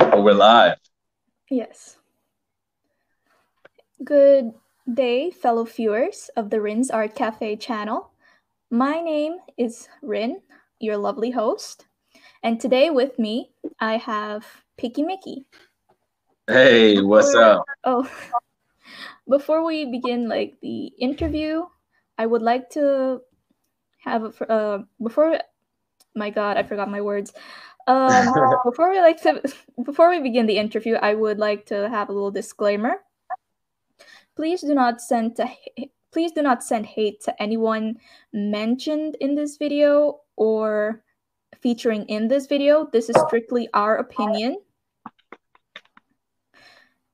Oh, 0.00 0.22
we're 0.22 0.32
live. 0.34 0.78
Yes. 1.50 1.96
Good 4.02 4.52
day, 4.92 5.30
fellow 5.30 5.64
viewers 5.64 6.30
of 6.36 6.50
the 6.50 6.60
Rin's 6.60 6.90
Art 6.90 7.14
Cafe 7.14 7.56
channel. 7.56 8.10
My 8.70 9.00
name 9.00 9.36
is 9.58 9.88
Rin, 10.02 10.40
your 10.78 10.96
lovely 10.96 11.30
host. 11.30 11.86
And 12.42 12.58
today 12.60 12.90
with 12.90 13.18
me, 13.18 13.50
I 13.78 13.98
have 13.98 14.46
Picky 14.78 15.02
Mickey. 15.02 15.44
Hey, 16.46 17.00
what's 17.02 17.32
Before- 17.32 17.42
up? 17.44 17.64
Oh, 17.84 18.10
before 19.28 19.64
we 19.64 19.84
begin 19.84 20.28
like 20.28 20.56
the 20.62 20.86
interview, 20.98 21.64
I 22.18 22.26
would 22.26 22.42
like 22.42 22.70
to 22.70 23.20
have 24.02 24.24
a, 24.40 24.50
uh 24.52 24.78
before 25.02 25.38
my 26.16 26.30
God, 26.30 26.56
I 26.56 26.62
forgot 26.64 26.90
my 26.90 27.00
words. 27.02 27.32
Um, 27.90 28.32
before 28.64 28.88
we 28.88 29.00
like 29.00 29.20
to 29.22 29.42
before 29.84 30.10
we 30.10 30.20
begin 30.20 30.46
the 30.46 30.56
interview, 30.56 30.94
I 30.94 31.14
would 31.14 31.38
like 31.38 31.66
to 31.66 31.88
have 31.88 32.08
a 32.08 32.12
little 32.12 32.30
disclaimer. 32.30 33.02
Please 34.36 34.60
do 34.60 34.74
not 34.74 35.00
send 35.00 35.34
to 35.36 35.50
please 36.12 36.30
do 36.30 36.42
not 36.42 36.62
send 36.62 36.86
hate 36.86 37.20
to 37.24 37.42
anyone 37.42 37.98
mentioned 38.32 39.16
in 39.20 39.34
this 39.34 39.56
video 39.56 40.20
or 40.36 41.02
featuring 41.60 42.04
in 42.06 42.28
this 42.28 42.46
video. 42.46 42.88
This 42.92 43.10
is 43.10 43.16
strictly 43.26 43.68
our 43.74 43.96
opinion. 43.96 44.58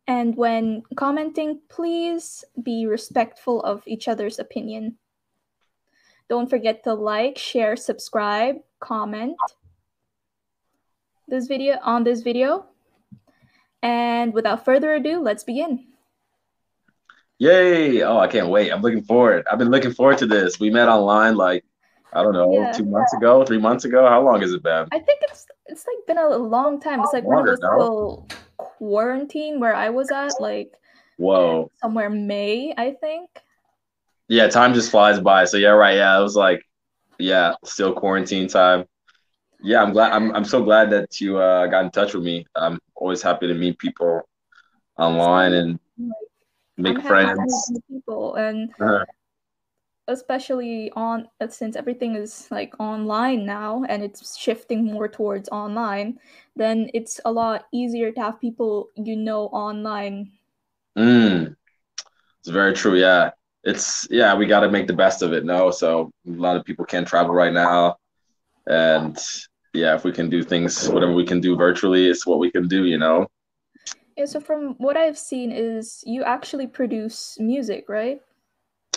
And 0.07 0.37
when 0.37 0.83
commenting, 0.95 1.61
please 1.69 2.45
be 2.63 2.87
respectful 2.87 3.63
of 3.63 3.83
each 3.87 4.09
other's 4.09 4.39
opinion. 4.39 4.99
Don't 6.29 6.51
forget 6.51 6.85
to 6.85 6.93
like, 6.95 7.39
share, 7.39 7.77
subscribe, 7.77 8.57
comment 8.79 9.37
this 11.29 11.47
video 11.47 11.79
on 11.83 12.05
this 12.05 12.23
video. 12.23 12.67
And 13.83 14.33
without 14.33 14.65
further 14.65 14.95
ado, 14.95 15.21
let's 15.21 15.45
begin. 15.45 15.87
Yay! 17.39 18.03
Oh, 18.03 18.19
I 18.19 18.27
can't 18.29 18.49
wait. 18.49 18.71
I'm 18.73 18.81
looking 18.81 19.03
forward. 19.03 19.45
I've 19.51 19.59
been 19.59 19.71
looking 19.71 19.93
forward 19.93 20.19
to 20.19 20.27
this. 20.27 20.59
We 20.59 20.71
met 20.71 20.89
online 20.89 21.37
like 21.37 21.65
I 22.13 22.23
don't 22.23 22.33
know, 22.33 22.51
Yeah. 22.53 22.73
two 22.73 22.87
months 22.87 23.13
ago, 23.13 23.45
three 23.45 23.59
months 23.59 23.85
ago. 23.85 24.09
How 24.09 24.23
long 24.23 24.41
has 24.41 24.53
it 24.53 24.63
been? 24.63 24.87
I 24.91 24.99
think 24.99 25.21
it's 25.23 25.47
it's 25.67 25.85
like 25.87 26.07
been 26.07 26.19
a 26.19 26.29
long 26.37 26.81
time. 26.81 27.01
It's 27.01 27.13
like 27.13 27.25
when 27.25 27.39
it 27.39 27.43
Longer 27.43 27.51
was 27.51 27.59
still 27.59 28.27
quarantine 28.57 29.61
where 29.61 29.75
I 29.75 29.91
was 29.91 30.11
at, 30.11 30.33
like 30.41 30.73
Whoa. 31.19 31.71
somewhere 31.83 32.09
May, 32.09 32.73
I 32.77 32.93
think. 32.93 33.29
Yeah, 34.29 34.49
time 34.49 34.73
just 34.73 34.91
flies 34.91 35.21
by. 35.21 35.45
So 35.45 35.57
yeah, 35.59 35.71
right. 35.71 35.97
Yeah, 35.97 36.19
it 36.19 36.23
was 36.23 36.37
like, 36.37 36.63
yeah, 37.19 37.55
still 37.65 37.93
quarantine 37.93 38.49
time. 38.49 38.87
Yeah, 39.63 39.83
I'm 39.83 39.93
glad. 39.93 40.13
I'm 40.13 40.35
I'm 40.35 40.45
so 40.45 40.63
glad 40.63 40.91
that 40.91 41.21
you 41.21 41.39
uh, 41.39 41.67
got 41.67 41.85
in 41.85 41.91
touch 41.91 42.15
with 42.15 42.25
me. 42.25 42.47
I'm 42.55 42.79
always 42.95 43.23
happy 43.23 43.47
to 43.49 43.55
meet 43.55 43.79
people 43.79 44.23
online 44.99 45.53
and 45.55 45.79
make 46.77 46.97
I'm 46.97 47.01
happy 47.01 47.27
to 47.27 47.37
meet 47.37 47.65
friends. 47.69 47.73
people 47.89 48.35
and 48.37 48.71
Uh, 48.81 49.05
especially 50.09 50.91
on 50.95 51.29
since 51.49 51.75
everything 51.77 52.15
is 52.15 52.49
like 52.51 52.75
online 52.81 53.45
now 53.45 53.83
and 53.89 54.03
it's 54.05 54.37
shifting 54.37 54.85
more 54.85 55.09
towards 55.09 55.49
online 55.49 56.19
then 56.55 56.89
it's 56.95 57.21
a 57.25 57.33
lot 57.33 57.67
easier 57.73 58.13
to 58.13 58.21
have 58.21 58.41
people 58.41 58.91
you 58.97 59.17
know 59.17 59.47
online 59.49 60.31
Mm, 60.97 61.55
it's 62.41 62.49
very 62.49 62.75
true. 62.75 62.97
Yeah. 62.99 63.31
It's, 63.65 64.07
yeah, 64.11 64.35
we 64.37 64.47
got 64.47 64.61
to 64.61 64.71
make 64.71 64.87
the 64.87 64.93
best 64.95 65.23
of 65.23 65.33
it. 65.33 65.45
No. 65.45 65.71
So 65.71 66.11
a 66.27 66.31
lot 66.31 66.57
of 66.57 66.65
people 66.65 66.85
can't 66.85 67.07
travel 67.09 67.35
right 67.35 67.53
now. 67.53 67.97
And 68.67 69.17
yeah, 69.73 69.95
if 69.95 70.05
we 70.05 70.13
can 70.13 70.29
do 70.31 70.43
things, 70.43 70.89
whatever 70.89 71.13
we 71.13 71.27
can 71.27 71.41
do 71.41 71.57
virtually, 71.57 72.09
it's 72.09 72.27
what 72.27 72.39
we 72.39 72.51
can 72.51 72.69
do, 72.69 72.85
you 72.87 72.99
know? 72.99 73.27
yeah 74.17 74.25
so 74.25 74.41
from 74.41 74.75
what 74.79 74.97
i've 74.97 75.19
seen 75.19 75.53
is 75.53 76.03
you 76.07 76.25
actually 76.25 76.67
produce 76.67 77.37
music 77.39 77.85
right 77.89 78.21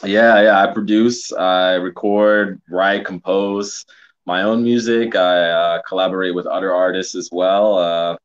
Yeah. 0.04 0.42
Yeah. 0.42 0.62
I 0.64 0.74
produce, 0.74 1.34
I 1.34 1.74
record, 1.76 2.62
write, 2.70 3.06
compose 3.06 3.86
my 4.26 4.44
own 4.44 4.64
music. 4.64 5.16
I 5.16 5.50
uh, 5.50 5.82
collaborate 5.88 6.36
with 6.36 6.46
other 6.48 6.74
artists 6.74 7.16
as 7.16 7.30
well. 7.32 7.78
Uh, 7.78 8.18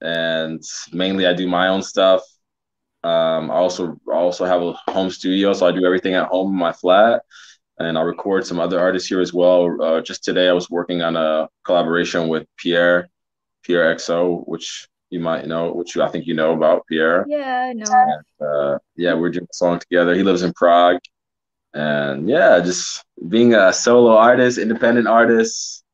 and 0.00 0.62
mainly 0.92 1.26
I 1.26 1.32
do 1.34 1.46
my 1.48 1.68
own 1.68 1.82
stuff. 1.82 2.22
Um, 3.04 3.50
I 3.50 3.54
also 3.54 3.98
I 4.12 4.14
also 4.16 4.44
have 4.44 4.62
a 4.62 4.72
home 4.92 5.10
studio, 5.10 5.52
so 5.54 5.66
I 5.66 5.72
do 5.72 5.84
everything 5.84 6.14
at 6.14 6.28
home 6.28 6.52
in 6.52 6.58
my 6.58 6.72
flat, 6.72 7.22
and 7.84 7.98
I'll 7.98 8.04
record 8.04 8.46
some 8.46 8.60
other 8.60 8.78
artists 8.80 9.08
here 9.08 9.20
as 9.20 9.32
well. 9.32 9.76
Uh, 9.80 10.00
just 10.00 10.24
today, 10.24 10.48
I 10.48 10.52
was 10.52 10.70
working 10.70 11.02
on 11.02 11.16
a 11.16 11.48
collaboration 11.64 12.28
with 12.28 12.46
Pierre, 12.56 13.08
Pierre 13.62 13.94
XO, 13.94 14.46
which 14.46 14.88
you 15.10 15.20
might 15.20 15.46
know, 15.46 15.72
which 15.72 15.96
I 15.96 16.08
think 16.08 16.26
you 16.26 16.34
know 16.34 16.52
about 16.52 16.86
Pierre. 16.86 17.24
yeah 17.28 17.68
i 17.68 17.72
know 17.74 18.22
Uh, 18.40 18.78
yeah, 18.96 19.14
we're 19.14 19.30
doing 19.30 19.46
a 19.50 19.54
song 19.54 19.78
together. 19.78 20.14
He 20.14 20.22
lives 20.22 20.42
in 20.42 20.52
Prague, 20.54 21.00
and 21.74 22.28
yeah, 22.28 22.60
just 22.60 23.04
being 23.28 23.54
a 23.54 23.72
solo 23.72 24.16
artist, 24.16 24.56
independent 24.58 25.06
artist, 25.06 25.84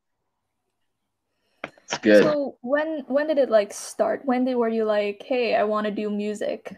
it's 1.83 1.99
good. 1.99 2.23
so 2.23 2.57
when 2.61 3.03
when 3.09 3.27
did 3.27 3.39
it 3.39 3.51
like 3.51 3.73
start 3.73 4.21
when 4.25 4.45
did 4.45 4.55
were 4.57 4.69
you 4.69 4.85
like 4.85 5.23
hey 5.27 5.55
i 5.57 5.65
want 5.65 5.87
to 5.87 5.91
do 5.91 6.11
music 6.11 6.77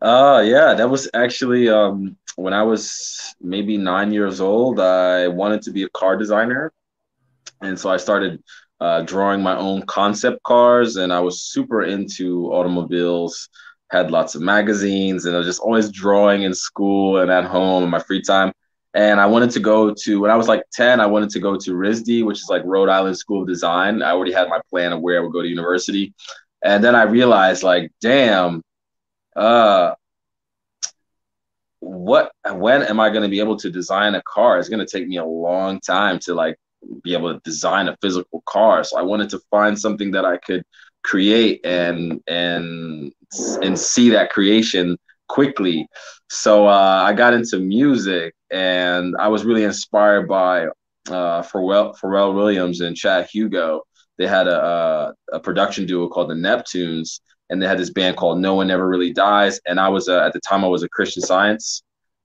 Uh 0.00 0.42
yeah, 0.44 0.74
that 0.74 0.90
was 0.90 1.08
actually 1.14 1.68
um 1.68 2.16
when 2.36 2.52
I 2.52 2.62
was 2.62 3.34
maybe 3.40 3.78
nine 3.78 4.12
years 4.12 4.40
old, 4.40 4.78
I 4.78 5.28
wanted 5.28 5.62
to 5.62 5.70
be 5.70 5.84
a 5.84 5.88
car 5.90 6.16
designer. 6.16 6.72
And 7.62 7.78
so 7.78 7.90
I 7.90 7.96
started 7.98 8.42
uh, 8.80 9.02
drawing 9.02 9.42
my 9.42 9.56
own 9.56 9.82
concept 9.86 10.42
cars, 10.44 10.96
and 10.96 11.12
I 11.12 11.20
was 11.20 11.42
super 11.42 11.82
into 11.84 12.52
automobiles, 12.52 13.48
had 13.90 14.10
lots 14.10 14.34
of 14.34 14.42
magazines, 14.42 15.26
and 15.26 15.34
I 15.34 15.38
was 15.38 15.46
just 15.48 15.60
always 15.60 15.90
drawing 15.90 16.42
in 16.44 16.54
school 16.54 17.18
and 17.20 17.30
at 17.30 17.44
home 17.44 17.84
in 17.84 17.90
my 17.90 18.00
free 18.00 18.22
time. 18.22 18.52
And 18.94 19.20
I 19.20 19.26
wanted 19.26 19.50
to 19.52 19.60
go 19.60 19.94
to, 19.94 20.20
when 20.20 20.30
I 20.30 20.36
was 20.36 20.48
like 20.48 20.64
10, 20.72 21.00
I 21.00 21.06
wanted 21.06 21.30
to 21.30 21.40
go 21.40 21.56
to 21.56 21.74
RISD, 21.74 22.22
which 22.24 22.38
is 22.38 22.48
like 22.50 22.62
Rhode 22.64 22.88
Island 22.90 23.18
School 23.18 23.42
of 23.42 23.48
Design. 23.48 24.02
I 24.02 24.12
already 24.12 24.32
had 24.32 24.48
my 24.48 24.60
plan 24.70 24.92
of 24.92 25.00
where 25.02 25.18
I 25.18 25.22
would 25.22 25.32
go 25.32 25.42
to 25.42 25.48
university. 25.48 26.14
And 26.64 26.82
then 26.84 26.94
I 26.96 27.02
realized, 27.04 27.62
like, 27.62 27.92
damn, 28.00 28.62
uh, 29.36 29.94
what 31.80 32.32
when 32.52 32.82
am 32.82 32.98
I 32.98 33.10
going 33.10 33.22
to 33.22 33.28
be 33.28 33.40
able 33.40 33.56
to 33.58 33.70
design 33.70 34.14
a 34.14 34.22
car? 34.22 34.58
It's 34.58 34.68
going 34.68 34.84
to 34.84 34.98
take 34.98 35.06
me 35.06 35.18
a 35.18 35.24
long 35.24 35.80
time 35.80 36.18
to 36.20 36.34
like 36.34 36.56
be 37.02 37.14
able 37.14 37.34
to 37.34 37.40
design 37.44 37.88
a 37.88 37.96
physical 38.00 38.42
car. 38.46 38.82
So 38.84 38.98
I 38.98 39.02
wanted 39.02 39.30
to 39.30 39.40
find 39.50 39.78
something 39.78 40.10
that 40.12 40.24
I 40.24 40.38
could 40.38 40.64
create 41.04 41.64
and 41.64 42.20
and 42.26 43.12
and 43.62 43.78
see 43.78 44.10
that 44.10 44.30
creation 44.30 44.96
quickly. 45.28 45.86
So 46.28 46.66
uh, 46.66 47.04
I 47.06 47.12
got 47.12 47.34
into 47.34 47.58
music, 47.58 48.34
and 48.50 49.14
I 49.18 49.28
was 49.28 49.44
really 49.44 49.64
inspired 49.64 50.28
by 50.28 50.66
uh, 51.08 51.42
Pharrell, 51.42 51.96
Pharrell 51.98 52.34
Williams 52.34 52.80
and 52.80 52.96
Chad 52.96 53.28
Hugo. 53.32 53.82
They 54.18 54.26
had 54.26 54.48
a, 54.48 54.64
a, 55.32 55.36
a 55.36 55.40
production 55.40 55.86
duo 55.86 56.08
called 56.08 56.30
the 56.30 56.34
Neptunes, 56.34 57.20
and 57.50 57.60
they 57.60 57.66
had 57.66 57.78
this 57.78 57.90
band 57.90 58.16
called 58.16 58.40
No 58.40 58.54
One 58.54 58.70
Ever 58.70 58.88
Really 58.88 59.12
Dies. 59.12 59.60
And 59.66 59.78
I 59.78 59.88
was 59.88 60.08
at 60.08 60.32
the 60.32 60.40
time 60.40 60.64
I 60.64 60.68
was 60.68 60.82
a 60.82 60.88
Christian 60.88 61.22
Science. 61.22 61.82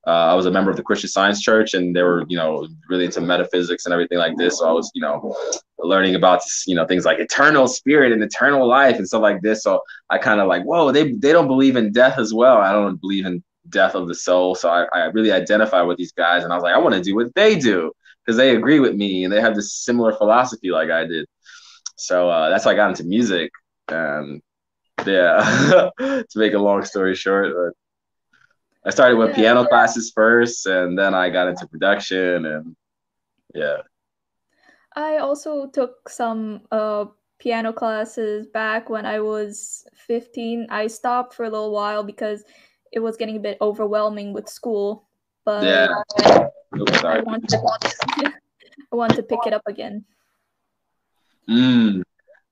Uh, 0.07 0.09
I 0.09 0.33
was 0.33 0.47
a 0.47 0.51
member 0.51 0.71
of 0.71 0.77
the 0.77 0.83
Christian 0.83 1.09
Science 1.09 1.41
Church, 1.41 1.75
and 1.75 1.95
they 1.95 2.01
were 2.01 2.25
you 2.27 2.37
know 2.37 2.67
really 2.89 3.05
into 3.05 3.21
metaphysics 3.21 3.85
and 3.85 3.93
everything 3.93 4.17
like 4.17 4.35
this. 4.35 4.57
So 4.57 4.67
I 4.67 4.71
was 4.71 4.89
you 4.95 5.01
know 5.01 5.35
learning 5.77 6.15
about 6.15 6.41
you 6.65 6.75
know 6.75 6.85
things 6.87 7.05
like 7.05 7.19
eternal 7.19 7.67
spirit 7.67 8.11
and 8.11 8.23
eternal 8.23 8.67
life 8.67 8.97
and 8.97 9.07
stuff 9.07 9.21
like 9.21 9.41
this. 9.41 9.61
So 9.61 9.81
I 10.09 10.17
kind 10.17 10.41
of 10.41 10.47
like 10.47 10.63
whoa 10.63 10.91
they 10.91 11.11
they 11.11 11.31
don't 11.31 11.47
believe 11.47 11.75
in 11.75 11.91
death 11.91 12.17
as 12.17 12.33
well. 12.33 12.57
I 12.57 12.71
don't 12.71 12.99
believe 12.99 13.27
in 13.27 13.43
death 13.69 13.93
of 13.93 14.07
the 14.07 14.15
soul. 14.15 14.55
So 14.55 14.69
I, 14.69 14.87
I 14.91 15.05
really 15.05 15.31
identify 15.31 15.83
with 15.83 15.97
these 15.97 16.13
guys, 16.13 16.43
and 16.43 16.51
I 16.51 16.55
was 16.55 16.63
like 16.63 16.73
I 16.73 16.79
want 16.79 16.95
to 16.95 17.01
do 17.01 17.15
what 17.15 17.35
they 17.35 17.55
do 17.55 17.91
because 18.25 18.37
they 18.37 18.55
agree 18.55 18.79
with 18.79 18.95
me 18.95 19.23
and 19.23 19.31
they 19.31 19.41
have 19.41 19.55
this 19.55 19.73
similar 19.73 20.13
philosophy 20.13 20.71
like 20.71 20.89
I 20.89 21.05
did. 21.05 21.27
So 21.97 22.27
uh, 22.27 22.49
that's 22.49 22.63
how 22.63 22.71
I 22.71 22.75
got 22.75 22.89
into 22.89 23.03
music. 23.03 23.51
Yeah, 25.05 25.89
to 25.99 26.25
make 26.35 26.53
a 26.53 26.59
long 26.59 26.83
story 26.85 27.15
short, 27.15 27.53
but 27.55 27.73
I 28.85 28.91
started 28.91 29.17
with 29.17 29.29
Yeah. 29.29 29.35
piano 29.35 29.65
classes 29.65 30.11
first, 30.13 30.65
and 30.65 30.97
then 30.97 31.13
I 31.13 31.29
got 31.29 31.47
into 31.47 31.67
production, 31.67 32.45
and 32.45 32.75
yeah. 33.53 33.77
I 34.95 35.17
also 35.17 35.67
took 35.67 36.09
some 36.09 36.61
uh, 36.71 37.05
piano 37.39 37.73
classes 37.73 38.47
back 38.47 38.89
when 38.89 39.05
I 39.05 39.19
was 39.19 39.85
15. 39.95 40.67
I 40.69 40.87
stopped 40.87 41.33
for 41.33 41.45
a 41.45 41.49
little 41.49 41.71
while 41.71 42.03
because 42.03 42.43
it 42.91 42.99
was 42.99 43.17
getting 43.17 43.37
a 43.37 43.39
bit 43.39 43.57
overwhelming 43.61 44.33
with 44.33 44.49
school, 44.49 45.07
but 45.45 45.63
Yeah. 45.63 45.87
Oops, 46.77 47.03
I 47.03 47.19
want 47.21 47.47
to 47.49 47.57
I 48.91 48.95
want 48.95 49.15
to 49.15 49.23
pick 49.23 49.39
it 49.45 49.53
up 49.53 49.63
again. 49.67 50.05
Mm. 51.49 52.03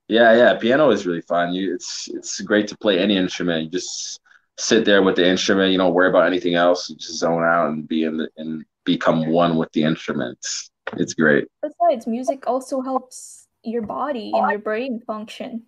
Yeah, 0.10 0.36
yeah. 0.36 0.56
Piano 0.56 0.90
is 0.90 1.06
really 1.06 1.22
fun. 1.22 1.54
You, 1.54 1.76
it's 1.76 2.10
it's 2.12 2.42
great 2.42 2.68
to 2.70 2.78
play 2.78 3.00
any 3.00 3.16
instrument. 3.16 3.66
You 3.66 3.70
just 3.70 4.20
sit 4.58 4.84
there 4.84 5.04
with 5.04 5.16
the 5.16 5.26
instrument. 5.26 5.72
You 5.72 5.78
don't 5.78 5.94
worry 5.94 6.10
about 6.10 6.26
anything 6.26 6.56
else. 6.56 6.90
You 6.90 6.96
just 6.96 7.20
zone 7.20 7.44
out 7.44 7.70
and 7.70 7.88
be 7.88 8.04
in 8.04 8.18
the 8.18 8.28
and 8.36 8.66
become 8.86 9.28
one 9.28 9.56
with 9.56 9.72
the 9.72 9.84
instrument. 9.84 10.40
It's 10.98 11.14
great. 11.14 11.48
Besides, 11.62 12.08
music 12.08 12.46
also 12.48 12.82
helps 12.82 13.48
your 13.64 13.84
body 13.84 14.32
and 14.34 14.50
your 14.50 14.60
brain 14.60 15.00
function. 15.06 15.64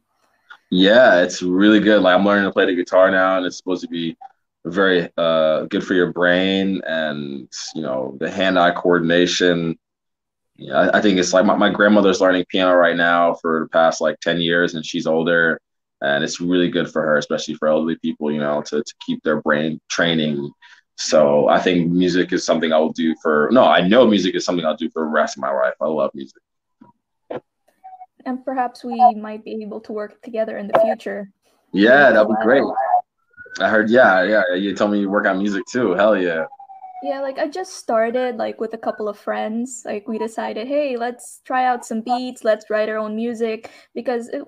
Yeah, 0.71 1.21
it's 1.21 1.43
really 1.43 1.79
good. 1.79 2.01
Like 2.01 2.15
I'm 2.15 2.25
learning 2.25 2.45
to 2.45 2.51
play 2.51 2.65
the 2.65 2.75
guitar 2.75 3.11
now, 3.11 3.37
and 3.37 3.45
it's 3.45 3.57
supposed 3.57 3.83
to 3.83 3.89
be 3.89 4.17
very 4.65 5.09
uh, 5.17 5.65
good 5.65 5.85
for 5.85 5.93
your 5.93 6.11
brain 6.11 6.81
and 6.87 7.47
you 7.75 7.83
know 7.83 8.17
the 8.19 8.31
hand-eye 8.31 8.71
coordination. 8.71 9.77
Yeah, 10.61 10.77
I, 10.77 10.99
I 10.99 11.01
think 11.01 11.17
it's 11.17 11.33
like 11.33 11.43
my, 11.43 11.55
my 11.55 11.69
grandmother's 11.71 12.21
learning 12.21 12.45
piano 12.47 12.75
right 12.75 12.95
now 12.95 13.33
for 13.33 13.61
the 13.61 13.69
past 13.69 13.99
like 13.99 14.19
10 14.19 14.39
years, 14.39 14.75
and 14.75 14.85
she's 14.85 15.07
older, 15.07 15.59
and 16.01 16.23
it's 16.23 16.39
really 16.39 16.69
good 16.69 16.91
for 16.91 17.01
her, 17.01 17.17
especially 17.17 17.55
for 17.55 17.67
elderly 17.67 17.95
people, 17.95 18.31
you 18.31 18.39
know, 18.39 18.61
to, 18.61 18.83
to 18.83 18.93
keep 19.03 19.23
their 19.23 19.41
brain 19.41 19.81
training. 19.89 20.51
So 20.97 21.47
I 21.47 21.59
think 21.59 21.91
music 21.91 22.31
is 22.31 22.45
something 22.45 22.71
I'll 22.71 22.91
do 22.91 23.15
for 23.23 23.49
no, 23.51 23.63
I 23.63 23.87
know 23.87 24.05
music 24.05 24.35
is 24.35 24.45
something 24.45 24.63
I'll 24.63 24.77
do 24.77 24.89
for 24.91 25.01
the 25.01 25.09
rest 25.09 25.35
of 25.35 25.41
my 25.41 25.51
life. 25.51 25.73
I 25.81 25.87
love 25.87 26.11
music. 26.13 26.41
And 28.23 28.45
perhaps 28.45 28.83
we 28.83 28.95
might 29.15 29.43
be 29.43 29.63
able 29.63 29.79
to 29.81 29.93
work 29.93 30.21
together 30.21 30.59
in 30.59 30.67
the 30.67 30.79
future. 30.79 31.31
Yeah, 31.73 32.11
that'd 32.11 32.27
be 32.27 32.35
great. 32.43 32.63
I 33.59 33.67
heard, 33.67 33.89
yeah, 33.89 34.21
yeah. 34.23 34.53
You 34.53 34.75
told 34.75 34.91
me 34.91 34.99
you 34.99 35.09
work 35.09 35.25
on 35.25 35.39
music 35.39 35.63
too. 35.71 35.93
Hell 35.93 36.15
yeah. 36.15 36.45
Yeah, 37.03 37.21
like 37.21 37.39
I 37.39 37.47
just 37.47 37.75
started 37.75 38.37
like 38.37 38.59
with 38.59 38.73
a 38.73 38.77
couple 38.77 39.09
of 39.09 39.17
friends. 39.17 39.83
Like 39.85 40.07
we 40.07 40.19
decided, 40.19 40.67
hey, 40.67 40.97
let's 40.97 41.41
try 41.45 41.65
out 41.65 41.85
some 41.85 42.01
beats, 42.01 42.43
let's 42.43 42.69
write 42.69 42.89
our 42.89 42.97
own 42.97 43.15
music 43.15 43.71
because 43.95 44.27
it, 44.29 44.43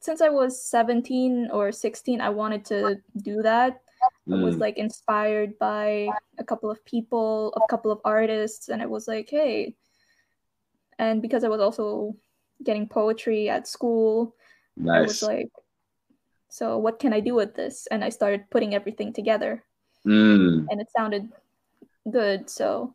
since 0.00 0.20
I 0.20 0.28
was 0.28 0.68
17 0.68 1.50
or 1.52 1.70
16, 1.70 2.20
I 2.20 2.28
wanted 2.28 2.64
to 2.66 2.96
do 3.22 3.42
that. 3.42 3.82
Mm. 4.28 4.40
I 4.40 4.42
was 4.42 4.56
mm. 4.56 4.60
like 4.60 4.78
inspired 4.78 5.56
by 5.60 6.08
a 6.38 6.44
couple 6.44 6.70
of 6.70 6.84
people, 6.84 7.54
a 7.56 7.68
couple 7.68 7.92
of 7.92 8.00
artists, 8.04 8.68
and 8.68 8.82
it 8.82 8.90
was 8.90 9.06
like, 9.06 9.30
hey. 9.30 9.76
And 10.98 11.22
because 11.22 11.44
I 11.44 11.48
was 11.48 11.60
also 11.60 12.16
getting 12.64 12.88
poetry 12.88 13.48
at 13.48 13.68
school, 13.68 14.34
nice. 14.76 14.96
I 14.96 15.02
was 15.02 15.22
like, 15.22 15.50
so 16.48 16.78
what 16.78 16.98
can 16.98 17.12
I 17.12 17.20
do 17.20 17.34
with 17.34 17.54
this? 17.54 17.86
And 17.90 18.04
I 18.04 18.08
started 18.08 18.50
putting 18.50 18.74
everything 18.74 19.12
together. 19.12 19.62
Mm. 20.04 20.66
And 20.68 20.80
it 20.80 20.88
sounded 20.94 21.30
good. 22.10 22.48
So 22.50 22.94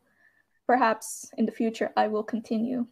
perhaps 0.66 1.30
in 1.38 1.46
the 1.46 1.52
future 1.52 1.90
I 1.96 2.08
will 2.08 2.22
continue. 2.22 2.86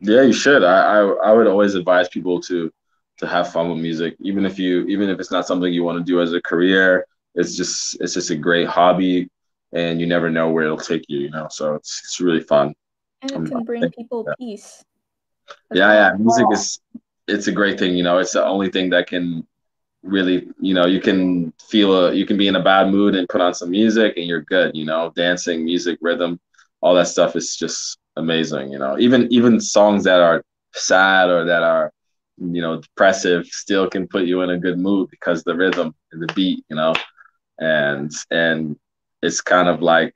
Yeah, 0.00 0.22
you 0.22 0.32
should. 0.32 0.62
I, 0.62 0.98
I, 0.98 1.00
I 1.00 1.32
would 1.32 1.46
always 1.46 1.74
advise 1.74 2.08
people 2.08 2.40
to 2.42 2.72
to 3.18 3.26
have 3.26 3.52
fun 3.52 3.68
with 3.68 3.78
music, 3.78 4.16
even 4.20 4.46
if 4.46 4.58
you 4.58 4.84
even 4.86 5.08
if 5.10 5.20
it's 5.20 5.30
not 5.30 5.46
something 5.46 5.72
you 5.72 5.84
want 5.84 5.98
to 5.98 6.04
do 6.04 6.20
as 6.20 6.32
a 6.32 6.40
career. 6.40 7.06
It's 7.34 7.56
just 7.56 8.00
it's 8.00 8.14
just 8.14 8.30
a 8.30 8.36
great 8.36 8.66
hobby, 8.66 9.28
and 9.72 10.00
you 10.00 10.06
never 10.06 10.30
know 10.30 10.48
where 10.50 10.64
it'll 10.64 10.78
take 10.78 11.04
you. 11.08 11.20
You 11.20 11.30
know, 11.30 11.46
so 11.50 11.74
it's 11.74 12.00
it's 12.04 12.20
really 12.20 12.40
fun. 12.40 12.74
And 13.22 13.30
it 13.30 13.36
um, 13.36 13.46
can 13.46 13.64
bring 13.64 13.90
people 13.90 14.24
yeah. 14.26 14.34
peace. 14.38 14.84
Yeah, 15.72 15.92
yeah. 15.92 16.16
Music 16.16 16.46
is 16.52 16.80
it's 17.28 17.46
a 17.46 17.52
great 17.52 17.78
thing. 17.78 17.96
You 17.96 18.02
know, 18.02 18.18
it's 18.18 18.32
the 18.32 18.44
only 18.44 18.70
thing 18.70 18.90
that 18.90 19.06
can 19.06 19.46
really 20.02 20.48
you 20.60 20.74
know 20.74 20.86
you 20.86 21.00
can 21.00 21.52
feel 21.68 21.94
a 22.06 22.12
you 22.14 22.24
can 22.26 22.36
be 22.36 22.48
in 22.48 22.56
a 22.56 22.62
bad 22.62 22.90
mood 22.90 23.14
and 23.14 23.28
put 23.28 23.40
on 23.40 23.54
some 23.54 23.70
music 23.70 24.16
and 24.16 24.26
you're 24.26 24.42
good 24.42 24.74
you 24.74 24.84
know 24.84 25.12
dancing 25.16 25.64
music 25.64 25.98
rhythm 26.00 26.38
all 26.82 26.94
that 26.94 27.08
stuff 27.08 27.36
is 27.36 27.56
just 27.56 27.98
amazing 28.16 28.72
you 28.72 28.78
know. 28.78 28.98
Even 28.98 29.28
even 29.32 29.60
songs 29.60 30.04
that 30.04 30.20
are 30.20 30.42
sad 30.74 31.28
or 31.30 31.44
that 31.44 31.62
are 31.62 31.92
you 32.38 32.60
know 32.62 32.80
depressive 32.80 33.46
still 33.46 33.88
can 33.88 34.06
put 34.06 34.24
you 34.24 34.42
in 34.42 34.50
a 34.50 34.58
good 34.58 34.78
mood 34.78 35.08
because 35.10 35.42
the 35.42 35.54
rhythm 35.54 35.94
and 36.12 36.22
the 36.22 36.32
beat 36.34 36.64
you 36.68 36.76
know. 36.76 36.92
And 37.58 38.10
and 38.30 38.76
it's 39.22 39.40
kind 39.40 39.68
of 39.68 39.82
like 39.82 40.14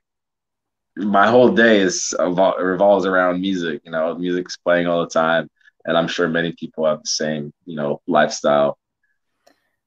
my 0.95 1.27
whole 1.27 1.49
day 1.49 1.79
is 1.79 2.13
revolves 2.59 3.05
around 3.05 3.41
music 3.41 3.81
you 3.85 3.91
know. 3.91 4.15
Music's 4.15 4.57
playing 4.57 4.87
all 4.87 5.01
the 5.01 5.09
time 5.09 5.49
and 5.85 5.97
i'm 5.97 6.07
sure 6.07 6.27
many 6.27 6.51
people 6.53 6.85
have 6.85 7.01
the 7.01 7.07
same 7.07 7.51
you 7.65 7.75
know 7.75 8.01
lifestyle 8.07 8.77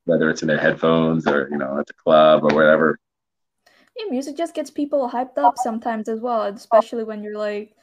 whether 0.08 0.30
it's 0.30 0.42
in 0.42 0.48
their 0.48 0.58
headphones 0.58 1.26
or 1.26 1.48
you 1.50 1.58
know 1.58 1.78
at 1.78 1.86
the 1.86 1.92
club 1.92 2.42
or 2.44 2.54
whatever. 2.54 2.98
Yeah, 3.96 4.06
music 4.10 4.36
just 4.36 4.54
gets 4.54 4.70
people 4.70 5.10
hyped 5.10 5.38
up 5.38 5.58
sometimes 5.58 6.08
as 6.08 6.20
well, 6.20 6.42
especially 6.42 7.04
when 7.04 7.22
you're 7.22 7.38
like 7.38 7.74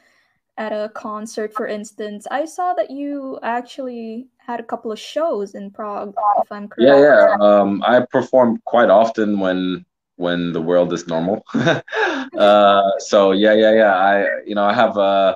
at 0.58 0.72
a 0.72 0.90
concert, 0.94 1.54
for 1.54 1.68
instance. 1.68 2.26
I 2.32 2.46
saw 2.46 2.74
that 2.74 2.90
you 2.90 3.40
actually 3.44 4.28
had 4.38 4.60
a 4.60 4.64
couple 4.64 4.92
of 4.92 5.00
shows 5.00 5.54
in 5.54 5.72
Prague, 5.72 6.14
if 6.42 6.52
I'm 6.52 6.68
correct. 6.68 6.90
Yeah, 6.90 7.00
yeah. 7.00 7.36
Um, 7.40 7.84
I 7.86 8.06
perform 8.10 8.62
quite 8.66 8.90
often 8.90 9.40
when 9.40 9.86
when 10.18 10.54
the 10.54 10.62
world 10.62 10.94
is 10.94 11.08
normal. 11.08 11.44
uh, 11.54 12.92
so 13.00 13.32
yeah, 13.34 13.54
yeah, 13.54 13.74
yeah. 13.74 13.96
I 13.96 14.26
you 14.46 14.56
know 14.56 14.64
I 14.64 14.74
have 14.74 14.98
uh 14.98 15.36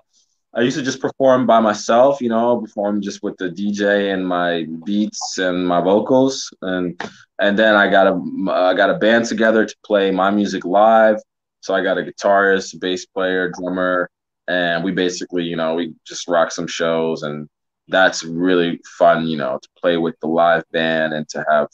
I 0.54 0.62
used 0.62 0.78
to 0.78 0.84
just 0.84 1.00
perform 1.00 1.46
by 1.46 1.60
myself, 1.60 2.22
you 2.22 2.30
know, 2.30 2.60
perform 2.60 3.02
just 3.02 3.22
with 3.22 3.38
the 3.38 3.50
DJ 3.50 4.12
and 4.14 4.28
my 4.28 4.66
beats 4.84 5.38
and 5.38 5.68
my 5.68 5.80
vocals, 5.80 6.52
and 6.64 7.00
and 7.40 7.58
then 7.58 7.76
I 7.76 7.90
got 7.90 8.08
a 8.08 8.52
I 8.52 8.74
got 8.74 8.90
a 8.90 8.98
band 8.98 9.26
together 9.26 9.66
to 9.66 9.76
play 9.86 10.10
my 10.10 10.32
music 10.32 10.66
live. 10.66 11.18
So 11.62 11.76
I 11.76 11.84
got 11.84 12.00
a 12.00 12.02
guitarist, 12.02 12.80
bass 12.80 13.06
player, 13.06 13.52
drummer, 13.52 14.10
and 14.48 14.84
we 14.84 14.92
basically, 14.92 15.44
you 15.44 15.56
know, 15.56 15.76
we 15.76 15.94
just 16.06 16.28
rock 16.28 16.52
some 16.52 16.68
shows, 16.68 17.22
and 17.22 17.48
that's 17.88 18.24
really 18.24 18.80
fun, 18.98 19.28
you 19.28 19.38
know, 19.38 19.60
to 19.62 19.70
play 19.80 19.98
with 19.98 20.20
the 20.20 20.28
live 20.28 20.64
band 20.72 21.14
and 21.14 21.30
to 21.30 21.46
have 21.48 21.68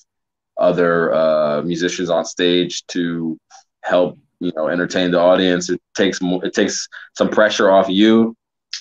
other 0.58 1.14
uh, 1.14 1.62
musicians 1.62 2.10
on 2.10 2.26
stage 2.26 2.86
to 2.88 3.38
help, 3.84 4.18
you 4.40 4.52
know, 4.56 4.68
entertain 4.68 5.12
the 5.12 5.20
audience. 5.20 5.70
It 5.70 5.82
takes 5.96 6.22
more 6.22 6.44
it 6.44 6.54
takes 6.54 6.90
some 7.14 7.30
pressure 7.30 7.72
off 7.72 7.88
you 7.88 8.36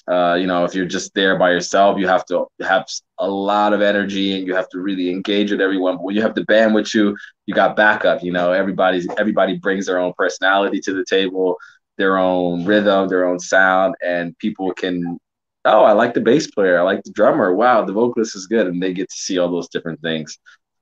uh, 0.07 0.37
you 0.39 0.47
know, 0.47 0.65
if 0.65 0.75
you're 0.75 0.85
just 0.85 1.15
there 1.15 1.39
by 1.39 1.51
yourself, 1.51 1.99
you 1.99 2.07
have 2.07 2.27
to 2.27 2.47
have 2.61 2.87
a 3.19 3.29
lot 3.29 3.73
of 3.73 3.81
energy 3.81 4.37
and 4.37 4.47
you 4.47 4.55
have 4.55 4.69
to 4.69 4.81
really 4.81 5.11
engage 5.11 5.51
with 5.51 5.63
everyone. 5.63 5.97
But 5.97 6.05
when 6.05 6.15
you 6.15 6.23
have 6.23 6.35
the 6.35 6.45
band 6.45 6.75
with 6.75 6.95
you, 6.95 7.17
you 7.47 7.55
got 7.55 7.77
backup. 7.77 8.23
You 8.23 8.33
know, 8.33 8.53
everybody's 8.53 9.09
everybody 9.17 9.57
brings 9.57 9.87
their 9.87 9.99
own 9.99 10.13
personality 10.17 10.81
to 10.81 10.93
the 10.93 11.05
table, 11.09 11.57
their 11.97 12.19
own 12.19 12.67
rhythm, 12.67 13.09
their 13.09 13.25
own 13.25 13.39
sound, 13.39 13.95
and 14.05 14.37
people 14.39 14.73
can. 14.75 15.19
Oh, 15.65 15.85
I 15.85 15.93
like 15.93 16.13
the 16.13 16.21
bass 16.21 16.51
player. 16.51 16.79
I 16.79 16.83
like 16.83 17.03
the 17.05 17.13
drummer. 17.13 17.55
Wow, 17.55 17.87
the 17.87 17.95
vocalist 17.95 18.37
is 18.37 18.47
good, 18.47 18.67
and 18.67 18.83
they 18.83 18.93
get 18.93 19.09
to 19.09 19.17
see 19.17 19.39
all 19.39 19.51
those 19.51 19.69
different 19.69 20.03
things. 20.03 20.39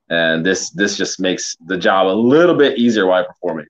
And 0.09 0.45
this 0.45 0.69
this 0.71 0.97
just 0.97 1.21
makes 1.21 1.55
the 1.65 1.77
job 1.77 2.07
a 2.07 2.17
little 2.17 2.55
bit 2.55 2.77
easier 2.77 3.05
while 3.05 3.23
performing. 3.25 3.67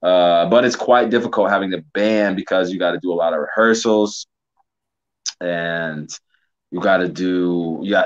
Uh, 0.00 0.48
but 0.48 0.64
it's 0.64 0.76
quite 0.76 1.10
difficult 1.10 1.50
having 1.50 1.70
the 1.70 1.84
band 1.92 2.36
because 2.36 2.72
you 2.72 2.78
got 2.78 2.92
to 2.92 3.00
do 3.02 3.12
a 3.12 3.14
lot 3.14 3.34
of 3.34 3.40
rehearsals 3.40 4.28
and 5.40 6.10
you 6.70 6.80
got 6.80 6.98
to 6.98 7.08
do 7.08 7.80
yeah 7.82 8.04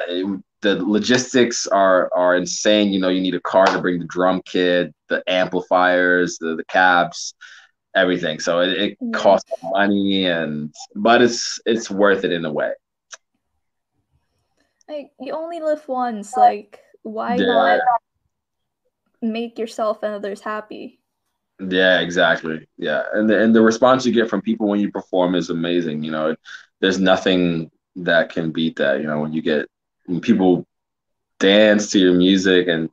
the 0.64 0.82
logistics 0.82 1.66
are 1.68 2.10
are 2.16 2.34
insane. 2.34 2.92
You 2.92 2.98
know 2.98 3.10
you 3.10 3.20
need 3.20 3.34
a 3.34 3.40
car 3.40 3.66
to 3.66 3.80
bring 3.80 4.00
the 4.00 4.06
drum 4.06 4.42
kit 4.44 4.92
the 5.08 5.22
amplifiers 5.28 6.38
the, 6.38 6.56
the 6.56 6.64
cabs 6.64 7.34
everything. 7.94 8.40
So 8.40 8.60
it, 8.60 8.70
it 8.70 8.98
costs 9.12 9.50
money 9.62 10.26
and 10.26 10.74
but 10.96 11.22
it's 11.22 11.60
it's 11.66 11.88
worth 11.90 12.24
it 12.24 12.32
in 12.32 12.44
a 12.44 12.52
way. 12.52 12.72
Like 14.88 15.12
you 15.20 15.32
only 15.34 15.60
live 15.60 15.86
once 15.86 16.36
like 16.36 16.80
why 17.02 17.36
yeah. 17.36 17.46
not 17.46 17.80
make 19.22 19.58
yourself 19.58 20.02
and 20.02 20.14
others 20.14 20.40
happy? 20.40 20.98
Yeah 21.60 22.00
exactly. 22.00 22.66
Yeah 22.78 23.02
and 23.12 23.28
the, 23.28 23.40
and 23.40 23.54
the 23.54 23.62
response 23.62 24.06
you 24.06 24.12
get 24.12 24.30
from 24.30 24.40
people 24.40 24.66
when 24.66 24.80
you 24.80 24.90
perform 24.90 25.34
is 25.34 25.50
amazing 25.50 26.02
you 26.02 26.10
know 26.10 26.34
there's 26.84 27.00
nothing 27.00 27.70
that 27.96 28.30
can 28.30 28.52
beat 28.52 28.76
that. 28.76 29.00
You 29.00 29.06
know, 29.06 29.20
when 29.20 29.32
you 29.32 29.40
get 29.40 29.66
when 30.04 30.20
people 30.20 30.66
dance 31.40 31.90
to 31.90 31.98
your 31.98 32.12
music 32.12 32.68
and 32.68 32.90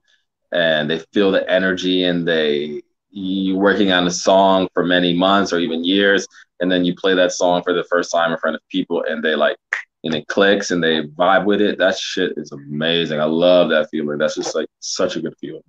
and 0.54 0.90
they 0.90 1.00
feel 1.14 1.32
the 1.32 1.50
energy 1.50 2.06
and 2.06 2.26
they 2.26 2.82
you're 3.10 3.60
working 3.60 3.92
on 3.92 4.08
a 4.08 4.12
song 4.12 4.70
for 4.74 4.86
many 4.86 5.14
months 5.14 5.52
or 5.52 5.60
even 5.60 5.84
years 5.84 6.26
and 6.62 6.72
then 6.72 6.86
you 6.86 6.96
play 6.96 7.14
that 7.14 7.34
song 7.34 7.62
for 7.64 7.74
the 7.74 7.84
first 7.90 8.12
time 8.12 8.32
in 8.32 8.38
front 8.38 8.56
of 8.56 8.62
people 8.70 9.04
and 9.08 9.22
they 9.22 9.36
like 9.36 9.58
and 10.06 10.16
it 10.16 10.26
clicks 10.28 10.72
and 10.72 10.82
they 10.82 11.04
vibe 11.04 11.46
with 11.46 11.62
it 11.62 11.78
that 11.78 11.98
shit 11.98 12.32
is 12.38 12.54
amazing 12.54 13.20
i 13.20 13.26
love 13.26 13.70
that 13.70 13.88
feeling 13.92 14.18
that's 14.18 14.36
just 14.36 14.56
like 14.56 14.68
such 14.80 15.18
a 15.18 15.22
good 15.22 15.36
feeling 15.40 15.62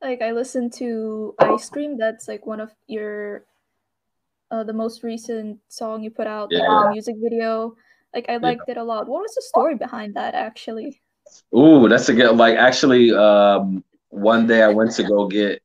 like 0.00 0.22
i 0.22 0.30
listened 0.30 0.72
to 0.72 1.34
ice 1.40 1.68
cream 1.68 1.98
that's 1.98 2.28
like 2.28 2.46
one 2.46 2.60
of 2.60 2.70
your 2.86 3.44
uh, 4.54 4.64
the 4.64 4.72
most 4.72 5.02
recent 5.02 5.58
song 5.68 6.02
you 6.02 6.10
put 6.10 6.26
out, 6.26 6.48
yeah. 6.50 6.60
the 6.60 6.90
music 6.92 7.16
video. 7.20 7.74
Like 8.14 8.26
I 8.28 8.36
liked 8.36 8.62
yeah. 8.68 8.72
it 8.72 8.76
a 8.78 8.84
lot. 8.84 9.08
What 9.08 9.22
was 9.22 9.34
the 9.34 9.42
story 9.42 9.74
behind 9.74 10.14
that 10.14 10.34
actually? 10.34 11.02
Ooh, 11.56 11.88
that's 11.88 12.08
a 12.08 12.14
good 12.14 12.36
like 12.36 12.56
actually 12.56 13.12
um 13.12 13.82
one 14.10 14.46
day 14.46 14.62
I 14.62 14.68
went 14.68 14.92
to 14.92 15.02
go 15.02 15.26
get 15.26 15.60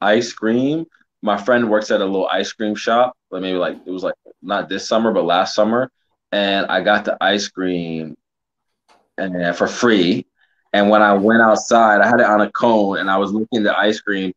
ice 0.00 0.32
cream. 0.32 0.86
My 1.22 1.36
friend 1.36 1.68
works 1.68 1.90
at 1.90 2.00
a 2.00 2.04
little 2.04 2.28
ice 2.28 2.52
cream 2.52 2.76
shop, 2.76 3.16
but 3.30 3.42
maybe 3.42 3.58
like 3.58 3.78
it 3.84 3.90
was 3.90 4.04
like 4.04 4.14
not 4.42 4.68
this 4.68 4.86
summer, 4.86 5.12
but 5.12 5.24
last 5.24 5.54
summer. 5.54 5.90
And 6.30 6.66
I 6.66 6.82
got 6.82 7.04
the 7.04 7.16
ice 7.20 7.48
cream 7.48 8.16
and 9.18 9.56
for 9.56 9.66
free. 9.66 10.26
And 10.72 10.90
when 10.90 11.02
I 11.02 11.14
went 11.14 11.42
outside, 11.42 12.00
I 12.00 12.06
had 12.06 12.20
it 12.20 12.26
on 12.26 12.40
a 12.40 12.50
cone 12.50 12.98
and 12.98 13.10
I 13.10 13.16
was 13.16 13.32
looking 13.32 13.58
at 13.58 13.64
the 13.64 13.76
ice 13.76 14.00
cream 14.00 14.32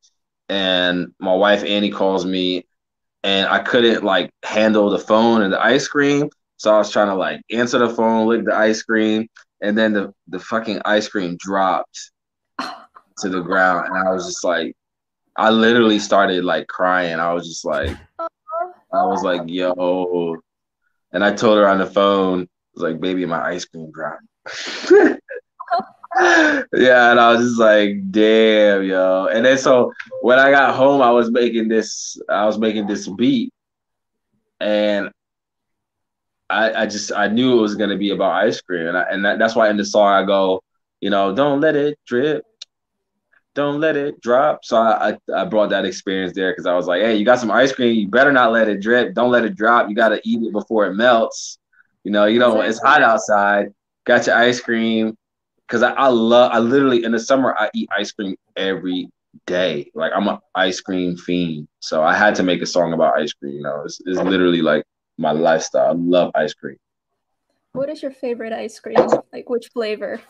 and 0.50 1.14
my 1.20 1.34
wife 1.34 1.64
Annie 1.64 1.92
calls 1.92 2.26
me 2.26 2.66
and 3.24 3.48
I 3.48 3.60
couldn't 3.60 4.04
like 4.04 4.32
handle 4.44 4.90
the 4.90 5.00
phone 5.00 5.42
and 5.42 5.52
the 5.52 5.64
ice 5.64 5.88
cream. 5.88 6.30
So 6.58 6.74
I 6.74 6.78
was 6.78 6.92
trying 6.92 7.08
to 7.08 7.16
like 7.16 7.42
answer 7.52 7.80
the 7.80 7.90
phone, 7.90 8.28
lick 8.28 8.46
the 8.46 8.56
ice 8.56 8.82
cream, 8.84 9.28
and 9.62 9.78
then 9.78 9.94
the 9.94 10.14
the 10.28 10.40
fucking 10.40 10.82
ice 10.86 11.08
cream 11.08 11.38
dropped 11.40 12.12
to 12.60 13.30
the 13.30 13.42
ground, 13.42 13.88
and 13.88 14.08
I 14.08 14.12
was 14.12 14.28
just 14.28 14.44
like, 14.44 14.76
I 15.36 15.50
literally 15.50 16.00
started 16.00 16.44
like 16.44 16.68
crying. 16.68 17.20
I 17.20 17.34
was 17.34 17.48
just 17.48 17.66
like, 17.66 17.96
I 18.20 19.06
was 19.06 19.24
like, 19.24 19.42
yo, 19.48 20.38
and 21.12 21.24
I 21.24 21.34
told 21.34 21.58
her 21.58 21.68
on 21.68 21.80
the 21.80 21.86
phone, 21.86 22.42
I 22.42 22.48
was 22.74 22.84
like, 22.84 23.00
baby, 23.00 23.26
my 23.26 23.42
ice 23.42 23.66
cream 23.66 23.92
dropped. 23.92 24.24
yeah, 26.20 27.12
and 27.12 27.20
I 27.20 27.34
was 27.34 27.42
just 27.48 27.60
like, 27.60 28.12
damn, 28.12 28.84
yo. 28.84 29.28
And 29.28 29.46
then 29.46 29.58
so 29.58 29.94
when 30.22 30.40
I 30.40 30.52
got 30.52 30.76
home, 30.76 31.02
I 31.02 31.12
was 31.12 31.30
making 31.32 31.68
this, 31.68 32.18
I 32.30 32.46
was 32.46 32.58
making 32.58 32.88
this 32.88 33.08
beat, 33.08 33.52
and 34.60 35.12
I, 36.50 36.84
I 36.84 36.86
just 36.88 37.12
I 37.12 37.28
knew 37.28 37.58
it 37.58 37.62
was 37.62 37.76
gonna 37.76 37.98
be 37.98 38.12
about 38.12 38.32
ice 38.32 38.62
cream, 38.62 38.88
and 38.88 38.98
I, 38.98 39.04
and 39.12 39.26
that, 39.26 39.38
that's 39.40 39.56
why 39.56 39.70
in 39.70 39.78
the 39.78 39.86
song 39.86 40.08
I 40.08 40.26
go, 40.26 40.64
you 41.02 41.10
know, 41.10 41.36
don't 41.36 41.62
let 41.62 41.76
it 41.76 42.00
drip, 42.08 42.44
don't 43.54 43.80
let 43.80 43.96
it 43.96 44.20
drop. 44.22 44.64
So 44.64 44.78
I 44.78 45.10
I, 45.10 45.18
I 45.36 45.46
brought 45.46 45.70
that 45.70 45.86
experience 45.86 46.34
there 46.34 46.52
because 46.52 46.66
I 46.66 46.74
was 46.74 46.88
like, 46.88 47.02
hey, 47.02 47.16
you 47.16 47.26
got 47.26 47.40
some 47.40 47.52
ice 47.52 47.74
cream, 47.74 47.96
you 47.96 48.08
better 48.08 48.32
not 48.32 48.52
let 48.52 48.70
it 48.70 48.82
drip, 48.82 49.14
don't 49.14 49.32
let 49.32 49.46
it 49.46 49.56
drop. 49.56 49.90
You 49.90 49.96
gotta 49.96 50.20
eat 50.24 50.42
it 50.42 50.54
before 50.54 50.88
it 50.88 50.96
melts. 50.96 51.60
You 52.04 52.12
know, 52.12 52.26
you 52.26 52.40
know 52.40 52.62
it's 52.62 52.82
hot 52.82 53.04
outside. 53.04 53.68
Got 54.06 54.26
your 54.26 54.36
ice 54.38 54.62
cream 54.62 55.18
because 55.68 55.84
I, 55.84 55.92
I 55.92 56.08
love 56.08 56.52
I 56.54 56.60
literally 56.60 57.04
in 57.04 57.12
the 57.12 57.20
summer 57.20 57.56
I 57.58 57.70
eat 57.74 57.90
ice 57.96 58.12
cream 58.12 58.36
every 58.56 59.10
day. 59.46 59.92
Like 59.94 60.12
I'm 60.16 60.28
an 60.28 60.40
ice 60.56 60.80
cream 60.80 61.18
fiend. 61.18 61.68
So 61.80 62.04
I 62.04 62.16
had 62.16 62.36
to 62.36 62.44
make 62.44 62.62
a 62.62 62.66
song 62.66 62.94
about 62.94 63.18
ice 63.18 63.34
cream. 63.34 63.56
You 63.56 63.62
know, 63.64 63.84
it's, 63.86 64.00
it's 64.06 64.20
literally 64.20 64.62
like 64.62 64.84
my 65.18 65.32
lifestyle. 65.32 65.90
I 65.90 65.94
love 65.94 66.32
ice 66.36 66.54
cream. 66.54 66.78
What 67.74 67.90
is 67.90 68.02
your 68.02 68.12
favorite 68.12 68.54
ice 68.54 68.80
cream? 68.80 68.98
Like 69.32 69.50
which 69.50 69.70
flavor? 69.74 70.22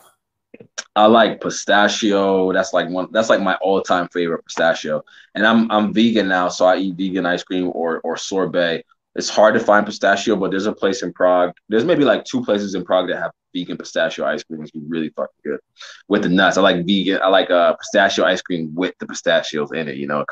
I 0.96 1.06
like 1.06 1.40
pistachio. 1.40 2.52
That's 2.52 2.72
like 2.72 2.88
one. 2.88 3.08
That's 3.12 3.30
like 3.30 3.40
my 3.40 3.54
all-time 3.56 4.08
favorite 4.08 4.44
pistachio. 4.44 5.04
And 5.34 5.46
I'm 5.46 5.70
I'm 5.70 5.92
vegan 5.92 6.28
now, 6.28 6.48
so 6.48 6.66
I 6.66 6.76
eat 6.76 6.96
vegan 6.96 7.26
ice 7.26 7.44
cream 7.44 7.70
or 7.72 8.00
or 8.00 8.16
sorbet. 8.16 8.84
It's 9.18 9.28
hard 9.28 9.54
to 9.54 9.60
find 9.60 9.84
pistachio, 9.84 10.36
but 10.36 10.52
there's 10.52 10.66
a 10.66 10.72
place 10.72 11.02
in 11.02 11.12
Prague. 11.12 11.52
There's 11.68 11.84
maybe 11.84 12.04
like 12.04 12.24
two 12.24 12.42
places 12.44 12.74
in 12.76 12.84
Prague 12.84 13.08
that 13.08 13.18
have 13.18 13.32
vegan 13.54 13.76
pistachio 13.76 14.24
ice 14.26 14.44
cream. 14.44 14.62
It's 14.62 14.72
really 14.88 15.10
fucking 15.10 15.40
good 15.44 15.60
with 16.08 16.22
the 16.22 16.30
nuts. 16.30 16.56
I 16.58 16.62
like 16.62 16.86
vegan. 16.86 17.20
I 17.22 17.28
like 17.28 17.50
uh 17.50 17.74
pistachio 17.76 18.24
ice 18.24 18.42
cream 18.42 18.72
with 18.74 18.94
the 19.00 19.06
pistachios 19.06 19.72
in 19.72 19.88
it. 19.88 19.96
You 19.96 20.06
know, 20.06 20.24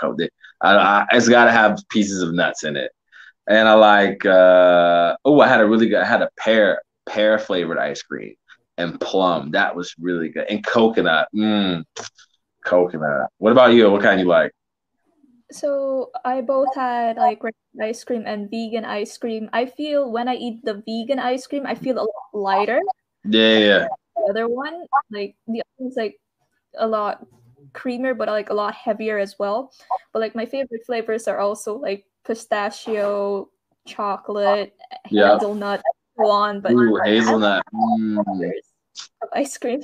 I, 0.62 0.76
I, 0.76 1.06
it's 1.12 1.28
got 1.28 1.46
to 1.46 1.52
have 1.52 1.78
pieces 1.90 2.22
of 2.22 2.32
nuts 2.34 2.64
in 2.64 2.76
it. 2.76 2.92
And 3.48 3.68
I 3.68 3.74
like. 3.74 4.24
uh 4.26 5.16
Oh, 5.24 5.40
I 5.40 5.48
had 5.48 5.60
a 5.60 5.66
really 5.66 5.88
good. 5.88 6.00
I 6.00 6.06
had 6.06 6.22
a 6.22 6.30
pear 6.38 6.82
pear 7.06 7.38
flavored 7.38 7.78
ice 7.78 8.02
cream 8.02 8.34
and 8.78 9.00
plum. 9.00 9.52
That 9.52 9.76
was 9.76 9.94
really 10.00 10.30
good. 10.30 10.46
And 10.48 10.64
coconut. 10.66 11.28
Mmm, 11.34 11.84
coconut. 12.64 13.30
What 13.38 13.52
about 13.52 13.72
you? 13.74 13.90
What 13.90 14.02
kind 14.02 14.20
you 14.20 14.26
like? 14.26 14.52
So 15.52 16.10
I 16.24 16.40
both 16.40 16.74
had 16.74 17.16
like 17.16 17.40
ice 17.80 18.02
cream 18.04 18.24
and 18.26 18.50
vegan 18.50 18.84
ice 18.84 19.16
cream. 19.16 19.48
I 19.52 19.66
feel 19.66 20.10
when 20.10 20.28
I 20.28 20.34
eat 20.34 20.64
the 20.64 20.82
vegan 20.86 21.18
ice 21.18 21.46
cream, 21.46 21.66
I 21.66 21.74
feel 21.74 21.98
a 21.98 22.06
lot 22.06 22.30
lighter. 22.32 22.80
Yeah, 23.24 23.58
yeah. 23.58 23.86
The 24.16 24.30
other 24.30 24.48
one, 24.48 24.86
like 25.10 25.36
the 25.46 25.62
other 25.62 25.76
one's 25.78 25.96
like 25.96 26.18
a 26.78 26.86
lot 26.86 27.26
creamier, 27.72 28.16
but 28.16 28.28
like 28.28 28.50
a 28.50 28.54
lot 28.54 28.74
heavier 28.74 29.18
as 29.18 29.38
well. 29.38 29.72
But 30.12 30.20
like 30.20 30.34
my 30.34 30.46
favorite 30.46 30.84
flavors 30.84 31.28
are 31.28 31.38
also 31.38 31.78
like 31.78 32.04
pistachio, 32.24 33.48
chocolate, 33.86 34.74
yeah. 35.10 35.34
hazelnut, 35.34 35.82
so 36.16 36.26
on. 36.26 36.60
But 36.60 36.72
Ooh, 36.72 37.00
hazelnut. 37.04 37.62
Mm. 37.72 38.50
Ice 39.32 39.58
cream. 39.58 39.82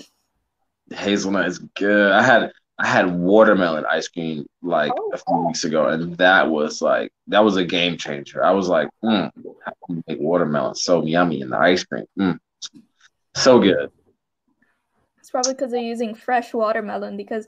Hazelnut 0.90 1.46
is 1.46 1.58
good. 1.58 2.12
I 2.12 2.22
had 2.22 2.52
I 2.82 2.86
had 2.86 3.14
watermelon 3.14 3.84
ice 3.88 4.08
cream 4.08 4.44
like 4.60 4.90
oh. 4.98 5.12
a 5.14 5.18
few 5.18 5.46
weeks 5.46 5.62
ago, 5.62 5.86
and 5.86 6.16
that 6.16 6.50
was 6.50 6.82
like 6.82 7.12
that 7.28 7.44
was 7.44 7.56
a 7.56 7.64
game 7.64 7.96
changer. 7.96 8.44
I 8.44 8.50
was 8.50 8.68
like, 8.68 8.88
mm, 9.04 9.30
how 9.64 9.72
can 9.86 9.96
you 9.96 10.04
make 10.08 10.18
watermelon 10.18 10.74
so 10.74 11.06
yummy 11.06 11.42
in 11.42 11.50
the 11.50 11.58
ice 11.58 11.84
cream? 11.84 12.06
Mm, 12.18 12.40
so 13.36 13.60
good. 13.60 13.92
It's 15.20 15.30
probably 15.30 15.52
because 15.52 15.70
they're 15.70 15.80
using 15.80 16.12
fresh 16.16 16.52
watermelon 16.52 17.16
because 17.16 17.46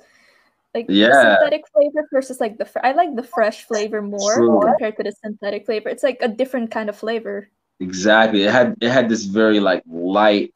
like 0.73 0.87
yeah. 0.89 1.37
synthetic 1.37 1.65
flavor 1.67 2.07
versus 2.13 2.41
like 2.41 2.57
the 2.57 2.65
fr- 2.65 2.85
I 2.85 2.93
like 2.93 3.17
the 3.17 3.25
fresh 3.25 3.65
flavor 3.65 4.03
more 4.03 4.37
True. 4.37 4.61
compared 4.61 4.97
to 4.99 5.03
the 5.03 5.13
synthetic 5.13 5.67
flavor. 5.67 5.89
It's 5.89 6.05
like 6.05 6.19
a 6.21 6.29
different 6.29 6.71
kind 6.71 6.89
of 6.89 6.97
flavor. 6.97 7.49
Exactly. 7.81 8.45
It 8.45 8.53
had 8.53 8.77
it 8.81 8.91
had 8.91 9.09
this 9.09 9.25
very 9.25 9.59
like 9.59 9.83
light 9.89 10.55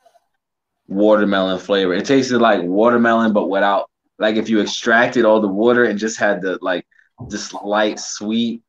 watermelon 0.87 1.59
flavor. 1.59 1.95
It 1.95 2.05
tasted 2.05 2.39
like 2.39 2.63
watermelon 2.63 3.33
but 3.33 3.49
without 3.49 3.91
like 4.19 4.37
if 4.37 4.49
you 4.49 4.61
extracted 4.61 5.25
all 5.25 5.41
the 5.41 5.49
water 5.49 5.85
and 5.85 5.99
just 5.99 6.19
had 6.19 6.41
the 6.41 6.59
like 6.61 6.87
this 7.29 7.53
light 7.53 7.99
sweet 7.99 8.63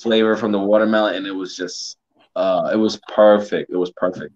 flavor 0.00 0.36
from 0.36 0.52
the 0.52 0.58
watermelon 0.58 1.14
and 1.16 1.26
it 1.26 1.32
was 1.32 1.56
just 1.56 1.96
uh 2.36 2.70
it 2.72 2.76
was 2.76 2.98
perfect. 3.08 3.70
It 3.70 3.76
was 3.76 3.92
perfect. 3.92 4.34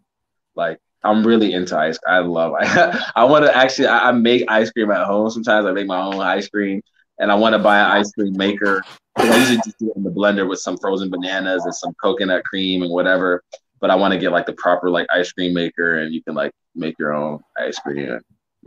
Like 0.54 0.78
i'm 1.06 1.26
really 1.26 1.52
into 1.52 1.78
ice 1.78 1.98
i 2.06 2.18
love 2.18 2.52
i, 2.58 3.10
I 3.16 3.24
want 3.24 3.44
to 3.44 3.56
actually 3.56 3.86
I, 3.86 4.08
I, 4.08 4.12
make 4.12 4.44
ice 4.48 4.70
cream 4.70 4.90
at 4.90 5.06
home 5.06 5.30
sometimes. 5.30 5.66
I 5.66 5.72
make 5.72 5.86
my 5.86 6.00
own 6.00 6.20
ice 6.20 6.48
cream 6.48 6.82
and 7.18 7.30
i 7.30 7.34
want 7.34 7.54
to 7.54 7.58
buy 7.58 7.78
an 7.78 7.86
ice 7.86 8.10
cream 8.12 8.36
maker. 8.36 8.82
I 9.16 9.36
usually 9.38 9.56
just 9.58 9.78
do 9.78 9.90
it 9.90 9.96
in 9.96 10.02
the 10.02 10.10
blender 10.10 10.48
with 10.48 10.58
some 10.58 10.76
frozen 10.78 11.10
bananas 11.10 11.64
and 11.64 11.74
some 11.74 11.94
coconut 12.02 12.44
cream 12.44 12.82
and 12.82 12.90
whatever 12.90 13.42
but 13.80 13.90
i 13.90 13.94
want 13.94 14.12
to 14.12 14.18
get 14.18 14.32
like 14.32 14.46
the 14.46 14.52
proper 14.54 14.90
like 14.90 15.06
ice 15.10 15.32
cream 15.32 15.54
maker 15.54 15.98
and 15.98 16.12
you 16.12 16.22
can 16.22 16.34
like 16.34 16.52
make 16.74 16.98
your 16.98 17.14
own 17.14 17.40
ice 17.58 17.78
cream 17.78 18.20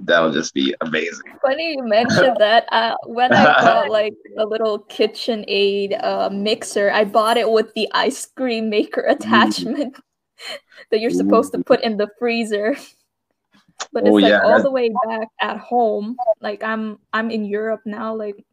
that'll 0.05 0.31
just 0.31 0.53
be 0.53 0.75
amazing. 0.81 1.23
Funny 1.41 1.73
you 1.73 1.83
mentioned 1.83 2.37
that. 2.39 2.65
Uh, 2.71 2.95
when 3.05 3.33
I 3.33 3.43
bought 3.61 3.89
like 3.89 4.13
a 4.37 4.45
little 4.45 4.79
KitchenAid 4.79 6.03
uh, 6.03 6.29
mixer, 6.31 6.91
I 6.91 7.03
bought 7.05 7.37
it 7.37 7.49
with 7.49 7.73
the 7.73 7.87
ice 7.93 8.25
cream 8.25 8.69
maker 8.69 9.05
mm. 9.07 9.13
attachment 9.13 9.97
that 10.91 10.99
you're 10.99 11.11
supposed 11.11 11.53
to 11.53 11.63
put 11.63 11.81
in 11.81 11.97
the 11.97 12.09
freezer. 12.17 12.75
But 13.93 14.03
it's 14.03 14.11
oh, 14.11 14.15
like 14.15 14.29
yeah. 14.29 14.41
all 14.43 14.61
the 14.61 14.71
way 14.71 14.91
back 15.07 15.29
at 15.41 15.57
home. 15.57 16.17
Like 16.41 16.63
I'm 16.63 16.99
I'm 17.13 17.31
in 17.31 17.45
Europe 17.45 17.81
now. 17.85 18.15
Like 18.15 18.43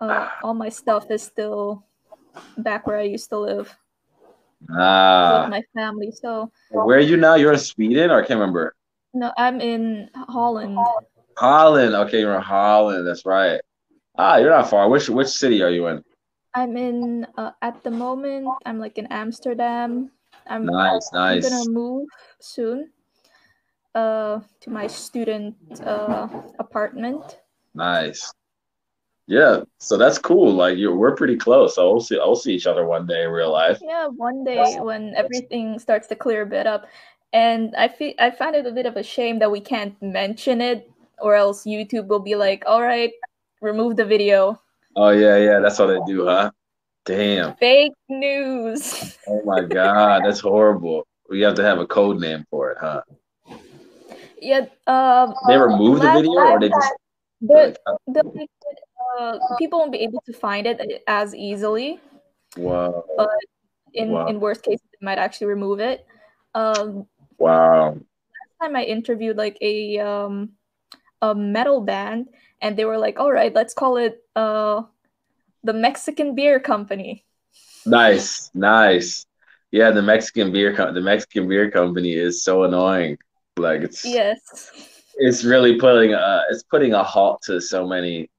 uh, 0.00 0.28
all 0.42 0.54
my 0.54 0.68
stuff 0.68 1.10
is 1.10 1.22
still 1.22 1.84
back 2.58 2.86
where 2.86 2.98
I 2.98 3.02
used 3.02 3.28
to 3.30 3.38
live. 3.38 3.76
Ah. 4.70 5.42
With 5.42 5.50
my 5.50 5.62
family. 5.74 6.12
So 6.12 6.50
where 6.70 6.98
are 6.98 7.00
you 7.00 7.16
now? 7.16 7.34
You're 7.34 7.52
in 7.52 7.58
Sweden 7.58 8.10
or 8.10 8.22
I 8.22 8.26
can't 8.26 8.40
remember. 8.40 8.74
No, 9.14 9.32
I'm 9.38 9.60
in 9.60 10.10
Holland. 10.14 10.76
Holland. 11.38 11.94
Okay, 11.94 12.20
you're 12.20 12.34
in 12.34 12.42
Holland. 12.42 13.06
That's 13.06 13.24
right. 13.24 13.60
Ah, 14.18 14.38
you're 14.38 14.50
not 14.50 14.68
far. 14.68 14.88
Which 14.88 15.08
which 15.08 15.28
city 15.28 15.62
are 15.62 15.70
you 15.70 15.86
in? 15.86 16.04
I'm 16.54 16.76
in 16.76 17.26
uh, 17.38 17.52
at 17.62 17.82
the 17.84 17.90
moment. 17.90 18.48
I'm 18.66 18.78
like 18.78 18.98
in 18.98 19.06
Amsterdam. 19.06 20.10
I'm 20.46 20.66
nice, 20.66 21.08
nice. 21.12 21.44
I'm 21.46 21.50
gonna 21.50 21.70
move 21.70 22.08
soon. 22.40 22.90
Uh, 23.94 24.40
to 24.60 24.70
my 24.70 24.88
student 24.88 25.54
uh 25.86 26.26
apartment. 26.58 27.38
Nice. 27.74 28.32
Yeah, 29.26 29.62
so 29.78 29.96
that's 29.96 30.18
cool. 30.18 30.52
Like 30.52 30.76
you, 30.76 30.94
we're 30.94 31.14
pretty 31.14 31.36
close. 31.36 31.76
So 31.76 31.90
we'll 31.90 32.00
see. 32.00 32.18
I'll 32.18 32.36
see 32.36 32.54
each 32.54 32.66
other 32.66 32.84
one 32.84 33.06
day 33.06 33.24
in 33.24 33.30
real 33.30 33.52
life. 33.52 33.78
Yeah, 33.80 34.08
one 34.08 34.44
day 34.44 34.76
when 34.80 35.14
everything 35.16 35.78
starts 35.78 36.08
to 36.08 36.16
clear 36.16 36.42
a 36.42 36.46
bit 36.46 36.66
up 36.66 36.86
and 37.34 37.74
I 37.76 37.88
feel 37.88 38.14
I 38.18 38.30
find 38.30 38.54
it 38.54 38.64
a 38.64 38.70
bit 38.70 38.86
of 38.86 38.96
a 38.96 39.02
shame 39.02 39.40
that 39.40 39.50
we 39.50 39.60
can't 39.60 40.00
mention 40.00 40.60
it, 40.60 40.90
or 41.18 41.34
else 41.34 41.64
YouTube 41.64 42.06
will 42.06 42.20
be 42.20 42.36
like, 42.36 42.62
"All 42.66 42.80
right, 42.80 43.12
remove 43.60 43.96
the 43.96 44.04
video." 44.04 44.58
Oh 44.96 45.10
yeah, 45.10 45.36
yeah, 45.36 45.58
that's 45.58 45.78
what 45.78 45.88
they 45.88 45.98
do, 46.06 46.24
huh? 46.24 46.50
Damn. 47.04 47.56
Fake 47.56 47.92
news. 48.08 49.18
oh 49.28 49.42
my 49.44 49.62
god, 49.62 50.22
that's 50.24 50.40
horrible. 50.40 51.06
We 51.28 51.40
have 51.40 51.54
to 51.56 51.64
have 51.64 51.78
a 51.78 51.86
code 51.86 52.20
name 52.20 52.46
for 52.50 52.70
it, 52.70 52.78
huh? 52.80 53.02
Yeah. 54.40 54.66
Um. 54.86 55.34
They 55.48 55.58
remove 55.58 56.00
the 56.00 56.12
video, 56.12 56.38
or 56.38 56.60
they 56.60 56.68
just. 56.68 56.92
The, 57.40 57.76
the, 58.06 58.46
uh, 59.20 59.38
people 59.58 59.80
won't 59.80 59.92
be 59.92 59.98
able 59.98 60.22
to 60.24 60.32
find 60.32 60.66
it 60.66 61.02
as 61.06 61.34
easily. 61.34 62.00
Wow. 62.56 63.04
But 63.18 63.28
in 63.92 64.10
wow. 64.10 64.26
in 64.28 64.40
worst 64.40 64.62
cases, 64.62 64.86
they 64.92 65.04
might 65.04 65.18
actually 65.18 65.48
remove 65.48 65.80
it. 65.80 66.06
Um, 66.54 67.06
Wow. 67.38 67.94
Last 67.94 68.56
time 68.60 68.76
I 68.76 68.84
interviewed 68.84 69.36
like 69.36 69.58
a 69.60 69.98
um 69.98 70.50
a 71.22 71.34
metal 71.34 71.80
band 71.80 72.28
and 72.60 72.76
they 72.76 72.84
were 72.84 72.98
like, 72.98 73.18
"All 73.18 73.32
right, 73.32 73.54
let's 73.54 73.74
call 73.74 73.96
it 73.96 74.22
uh 74.36 74.82
the 75.62 75.72
Mexican 75.72 76.34
Beer 76.34 76.60
Company." 76.60 77.24
Nice. 77.86 78.50
Nice. 78.54 79.26
Yeah, 79.70 79.90
the 79.90 80.02
Mexican 80.02 80.52
beer 80.52 80.74
co- 80.74 80.92
the 80.92 81.00
Mexican 81.00 81.48
beer 81.48 81.70
company 81.70 82.14
is 82.14 82.44
so 82.44 82.64
annoying. 82.64 83.18
Like 83.56 83.82
it's 83.82 84.04
Yes. 84.04 84.70
It's 85.16 85.44
really 85.44 85.78
putting 85.78 86.14
uh 86.14 86.42
it's 86.50 86.62
putting 86.62 86.92
a 86.94 87.02
halt 87.02 87.42
to 87.42 87.60
so 87.60 87.86
many 87.86 88.30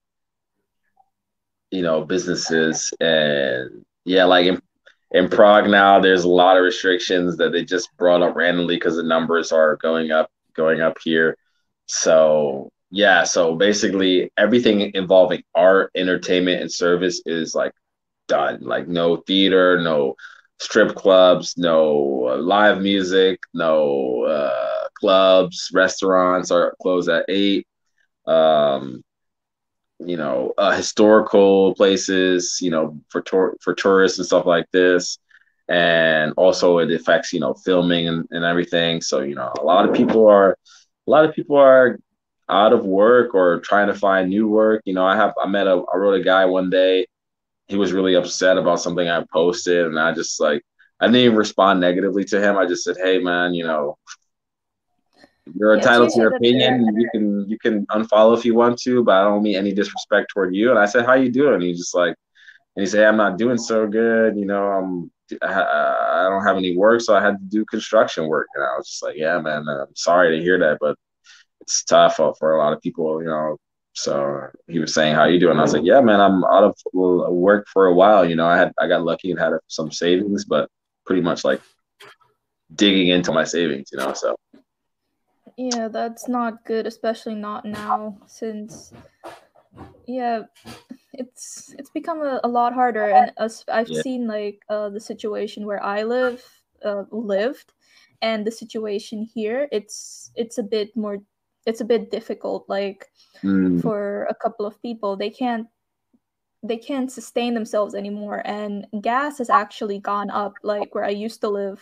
you 1.71 1.81
know 1.81 2.03
businesses 2.03 2.93
and 2.99 3.85
yeah, 4.05 4.23
like 4.25 4.45
in 4.45 4.61
in 5.15 5.29
Prague 5.29 5.69
now, 5.69 5.97
there's 5.97 6.25
a 6.25 6.29
lot 6.29 6.57
of 6.57 6.63
restrictions 6.63 7.37
that 7.37 7.53
they 7.53 7.63
just 7.63 7.95
brought 7.95 8.21
up 8.21 8.35
randomly 8.35 8.75
because 8.75 8.97
the 8.97 9.03
numbers 9.03 9.53
are 9.53 9.77
going 9.77 10.11
up 10.11 10.29
going 10.53 10.81
up 10.81 10.97
here. 11.01 11.37
So 11.85 12.69
yeah, 12.91 13.23
so 13.23 13.55
basically 13.55 14.29
everything 14.37 14.91
involving 14.93 15.41
art, 15.55 15.91
entertainment, 15.95 16.61
and 16.61 16.71
service 16.71 17.21
is 17.25 17.55
like 17.55 17.71
done. 18.27 18.59
Like 18.61 18.89
no 18.89 19.17
theater, 19.17 19.79
no 19.81 20.15
strip 20.59 20.95
clubs, 20.95 21.55
no 21.57 22.27
uh, 22.31 22.37
live 22.37 22.81
music, 22.81 23.39
no 23.53 24.23
uh, 24.25 24.87
clubs, 24.99 25.69
restaurants 25.73 26.51
are 26.51 26.75
closed 26.81 27.07
at 27.07 27.23
eight. 27.29 27.65
Um, 28.27 29.01
you 29.99 30.17
know, 30.17 30.53
uh, 30.57 30.71
historical 30.75 31.73
places, 31.75 32.59
you 32.61 32.69
know, 32.69 32.99
for 33.09 33.21
tour- 33.21 33.55
for 33.61 33.73
tourists 33.73 34.17
and 34.19 34.25
stuff 34.27 34.45
like 34.45 34.65
this. 34.71 35.17
And 35.67 36.33
also 36.37 36.79
it 36.79 36.91
affects, 36.91 37.33
you 37.33 37.39
know, 37.39 37.53
filming 37.53 38.07
and, 38.07 38.25
and 38.31 38.43
everything. 38.45 39.01
So, 39.01 39.21
you 39.21 39.35
know, 39.35 39.51
a 39.59 39.63
lot 39.63 39.87
of 39.87 39.95
people 39.95 40.27
are 40.27 40.57
a 41.07 41.11
lot 41.11 41.25
of 41.25 41.33
people 41.35 41.57
are 41.57 41.99
out 42.49 42.73
of 42.73 42.85
work 42.85 43.33
or 43.33 43.59
trying 43.61 43.87
to 43.87 43.93
find 43.93 44.29
new 44.29 44.47
work. 44.47 44.81
You 44.85 44.93
know, 44.93 45.05
I 45.05 45.15
have 45.15 45.33
I 45.43 45.47
met 45.47 45.67
a 45.67 45.83
I 45.93 45.97
wrote 45.97 46.19
a 46.19 46.23
guy 46.23 46.45
one 46.45 46.69
day. 46.69 47.07
He 47.67 47.77
was 47.77 47.93
really 47.93 48.15
upset 48.15 48.57
about 48.57 48.81
something 48.81 49.07
I 49.07 49.23
posted, 49.33 49.87
and 49.87 49.99
I 49.99 50.13
just 50.13 50.39
like 50.39 50.63
I 50.99 51.07
didn't 51.07 51.21
even 51.21 51.37
respond 51.37 51.79
negatively 51.79 52.23
to 52.25 52.41
him. 52.41 52.57
I 52.57 52.65
just 52.67 52.83
said, 52.83 52.97
"Hey, 53.01 53.19
man, 53.19 53.53
you 53.53 53.63
know, 53.65 53.97
you're 55.53 55.75
entitled 55.75 56.09
to 56.11 56.19
your 56.19 56.35
opinion. 56.35 56.95
You 56.97 57.09
can 57.11 57.49
you 57.49 57.57
can 57.59 57.85
unfollow 57.87 58.37
if 58.37 58.45
you 58.45 58.55
want 58.55 58.79
to, 58.81 59.03
but 59.03 59.15
I 59.15 59.23
don't 59.23 59.43
mean 59.43 59.55
any 59.55 59.73
disrespect 59.73 60.31
toward 60.33 60.55
you." 60.55 60.69
And 60.71 60.79
I 60.79 60.85
said, 60.85 61.05
"How 61.05 61.13
you 61.13 61.31
doing?" 61.31 61.55
And 61.55 61.63
he's 61.63 61.77
just 61.77 61.95
like, 61.95 62.15
and 62.75 62.83
he 62.83 62.87
said, 62.87 63.05
"I'm 63.05 63.17
not 63.17 63.37
doing 63.37 63.57
so 63.57 63.87
good. 63.87 64.35
You 64.37 64.45
know, 64.45 64.65
I'm 64.65 65.11
I 65.41 66.27
don't 66.29 66.45
have 66.45 66.57
any 66.57 66.75
work, 66.75 67.01
so 67.01 67.15
I 67.15 67.21
had 67.21 67.37
to 67.37 67.45
do 67.49 67.65
construction 67.65 68.27
work." 68.27 68.47
And 68.55 68.63
I 68.63 68.75
was 68.77 68.87
just 68.87 69.03
like, 69.03 69.15
"Yeah, 69.17 69.39
man, 69.39 69.67
I'm 69.67 69.95
sorry 69.95 70.37
to 70.37 70.43
hear 70.43 70.57
that, 70.59 70.77
but 70.81 70.97
it's 71.61 71.83
tough 71.83 72.17
for 72.17 72.55
a 72.55 72.57
lot 72.57 72.73
of 72.73 72.81
people, 72.81 73.21
you 73.21 73.27
know. 73.27 73.57
So 73.93 74.47
he 74.67 74.79
was 74.79 74.93
saying, 74.93 75.15
"How 75.15 75.25
you 75.25 75.39
doing?" 75.39 75.57
I 75.57 75.61
was 75.61 75.73
like, 75.73 75.85
"Yeah, 75.85 76.01
man, 76.01 76.19
I'm 76.19 76.43
out 76.43 76.63
of 76.63 76.75
work 76.93 77.67
for 77.71 77.85
a 77.85 77.93
while. 77.93 78.27
You 78.27 78.35
know, 78.35 78.45
I 78.45 78.57
had 78.57 78.71
I 78.79 78.87
got 78.87 79.03
lucky 79.03 79.31
and 79.31 79.39
had 79.39 79.53
some 79.67 79.91
savings, 79.91 80.45
but 80.45 80.69
pretty 81.05 81.21
much 81.21 81.45
like 81.45 81.61
digging 82.73 83.09
into 83.09 83.31
my 83.31 83.43
savings, 83.43 83.89
you 83.91 83.99
know. 83.99 84.13
So 84.13 84.35
yeah, 85.57 85.87
that's 85.87 86.27
not 86.27 86.65
good, 86.65 86.85
especially 86.85 87.35
not 87.35 87.65
now, 87.65 88.17
since 88.27 88.93
yeah, 90.07 90.43
it's 91.13 91.73
it's 91.77 91.89
become 91.89 92.21
a, 92.21 92.39
a 92.43 92.47
lot 92.47 92.73
harder, 92.73 93.09
and 93.09 93.31
as 93.37 93.63
I've 93.67 93.89
yeah. 93.89 94.01
seen 94.01 94.27
like 94.27 94.61
uh, 94.69 94.89
the 94.89 94.99
situation 94.99 95.65
where 95.65 95.83
I 95.83 96.03
live 96.03 96.43
uh, 96.83 97.03
lived, 97.11 97.73
and 98.21 98.45
the 98.45 98.51
situation 98.51 99.23
here, 99.23 99.67
it's 99.71 100.31
it's 100.35 100.57
a 100.57 100.63
bit 100.63 100.95
more 100.95 101.19
it's 101.65 101.81
a 101.81 101.85
bit 101.85 102.11
difficult 102.11 102.65
like 102.69 103.07
mm. 103.43 103.81
for 103.81 104.25
a 104.29 104.35
couple 104.35 104.65
of 104.65 104.81
people 104.81 105.15
they 105.15 105.29
can't 105.29 105.67
they 106.63 106.77
can't 106.77 107.11
sustain 107.11 107.53
themselves 107.53 107.95
anymore 107.95 108.41
and 108.45 108.87
gas 109.01 109.37
has 109.37 109.49
actually 109.49 109.99
gone 109.99 110.29
up 110.29 110.53
like 110.63 110.93
where 110.93 111.03
i 111.03 111.09
used 111.09 111.41
to 111.41 111.49
live 111.49 111.81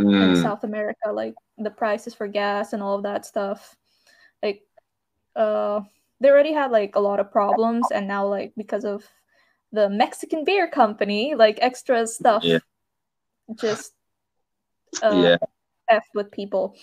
mm. 0.00 0.36
in 0.36 0.42
south 0.42 0.64
america 0.64 1.10
like 1.12 1.34
the 1.58 1.70
prices 1.70 2.14
for 2.14 2.26
gas 2.26 2.72
and 2.72 2.82
all 2.82 2.96
of 2.96 3.02
that 3.02 3.26
stuff 3.26 3.76
like 4.42 4.62
uh 5.36 5.80
they 6.20 6.30
already 6.30 6.52
had 6.52 6.70
like 6.70 6.96
a 6.96 7.00
lot 7.00 7.20
of 7.20 7.30
problems 7.30 7.86
and 7.92 8.06
now 8.06 8.26
like 8.26 8.52
because 8.56 8.84
of 8.84 9.04
the 9.72 9.88
mexican 9.88 10.44
beer 10.44 10.68
company 10.68 11.34
like 11.34 11.58
extra 11.60 12.06
stuff 12.06 12.42
yeah. 12.44 12.58
just 13.54 13.92
uh, 15.02 15.22
yeah 15.22 15.36
f 15.90 16.04
with 16.14 16.30
people 16.30 16.76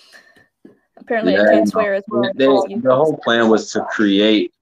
Apparently, 0.98 1.34
yeah, 1.34 1.44
I 1.44 1.46
can't 1.48 1.68
swear 1.68 1.94
as 1.94 2.04
well. 2.08 2.32
They, 2.36 2.46
the 2.46 2.96
whole 2.96 3.18
plan 3.18 3.50
was 3.50 3.72
to 3.74 3.84
create 3.86 4.54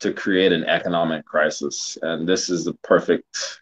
to 0.00 0.12
create 0.12 0.52
an 0.52 0.64
economic 0.64 1.24
crisis, 1.24 1.96
and 2.02 2.28
this 2.28 2.50
is 2.50 2.64
the 2.64 2.74
perfect 2.74 3.60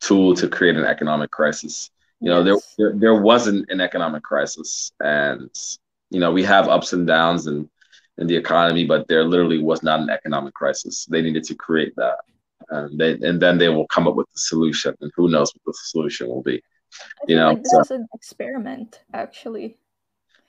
tool 0.00 0.34
to 0.36 0.48
create 0.48 0.76
an 0.76 0.84
economic 0.84 1.30
crisis. 1.30 1.90
You 2.22 2.30
know, 2.30 2.44
yes. 2.44 2.74
there, 2.78 2.90
there 2.90 3.00
there 3.00 3.20
wasn't 3.20 3.68
an 3.68 3.80
economic 3.80 4.22
crisis, 4.22 4.92
and 5.00 5.50
you 6.10 6.20
know 6.20 6.30
we 6.30 6.44
have 6.44 6.68
ups 6.68 6.92
and 6.92 7.04
downs 7.04 7.48
and 7.48 7.68
in, 8.16 8.22
in 8.22 8.26
the 8.28 8.36
economy, 8.36 8.84
but 8.86 9.08
there 9.08 9.24
literally 9.24 9.58
was 9.58 9.82
not 9.82 9.98
an 9.98 10.08
economic 10.08 10.54
crisis. 10.54 11.04
They 11.06 11.20
needed 11.20 11.42
to 11.44 11.56
create 11.56 11.94
that, 11.96 12.18
and 12.70 12.96
they 12.96 13.14
and 13.14 13.42
then 13.42 13.58
they 13.58 13.70
will 13.70 13.88
come 13.88 14.06
up 14.06 14.14
with 14.14 14.28
the 14.32 14.38
solution, 14.38 14.94
and 15.00 15.10
who 15.16 15.30
knows 15.30 15.52
what 15.52 15.72
the 15.72 15.78
solution 15.82 16.28
will 16.28 16.42
be. 16.42 16.62
you 17.26 17.34
know, 17.34 17.48
like 17.48 17.64
this 17.64 17.72
so. 17.72 17.80
is 17.80 17.90
an 17.90 18.06
experiment, 18.14 19.02
actually. 19.12 19.76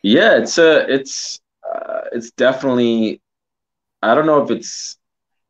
Yeah, 0.04 0.38
it's 0.38 0.60
a 0.60 0.86
it's 0.94 1.42
uh, 1.68 2.02
it's 2.12 2.30
definitely 2.32 3.20
I 4.04 4.14
don't 4.14 4.28
know 4.28 4.44
if 4.44 4.52
it's 4.52 5.00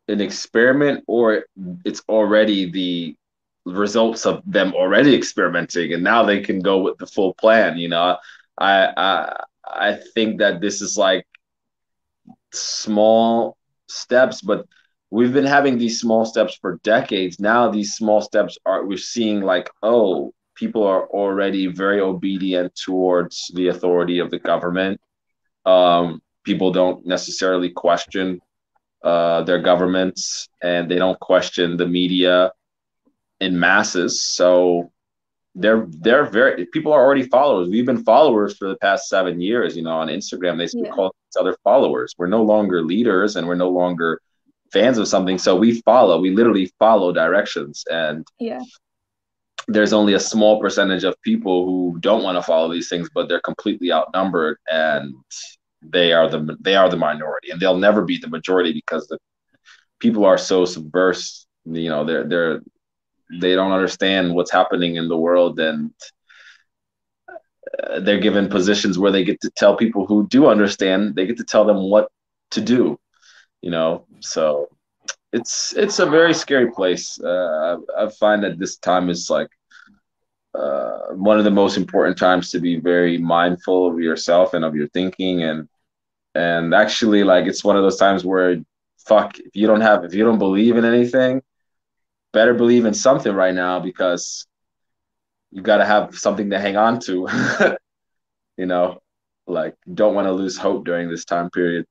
an 0.07 0.21
experiment 0.21 1.03
or 1.05 1.45
it's 1.83 2.01
already 2.07 2.71
the 2.71 3.17
results 3.65 4.25
of 4.25 4.41
them 4.45 4.73
already 4.73 5.15
experimenting 5.15 5.93
and 5.93 6.03
now 6.03 6.23
they 6.23 6.41
can 6.41 6.59
go 6.59 6.79
with 6.79 6.97
the 6.97 7.07
full 7.07 7.33
plan 7.35 7.77
you 7.77 7.89
know? 7.89 8.17
I 8.57 8.87
i 8.97 9.43
i 9.65 9.99
think 10.13 10.39
that 10.39 10.61
this 10.61 10.81
is 10.81 10.97
like 10.97 11.25
small 12.51 13.57
steps 13.87 14.41
but 14.41 14.65
we've 15.13 15.31
been 15.31 15.45
having 15.45 15.77
these 15.77 15.99
small 15.99 16.25
steps 16.25 16.57
for 16.59 16.79
decades. 16.83 17.39
Now 17.39 17.69
these 17.69 17.93
small 17.93 18.19
steps 18.19 18.57
are 18.65 18.83
we're 18.83 18.97
seeing 18.97 19.41
like 19.41 19.69
oh 19.83 20.33
people 20.55 20.83
are 20.83 21.05
already 21.07 21.67
very 21.67 21.99
obedient 22.01 22.73
towards 22.75 23.51
the 23.53 23.67
authority 23.67 24.17
of 24.17 24.31
the 24.31 24.39
government. 24.39 24.99
Um, 25.65 26.21
people 26.43 26.71
don't 26.71 27.05
necessarily 27.05 27.69
question 27.69 28.41
uh, 29.03 29.43
their 29.43 29.61
governments 29.61 30.49
and 30.63 30.89
they 30.89 30.97
don't 30.97 31.19
question 31.19 31.77
the 31.77 31.87
media 31.87 32.51
in 33.43 33.59
masses. 33.59 34.21
So 34.21 34.91
they're 35.55 35.85
they're 35.89 36.25
very 36.25 36.65
people 36.67 36.91
are 36.93 37.03
already 37.03 37.23
followers. 37.23 37.69
We've 37.69 37.85
been 37.85 38.03
followers 38.03 38.57
for 38.57 38.67
the 38.67 38.77
past 38.77 39.07
seven 39.07 39.39
years. 39.39 39.75
You 39.75 39.83
know, 39.83 39.91
on 39.91 40.07
Instagram 40.07 40.57
they 40.57 40.67
yeah. 40.77 40.89
call 40.89 41.07
each 41.07 41.39
other 41.39 41.55
followers. 41.63 42.13
We're 42.17 42.27
no 42.27 42.43
longer 42.43 42.81
leaders 42.81 43.35
and 43.35 43.47
we're 43.47 43.55
no 43.55 43.69
longer 43.69 44.19
fans 44.71 44.97
of 44.97 45.07
something. 45.07 45.37
So 45.37 45.55
we 45.55 45.81
follow. 45.81 46.19
We 46.19 46.31
literally 46.31 46.71
follow 46.79 47.13
directions. 47.13 47.83
And 47.91 48.25
yeah, 48.39 48.61
there's 49.67 49.93
only 49.93 50.13
a 50.13 50.19
small 50.19 50.59
percentage 50.59 51.03
of 51.03 51.21
people 51.21 51.65
who 51.65 51.97
don't 51.99 52.23
want 52.23 52.37
to 52.37 52.41
follow 52.41 52.71
these 52.71 52.89
things, 52.89 53.09
but 53.13 53.29
they're 53.29 53.41
completely 53.41 53.91
outnumbered 53.91 54.57
and 54.71 55.13
they 55.81 56.13
are 56.13 56.29
the 56.29 56.57
they 56.61 56.75
are 56.75 56.89
the 56.89 56.97
minority 56.97 57.51
and 57.51 57.59
they'll 57.59 57.77
never 57.77 58.03
be 58.03 58.17
the 58.17 58.27
majority 58.27 58.71
because 58.73 59.05
the 59.07 59.19
people 59.99 60.25
are 60.25 60.37
so 60.37 60.65
subversive. 60.65 61.45
You 61.65 61.89
know, 61.89 62.03
they're 62.03 62.25
they're 62.25 62.61
they 63.39 63.55
don't 63.55 63.71
understand 63.71 64.33
what's 64.33 64.51
happening 64.51 64.95
in 64.95 65.07
the 65.07 65.17
world 65.17 65.59
and 65.59 65.91
uh, 67.83 67.99
they're 68.01 68.19
given 68.19 68.49
positions 68.49 68.99
where 68.99 69.11
they 69.11 69.23
get 69.23 69.41
to 69.41 69.49
tell 69.51 69.75
people 69.75 70.05
who 70.05 70.27
do 70.27 70.47
understand. 70.47 71.15
They 71.15 71.25
get 71.25 71.37
to 71.37 71.43
tell 71.43 71.65
them 71.65 71.89
what 71.89 72.09
to 72.51 72.61
do 72.61 72.99
you 73.63 73.71
know? 73.71 74.05
So 74.19 74.67
it's 75.31 75.73
it's 75.73 75.97
a 75.97 76.05
very 76.05 76.35
scary 76.35 76.69
place. 76.69 77.19
Uh, 77.19 77.77
I, 77.97 78.03
I, 78.03 78.09
find 78.09 78.43
that 78.43 78.59
this 78.59 78.77
time 78.77 79.09
is 79.09 79.29
like 79.31 79.47
uh, 80.53 81.13
one 81.15 81.39
of 81.39 81.45
the 81.45 81.51
most 81.51 81.77
important 81.77 82.17
times 82.17 82.51
to 82.51 82.59
be 82.59 82.79
very 82.79 83.17
mindful 83.17 83.87
of 83.89 83.99
yourself 83.99 84.53
and 84.53 84.63
of 84.63 84.75
your 84.75 84.89
thinking. 84.89 85.43
And 85.43 85.67
and 86.35 86.75
actually 86.75 87.23
like 87.23 87.47
it's 87.47 87.63
one 87.63 87.77
of 87.77 87.83
those 87.83 87.97
times 87.97 88.23
where 88.25 88.57
fuck 89.07 89.39
if 89.39 89.55
you 89.55 89.65
don't 89.65 89.81
have 89.81 90.03
if 90.03 90.13
you 90.13 90.23
don't 90.23 90.39
believe 90.39 90.77
in 90.77 90.85
anything 90.85 91.41
better 92.33 92.53
believe 92.53 92.85
in 92.85 92.93
something 92.93 93.33
right 93.33 93.53
now 93.53 93.79
because 93.79 94.45
you 95.51 95.61
got 95.61 95.77
to 95.77 95.85
have 95.85 96.17
something 96.17 96.49
to 96.49 96.59
hang 96.59 96.75
on 96.75 96.99
to 96.99 97.27
you 98.57 98.65
know 98.65 98.99
like 99.47 99.75
don't 99.93 100.15
want 100.15 100.27
to 100.27 100.31
lose 100.31 100.57
hope 100.57 100.83
during 100.83 101.09
this 101.09 101.25
time 101.25 101.49
period 101.49 101.85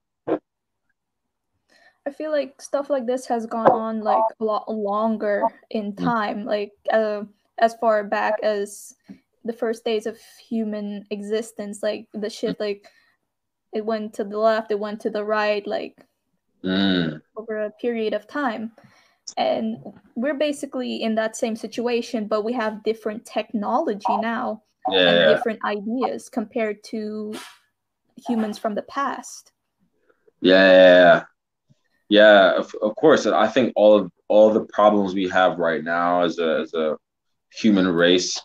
I 2.07 2.11
feel 2.11 2.31
like 2.31 2.61
stuff 2.61 2.91
like 2.91 3.07
this 3.07 3.27
has 3.27 3.47
gone 3.47 3.71
on 3.71 4.01
like 4.01 4.25
a 4.41 4.45
lot 4.45 4.71
longer 4.71 5.45
in 5.71 5.93
mm. 5.93 6.03
time, 6.03 6.45
like 6.45 6.73
uh, 6.93 7.23
as 7.59 7.75
far 7.75 8.03
back 8.03 8.35
as 8.43 8.95
the 9.45 9.53
first 9.53 9.85
days 9.85 10.07
of 10.07 10.19
human 10.49 11.07
existence. 11.11 11.83
Like 11.83 12.09
the 12.13 12.29
shit, 12.29 12.59
like 12.59 12.87
it 13.73 13.85
went 13.85 14.15
to 14.15 14.25
the 14.25 14.39
left, 14.39 14.73
it 14.73 14.81
went 14.81 15.01
to 15.03 15.11
the 15.11 15.25
right, 15.25 15.65
like 15.67 15.97
mm. 16.65 17.21
over 17.37 17.65
a 17.65 17.71
period 17.71 18.15
of 18.15 18.27
time. 18.27 18.73
And 19.37 19.79
we're 20.15 20.39
basically 20.39 21.03
in 21.03 21.15
that 21.15 21.37
same 21.37 21.57
situation, 21.57 22.27
but 22.27 22.45
we 22.45 22.53
have 22.53 22.83
different 22.83 23.25
technology 23.25 24.17
now 24.21 24.63
yeah. 24.91 24.99
and 24.99 25.37
different 25.37 25.61
ideas 25.65 26.29
compared 26.29 26.83
to 26.85 27.35
humans 28.27 28.59
from 28.59 28.75
the 28.75 28.83
past. 28.83 29.53
Yeah, 30.41 31.25
yeah, 32.09 32.57
of, 32.57 32.75
of 32.83 32.95
course. 32.97 33.27
I 33.27 33.47
think 33.47 33.73
all 33.77 33.97
of 33.97 34.11
all 34.29 34.53
the 34.53 34.65
problems 34.65 35.15
we 35.15 35.29
have 35.29 35.59
right 35.59 35.85
now 35.85 36.23
as 36.23 36.39
a 36.39 36.61
as 36.63 36.75
a 36.75 36.97
human 37.53 37.87
race 37.87 38.41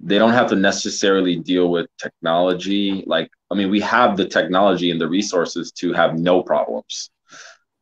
they 0.00 0.18
don't 0.18 0.32
have 0.32 0.48
to 0.48 0.56
necessarily 0.56 1.36
deal 1.36 1.70
with 1.70 1.86
technology. 1.98 3.02
Like, 3.06 3.30
I 3.50 3.54
mean, 3.54 3.70
we 3.70 3.80
have 3.80 4.16
the 4.16 4.26
technology 4.26 4.90
and 4.90 5.00
the 5.00 5.08
resources 5.08 5.72
to 5.72 5.92
have 5.92 6.18
no 6.18 6.42
problems. 6.42 7.10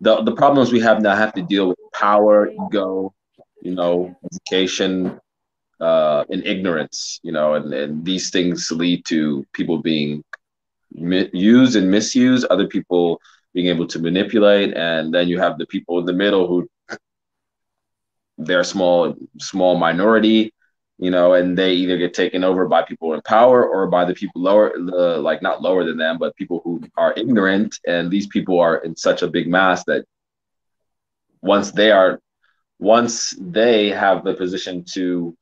The, 0.01 0.23
the 0.23 0.33
problems 0.33 0.73
we 0.73 0.81
have 0.81 1.03
now 1.03 1.15
have 1.15 1.35
to 1.35 1.43
deal 1.43 1.69
with 1.69 1.79
power, 1.99 2.51
ego, 2.51 3.13
you 3.63 3.75
know, 3.75 4.15
education, 4.25 5.19
uh, 5.81 6.25
and 6.31 6.47
ignorance, 6.47 7.21
you 7.23 7.33
know, 7.33 7.55
and, 7.55 7.73
and 7.73 8.05
these 8.05 8.31
things 8.31 8.71
lead 8.71 9.05
to 9.07 9.45
people 9.53 9.79
being 9.79 10.23
mi- 10.93 11.31
used 11.33 11.77
and 11.77 11.91
misused, 11.91 12.47
other 12.47 12.67
people 12.67 13.21
being 13.55 13.69
able 13.69 13.87
to 13.87 13.99
manipulate, 13.99 14.75
and 14.77 15.13
then 15.13 15.29
you 15.29 15.39
have 15.39 15.59
the 15.59 15.67
people 15.67 15.99
in 15.99 16.07
the 16.07 16.13
middle 16.13 16.47
who 16.47 16.69
they're 18.39 18.65
small, 18.65 19.15
small 19.39 19.77
minority, 19.77 20.53
you 20.99 21.11
know, 21.11 21.35
and 21.35 21.57
they 21.57 21.73
either 21.73 21.97
get 21.99 22.15
taken 22.15 22.45
over 22.45 22.67
by 22.67 22.83
people 22.83 23.15
in 23.15 23.21
power 23.23 23.67
or 23.67 23.87
by 23.87 24.05
the 24.05 24.15
people 24.15 24.43
lower, 24.43 24.73
the 24.77 25.19
like 25.19 25.43
not 25.43 25.63
lower 25.63 25.85
than 25.85 25.97
them, 25.97 26.19
but 26.19 26.37
people 26.37 26.61
who 26.65 26.83
are 26.97 27.15
ignorant, 27.17 27.79
and 27.87 28.11
these 28.11 28.27
people 28.27 28.61
are 28.61 28.79
in 28.79 28.97
such 28.97 29.23
a 29.23 29.29
big 29.29 29.49
mass 29.49 29.85
that 29.85 30.05
once 31.43 31.73
they 31.73 31.91
are, 31.91 32.21
once 32.79 33.35
they 33.41 33.91
have 33.91 34.25
the 34.25 34.35
position 34.35 34.85
to 34.95 35.37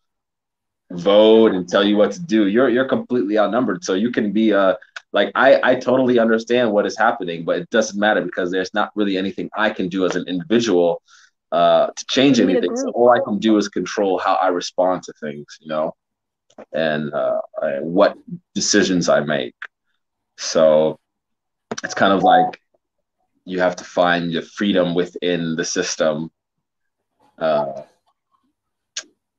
vote 0.91 1.53
and 1.53 1.69
tell 1.69 1.85
you 1.85 1.97
what 1.97 2.13
to 2.13 2.21
do, 2.21 2.47
you're 2.47 2.69
you're 2.69 2.89
completely 2.89 3.39
outnumbered. 3.39 3.85
So 3.85 3.95
you 3.95 4.11
can 4.11 4.33
be 4.33 4.51
a 4.51 4.77
like 5.13 5.31
I 5.35 5.61
I 5.63 5.75
totally 5.77 6.19
understand 6.19 6.73
what 6.73 6.87
is 6.87 6.97
happening, 6.99 7.45
but 7.45 7.59
it 7.59 7.71
doesn't 7.71 7.99
matter 7.99 8.23
because 8.23 8.51
there's 8.51 8.75
not 8.75 8.91
really 8.95 9.17
anything 9.17 9.51
I 9.57 9.71
can 9.71 9.89
do 9.89 10.05
as 10.05 10.17
an 10.17 10.25
individual 10.29 11.03
uh, 11.53 11.89
to 11.97 12.05
change 12.09 12.41
anything. 12.41 12.75
So 12.77 12.91
all 12.91 13.11
I 13.11 13.21
can 13.25 13.39
do 13.39 13.57
is 13.57 13.69
control 13.69 14.19
how 14.19 14.35
I 14.35 14.49
respond 14.49 15.05
to 15.05 15.13
things, 15.21 15.47
you 15.61 15.69
know, 15.69 15.95
and 16.73 17.13
uh, 17.13 17.41
what 17.81 18.17
decisions 18.55 19.09
I 19.09 19.21
make. 19.21 19.55
So 20.37 20.99
it's 21.85 21.95
kind 21.95 22.13
of 22.13 22.23
like 22.23 22.61
you 23.45 23.61
have 23.61 23.77
to 23.77 23.85
find 23.85 24.33
your 24.33 24.43
freedom 24.43 24.95
within 24.95 25.57
the 25.57 25.65
system. 25.65 26.31
Uh, 27.39 27.83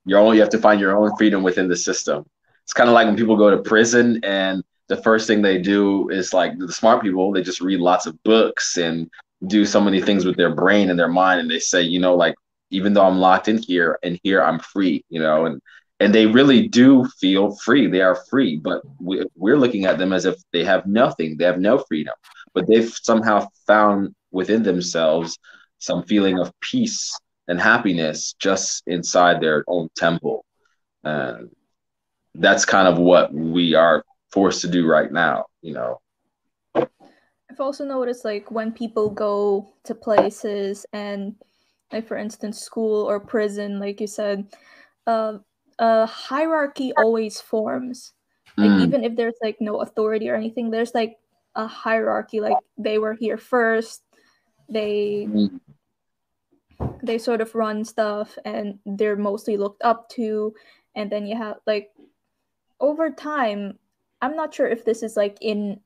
your 0.06 0.20
own, 0.20 0.36
you 0.36 0.42
have 0.42 0.50
to 0.50 0.60
find 0.60 0.80
your 0.80 0.96
own 0.96 1.16
freedom 1.18 1.44
within 1.44 1.68
the 1.68 1.76
system. 1.76 2.26
It's 2.64 2.74
kind 2.74 2.90
of 2.90 2.94
like 2.94 3.08
when 3.08 3.16
people 3.16 3.38
go 3.38 3.50
to 3.50 3.58
prison 3.58 4.20
and 4.24 4.64
the 4.88 4.98
first 4.98 5.28
thing 5.28 5.42
they 5.42 5.58
do 5.58 6.10
is 6.10 6.34
like 6.34 6.58
the 6.60 6.72
smart 6.72 7.02
people, 7.02 7.32
they 7.32 7.42
just 7.42 7.62
read 7.62 7.80
lots 7.80 8.06
of 8.06 8.22
books 8.24 8.78
and 8.78 9.10
do 9.48 9.66
so 9.66 9.82
many 9.82 10.02
things 10.02 10.26
with 10.26 10.38
their 10.38 10.54
brain 10.54 10.90
and 10.90 11.00
their 11.00 11.08
mind 11.08 11.40
and 11.42 11.50
they 11.50 11.60
say 11.60 11.82
you 11.82 12.00
know 12.00 12.16
like 12.16 12.36
even 12.72 12.94
though 12.94 13.06
i'm 13.06 13.18
locked 13.18 13.48
in 13.48 13.58
here 13.58 14.00
and 14.04 14.20
here 14.24 14.42
i'm 14.42 14.60
free 14.60 15.04
you 15.10 15.20
know 15.20 15.46
and 15.46 15.62
and 16.00 16.14
they 16.14 16.26
really 16.26 16.68
do 16.68 17.06
feel 17.20 17.56
free 17.58 17.88
they 17.88 18.02
are 18.02 18.16
free 18.30 18.58
but 18.58 18.82
we, 19.00 19.26
we're 19.36 19.58
looking 19.58 19.86
at 19.86 19.98
them 19.98 20.14
as 20.14 20.26
if 20.26 20.36
they 20.52 20.64
have 20.64 20.86
nothing 20.86 21.38
they 21.38 21.46
have 21.46 21.60
no 21.60 21.78
freedom 21.78 22.14
but 22.56 22.66
they've 22.68 22.92
somehow 23.04 23.48
found 23.68 24.16
within 24.32 24.64
themselves 24.64 25.38
some 25.78 26.04
feeling 26.04 26.40
of 26.40 26.52
peace 26.62 27.16
and 27.48 27.62
happiness 27.62 28.34
just 28.40 28.82
inside 28.88 29.40
their 29.40 29.64
own 29.68 29.88
temple 29.96 30.44
and 31.04 31.50
that's 32.34 32.66
kind 32.66 32.88
of 32.88 32.98
what 32.98 33.32
we 33.32 33.76
are 33.76 34.04
forced 34.32 34.62
to 34.62 34.68
do 34.68 34.88
right 34.88 35.12
now 35.12 35.46
you 35.62 35.74
know 35.74 36.00
I've 36.76 37.62
also 37.62 37.86
noticed 37.86 38.26
like 38.26 38.52
when 38.52 38.74
people 38.74 39.10
go 39.10 39.72
to 39.86 39.96
places 39.96 40.86
and 40.92 41.36
like 41.94 42.06
for 42.06 42.18
instance 42.18 42.60
school 42.60 43.06
or 43.06 43.20
prison, 43.20 43.80
like 43.80 44.02
you 44.02 44.08
said, 44.08 44.48
uh, 45.08 45.38
a 45.80 46.06
hierarchy 46.06 46.92
always 46.98 47.40
forms. 47.40 48.12
Like 48.58 48.72
mm. 48.72 48.84
even 48.84 49.04
if 49.04 49.16
there's 49.16 49.40
like 49.42 49.58
no 49.62 49.82
authority 49.82 50.30
or 50.30 50.36
anything, 50.36 50.70
there's 50.70 50.94
like 50.94 51.16
a 51.56 51.68
hierarchy. 51.68 52.40
Like 52.40 52.58
they 52.78 52.98
were 52.98 53.14
here 53.14 53.38
first, 53.38 54.04
they 54.70 55.28
mm. 55.30 55.60
they 57.04 57.18
sort 57.18 57.42
of 57.42 57.56
run 57.56 57.86
stuff 57.86 58.38
and 58.46 58.80
they're 58.86 59.16
mostly 59.16 59.58
looked 59.58 59.84
up 59.84 60.10
to. 60.10 60.54
And 60.96 61.12
then 61.12 61.26
you 61.26 61.36
have 61.36 61.58
like 61.66 61.92
over 62.80 63.10
time, 63.10 63.80
I'm 64.22 64.36
not 64.36 64.54
sure 64.54 64.68
if 64.68 64.86
this 64.86 65.04
is 65.04 65.16
like 65.18 65.38
in 65.42 65.80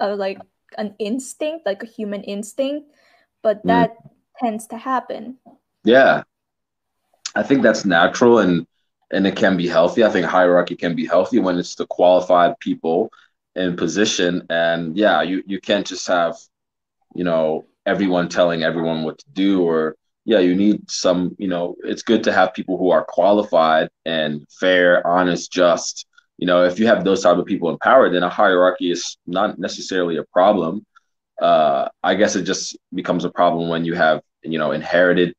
a 0.00 0.14
like 0.14 0.40
an 0.78 0.94
instinct, 0.98 1.66
like 1.66 1.82
a 1.82 1.86
human 1.86 2.22
instinct, 2.24 2.90
but 3.42 3.58
mm. 3.58 3.68
that 3.68 3.96
mm. 3.96 4.10
tends 4.40 4.66
to 4.68 4.76
happen. 4.76 5.38
Yeah. 5.84 6.22
I 7.34 7.42
think 7.42 7.62
that's 7.62 7.84
natural 7.84 8.38
and 8.38 8.66
and 9.10 9.26
it 9.26 9.36
can 9.36 9.56
be 9.56 9.68
healthy. 9.68 10.04
I 10.04 10.10
think 10.10 10.26
hierarchy 10.26 10.74
can 10.74 10.94
be 10.96 11.06
healthy 11.06 11.38
when 11.38 11.58
it's 11.58 11.74
the 11.74 11.86
qualified 11.86 12.58
people 12.60 13.10
in 13.54 13.76
position. 13.76 14.46
And 14.50 14.96
yeah, 14.96 15.22
you, 15.22 15.42
you 15.46 15.60
can't 15.60 15.86
just 15.86 16.06
have, 16.08 16.36
you 17.14 17.24
know, 17.24 17.66
everyone 17.84 18.28
telling 18.28 18.62
everyone 18.62 19.02
what 19.02 19.18
to 19.18 19.30
do 19.32 19.62
or 19.62 19.96
yeah, 20.24 20.38
you 20.38 20.54
need 20.54 20.88
some, 20.88 21.34
you 21.38 21.48
know, 21.48 21.74
it's 21.82 22.02
good 22.02 22.24
to 22.24 22.32
have 22.32 22.54
people 22.54 22.78
who 22.78 22.90
are 22.90 23.04
qualified 23.04 23.88
and 24.04 24.46
fair, 24.48 25.04
honest, 25.04 25.50
just, 25.52 26.06
you 26.42 26.46
know 26.46 26.64
if 26.64 26.80
you 26.80 26.88
have 26.88 27.04
those 27.04 27.22
type 27.22 27.36
of 27.36 27.46
people 27.46 27.70
in 27.70 27.78
power 27.78 28.10
then 28.10 28.24
a 28.24 28.28
hierarchy 28.28 28.90
is 28.90 29.16
not 29.28 29.60
necessarily 29.60 30.16
a 30.16 30.24
problem 30.24 30.84
uh, 31.40 31.88
i 32.02 32.16
guess 32.16 32.34
it 32.34 32.42
just 32.42 32.76
becomes 32.92 33.24
a 33.24 33.30
problem 33.30 33.68
when 33.68 33.84
you 33.84 33.94
have 33.94 34.20
you 34.42 34.58
know 34.58 34.72
inherited 34.72 35.34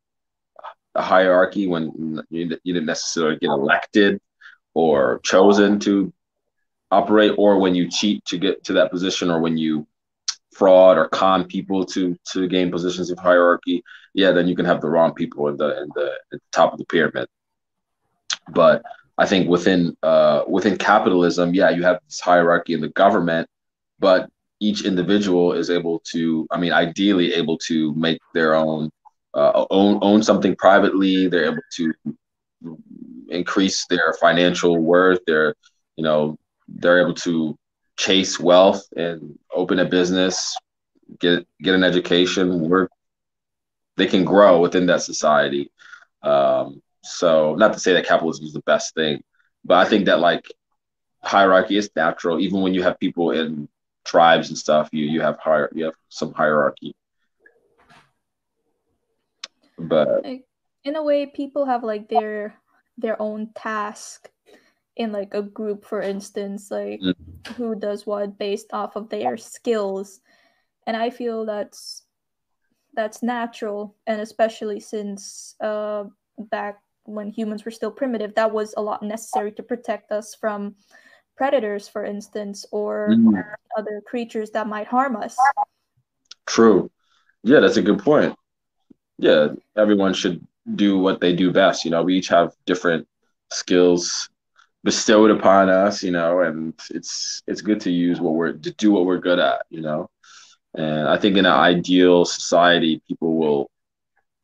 a 0.94 1.02
hierarchy 1.02 1.66
when 1.66 2.22
you, 2.30 2.56
you 2.62 2.72
didn't 2.72 2.86
necessarily 2.86 3.36
get 3.38 3.50
elected 3.50 4.18
or 4.72 5.20
chosen 5.24 5.78
to 5.78 6.10
operate 6.94 7.32
or 7.38 7.58
when 7.58 7.74
you 7.74 7.88
cheat 7.90 8.24
to 8.24 8.38
get 8.38 8.64
to 8.64 8.72
that 8.72 8.90
position 8.90 9.30
or 9.30 9.40
when 9.40 9.56
you 9.56 9.86
fraud 10.52 10.96
or 10.96 11.08
con 11.08 11.44
people 11.44 11.84
to 11.84 12.16
to 12.32 12.46
gain 12.48 12.70
positions 12.70 13.10
of 13.10 13.18
hierarchy 13.18 13.82
yeah 14.14 14.30
then 14.30 14.46
you 14.46 14.54
can 14.54 14.64
have 14.64 14.80
the 14.80 14.88
wrong 14.88 15.12
people 15.12 15.48
in 15.48 15.56
the 15.56 15.70
in 15.82 15.88
the, 15.94 16.08
the 16.30 16.38
top 16.52 16.72
of 16.72 16.78
the 16.78 16.84
pyramid 16.86 17.26
but 18.52 18.82
I 19.16 19.26
think 19.26 19.48
within 19.48 19.96
uh, 20.02 20.42
within 20.48 20.76
capitalism, 20.76 21.54
yeah, 21.54 21.70
you 21.70 21.82
have 21.84 22.00
this 22.06 22.20
hierarchy 22.20 22.74
in 22.74 22.80
the 22.80 22.88
government, 22.88 23.48
but 23.98 24.28
each 24.60 24.84
individual 24.84 25.52
is 25.52 25.70
able 25.70 26.00
to, 26.12 26.46
I 26.50 26.58
mean, 26.58 26.72
ideally 26.72 27.34
able 27.34 27.58
to 27.58 27.94
make 27.94 28.18
their 28.32 28.54
own 28.54 28.90
uh, 29.34 29.66
own 29.70 29.98
own 30.02 30.22
something 30.22 30.56
privately. 30.56 31.28
They're 31.28 31.52
able 31.52 31.62
to 31.76 31.94
increase 33.28 33.86
their 33.88 34.14
financial 34.20 34.78
worth. 34.78 35.20
They're 35.26 35.54
you 35.96 36.02
know 36.04 36.36
they're 36.68 37.00
able 37.00 37.14
to 37.14 37.58
chase 37.96 38.40
wealth 38.40 38.84
and 38.96 39.38
open 39.54 39.78
a 39.78 39.84
business, 39.84 40.56
get 41.20 41.46
get 41.60 41.74
an 41.74 41.84
education, 41.84 42.68
work. 42.68 42.90
They 43.96 44.06
can 44.06 44.24
grow 44.24 44.60
within 44.60 44.86
that 44.86 45.02
society. 45.02 45.70
Um, 46.22 46.82
so 47.02 47.54
not 47.54 47.72
to 47.74 47.78
say 47.78 47.92
that 47.92 48.06
capitalism 48.06 48.46
is 48.46 48.52
the 48.52 48.62
best 48.62 48.94
thing, 48.94 49.22
but 49.64 49.86
I 49.86 49.88
think 49.88 50.06
that 50.06 50.20
like 50.20 50.44
hierarchy 51.22 51.76
is 51.76 51.90
natural. 51.94 52.40
Even 52.40 52.60
when 52.62 52.74
you 52.74 52.82
have 52.82 52.98
people 52.98 53.30
in 53.30 53.68
tribes 54.04 54.48
and 54.48 54.58
stuff, 54.58 54.88
you 54.92 55.04
you 55.06 55.20
have 55.20 55.38
higher 55.38 55.70
you 55.74 55.84
have 55.84 55.94
some 56.08 56.32
hierarchy. 56.32 56.94
But 59.78 60.24
in 60.84 60.96
a 60.96 61.02
way, 61.02 61.26
people 61.26 61.66
have 61.66 61.82
like 61.82 62.08
their 62.08 62.54
their 62.96 63.20
own 63.20 63.50
task 63.54 64.30
in 64.96 65.12
like 65.12 65.34
a 65.34 65.42
group, 65.42 65.84
for 65.84 66.00
instance, 66.00 66.70
like 66.70 67.00
mm-hmm. 67.00 67.52
who 67.54 67.74
does 67.74 68.06
what 68.06 68.38
based 68.38 68.72
off 68.72 68.96
of 68.96 69.08
their 69.08 69.36
skills. 69.36 70.20
And 70.86 70.96
I 70.96 71.10
feel 71.10 71.44
that's 71.44 72.02
that's 72.94 73.22
natural, 73.22 73.96
and 74.06 74.20
especially 74.20 74.78
since 74.78 75.56
uh, 75.60 76.04
back 76.38 76.80
when 77.04 77.30
humans 77.30 77.64
were 77.64 77.70
still 77.70 77.90
primitive, 77.90 78.34
that 78.34 78.52
was 78.52 78.74
a 78.76 78.82
lot 78.82 79.02
necessary 79.02 79.52
to 79.52 79.62
protect 79.62 80.12
us 80.12 80.34
from 80.34 80.76
predators, 81.36 81.88
for 81.88 82.04
instance, 82.04 82.64
or 82.70 83.08
mm. 83.10 83.44
other 83.76 84.00
creatures 84.06 84.50
that 84.50 84.68
might 84.68 84.86
harm 84.86 85.16
us. 85.16 85.36
True. 86.46 86.90
Yeah, 87.42 87.60
that's 87.60 87.76
a 87.76 87.82
good 87.82 87.98
point. 87.98 88.36
Yeah, 89.18 89.48
everyone 89.76 90.14
should 90.14 90.46
do 90.74 90.98
what 90.98 91.20
they 91.20 91.34
do 91.34 91.52
best. 91.52 91.84
You 91.84 91.90
know, 91.90 92.02
we 92.02 92.16
each 92.16 92.28
have 92.28 92.54
different 92.64 93.06
skills 93.50 94.30
bestowed 94.84 95.32
upon 95.32 95.70
us, 95.70 96.04
you 96.04 96.12
know, 96.12 96.40
and 96.42 96.74
it's 96.90 97.42
it's 97.48 97.62
good 97.62 97.80
to 97.82 97.90
use 97.90 98.20
what 98.20 98.34
we're 98.34 98.52
to 98.52 98.72
do 98.72 98.92
what 98.92 99.06
we're 99.06 99.18
good 99.18 99.40
at, 99.40 99.66
you 99.70 99.80
know. 99.80 100.10
And 100.74 101.08
I 101.08 101.18
think 101.18 101.36
in 101.36 101.46
an 101.46 101.52
ideal 101.52 102.24
society, 102.24 103.02
people 103.08 103.36
will 103.36 103.70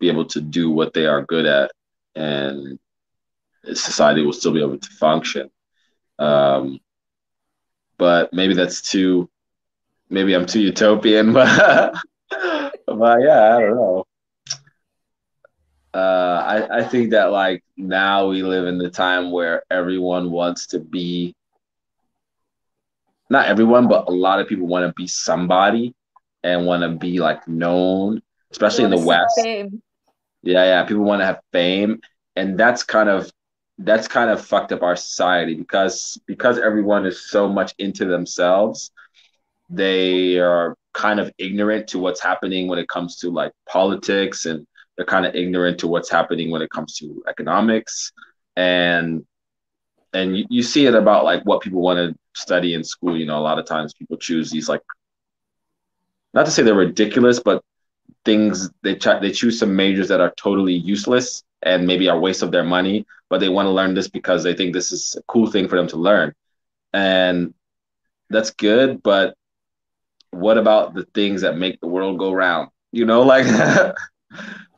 be 0.00 0.08
able 0.08 0.24
to 0.26 0.40
do 0.40 0.70
what 0.70 0.94
they 0.94 1.06
are 1.06 1.22
good 1.22 1.46
at 1.46 1.72
and 2.16 2.78
society 3.74 4.22
will 4.22 4.32
still 4.32 4.52
be 4.52 4.62
able 4.62 4.78
to 4.78 4.90
function. 4.90 5.50
Um, 6.18 6.80
but 7.98 8.32
maybe 8.32 8.54
that's 8.54 8.80
too, 8.80 9.28
maybe 10.08 10.34
I'm 10.34 10.46
too 10.46 10.60
utopian, 10.60 11.32
but, 11.34 11.94
but 12.86 13.20
yeah, 13.20 13.56
I 13.56 13.60
don't 13.60 13.76
know. 13.76 14.06
Uh, 15.92 15.98
I, 16.46 16.78
I 16.78 16.84
think 16.84 17.10
that 17.10 17.32
like 17.32 17.64
now 17.76 18.28
we 18.28 18.42
live 18.42 18.66
in 18.66 18.78
the 18.78 18.90
time 18.90 19.32
where 19.32 19.64
everyone 19.70 20.30
wants 20.30 20.68
to 20.68 20.80
be 20.80 21.34
not 23.30 23.46
everyone, 23.46 23.86
but 23.88 24.08
a 24.08 24.10
lot 24.10 24.40
of 24.40 24.48
people 24.48 24.66
want 24.66 24.86
to 24.86 24.92
be 24.92 25.06
somebody 25.06 25.94
and 26.42 26.66
want 26.66 26.82
to 26.82 26.90
be 26.90 27.20
like 27.20 27.46
known, 27.46 28.20
especially 28.50 28.84
in 28.84 28.90
the 28.90 28.98
West. 28.98 29.40
Fame. 29.40 29.80
Yeah, 30.42 30.64
yeah. 30.64 30.84
People 30.84 31.04
want 31.04 31.20
to 31.20 31.26
have 31.26 31.40
fame. 31.52 32.00
And 32.36 32.58
that's 32.58 32.82
kind 32.82 33.08
of 33.08 33.30
that's 33.78 34.08
kind 34.08 34.30
of 34.30 34.44
fucked 34.44 34.72
up 34.72 34.82
our 34.82 34.96
society 34.96 35.54
because 35.54 36.20
because 36.26 36.58
everyone 36.58 37.06
is 37.06 37.30
so 37.30 37.48
much 37.48 37.72
into 37.78 38.04
themselves, 38.04 38.90
they 39.68 40.38
are 40.38 40.76
kind 40.92 41.20
of 41.20 41.30
ignorant 41.38 41.86
to 41.88 41.98
what's 41.98 42.20
happening 42.20 42.66
when 42.66 42.78
it 42.78 42.88
comes 42.88 43.16
to 43.18 43.30
like 43.30 43.52
politics 43.68 44.44
and 44.44 44.66
they're 45.00 45.06
kind 45.06 45.24
of 45.24 45.34
ignorant 45.34 45.78
to 45.78 45.88
what's 45.88 46.10
happening 46.10 46.50
when 46.50 46.60
it 46.60 46.68
comes 46.68 46.94
to 46.98 47.24
economics. 47.26 48.12
And 48.54 49.24
and 50.12 50.36
you, 50.36 50.44
you 50.50 50.62
see 50.62 50.84
it 50.84 50.94
about 50.94 51.24
like 51.24 51.42
what 51.44 51.62
people 51.62 51.80
want 51.80 51.96
to 51.96 52.14
study 52.38 52.74
in 52.74 52.84
school 52.84 53.16
you 53.16 53.24
know 53.24 53.38
a 53.38 53.40
lot 53.40 53.58
of 53.58 53.64
times 53.64 53.94
people 53.94 54.16
choose 54.16 54.50
these 54.50 54.68
like 54.68 54.82
not 56.34 56.44
to 56.44 56.52
say 56.52 56.62
they're 56.62 56.74
ridiculous 56.74 57.40
but 57.40 57.62
things 58.24 58.70
they 58.82 58.94
try 58.94 59.18
they 59.18 59.32
choose 59.32 59.58
some 59.58 59.74
majors 59.74 60.08
that 60.08 60.20
are 60.20 60.32
totally 60.36 60.74
useless 60.74 61.42
and 61.62 61.86
maybe 61.86 62.08
are 62.08 62.18
waste 62.18 62.42
of 62.42 62.50
their 62.50 62.64
money 62.64 63.06
but 63.30 63.38
they 63.38 63.48
want 63.48 63.66
to 63.66 63.70
learn 63.70 63.94
this 63.94 64.08
because 64.08 64.42
they 64.42 64.54
think 64.54 64.74
this 64.74 64.92
is 64.92 65.16
a 65.18 65.22
cool 65.22 65.50
thing 65.50 65.68
for 65.68 65.76
them 65.76 65.86
to 65.86 65.96
learn. 65.96 66.34
And 66.92 67.54
that's 68.28 68.50
good 68.50 69.02
but 69.02 69.34
what 70.30 70.58
about 70.58 70.94
the 70.94 71.04
things 71.14 71.40
that 71.40 71.56
make 71.56 71.80
the 71.80 71.86
world 71.86 72.18
go 72.18 72.32
round? 72.32 72.70
You 72.92 73.06
know 73.06 73.22
like 73.22 73.46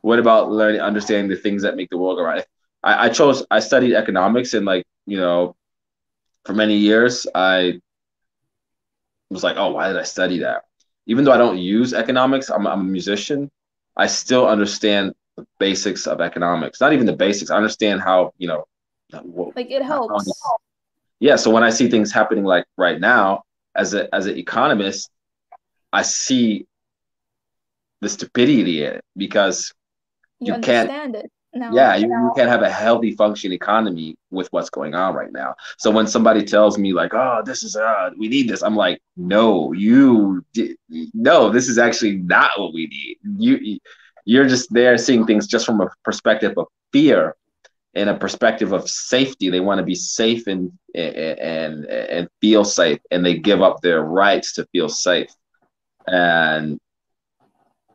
what 0.03 0.19
about 0.19 0.51
learning 0.51 0.81
understanding 0.81 1.29
the 1.29 1.37
things 1.37 1.63
that 1.63 1.77
make 1.77 1.91
the 1.91 1.99
world 1.99 2.19
go 2.19 2.25
round 2.25 2.45
I, 2.83 3.07
I 3.07 3.09
chose 3.09 3.45
i 3.51 3.61
studied 3.61 3.95
economics 3.95 4.55
and 4.55 4.67
like 4.67 4.85
you 5.07 5.17
know 5.17 5.57
for 6.45 6.53
many 6.53 6.77
years 6.77 7.27
i 7.35 7.81
was 9.31 9.43
like 9.43 9.57
oh 9.57 9.73
why 9.73 9.89
did 9.89 9.97
i 9.97 10.03
study 10.03 10.41
that 10.41 10.65
even 11.07 11.25
though 11.25 11.33
I 11.33 11.39
don't 11.39 11.59
use 11.59 11.95
economics, 11.95 12.51
I'm, 12.51 12.67
I'm 12.67 12.81
a 12.81 12.85
musician. 12.85 13.51
I 13.97 14.07
still 14.07 14.47
understand 14.47 15.13
the 15.37 15.47
basics 15.59 16.07
of 16.07 16.21
economics. 16.21 16.81
Not 16.81 16.93
even 16.93 17.07
the 17.07 17.17
basics. 17.17 17.51
I 17.51 17.57
understand 17.57 18.01
how 18.01 18.33
you 18.39 18.49
know, 18.49 18.65
like 19.55 19.71
it 19.71 19.83
helps. 19.83 20.33
How, 20.45 20.57
yeah. 21.21 21.37
So 21.37 21.51
when 21.51 21.63
I 21.63 21.71
see 21.71 21.89
things 21.89 22.13
happening 22.13 22.45
like 22.45 22.65
right 22.77 23.01
now, 23.01 23.43
as 23.75 23.95
a 23.95 24.13
as 24.15 24.27
an 24.27 24.37
economist, 24.37 25.11
I 25.93 26.03
see 26.03 26.67
the 28.01 28.09
stupidity 28.09 28.85
in 28.85 28.95
it 28.95 29.05
because 29.17 29.73
you, 30.47 30.55
you 30.55 30.61
can't 30.61 30.91
it. 31.15 31.31
No, 31.55 31.71
yeah, 31.75 31.97
you, 31.97 32.07
you 32.07 32.33
can't 32.35 32.49
have 32.49 32.63
a 32.63 32.71
healthy 32.71 33.15
functioning 33.15 33.55
economy 33.55 34.17
with 34.31 34.51
what's 34.53 34.71
going 34.71 34.95
on 34.95 35.15
right 35.15 35.31
now. 35.33 35.55
So 35.77 35.91
when 35.91 36.07
somebody 36.07 36.45
tells 36.45 36.79
me 36.79 36.95
like, 36.95 37.13
"Oh, 37.13 37.43
this 37.45 37.63
is 37.63 37.77
uh, 37.77 38.11
we 38.17 38.29
need 38.29 38.49
this," 38.49 38.63
I'm 38.63 38.75
like, 38.75 39.03
"No, 39.17 39.73
you 39.73 40.43
no, 41.13 41.51
this 41.51 41.69
is 41.69 41.79
actually 41.79 42.17
not 42.17 42.59
what 42.59 42.73
we 42.73 42.87
need. 42.87 43.19
You 43.39 43.79
you're 44.25 44.49
just 44.49 44.73
there 44.73 44.97
seeing 44.97 45.27
things 45.27 45.47
just 45.47 45.67
from 45.67 45.83
a 45.83 45.91
perspective 46.05 46.55
of 46.57 46.69
fear 46.91 47.37
and 47.95 48.09
a 48.09 48.17
perspective 48.17 48.73
of 48.73 48.89
safety. 48.89 49.51
They 49.51 49.61
want 49.61 49.79
to 49.79 49.85
be 49.85 49.95
safe 49.95 50.47
and 50.47 50.73
and 50.95 51.85
and 51.85 52.29
feel 52.41 52.65
safe, 52.65 53.01
and 53.11 53.25
they 53.27 53.37
give 53.37 53.61
up 53.61 53.83
their 53.83 54.03
rights 54.03 54.55
to 54.55 54.67
feel 54.73 54.89
safe. 54.89 55.31
And 56.07 56.81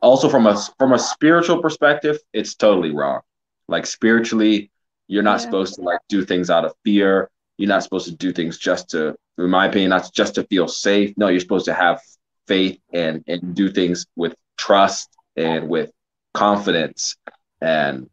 also 0.00 0.28
from 0.28 0.46
a 0.46 0.60
from 0.78 0.92
a 0.92 0.98
spiritual 0.98 1.60
perspective, 1.60 2.18
it's 2.32 2.54
totally 2.54 2.90
wrong 2.90 3.20
like 3.68 3.86
spiritually, 3.86 4.70
you're 5.06 5.22
not 5.22 5.40
yeah. 5.40 5.44
supposed 5.44 5.74
to 5.76 5.82
like 5.82 6.00
do 6.08 6.24
things 6.24 6.50
out 6.50 6.64
of 6.64 6.72
fear. 6.84 7.30
You're 7.58 7.68
not 7.68 7.82
supposed 7.82 8.06
to 8.06 8.14
do 8.14 8.32
things 8.32 8.58
just 8.58 8.90
to, 8.90 9.16
in 9.36 9.50
my 9.50 9.66
opinion, 9.66 9.90
not 9.90 10.10
just 10.12 10.34
to 10.36 10.44
feel 10.44 10.68
safe. 10.68 11.16
No, 11.16 11.28
you're 11.28 11.40
supposed 11.40 11.66
to 11.66 11.74
have 11.74 12.00
faith 12.46 12.80
and 12.92 13.22
and 13.26 13.54
do 13.54 13.68
things 13.70 14.06
with 14.16 14.34
trust 14.56 15.10
and 15.36 15.68
with 15.68 15.90
confidence 16.34 17.16
and 17.60 18.08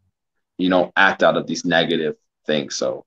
you 0.58 0.69
know 0.69 0.91
act 0.98 1.24
out 1.24 1.38
of 1.38 1.48
these 1.48 1.63
negative 1.63 2.15
things 2.45 2.76
so 2.76 3.06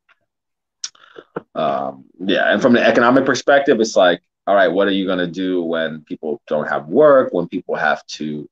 um 1.54 2.04
yeah 2.18 2.52
and 2.52 2.62
from 2.62 2.72
the 2.72 2.82
economic 2.82 3.26
perspective 3.26 3.78
it's 3.80 3.96
like 3.96 4.22
all 4.48 4.56
right 4.56 4.68
what 4.68 4.88
are 4.88 4.92
you 4.92 5.06
going 5.06 5.18
to 5.18 5.26
do 5.26 5.62
when 5.62 6.02
people 6.02 6.40
don't 6.48 6.68
have 6.68 6.87
work 6.87 7.32
when 7.32 7.46
people 7.46 7.76
have 7.76 8.04
to 8.06 8.48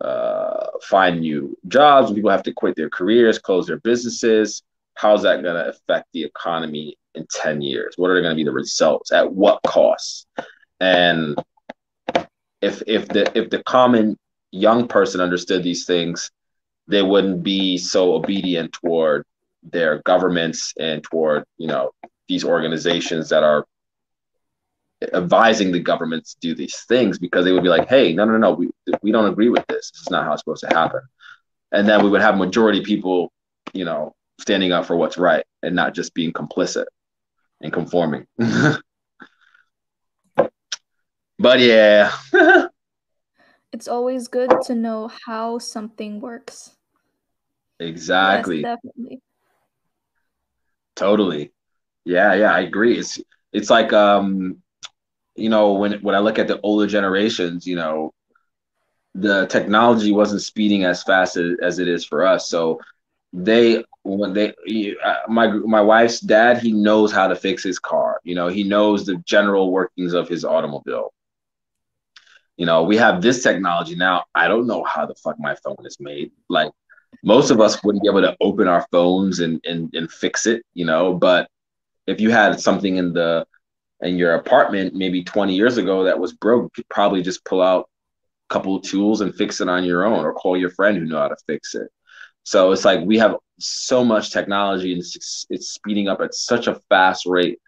uh, 0.00 0.66
find 0.82 1.20
new 1.20 1.56
jobs, 1.68 2.06
when 2.06 2.14
people 2.14 2.30
have 2.30 2.42
to 2.42 2.52
quit 2.52 2.74
their 2.74 2.90
careers, 2.90 3.38
close 3.38 3.66
their 3.66 3.80
businesses. 3.80 4.62
How's 4.94 5.22
that 5.22 5.42
going 5.42 5.54
to 5.54 5.68
affect 5.68 6.08
the 6.12 6.24
economy 6.24 6.96
in 7.14 7.26
10 7.30 7.60
years? 7.60 7.94
What 7.96 8.10
are 8.10 8.20
going 8.20 8.34
to 8.34 8.36
be 8.36 8.44
the 8.44 8.52
results? 8.52 9.12
At 9.12 9.30
what 9.30 9.60
cost? 9.66 10.26
And 10.80 11.38
if 12.62 12.82
if 12.86 13.08
the 13.08 13.30
if 13.38 13.50
the 13.50 13.62
common 13.64 14.18
young 14.50 14.88
person 14.88 15.20
understood 15.20 15.62
these 15.62 15.84
things, 15.84 16.30
they 16.88 17.02
wouldn't 17.02 17.42
be 17.42 17.76
so 17.78 18.14
obedient 18.14 18.72
toward 18.72 19.24
their 19.62 20.00
governments 20.02 20.72
and 20.78 21.02
toward 21.02 21.44
you 21.58 21.66
know 21.66 21.90
these 22.28 22.44
organizations 22.44 23.28
that 23.28 23.42
are 23.42 23.66
advising 25.14 25.72
the 25.72 25.80
government 25.80 26.26
to 26.26 26.36
do 26.40 26.54
these 26.54 26.80
things 26.88 27.18
because 27.18 27.44
they 27.44 27.52
would 27.52 27.62
be 27.62 27.68
like, 27.68 27.88
hey, 27.88 28.12
no, 28.12 28.24
no, 28.24 28.36
no, 28.36 28.52
we, 28.52 28.68
we 29.02 29.12
don't 29.12 29.30
agree 29.30 29.48
with 29.48 29.66
this. 29.68 29.90
This 29.90 30.02
is 30.02 30.10
not 30.10 30.24
how 30.24 30.32
it's 30.32 30.42
supposed 30.42 30.64
to 30.68 30.74
happen. 30.74 31.00
And 31.72 31.88
then 31.88 32.02
we 32.02 32.10
would 32.10 32.20
have 32.20 32.36
majority 32.36 32.82
people, 32.82 33.32
you 33.72 33.84
know, 33.84 34.14
standing 34.40 34.72
up 34.72 34.86
for 34.86 34.96
what's 34.96 35.18
right 35.18 35.44
and 35.62 35.74
not 35.74 35.94
just 35.94 36.14
being 36.14 36.32
complicit 36.32 36.86
and 37.60 37.72
conforming. 37.72 38.26
but 41.38 41.60
yeah. 41.60 42.12
it's 43.72 43.88
always 43.88 44.28
good 44.28 44.50
to 44.64 44.74
know 44.74 45.10
how 45.26 45.58
something 45.58 46.20
works. 46.20 46.76
Exactly. 47.78 48.60
Yes, 48.60 48.76
definitely. 48.76 49.22
Totally. 50.96 51.52
Yeah, 52.04 52.34
yeah, 52.34 52.52
I 52.52 52.60
agree. 52.60 52.98
It's 52.98 53.18
it's 53.52 53.70
like 53.70 53.92
um 53.92 54.62
you 55.40 55.48
know, 55.48 55.72
when 55.74 55.94
when 56.02 56.14
I 56.14 56.18
look 56.20 56.38
at 56.38 56.48
the 56.48 56.60
older 56.62 56.86
generations, 56.86 57.66
you 57.66 57.76
know, 57.76 58.12
the 59.14 59.46
technology 59.46 60.12
wasn't 60.12 60.42
speeding 60.42 60.84
as 60.84 61.02
fast 61.02 61.36
as, 61.36 61.52
as 61.62 61.78
it 61.78 61.88
is 61.88 62.04
for 62.04 62.24
us. 62.26 62.48
So 62.48 62.80
they 63.32 63.84
when 64.02 64.32
they 64.32 64.52
uh, 65.04 65.14
my 65.28 65.48
my 65.48 65.80
wife's 65.80 66.20
dad 66.20 66.58
he 66.58 66.72
knows 66.72 67.12
how 67.12 67.28
to 67.28 67.36
fix 67.36 67.62
his 67.62 67.78
car. 67.78 68.20
You 68.24 68.34
know 68.34 68.48
he 68.48 68.64
knows 68.64 69.06
the 69.06 69.16
general 69.26 69.72
workings 69.72 70.14
of 70.14 70.28
his 70.28 70.44
automobile. 70.44 71.12
You 72.56 72.66
know 72.66 72.82
we 72.84 72.96
have 72.96 73.22
this 73.22 73.42
technology 73.42 73.96
now. 73.96 74.24
I 74.34 74.48
don't 74.48 74.66
know 74.66 74.84
how 74.84 75.06
the 75.06 75.14
fuck 75.14 75.36
my 75.38 75.54
phone 75.56 75.84
is 75.84 75.96
made. 76.00 76.32
Like 76.48 76.70
most 77.22 77.50
of 77.50 77.60
us 77.60 77.82
wouldn't 77.82 78.02
be 78.02 78.08
able 78.08 78.22
to 78.22 78.36
open 78.40 78.68
our 78.68 78.86
phones 78.92 79.40
and 79.40 79.60
and, 79.64 79.92
and 79.94 80.10
fix 80.10 80.46
it 80.46 80.62
you 80.74 80.84
know 80.84 81.12
but 81.14 81.48
if 82.06 82.20
you 82.20 82.30
had 82.30 82.60
something 82.60 82.96
in 82.96 83.12
the 83.12 83.46
in 84.02 84.16
your 84.16 84.34
apartment 84.34 84.94
maybe 84.94 85.22
20 85.22 85.54
years 85.54 85.76
ago 85.76 86.04
that 86.04 86.18
was 86.18 86.32
broke, 86.32 86.76
you 86.78 86.84
probably 86.90 87.22
just 87.22 87.44
pull 87.44 87.62
out 87.62 87.88
a 88.48 88.54
couple 88.54 88.76
of 88.76 88.82
tools 88.82 89.20
and 89.20 89.34
fix 89.34 89.60
it 89.60 89.68
on 89.68 89.84
your 89.84 90.04
own 90.04 90.24
or 90.24 90.32
call 90.32 90.56
your 90.56 90.70
friend 90.70 90.96
who 90.96 91.04
know 91.04 91.18
how 91.18 91.28
to 91.28 91.36
fix 91.46 91.74
it. 91.74 91.88
So 92.42 92.72
it's 92.72 92.84
like 92.84 93.00
we 93.04 93.18
have 93.18 93.36
so 93.58 94.04
much 94.04 94.32
technology 94.32 94.92
and 94.92 95.00
it's, 95.00 95.46
it's 95.50 95.70
speeding 95.70 96.08
up 96.08 96.20
at 96.20 96.34
such 96.34 96.66
a 96.66 96.80
fast 96.88 97.26
rate. 97.26 97.58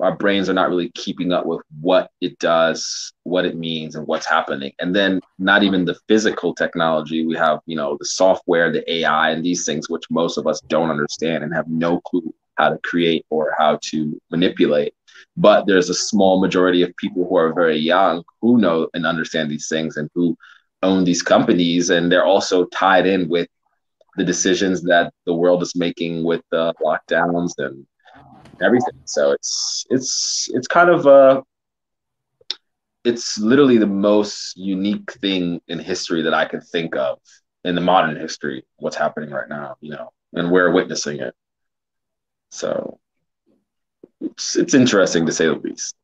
Our 0.00 0.16
brains 0.16 0.50
are 0.50 0.54
not 0.54 0.68
really 0.68 0.90
keeping 0.90 1.32
up 1.32 1.46
with 1.46 1.60
what 1.80 2.10
it 2.20 2.38
does, 2.40 3.12
what 3.22 3.44
it 3.46 3.56
means, 3.56 3.94
and 3.94 4.06
what's 4.06 4.26
happening. 4.26 4.72
And 4.80 4.94
then 4.94 5.20
not 5.38 5.62
even 5.62 5.84
the 5.84 5.96
physical 6.08 6.54
technology. 6.54 7.24
We 7.24 7.36
have, 7.36 7.60
you 7.66 7.76
know, 7.76 7.96
the 7.98 8.04
software, 8.04 8.72
the 8.72 8.92
AI, 8.92 9.30
and 9.30 9.44
these 9.44 9.64
things, 9.64 9.88
which 9.88 10.02
most 10.10 10.38
of 10.38 10.46
us 10.48 10.60
don't 10.62 10.90
understand 10.90 11.44
and 11.44 11.54
have 11.54 11.68
no 11.68 12.00
clue 12.00 12.34
how 12.56 12.70
to 12.70 12.78
create 12.78 13.24
or 13.30 13.54
how 13.56 13.78
to 13.90 14.20
manipulate. 14.30 14.92
But 15.36 15.66
there's 15.66 15.90
a 15.90 15.94
small 15.94 16.40
majority 16.40 16.82
of 16.82 16.96
people 16.96 17.26
who 17.28 17.36
are 17.36 17.52
very 17.52 17.78
young 17.78 18.24
who 18.40 18.58
know 18.58 18.88
and 18.94 19.06
understand 19.06 19.50
these 19.50 19.68
things 19.68 19.96
and 19.96 20.08
who 20.14 20.36
own 20.82 21.04
these 21.04 21.22
companies. 21.22 21.90
And 21.90 22.10
they're 22.10 22.24
also 22.24 22.66
tied 22.66 23.06
in 23.06 23.28
with 23.28 23.48
the 24.16 24.24
decisions 24.24 24.82
that 24.82 25.12
the 25.26 25.34
world 25.34 25.62
is 25.62 25.76
making 25.76 26.24
with 26.24 26.42
the 26.50 26.74
lockdowns 26.82 27.52
and 27.58 27.86
everything. 28.62 29.00
So 29.04 29.32
it's 29.32 29.84
it's 29.90 30.48
it's 30.52 30.66
kind 30.66 30.90
of 30.90 31.06
a 31.06 31.42
it's 33.04 33.38
literally 33.38 33.78
the 33.78 33.86
most 33.86 34.56
unique 34.56 35.12
thing 35.20 35.60
in 35.68 35.78
history 35.78 36.22
that 36.22 36.34
I 36.34 36.44
can 36.44 36.60
think 36.60 36.96
of 36.96 37.18
in 37.64 37.74
the 37.74 37.80
modern 37.80 38.16
history, 38.16 38.64
what's 38.78 38.96
happening 38.96 39.30
right 39.30 39.48
now, 39.48 39.76
you 39.80 39.90
know, 39.90 40.10
and 40.32 40.50
we're 40.50 40.72
witnessing 40.72 41.20
it. 41.20 41.34
So 42.50 42.98
it's, 44.20 44.56
it's 44.56 44.74
interesting 44.74 45.26
to 45.26 45.32
say 45.32 45.46
the 45.46 45.54
least. 45.54 45.94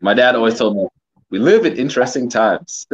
My 0.00 0.14
dad 0.14 0.34
always 0.34 0.58
told 0.58 0.76
me, 0.76 0.88
we 1.30 1.38
live 1.38 1.64
in 1.64 1.76
interesting 1.76 2.28
times. 2.28 2.86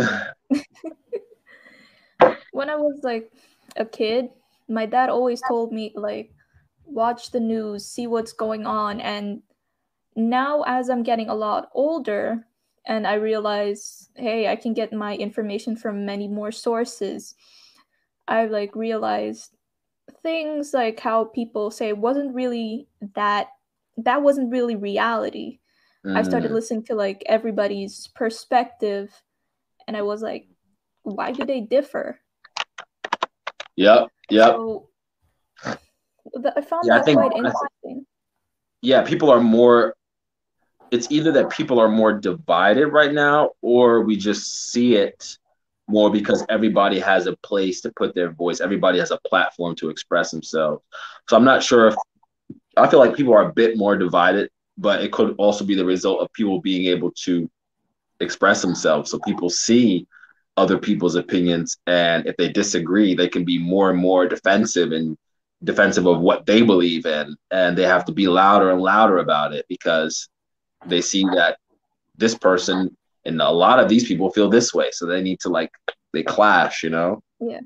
when 2.53 2.71
I 2.71 2.77
was 2.77 3.01
like 3.03 3.33
a 3.77 3.85
kid, 3.85 4.29
my 4.69 4.87
dad 4.87 5.09
always 5.09 5.41
told 5.47 5.73
me 5.73 5.93
like 5.95 6.33
watch 6.85 7.31
the 7.31 7.41
news, 7.41 7.87
see 7.87 8.07
what's 8.07 8.33
going 8.33 8.67
on 8.67 9.01
and 9.01 9.43
now 10.17 10.63
as 10.67 10.89
I'm 10.89 11.03
getting 11.03 11.29
a 11.29 11.35
lot 11.35 11.69
older 11.75 12.47
and 12.87 13.07
I 13.07 13.15
realize, 13.15 14.09
hey, 14.15 14.49
I 14.49 14.57
can 14.57 14.73
get 14.73 14.93
my 14.93 15.17
information 15.17 15.77
from 15.77 16.07
many 16.07 16.29
more 16.29 16.53
sources. 16.53 17.35
I've 18.29 18.51
like 18.51 18.75
realized 18.75 19.51
things 20.23 20.73
like 20.73 21.01
how 21.01 21.25
people 21.25 21.71
say 21.71 21.93
wasn't 21.93 22.35
really 22.35 22.89
that 23.15 23.49
that 23.99 24.23
wasn't 24.23 24.51
really 24.51 24.77
reality. 24.77 25.61
Mm. 26.05 26.17
I 26.17 26.23
started 26.23 26.51
mm. 26.51 26.55
listening 26.55 26.85
to 26.85 26.95
like 26.95 27.23
everybody's 27.27 28.09
perspective 28.15 29.11
and 29.87 29.97
I 29.97 30.03
was 30.03 30.23
like, 30.23 30.47
why 31.03 31.33
do 31.33 31.45
they 31.45 31.61
differ? 31.61 32.19
Yep. 33.77 34.09
Yep. 34.31 34.49
So, 34.49 34.89
I 35.65 36.61
found 36.61 36.85
yeah, 36.87 36.95
that 36.95 37.01
I 37.01 37.03
think, 37.03 37.19
quite 37.19 37.37
interesting. 37.37 38.07
yeah, 38.83 39.03
people 39.03 39.31
are 39.31 39.41
more 39.41 39.95
it's 40.91 41.11
either 41.11 41.33
that 41.33 41.51
people 41.51 41.81
are 41.81 41.89
more 41.89 42.13
divided 42.13 42.89
right 42.89 43.13
now 43.13 43.51
or 43.61 44.03
we 44.03 44.17
just 44.17 44.71
see 44.71 44.95
it 44.95 45.37
more 45.89 46.11
because 46.11 46.45
everybody 46.49 46.99
has 46.99 47.27
a 47.27 47.37
place 47.39 47.81
to 47.81 47.93
put 47.97 48.15
their 48.15 48.31
voice 48.31 48.61
everybody 48.61 48.99
has 48.99 49.11
a 49.11 49.19
platform 49.29 49.75
to 49.75 49.89
express 49.89 50.31
themselves 50.31 50.83
so 51.29 51.37
i'm 51.37 51.45
not 51.45 51.63
sure 51.63 51.89
if 51.89 51.95
i 52.77 52.89
feel 52.89 52.99
like 52.99 53.17
people 53.17 53.35
are 53.35 53.49
a 53.49 53.53
bit 53.53 53.77
more 53.77 53.97
divided 53.97 54.51
but 54.79 55.03
it 55.03 55.13
could 55.13 55.35
also 55.39 55.65
be 55.65 55.75
the 55.75 55.85
result 55.85 56.21
of 56.21 56.33
people 56.33 56.61
being 56.61 56.87
able 56.87 57.11
to 57.13 57.51
express 58.21 58.63
themselves. 58.63 59.11
So 59.11 59.19
people 59.21 59.51
see 59.51 60.07
other 60.57 60.79
people's 60.79 61.17
opinions 61.17 61.77
and 61.87 62.27
if 62.27 62.37
they 62.39 62.49
disagree 62.49 63.15
they 63.15 63.29
can 63.29 63.45
be 63.45 63.59
more 63.59 63.91
and 63.91 63.99
more 63.99 64.27
defensive 64.27 64.93
and 64.93 65.17
defensive 65.65 66.07
of 66.07 66.21
what 66.21 66.47
they 66.47 66.63
believe 66.63 67.05
in 67.05 67.37
and 67.51 67.77
they 67.77 67.83
have 67.83 68.07
to 68.07 68.13
be 68.13 68.27
louder 68.27 68.71
and 68.71 68.81
louder 68.81 69.19
about 69.19 69.53
it 69.53 69.67
because 69.69 70.31
they 70.87 71.03
see 71.03 71.25
that 71.25 71.59
this 72.17 72.35
person 72.35 72.97
and 73.27 73.43
a 73.43 73.51
lot 73.51 73.79
of 73.79 73.89
these 73.89 74.07
people 74.07 74.31
feel 74.31 74.49
this 74.49 74.73
way. 74.73 74.89
So 74.93 75.05
they 75.05 75.21
need 75.21 75.41
to 75.41 75.51
like 75.51 75.71
they 76.13 76.23
clash 76.23 76.83
you 76.83 76.91
know? 76.91 77.23
Yeah 77.39 77.61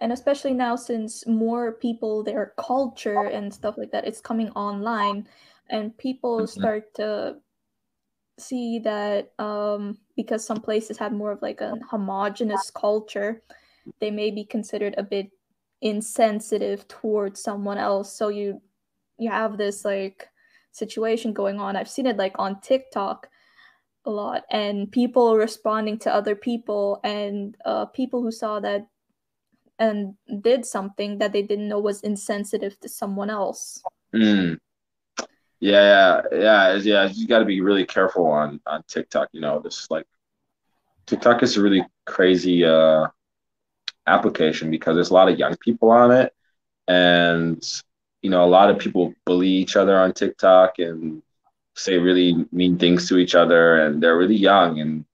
and 0.00 0.12
especially 0.12 0.52
now 0.52 0.76
since 0.76 1.26
more 1.26 1.72
people 1.72 2.22
their 2.22 2.52
culture 2.56 3.26
and 3.26 3.52
stuff 3.52 3.76
like 3.78 3.90
that 3.90 4.06
it's 4.06 4.20
coming 4.20 4.50
online 4.50 5.26
and 5.68 5.96
people 5.98 6.38
mm-hmm. 6.38 6.60
start 6.60 6.94
to 6.94 7.36
see 8.38 8.78
that 8.78 9.32
um 9.38 9.98
because 10.16 10.44
some 10.44 10.60
places 10.60 10.96
have 10.96 11.12
more 11.12 11.32
of 11.32 11.42
like 11.42 11.60
a 11.60 11.74
homogenous 11.90 12.70
culture 12.70 13.42
they 14.00 14.10
may 14.10 14.30
be 14.30 14.44
considered 14.44 14.94
a 14.96 15.02
bit 15.02 15.30
insensitive 15.82 16.86
towards 16.88 17.42
someone 17.42 17.78
else 17.78 18.16
so 18.16 18.28
you 18.28 18.60
you 19.18 19.30
have 19.30 19.58
this 19.58 19.84
like 19.84 20.28
situation 20.72 21.32
going 21.32 21.60
on. 21.60 21.76
I've 21.76 21.90
seen 21.90 22.06
it 22.06 22.16
like 22.16 22.34
on 22.38 22.60
TikTok 22.60 23.28
a 24.06 24.10
lot 24.10 24.44
and 24.50 24.90
people 24.90 25.36
responding 25.36 25.98
to 25.98 26.14
other 26.14 26.34
people 26.34 27.00
and 27.04 27.56
uh, 27.66 27.84
people 27.86 28.22
who 28.22 28.32
saw 28.32 28.58
that 28.60 28.86
and 29.80 30.14
did 30.42 30.66
something 30.66 31.18
that 31.18 31.32
they 31.32 31.42
didn't 31.42 31.68
know 31.68 31.80
was 31.80 32.02
insensitive 32.02 32.78
to 32.80 32.88
someone 32.88 33.30
else. 33.30 33.82
Mm. 34.14 34.58
Yeah, 35.58 36.22
yeah, 36.30 36.38
yeah. 36.38 36.74
Yeah. 36.76 37.08
You 37.12 37.26
got 37.26 37.40
to 37.40 37.44
be 37.46 37.60
really 37.62 37.86
careful 37.86 38.26
on 38.26 38.60
on 38.66 38.84
TikTok. 38.86 39.30
You 39.32 39.40
know, 39.40 39.58
this 39.60 39.90
like 39.90 40.06
TikTok 41.06 41.42
is 41.42 41.56
a 41.56 41.62
really 41.62 41.84
crazy 42.04 42.64
uh, 42.64 43.06
application 44.06 44.70
because 44.70 44.94
there's 44.94 45.10
a 45.10 45.14
lot 45.14 45.28
of 45.30 45.38
young 45.38 45.56
people 45.56 45.90
on 45.90 46.12
it, 46.12 46.32
and 46.86 47.62
you 48.22 48.30
know, 48.30 48.44
a 48.44 48.46
lot 48.46 48.70
of 48.70 48.78
people 48.78 49.14
bully 49.24 49.48
each 49.48 49.76
other 49.76 49.98
on 49.98 50.12
TikTok 50.12 50.78
and 50.78 51.22
say 51.74 51.96
really 51.96 52.46
mean 52.52 52.78
things 52.78 53.08
to 53.08 53.16
each 53.16 53.34
other, 53.34 53.80
and 53.86 54.02
they're 54.02 54.18
really 54.18 54.36
young. 54.36 54.80
And 54.80 55.04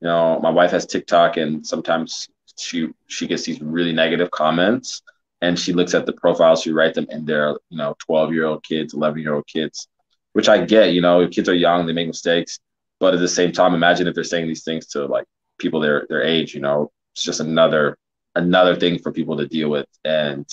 you 0.00 0.08
know, 0.08 0.40
my 0.40 0.50
wife 0.50 0.72
has 0.72 0.86
TikTok, 0.86 1.36
and 1.36 1.64
sometimes 1.64 2.28
she 2.58 2.88
she 3.06 3.26
gets 3.26 3.44
these 3.44 3.60
really 3.60 3.92
negative 3.92 4.30
comments, 4.30 5.02
and 5.40 5.58
she 5.58 5.72
looks 5.72 5.94
at 5.94 6.06
the 6.06 6.12
profiles, 6.12 6.62
she 6.62 6.72
writes 6.72 6.94
them, 6.96 7.06
and 7.10 7.26
they're 7.26 7.50
you 7.70 7.78
know, 7.78 7.94
twelve 7.98 8.32
year 8.32 8.46
old 8.46 8.62
kids, 8.64 8.94
eleven 8.94 9.20
year 9.22 9.34
old 9.34 9.46
kids, 9.46 9.88
which 10.32 10.48
I 10.48 10.64
get. 10.64 10.92
You 10.94 11.00
know, 11.00 11.26
kids 11.28 11.48
are 11.48 11.54
young, 11.54 11.86
they 11.86 11.92
make 11.92 12.06
mistakes, 12.08 12.60
but 13.00 13.14
at 13.14 13.20
the 13.20 13.28
same 13.28 13.52
time, 13.52 13.74
imagine 13.74 14.06
if 14.06 14.14
they're 14.14 14.24
saying 14.24 14.48
these 14.48 14.64
things 14.64 14.86
to 14.88 15.06
like 15.06 15.26
people 15.58 15.80
their 15.80 16.06
their 16.08 16.22
age. 16.22 16.54
You 16.54 16.60
know, 16.60 16.90
it's 17.12 17.22
just 17.24 17.40
another 17.40 17.96
another 18.34 18.76
thing 18.76 18.98
for 18.98 19.12
people 19.12 19.36
to 19.38 19.46
deal 19.46 19.70
with, 19.70 19.86
and 20.04 20.46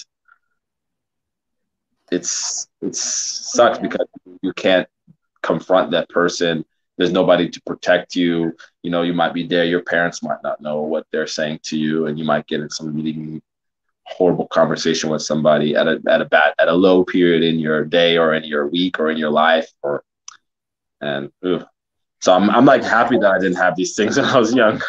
it's 2.11 2.67
it 2.81 2.95
sucks 2.95 3.79
because 3.79 4.07
you 4.41 4.53
can't 4.53 4.87
confront 5.41 5.91
that 5.91 6.09
person 6.09 6.63
there's 6.97 7.11
nobody 7.11 7.49
to 7.49 7.61
protect 7.65 8.15
you 8.15 8.53
you 8.83 8.89
know 8.91 9.01
you 9.03 9.13
might 9.13 9.33
be 9.33 9.45
there 9.45 9.65
your 9.65 9.81
parents 9.81 10.23
might 10.23 10.41
not 10.43 10.61
know 10.61 10.81
what 10.81 11.05
they're 11.11 11.27
saying 11.27 11.59
to 11.63 11.77
you 11.77 12.07
and 12.07 12.17
you 12.17 12.25
might 12.25 12.47
get 12.47 12.61
in 12.61 12.69
some 12.69 12.93
really 12.95 13.41
horrible 14.05 14.47
conversation 14.47 15.09
with 15.09 15.21
somebody 15.21 15.75
at 15.75 15.87
a 15.87 16.01
at 16.09 16.21
a 16.21 16.25
bad 16.25 16.53
at 16.59 16.67
a 16.67 16.73
low 16.73 17.03
period 17.03 17.43
in 17.43 17.59
your 17.59 17.85
day 17.85 18.17
or 18.17 18.33
in 18.33 18.43
your 18.43 18.67
week 18.67 18.99
or 18.99 19.09
in 19.09 19.17
your 19.17 19.29
life 19.29 19.69
or 19.81 20.03
and 20.99 21.31
ugh. 21.43 21.65
so 22.19 22.33
I'm 22.33 22.49
I'm 22.49 22.65
like 22.65 22.83
happy 22.83 23.17
that 23.17 23.31
I 23.31 23.39
didn't 23.39 23.57
have 23.57 23.75
these 23.75 23.95
things 23.95 24.17
when 24.17 24.25
I 24.25 24.37
was 24.37 24.53
young. 24.53 24.81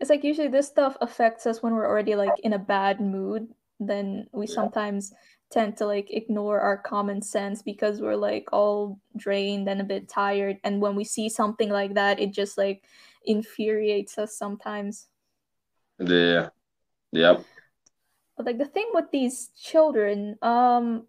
It's 0.00 0.10
like 0.10 0.22
usually 0.22 0.48
this 0.48 0.68
stuff 0.68 0.96
affects 1.00 1.46
us 1.46 1.62
when 1.62 1.74
we're 1.74 1.86
already 1.86 2.14
like 2.14 2.38
in 2.42 2.52
a 2.52 2.58
bad 2.58 3.00
mood. 3.00 3.48
Then 3.80 4.28
we 4.32 4.46
yeah. 4.46 4.54
sometimes 4.54 5.12
tend 5.50 5.76
to 5.78 5.86
like 5.86 6.08
ignore 6.10 6.60
our 6.60 6.76
common 6.76 7.22
sense 7.22 7.62
because 7.62 8.00
we're 8.00 8.16
like 8.16 8.48
all 8.52 9.00
drained 9.16 9.68
and 9.68 9.80
a 9.80 9.84
bit 9.84 10.08
tired. 10.08 10.58
And 10.64 10.80
when 10.80 10.94
we 10.94 11.04
see 11.04 11.28
something 11.28 11.70
like 11.70 11.94
that 11.94 12.20
it 12.20 12.32
just 12.32 12.58
like 12.58 12.84
infuriates 13.24 14.18
us 14.18 14.36
sometimes. 14.36 15.08
Yeah. 15.98 16.50
Yep. 17.12 17.44
But 18.36 18.46
like 18.46 18.58
the 18.58 18.66
thing 18.66 18.90
with 18.92 19.06
these 19.10 19.48
children 19.60 20.36
um 20.42 21.06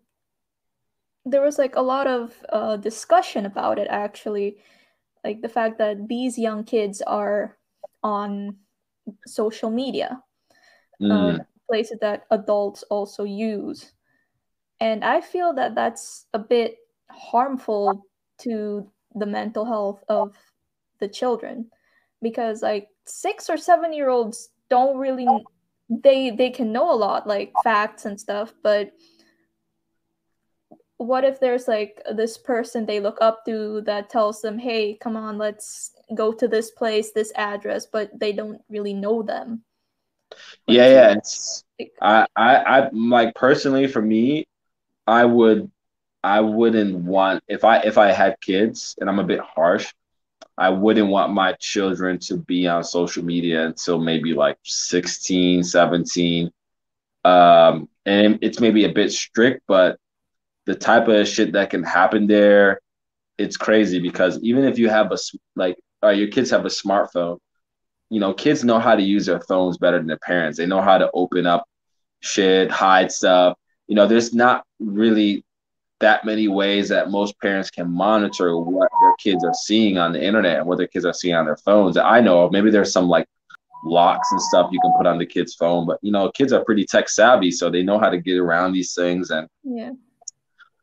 there 1.26 1.42
was 1.42 1.58
like 1.60 1.76
a 1.76 1.82
lot 1.82 2.08
of 2.08 2.34
uh, 2.50 2.78
discussion 2.78 3.46
about 3.46 3.78
it 3.78 3.88
actually. 3.90 4.58
Like 5.24 5.42
the 5.42 5.50
fact 5.50 5.78
that 5.78 6.08
these 6.08 6.40
young 6.40 6.64
kids 6.64 7.02
are 7.02 7.58
on 8.02 8.56
social 9.28 9.70
media 9.70 10.24
mm. 11.02 11.12
uh, 11.12 11.44
places 11.70 12.00
that 12.00 12.24
adults 12.32 12.84
also 12.84 13.26
use 13.26 13.92
and 14.80 15.04
I 15.04 15.22
feel 15.22 15.54
that 15.54 15.76
that's 15.76 16.26
a 16.34 16.40
bit 16.40 16.78
harmful 17.10 18.06
to 18.40 18.90
the 19.16 19.26
mental 19.26 19.66
health 19.66 20.04
of 20.08 20.36
the 21.00 21.08
children 21.08 21.70
because 22.22 22.62
like 22.62 22.88
6 23.06 23.50
or 23.50 23.58
7 23.58 23.94
year 23.94 24.10
olds 24.10 24.50
don't 24.70 24.98
really 24.98 25.46
they 25.90 26.30
they 26.30 26.50
can 26.50 26.72
know 26.72 26.92
a 26.92 26.96
lot 26.96 27.26
like 27.26 27.52
facts 27.64 28.06
and 28.06 28.20
stuff 28.20 28.54
but 28.62 28.92
what 30.98 31.24
if 31.24 31.40
there's 31.40 31.68
like 31.68 32.02
this 32.16 32.38
person 32.38 32.86
they 32.86 33.00
look 33.00 33.18
up 33.22 33.46
to 33.46 33.82
that 33.86 34.10
tells 34.10 34.42
them 34.42 34.60
hey 34.60 34.96
come 34.96 35.16
on 35.16 35.38
let's 35.38 35.92
go 36.14 36.34
to 36.34 36.48
this 36.48 36.72
place 36.72 37.12
this 37.12 37.32
address 37.36 37.86
but 37.86 38.12
they 38.20 38.34
don't 38.34 38.62
really 38.70 38.94
know 38.94 39.24
them. 39.24 39.64
Yeah 40.68 40.90
yeah 40.90 41.14
it's 41.14 41.64
I, 42.02 42.28
I 42.36 42.56
i 42.58 42.90
like 42.92 43.34
personally 43.34 43.88
for 43.88 44.02
me 44.02 44.46
I 45.10 45.26
would 45.26 45.72
I 46.24 46.42
wouldn't 46.42 46.96
want 46.96 47.44
if 47.48 47.64
I 47.64 47.80
if 47.80 47.98
I 47.98 48.12
had 48.12 48.40
kids 48.42 48.96
and 49.00 49.10
I'm 49.10 49.20
a 49.20 49.24
bit 49.24 49.40
harsh, 49.40 49.92
I 50.58 50.70
wouldn't 50.70 51.10
want 51.10 51.34
my 51.34 51.54
children 51.54 52.20
to 52.20 52.38
be 52.38 52.68
on 52.68 52.84
social 52.84 53.26
media 53.26 53.66
until 53.66 54.00
maybe 54.00 54.34
like 54.34 54.58
16, 54.64 55.64
17. 55.64 56.52
Um, 57.26 57.90
and 58.06 58.40
it's 58.42 58.60
maybe 58.60 58.86
a 58.86 58.94
bit 58.94 59.12
strict, 59.12 59.64
but 59.68 59.98
the 60.66 60.76
type 60.76 61.08
of 61.08 61.28
shit 61.28 61.54
that 61.54 61.72
can 61.72 61.84
happen 61.84 62.28
there, 62.28 62.80
it's 63.38 63.58
crazy 63.58 64.00
because 64.00 64.38
even 64.44 64.64
if 64.66 64.78
you 64.78 64.90
have 64.90 65.12
a 65.12 65.18
like, 65.56 65.78
uh, 66.04 66.10
your 66.10 66.28
kids 66.28 66.52
have 66.52 66.66
a 66.66 66.70
smartphone, 66.70 67.40
you 68.10 68.20
know, 68.20 68.34
kids 68.34 68.64
know 68.64 68.80
how 68.80 68.96
to 68.96 69.02
use 69.02 69.26
their 69.26 69.42
phones 69.42 69.78
better 69.80 69.98
than 69.98 70.08
their 70.08 70.18
parents. 70.20 70.58
They 70.58 70.68
know 70.68 70.82
how 70.82 71.00
to 71.00 71.10
open 71.14 71.48
up 71.48 71.66
shit, 72.22 72.70
hide 72.70 73.12
stuff 73.12 73.58
you 73.90 73.96
know, 73.96 74.08
there's 74.08 74.34
not 74.34 74.64
really 74.80 75.44
that 76.00 76.24
many 76.24 76.48
ways 76.48 76.88
that 76.90 77.10
most 77.10 77.38
parents 77.42 77.70
can 77.70 77.92
monitor 77.92 78.58
what 78.58 78.90
their 79.02 79.16
kids 79.20 79.44
are 79.44 79.54
seeing 79.54 79.98
on 79.98 80.14
the 80.14 80.24
internet 80.24 80.60
and 80.60 80.68
what 80.68 80.78
their 80.78 80.88
kids 80.88 81.06
are 81.06 81.14
seeing 81.14 81.36
on 81.36 81.46
their 81.46 81.58
phones. 81.58 81.98
I 81.98 82.22
know 82.22 82.44
of. 82.44 82.52
Maybe 82.52 82.72
there's 82.72 82.94
some 82.94 83.10
like 83.10 83.28
locks 83.84 84.32
and 84.32 84.42
stuff 84.42 84.70
you 84.72 84.80
can 84.80 84.94
put 84.96 85.08
on 85.08 85.18
the 85.18 85.26
kid's 85.26 85.56
phone, 85.56 85.88
but 85.88 85.98
you 86.04 86.12
know, 86.12 86.32
kids 86.32 86.54
are 86.54 86.64
pretty 86.64 86.86
tech 86.86 87.10
savvy, 87.10 87.52
so 87.52 87.70
they 87.70 87.84
know 87.84 88.00
how 88.00 88.10
to 88.10 88.20
get 88.20 88.38
around 88.38 88.74
these 88.74 88.94
things. 88.94 89.32
And 89.32 89.48
yeah, 89.64 89.92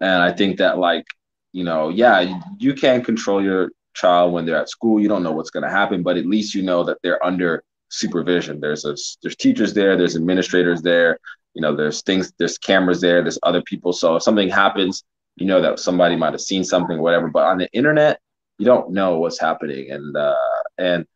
and 0.01 0.23
I 0.23 0.33
think 0.33 0.59
that 0.59 0.79
like 0.79 1.07
you 1.53 1.65
know, 1.65 1.89
yeah, 1.89 2.41
you 2.59 2.75
can 2.75 3.03
control 3.05 3.43
your 3.43 3.71
child 3.95 4.33
when 4.33 4.45
they're 4.45 4.61
at 4.61 4.69
school. 4.69 5.01
You 5.01 5.09
don't 5.09 5.23
know 5.23 5.33
what's 5.33 5.51
going 5.51 5.63
to 5.63 5.71
happen, 5.71 6.03
but 6.03 6.19
at 6.19 6.27
least 6.27 6.55
you 6.55 6.63
know 6.63 6.83
that 6.85 6.99
they're 7.03 7.25
under 7.25 7.63
supervision. 7.89 8.61
There's 8.61 8.85
a 8.85 8.97
there's 9.23 9.37
teachers 9.37 9.73
there, 9.73 9.97
there's 9.97 10.17
administrators 10.17 10.83
there, 10.83 11.19
you 11.57 11.63
know, 11.63 11.75
there's 11.75 12.03
things, 12.03 12.35
there's 12.39 12.59
cameras 12.59 13.01
there, 13.01 13.23
there's 13.23 13.39
other 13.43 13.63
people. 13.63 13.95
So 13.95 14.17
if 14.17 14.23
something 14.23 14.51
happens, 14.51 15.03
you 15.37 15.47
know 15.47 15.63
that 15.63 15.81
somebody 15.81 16.15
might 16.15 16.35
have 16.35 16.41
seen 16.43 16.63
something, 16.63 16.99
whatever. 16.99 17.29
But 17.29 17.45
on 17.45 17.57
the 17.57 17.69
internet, 17.73 18.21
you 18.59 18.67
don't 18.67 18.91
know 18.91 19.19
what's 19.19 19.41
happening, 19.41 19.91
and 19.91 20.15
uh, 20.15 20.35
and 20.77 21.07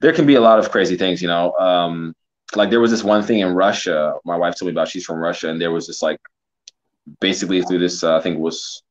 there 0.00 0.14
can 0.14 0.26
be 0.26 0.36
a 0.36 0.40
lot 0.40 0.58
of 0.58 0.70
crazy 0.70 0.96
things, 0.96 1.20
you 1.20 1.28
know. 1.28 1.52
Um, 1.52 2.14
like 2.54 2.70
there 2.70 2.80
was 2.80 2.90
this 2.90 3.04
one 3.04 3.22
thing 3.22 3.40
in 3.40 3.54
Russia. 3.54 4.14
My 4.24 4.36
wife 4.36 4.56
told 4.56 4.68
me 4.68 4.72
about. 4.72 4.88
She's 4.88 5.04
from 5.04 5.18
Russia, 5.18 5.50
and 5.50 5.60
there 5.60 5.70
was 5.70 5.86
this 5.86 6.00
like 6.00 6.18
basically 7.20 7.60
through 7.60 7.80
this. 7.80 8.02
Uh, 8.02 8.16
I 8.16 8.22
think 8.22 8.38
was 8.38 8.82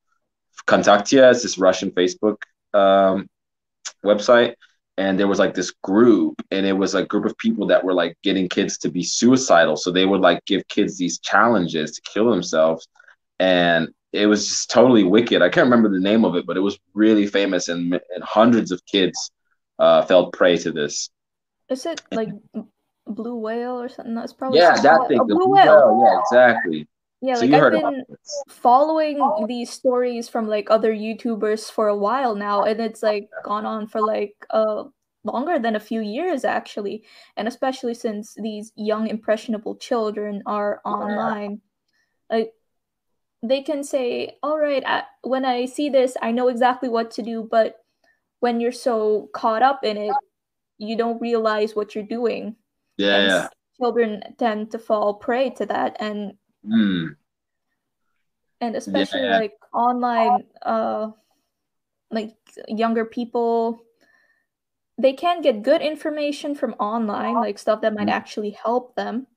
Kontaktia. 0.67 1.31
It's 1.31 1.41
this 1.41 1.57
Russian 1.57 1.89
Facebook 1.89 2.37
um, 2.75 3.27
website, 4.05 4.53
and 5.01 5.19
there 5.19 5.27
was 5.27 5.39
like 5.39 5.55
this 5.55 5.71
group, 5.71 6.35
and 6.51 6.63
it 6.63 6.77
was 6.77 6.93
a 6.93 7.03
group 7.03 7.25
of 7.25 7.35
people 7.39 7.65
that 7.67 7.83
were 7.83 7.93
like 7.93 8.15
getting 8.21 8.47
kids 8.47 8.77
to 8.77 8.89
be 8.91 9.01
suicidal. 9.01 9.75
So 9.75 9.89
they 9.89 10.05
would 10.05 10.21
like 10.21 10.45
give 10.45 10.67
kids 10.67 10.95
these 10.95 11.17
challenges 11.19 11.93
to 11.93 12.01
kill 12.13 12.29
themselves, 12.29 12.87
and 13.39 13.89
it 14.13 14.27
was 14.27 14.47
just 14.47 14.69
totally 14.69 15.03
wicked. 15.03 15.41
I 15.41 15.49
can't 15.49 15.65
remember 15.65 15.89
the 15.89 15.99
name 15.99 16.23
of 16.23 16.35
it, 16.35 16.45
but 16.45 16.55
it 16.55 16.59
was 16.59 16.77
really 16.93 17.25
famous, 17.25 17.67
and, 17.67 17.93
and 17.93 18.23
hundreds 18.23 18.71
of 18.71 18.85
kids 18.85 19.31
uh, 19.79 20.03
fell 20.03 20.29
prey 20.29 20.57
to 20.57 20.71
this. 20.71 21.09
Is 21.67 21.87
it 21.87 22.01
like 22.11 22.29
blue 23.07 23.37
whale 23.37 23.81
or 23.81 23.89
something? 23.89 24.13
That's 24.13 24.33
probably 24.33 24.59
yeah, 24.59 24.79
that 24.81 25.07
thing. 25.07 25.17
The 25.17 25.33
blue, 25.33 25.45
blue 25.45 25.55
whale. 25.55 25.97
whale. 25.97 26.03
Yeah, 26.05 26.19
exactly. 26.19 26.87
Yeah, 27.21 27.35
so 27.35 27.45
like 27.45 27.53
I've 27.53 27.69
been 27.69 28.05
following 28.47 29.33
these 29.45 29.71
stories 29.71 30.27
from 30.27 30.47
like 30.47 30.69
other 30.71 30.93
YouTubers 30.93 31.71
for 31.71 31.87
a 31.87 31.95
while 31.95 32.35
now, 32.35 32.63
and 32.63 32.81
it's 32.81 33.03
like 33.03 33.29
gone 33.43 33.65
on 33.65 33.87
for 33.87 34.01
like 34.01 34.35
uh 34.49 34.85
longer 35.23 35.59
than 35.59 35.75
a 35.75 35.79
few 35.79 36.01
years 36.01 36.43
actually, 36.43 37.05
and 37.37 37.47
especially 37.47 37.93
since 37.93 38.33
these 38.35 38.71
young 38.75 39.07
impressionable 39.07 39.75
children 39.75 40.41
are 40.47 40.81
online, 40.85 41.61
like 42.31 42.53
they 43.43 43.61
can 43.63 43.83
say, 43.83 44.37
"All 44.43 44.59
right, 44.59 44.83
I, 44.85 45.03
when 45.23 45.45
I 45.45 45.65
see 45.65 45.89
this, 45.89 46.15
I 46.21 46.31
know 46.31 46.47
exactly 46.49 46.89
what 46.89 47.11
to 47.11 47.23
do," 47.23 47.43
but 47.49 47.77
when 48.41 48.59
you're 48.61 48.71
so 48.73 49.29
caught 49.33 49.63
up 49.63 49.83
in 49.83 49.97
it, 49.97 50.19
you 50.79 50.97
don't 50.97 51.21
realize 51.21 51.75
what 51.75 51.95
you're 51.95 52.05
doing. 52.05 52.57
Yeah, 52.97 53.17
yeah. 53.27 53.49
Children 53.77 54.23
tend 54.37 54.71
to 54.71 54.79
fall 54.79 55.15
prey 55.15 55.49
to 55.51 55.65
that, 55.67 55.97
and 55.99 56.37
Mm. 56.65 57.15
And 58.59 58.75
especially 58.75 59.23
yeah. 59.23 59.39
like 59.39 59.53
online, 59.73 60.43
uh, 60.61 61.11
like 62.11 62.35
younger 62.67 63.05
people, 63.05 63.81
they 64.97 65.13
can 65.13 65.41
get 65.41 65.63
good 65.63 65.81
information 65.81 66.53
from 66.53 66.73
online, 66.73 67.35
like 67.35 67.57
stuff 67.57 67.81
that 67.81 67.93
might 67.93 68.07
mm. 68.07 68.11
actually 68.11 68.51
help 68.51 68.95
them. 68.95 69.27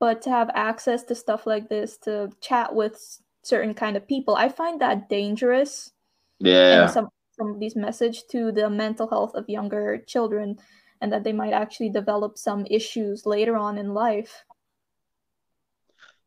But 0.00 0.22
to 0.22 0.30
have 0.30 0.50
access 0.54 1.04
to 1.04 1.14
stuff 1.14 1.46
like 1.46 1.68
this, 1.68 1.96
to 1.98 2.30
chat 2.40 2.74
with 2.74 3.20
certain 3.42 3.74
kind 3.74 3.96
of 3.96 4.08
people, 4.08 4.34
I 4.34 4.48
find 4.48 4.80
that 4.80 5.08
dangerous. 5.08 5.92
Yeah. 6.38 6.82
And 6.82 6.90
some 6.90 7.08
some 7.38 7.50
of 7.50 7.60
these 7.60 7.76
message 7.76 8.26
to 8.30 8.50
the 8.50 8.68
mental 8.68 9.08
health 9.08 9.34
of 9.34 9.48
younger 9.48 9.98
children 10.06 10.58
and 11.00 11.12
that 11.12 11.24
they 11.24 11.32
might 11.32 11.52
actually 11.52 11.90
develop 11.90 12.38
some 12.38 12.66
issues 12.70 13.26
later 13.26 13.56
on 13.56 13.78
in 13.78 13.92
life. 13.92 14.44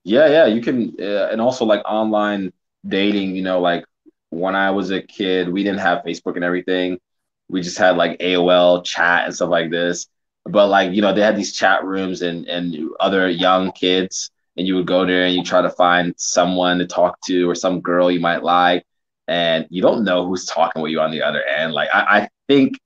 Yeah, 0.10 0.28
yeah, 0.28 0.46
you 0.48 0.62
can, 0.62 0.96
uh, 1.00 1.28
and 1.32 1.40
also 1.40 1.66
like 1.66 1.82
online 1.86 2.52
dating. 2.88 3.36
You 3.36 3.44
know, 3.44 3.60
like 3.60 3.86
when 4.32 4.56
I 4.56 4.72
was 4.72 4.90
a 4.92 5.02
kid, 5.02 5.50
we 5.50 5.64
didn't 5.64 5.80
have 5.82 6.04
Facebook 6.04 6.36
and 6.36 6.44
everything. 6.44 7.00
We 7.48 7.62
just 7.62 7.78
had 7.78 7.96
like 7.98 8.18
AOL 8.20 8.82
chat 8.82 9.26
and 9.26 9.36
stuff 9.36 9.50
like 9.50 9.70
this. 9.70 10.08
But 10.46 10.68
like 10.70 10.94
you 10.94 11.02
know, 11.02 11.14
they 11.14 11.22
had 11.22 11.38
these 11.38 11.54
chat 11.56 11.84
rooms 11.86 12.22
and 12.24 12.48
and 12.48 12.76
other 13.00 13.30
young 13.30 13.72
kids, 13.72 14.32
and 14.58 14.66
you 14.68 14.76
would 14.78 14.88
go 14.88 15.06
there 15.06 15.26
and 15.26 15.36
you 15.36 15.44
try 15.44 15.62
to 15.62 15.70
find 15.70 16.14
someone 16.18 16.80
to 16.80 16.88
talk 16.88 17.20
to 17.28 17.50
or 17.50 17.54
some 17.56 17.82
girl 17.82 18.10
you 18.12 18.20
might 18.20 18.44
like, 18.44 18.86
and 19.28 19.68
you 19.70 19.82
don't 19.84 20.04
know 20.04 20.26
who's 20.28 20.46
talking 20.46 20.82
with 20.82 20.92
you 20.92 21.02
on 21.02 21.12
the 21.12 21.22
other 21.22 21.44
end. 21.44 21.74
Like 21.74 21.90
I, 21.94 22.22
I 22.22 22.30
think 22.48 22.80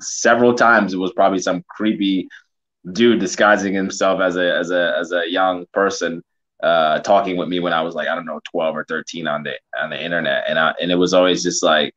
several 0.00 0.54
times 0.54 0.94
it 0.94 0.98
was 0.98 1.12
probably 1.12 1.40
some 1.40 1.64
creepy 1.68 2.28
dude 2.92 3.20
disguising 3.20 3.74
himself 3.74 4.20
as 4.22 4.36
a 4.36 4.54
as 4.56 4.70
a 4.72 4.94
as 4.98 5.12
a 5.12 5.24
young 5.30 5.66
person 5.74 6.22
uh 6.62 7.00
talking 7.00 7.36
with 7.36 7.48
me 7.48 7.60
when 7.60 7.72
I 7.72 7.82
was 7.82 7.94
like 7.94 8.08
I 8.08 8.14
don't 8.14 8.26
know 8.26 8.40
12 8.50 8.76
or 8.76 8.84
13 8.84 9.26
on 9.26 9.42
the 9.42 9.54
on 9.78 9.90
the 9.90 10.02
internet. 10.02 10.44
And 10.48 10.58
I 10.58 10.74
and 10.80 10.90
it 10.90 10.96
was 10.96 11.14
always 11.14 11.42
just 11.42 11.62
like 11.62 11.94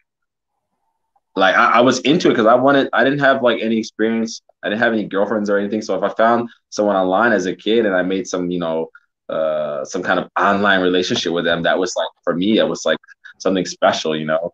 like 1.35 1.55
I, 1.55 1.73
I 1.73 1.81
was 1.81 1.99
into 2.01 2.27
it 2.29 2.31
because 2.31 2.45
I 2.45 2.55
wanted 2.55 2.89
I 2.93 3.03
didn't 3.03 3.19
have 3.19 3.41
like 3.41 3.61
any 3.61 3.77
experience. 3.77 4.41
I 4.63 4.69
didn't 4.69 4.81
have 4.81 4.93
any 4.93 5.05
girlfriends 5.05 5.49
or 5.49 5.57
anything. 5.57 5.81
So 5.81 5.95
if 5.95 6.03
I 6.03 6.13
found 6.15 6.49
someone 6.69 6.95
online 6.95 7.33
as 7.33 7.45
a 7.45 7.55
kid 7.55 7.85
and 7.85 7.95
I 7.95 8.03
made 8.03 8.27
some 8.27 8.49
you 8.51 8.59
know 8.59 8.89
uh 9.29 9.85
some 9.85 10.03
kind 10.03 10.19
of 10.19 10.29
online 10.39 10.81
relationship 10.81 11.33
with 11.33 11.45
them 11.45 11.63
that 11.63 11.77
was 11.79 11.93
like 11.95 12.09
for 12.23 12.35
me 12.35 12.57
it 12.59 12.67
was 12.67 12.85
like 12.85 12.97
something 13.39 13.65
special 13.65 14.15
you 14.15 14.25
know? 14.25 14.53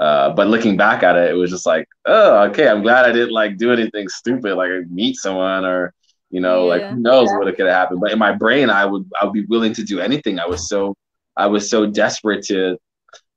Uh, 0.00 0.30
but 0.30 0.48
looking 0.48 0.76
back 0.76 1.02
at 1.04 1.16
it, 1.16 1.30
it 1.30 1.34
was 1.34 1.50
just 1.50 1.66
like, 1.66 1.86
oh, 2.06 2.44
okay, 2.48 2.68
I'm 2.68 2.82
glad 2.82 3.04
I 3.04 3.12
didn't 3.12 3.32
like 3.32 3.56
do 3.58 3.72
anything 3.72 4.08
stupid, 4.08 4.56
like 4.56 4.70
meet 4.90 5.16
someone 5.16 5.64
or, 5.64 5.94
you 6.30 6.40
know, 6.40 6.64
yeah, 6.64 6.68
like 6.68 6.82
who 6.90 7.00
knows 7.00 7.28
yeah. 7.30 7.38
what 7.38 7.56
could 7.56 7.66
have 7.66 7.74
happened. 7.74 8.00
But 8.00 8.12
in 8.12 8.18
my 8.18 8.32
brain, 8.32 8.70
I 8.70 8.84
would, 8.84 9.08
I 9.20 9.24
would 9.24 9.34
be 9.34 9.44
willing 9.46 9.72
to 9.74 9.84
do 9.84 10.00
anything. 10.00 10.38
I 10.38 10.46
was 10.46 10.68
so, 10.68 10.96
I 11.36 11.46
was 11.46 11.68
so 11.68 11.86
desperate 11.86 12.44
to 12.46 12.76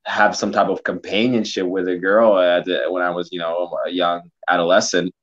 have 0.06 0.36
some 0.36 0.52
type 0.52 0.68
of 0.70 0.84
companionship 0.84 1.66
with 1.66 1.88
a 1.88 1.98
girl 1.98 2.36
the, 2.64 2.86
when 2.90 3.04
I 3.04 3.10
was, 3.10 3.30
you 3.32 3.40
know, 3.40 3.78
a 3.86 3.90
young 3.90 4.30
adolescent 4.50 5.14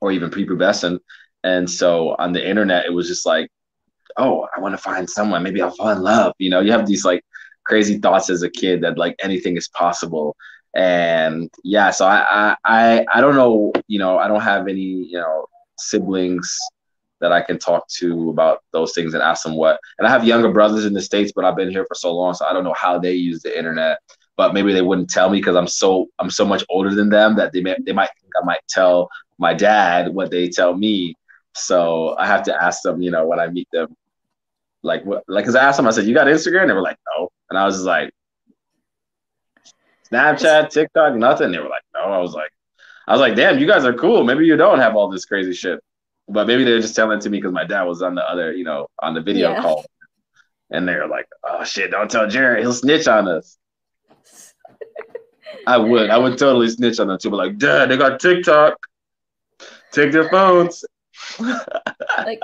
or 0.00 0.12
even 0.12 0.30
prepubescent. 0.30 0.98
And 1.42 1.68
so 1.68 2.14
on 2.18 2.32
the 2.32 2.46
internet, 2.46 2.86
it 2.86 2.92
was 2.92 3.08
just 3.08 3.26
like, 3.26 3.50
oh, 4.16 4.46
I 4.56 4.60
want 4.60 4.74
to 4.74 4.78
find 4.78 5.08
someone. 5.08 5.42
Maybe 5.42 5.60
I'll 5.60 5.70
fall 5.70 5.90
in 5.90 6.02
love. 6.02 6.32
You 6.38 6.50
know, 6.50 6.60
you 6.60 6.72
have 6.72 6.86
these 6.86 7.04
like 7.04 7.24
crazy 7.64 7.98
thoughts 7.98 8.30
as 8.30 8.42
a 8.42 8.50
kid 8.50 8.82
that 8.82 8.98
like 8.98 9.16
anything 9.20 9.56
is 9.56 9.68
possible 9.68 10.36
and 10.74 11.50
yeah 11.62 11.90
so 11.90 12.04
I, 12.06 12.56
I 12.64 13.06
i 13.12 13.20
don't 13.20 13.36
know 13.36 13.72
you 13.86 13.98
know 13.98 14.18
i 14.18 14.28
don't 14.28 14.40
have 14.40 14.68
any 14.68 14.80
you 14.80 15.18
know 15.18 15.46
siblings 15.78 16.58
that 17.24 17.32
i 17.32 17.40
can 17.40 17.58
talk 17.58 17.88
to 17.88 18.30
about 18.30 18.58
those 18.72 18.92
things 18.92 19.14
and 19.14 19.22
ask 19.22 19.42
them 19.42 19.56
what 19.56 19.80
and 19.98 20.06
i 20.06 20.10
have 20.10 20.24
younger 20.24 20.52
brothers 20.52 20.84
in 20.84 20.92
the 20.92 21.02
states 21.02 21.32
but 21.34 21.44
i've 21.44 21.56
been 21.56 21.70
here 21.70 21.86
for 21.86 21.94
so 21.94 22.14
long 22.14 22.34
so 22.34 22.44
i 22.44 22.52
don't 22.52 22.64
know 22.64 22.74
how 22.76 22.98
they 22.98 23.14
use 23.14 23.42
the 23.42 23.58
internet 23.58 23.98
but 24.36 24.52
maybe 24.52 24.72
they 24.72 24.82
wouldn't 24.82 25.10
tell 25.10 25.30
me 25.30 25.38
because 25.38 25.56
i'm 25.56 25.66
so 25.66 26.06
i'm 26.18 26.30
so 26.30 26.44
much 26.44 26.64
older 26.68 26.94
than 26.94 27.08
them 27.08 27.34
that 27.34 27.52
they 27.52 27.60
may 27.60 27.76
they 27.84 27.92
might 27.92 28.10
think 28.20 28.32
i 28.40 28.44
might 28.44 28.60
tell 28.68 29.08
my 29.38 29.54
dad 29.54 30.14
what 30.14 30.30
they 30.30 30.48
tell 30.48 30.76
me 30.76 31.14
so 31.54 32.14
i 32.18 32.26
have 32.26 32.42
to 32.42 32.62
ask 32.62 32.82
them 32.82 33.00
you 33.02 33.10
know 33.10 33.26
when 33.26 33.40
i 33.40 33.46
meet 33.48 33.68
them 33.72 33.96
like 34.84 35.04
what 35.04 35.24
like 35.26 35.44
because 35.44 35.56
I 35.56 35.64
asked 35.64 35.78
them, 35.78 35.88
I 35.88 35.90
said, 35.90 36.04
You 36.04 36.14
got 36.14 36.26
Instagram? 36.26 36.68
They 36.68 36.74
were 36.74 36.82
like, 36.82 36.98
No. 37.16 37.30
And 37.50 37.58
I 37.58 37.64
was 37.64 37.76
just 37.76 37.86
like, 37.86 38.12
Snapchat, 40.12 40.70
TikTok, 40.70 41.14
nothing. 41.14 41.50
They 41.50 41.58
were 41.58 41.68
like, 41.68 41.82
No. 41.94 42.02
I 42.02 42.18
was 42.18 42.34
like, 42.34 42.50
I 43.06 43.12
was 43.12 43.20
like, 43.20 43.34
damn, 43.34 43.58
you 43.58 43.66
guys 43.66 43.84
are 43.84 43.92
cool. 43.92 44.24
Maybe 44.24 44.46
you 44.46 44.56
don't 44.56 44.78
have 44.78 44.96
all 44.96 45.08
this 45.10 45.24
crazy 45.24 45.52
shit. 45.52 45.80
But 46.28 46.46
maybe 46.46 46.64
they're 46.64 46.80
just 46.80 46.96
telling 46.96 47.18
it 47.18 47.22
to 47.22 47.30
me 47.30 47.38
because 47.38 47.52
my 47.52 47.64
dad 47.64 47.82
was 47.82 48.02
on 48.02 48.14
the 48.14 48.22
other, 48.22 48.52
you 48.52 48.64
know, 48.64 48.88
on 49.00 49.14
the 49.14 49.20
video 49.20 49.50
yeah. 49.50 49.62
call. 49.62 49.84
And 50.70 50.88
they're 50.88 51.06
like, 51.06 51.28
oh 51.44 51.64
shit, 51.64 51.90
don't 51.90 52.10
tell 52.10 52.28
Jared. 52.28 52.62
He'll 52.62 52.72
snitch 52.72 53.06
on 53.06 53.28
us. 53.28 53.58
I 55.66 55.76
would. 55.76 56.10
I 56.10 56.18
would 56.18 56.38
totally 56.38 56.68
snitch 56.68 56.98
on 56.98 57.08
them 57.08 57.18
too. 57.18 57.30
But 57.30 57.36
like, 57.36 57.58
dad, 57.58 57.90
they 57.90 57.96
got 57.96 58.20
TikTok. 58.20 58.78
Take 59.92 60.12
their 60.12 60.28
phones 60.28 60.84
like 62.18 62.40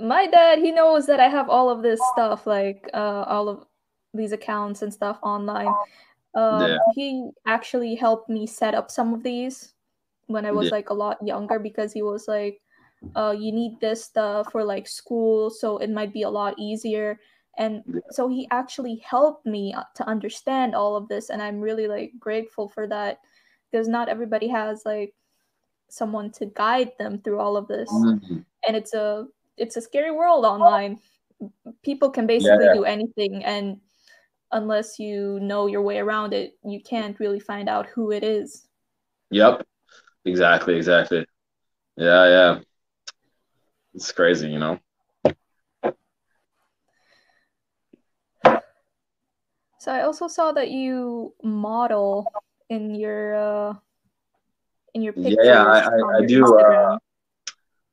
my 0.00 0.26
dad, 0.26 0.58
he 0.58 0.72
knows 0.72 1.06
that 1.06 1.20
I 1.20 1.28
have 1.28 1.48
all 1.48 1.70
of 1.70 1.82
this 1.82 2.00
stuff, 2.12 2.46
like 2.46 2.88
uh, 2.94 3.24
all 3.26 3.48
of 3.48 3.64
these 4.14 4.32
accounts 4.32 4.82
and 4.82 4.92
stuff 4.92 5.18
online. 5.22 5.72
Um, 6.34 6.62
yeah. 6.62 6.78
He 6.94 7.30
actually 7.46 7.94
helped 7.94 8.28
me 8.28 8.46
set 8.46 8.74
up 8.74 8.90
some 8.90 9.14
of 9.14 9.22
these 9.22 9.74
when 10.26 10.44
I 10.44 10.52
was 10.52 10.66
yeah. 10.66 10.72
like 10.72 10.90
a 10.90 10.94
lot 10.94 11.24
younger 11.24 11.58
because 11.58 11.92
he 11.92 12.02
was 12.02 12.28
like, 12.28 12.60
uh, 13.14 13.34
"You 13.38 13.52
need 13.52 13.80
this 13.80 14.04
stuff 14.04 14.52
for 14.52 14.64
like 14.64 14.88
school, 14.88 15.50
so 15.50 15.78
it 15.78 15.90
might 15.90 16.12
be 16.12 16.22
a 16.22 16.30
lot 16.30 16.54
easier." 16.58 17.18
And 17.56 17.82
yeah. 17.86 18.00
so 18.10 18.28
he 18.28 18.46
actually 18.50 19.02
helped 19.04 19.44
me 19.44 19.74
uh, 19.74 19.82
to 19.96 20.06
understand 20.06 20.74
all 20.74 20.96
of 20.96 21.08
this, 21.08 21.30
and 21.30 21.42
I'm 21.42 21.60
really 21.60 21.88
like 21.88 22.12
grateful 22.18 22.68
for 22.68 22.86
that 22.86 23.18
because 23.70 23.88
not 23.88 24.08
everybody 24.08 24.48
has 24.48 24.82
like 24.84 25.14
someone 25.88 26.30
to 26.30 26.46
guide 26.46 26.92
them 26.98 27.18
through 27.18 27.38
all 27.38 27.56
of 27.56 27.66
this 27.66 27.90
mm-hmm. 27.90 28.38
and 28.66 28.76
it's 28.76 28.94
a 28.94 29.26
it's 29.56 29.76
a 29.76 29.80
scary 29.80 30.10
world 30.10 30.44
online 30.44 30.98
people 31.82 32.10
can 32.10 32.26
basically 32.26 32.64
yeah, 32.64 32.72
yeah. 32.72 32.74
do 32.74 32.84
anything 32.84 33.44
and 33.44 33.78
unless 34.52 34.98
you 34.98 35.38
know 35.40 35.66
your 35.66 35.82
way 35.82 35.98
around 35.98 36.32
it 36.32 36.58
you 36.64 36.80
can't 36.82 37.18
really 37.20 37.40
find 37.40 37.68
out 37.68 37.86
who 37.86 38.10
it 38.10 38.22
is 38.22 38.66
yep 39.30 39.66
exactly 40.24 40.76
exactly 40.76 41.24
yeah 41.96 42.26
yeah 42.26 42.58
it's 43.94 44.12
crazy 44.12 44.48
you 44.48 44.58
know 44.58 44.78
so 49.78 49.92
i 49.92 50.02
also 50.02 50.28
saw 50.28 50.52
that 50.52 50.70
you 50.70 51.32
model 51.42 52.32
in 52.68 52.94
your 52.94 53.34
uh 53.34 53.74
in 54.94 55.02
your 55.02 55.12
pictures. 55.12 55.38
Yeah, 55.42 55.64
I, 55.64 55.78
I, 55.80 56.18
I 56.18 56.26
do. 56.26 56.58
Uh, 56.58 56.98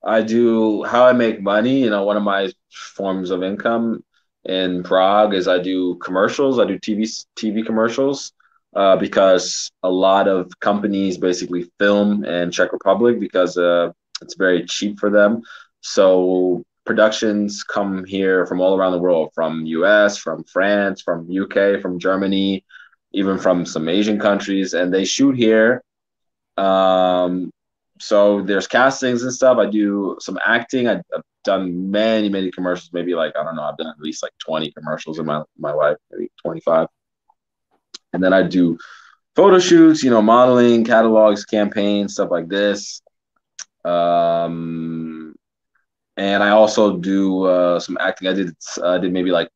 I 0.03 0.21
do 0.21 0.83
how 0.83 1.05
I 1.05 1.13
make 1.13 1.41
money. 1.41 1.83
You 1.83 1.89
know, 1.89 2.03
one 2.03 2.17
of 2.17 2.23
my 2.23 2.51
forms 2.71 3.31
of 3.31 3.43
income 3.43 4.03
in 4.43 4.83
Prague 4.83 5.33
is 5.33 5.47
I 5.47 5.59
do 5.59 5.95
commercials. 5.95 6.59
I 6.59 6.65
do 6.65 6.77
TV 6.77 7.07
TV 7.35 7.65
commercials 7.65 8.33
uh, 8.75 8.95
because 8.97 9.71
a 9.83 9.89
lot 9.89 10.27
of 10.27 10.59
companies 10.59 11.17
basically 11.17 11.71
film 11.79 12.23
in 12.25 12.51
Czech 12.51 12.71
Republic 12.71 13.19
because 13.19 13.57
uh, 13.57 13.91
it's 14.21 14.35
very 14.35 14.65
cheap 14.65 14.99
for 14.99 15.09
them. 15.09 15.41
So 15.87 16.63
productions 16.83 17.63
come 17.63 18.05
here 18.05 18.47
from 18.47 18.59
all 18.59 18.75
around 18.75 18.93
the 18.93 18.97
world, 18.97 19.29
from 19.35 19.67
US, 19.67 20.17
from 20.17 20.43
France, 20.45 21.03
from 21.03 21.29
UK, 21.29 21.79
from 21.79 21.99
Germany, 21.99 22.65
even 23.11 23.37
from 23.37 23.67
some 23.67 23.87
Asian 23.87 24.19
countries, 24.19 24.73
and 24.73 24.91
they 24.91 25.05
shoot 25.05 25.37
here. 25.37 25.83
Um, 26.57 27.51
so 27.99 28.41
there's 28.41 28.65
castings 28.65 29.21
and 29.21 29.31
stuff. 29.31 29.59
I 29.59 29.67
do 29.67 30.17
some 30.19 30.39
acting. 30.43 30.87
I've 30.87 31.03
done 31.43 31.91
many, 31.91 32.29
many 32.29 32.49
commercials. 32.49 32.89
Maybe 32.91 33.13
like 33.13 33.35
I 33.37 33.43
don't 33.43 33.55
know. 33.55 33.61
I've 33.61 33.77
done 33.77 33.87
at 33.87 33.99
least 33.99 34.23
like 34.23 34.33
20 34.39 34.71
commercials 34.71 35.19
in 35.19 35.27
my 35.27 35.43
my 35.59 35.71
life, 35.71 35.97
maybe 36.11 36.31
25. 36.41 36.87
And 38.13 38.23
then 38.23 38.33
I 38.33 38.41
do 38.41 38.79
photo 39.35 39.59
shoots, 39.59 40.03
you 40.03 40.09
know, 40.09 40.23
modeling, 40.23 40.83
catalogs, 40.83 41.45
campaigns, 41.45 42.13
stuff 42.13 42.31
like 42.31 42.47
this. 42.47 43.03
Um, 43.83 45.24
and 46.17 46.43
I 46.43 46.49
also 46.49 46.97
do 46.97 47.43
uh, 47.43 47.79
some 47.79 47.97
acting. 47.99 48.27
I 48.27 48.33
did 48.33 48.55
uh, 48.81 48.97
did 48.97 49.11
maybe 49.11 49.31
like 49.31 49.49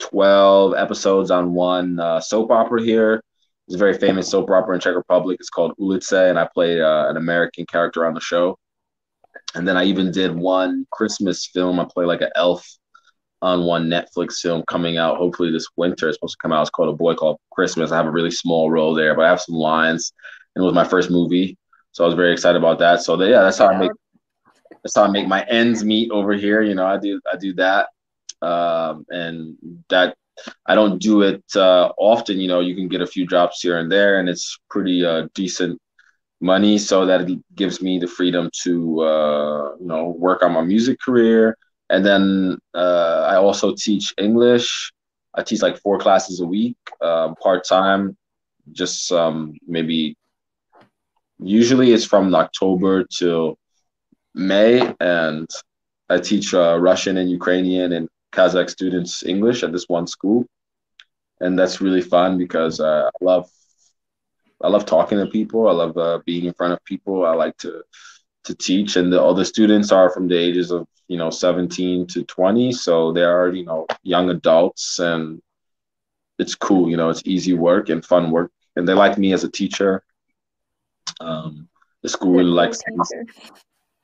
12 0.00 0.74
episodes 0.74 1.30
on 1.30 1.52
one 1.52 2.00
uh, 2.00 2.20
soap 2.20 2.50
opera 2.50 2.82
here. 2.82 3.22
It's 3.66 3.76
a 3.76 3.78
very 3.78 3.96
famous 3.96 4.28
soap 4.28 4.50
opera 4.50 4.74
in 4.74 4.80
Czech 4.80 4.96
Republic. 4.96 5.36
It's 5.38 5.50
called 5.50 5.74
Ulice, 5.78 6.28
and 6.28 6.38
I 6.38 6.48
played 6.52 6.80
uh, 6.80 7.06
an 7.08 7.16
American 7.16 7.66
character 7.66 8.04
on 8.04 8.14
the 8.14 8.20
show. 8.20 8.58
And 9.54 9.66
then 9.66 9.76
I 9.76 9.84
even 9.84 10.10
did 10.10 10.34
one 10.34 10.86
Christmas 10.90 11.46
film. 11.46 11.78
I 11.78 11.86
play 11.92 12.04
like 12.04 12.20
an 12.20 12.30
elf 12.34 12.66
on 13.42 13.64
one 13.64 13.88
Netflix 13.88 14.34
film 14.40 14.62
coming 14.68 14.98
out 14.98 15.16
hopefully 15.16 15.50
this 15.50 15.66
winter. 15.76 16.08
It's 16.08 16.16
supposed 16.16 16.36
to 16.38 16.42
come 16.42 16.52
out. 16.52 16.62
It's 16.62 16.70
called 16.70 16.88
A 16.88 16.96
Boy 16.96 17.14
Called 17.14 17.38
Christmas. 17.52 17.92
I 17.92 17.96
have 17.96 18.06
a 18.06 18.10
really 18.10 18.30
small 18.30 18.70
role 18.70 18.94
there, 18.94 19.14
but 19.14 19.24
I 19.24 19.28
have 19.28 19.40
some 19.40 19.54
lines. 19.54 20.12
And 20.54 20.62
it 20.62 20.66
was 20.66 20.74
my 20.74 20.84
first 20.84 21.10
movie, 21.10 21.56
so 21.92 22.02
I 22.02 22.06
was 22.06 22.16
very 22.16 22.32
excited 22.32 22.58
about 22.58 22.80
that. 22.80 23.02
So 23.02 23.20
yeah, 23.22 23.42
that's 23.42 23.58
how 23.58 23.68
I 23.68 23.78
make 23.78 23.92
that's 24.82 24.96
how 24.96 25.04
I 25.04 25.10
make 25.10 25.26
my 25.26 25.44
ends 25.48 25.84
meet 25.84 26.10
over 26.10 26.32
here. 26.32 26.62
You 26.62 26.74
know, 26.74 26.86
I 26.86 26.98
do 26.98 27.20
I 27.32 27.36
do 27.36 27.54
that, 27.54 27.88
um, 28.42 29.04
and 29.10 29.56
that 29.90 30.14
I 30.66 30.74
don't 30.74 31.00
do 31.00 31.22
it 31.22 31.42
uh, 31.56 31.90
often. 31.98 32.40
You 32.40 32.48
know, 32.48 32.60
you 32.60 32.74
can 32.74 32.88
get 32.88 33.00
a 33.02 33.06
few 33.06 33.26
jobs 33.26 33.60
here 33.60 33.78
and 33.78 33.90
there, 33.90 34.18
and 34.20 34.28
it's 34.28 34.58
pretty 34.70 35.04
uh, 35.04 35.28
decent 35.34 35.78
money. 36.40 36.78
So 36.78 37.06
that 37.06 37.28
gives 37.54 37.82
me 37.82 37.98
the 37.98 38.06
freedom 38.06 38.50
to 38.64 39.00
uh, 39.02 39.70
you 39.80 39.86
know 39.86 40.14
work 40.18 40.42
on 40.42 40.52
my 40.52 40.62
music 40.62 40.98
career 41.04 41.56
and 41.90 42.04
then 42.04 42.58
uh, 42.74 43.26
I 43.30 43.36
also 43.36 43.74
teach 43.76 44.12
English. 44.18 44.92
I 45.34 45.42
teach 45.42 45.62
like 45.62 45.78
four 45.78 45.98
classes 45.98 46.40
a 46.40 46.46
week, 46.46 46.76
um, 47.02 47.34
part 47.42 47.64
time. 47.68 48.16
Just 48.72 49.12
um, 49.12 49.54
maybe. 49.66 50.16
Usually 51.42 51.92
it's 51.92 52.04
from 52.04 52.34
October 52.34 53.04
till 53.04 53.56
May, 54.34 54.94
and 55.00 55.48
I 56.08 56.18
teach 56.18 56.54
uh, 56.54 56.78
Russian 56.80 57.16
and 57.18 57.30
Ukrainian 57.30 57.92
and 57.92 58.08
Kazakh 58.32 58.70
students 58.70 59.24
English 59.24 59.62
at 59.62 59.72
this 59.72 59.88
one 59.88 60.06
school, 60.06 60.46
and 61.40 61.58
that's 61.58 61.80
really 61.80 62.02
fun 62.02 62.38
because 62.38 62.80
uh, 62.80 63.10
I 63.14 63.24
love 63.24 63.50
I 64.62 64.68
love 64.68 64.86
talking 64.86 65.18
to 65.18 65.26
people. 65.26 65.68
I 65.68 65.72
love 65.72 65.96
uh, 65.96 66.20
being 66.26 66.44
in 66.44 66.54
front 66.54 66.72
of 66.72 66.84
people. 66.84 67.24
I 67.24 67.34
like 67.34 67.56
to 67.58 67.82
to 68.44 68.54
teach, 68.54 68.96
and 68.96 69.12
the, 69.12 69.20
all 69.20 69.34
the 69.34 69.44
students 69.44 69.92
are 69.92 70.10
from 70.10 70.28
the 70.28 70.36
ages 70.36 70.70
of 70.70 70.86
you 71.08 71.16
know 71.16 71.30
17 71.30 72.06
to 72.08 72.24
20, 72.24 72.72
so 72.72 73.12
they 73.12 73.24
are 73.24 73.48
you 73.48 73.64
know 73.64 73.86
young 74.02 74.30
adults, 74.30 74.98
and 74.98 75.40
it's 76.38 76.54
cool. 76.54 76.88
You 76.90 76.96
know, 76.96 77.10
it's 77.10 77.22
easy 77.24 77.54
work 77.54 77.88
and 77.88 78.04
fun 78.04 78.30
work, 78.30 78.50
and 78.76 78.86
they 78.86 78.94
like 78.94 79.18
me 79.18 79.32
as 79.32 79.44
a 79.44 79.50
teacher. 79.50 80.02
Um, 81.20 81.68
the 82.02 82.08
school 82.08 82.32
really 82.32 82.50
likes 82.50 82.80
me. 82.88 82.96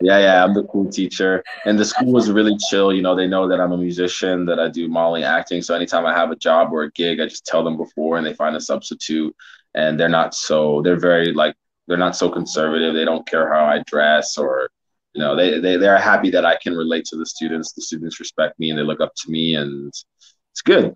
Yeah, 0.00 0.18
yeah, 0.18 0.44
I'm 0.44 0.52
the 0.52 0.64
cool 0.64 0.90
teacher, 0.90 1.42
and 1.64 1.78
the 1.78 1.84
school 1.84 2.12
was 2.12 2.30
really 2.30 2.54
chill. 2.68 2.92
You 2.92 3.00
know, 3.00 3.14
they 3.16 3.26
know 3.26 3.48
that 3.48 3.60
I'm 3.60 3.72
a 3.72 3.78
musician, 3.78 4.44
that 4.44 4.60
I 4.60 4.68
do 4.68 4.88
modeling, 4.88 5.22
acting. 5.24 5.62
So 5.62 5.74
anytime 5.74 6.04
I 6.04 6.12
have 6.12 6.30
a 6.30 6.36
job 6.36 6.70
or 6.70 6.82
a 6.82 6.90
gig, 6.92 7.18
I 7.18 7.24
just 7.26 7.46
tell 7.46 7.64
them 7.64 7.78
before, 7.78 8.18
and 8.18 8.26
they 8.26 8.34
find 8.34 8.54
a 8.54 8.60
substitute. 8.60 9.34
And 9.74 9.98
they're 9.98 10.08
not 10.10 10.34
so 10.34 10.82
they're 10.82 11.00
very 11.00 11.32
like 11.32 11.54
they're 11.86 11.96
not 11.96 12.16
so 12.16 12.28
conservative. 12.30 12.94
They 12.94 13.04
don't 13.06 13.26
care 13.26 13.52
how 13.52 13.64
I 13.64 13.82
dress 13.86 14.36
or 14.38 14.70
you 15.14 15.20
know 15.22 15.34
they, 15.36 15.60
they 15.60 15.76
they're 15.76 15.98
happy 15.98 16.30
that 16.30 16.44
I 16.44 16.56
can 16.62 16.74
relate 16.76 17.04
to 17.06 17.16
the 17.16 17.26
students. 17.26 17.72
The 17.72 17.82
students 17.82 18.20
respect 18.20 18.58
me 18.58 18.70
and 18.70 18.78
they 18.78 18.82
look 18.82 19.00
up 19.00 19.12
to 19.16 19.30
me 19.30 19.54
and 19.56 19.88
it's 19.88 20.62
good. 20.64 20.94